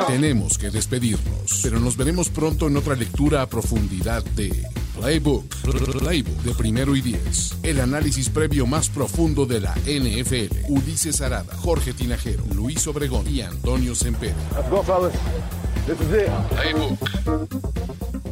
Tenemos 0.06 0.56
que 0.56 0.70
despedirnos, 0.70 1.60
pero 1.62 1.80
nos 1.80 1.96
veremos 1.96 2.28
pronto 2.28 2.68
en 2.68 2.76
otra 2.76 2.94
lectura 2.94 3.42
a 3.42 3.46
profundidad 3.46 4.22
de 4.36 4.50
Playbook, 4.96 5.44
Playbook 5.98 6.42
de 6.42 6.54
primero 6.54 6.94
y 6.94 7.00
diez. 7.00 7.56
El 7.62 7.80
análisis 7.80 8.28
previo 8.28 8.66
más 8.66 8.88
profundo 8.88 9.46
de 9.46 9.60
la 9.60 9.74
NFL. 9.84 10.68
Ulises 10.68 11.20
Arada, 11.20 11.56
Jorge 11.56 11.92
Tinajero, 11.92 12.44
Luis 12.54 12.86
Obregón 12.86 13.26
y 13.28 13.40
Antonio 13.40 13.94
Sempere. 13.94 14.34
Playbook. 16.50 18.31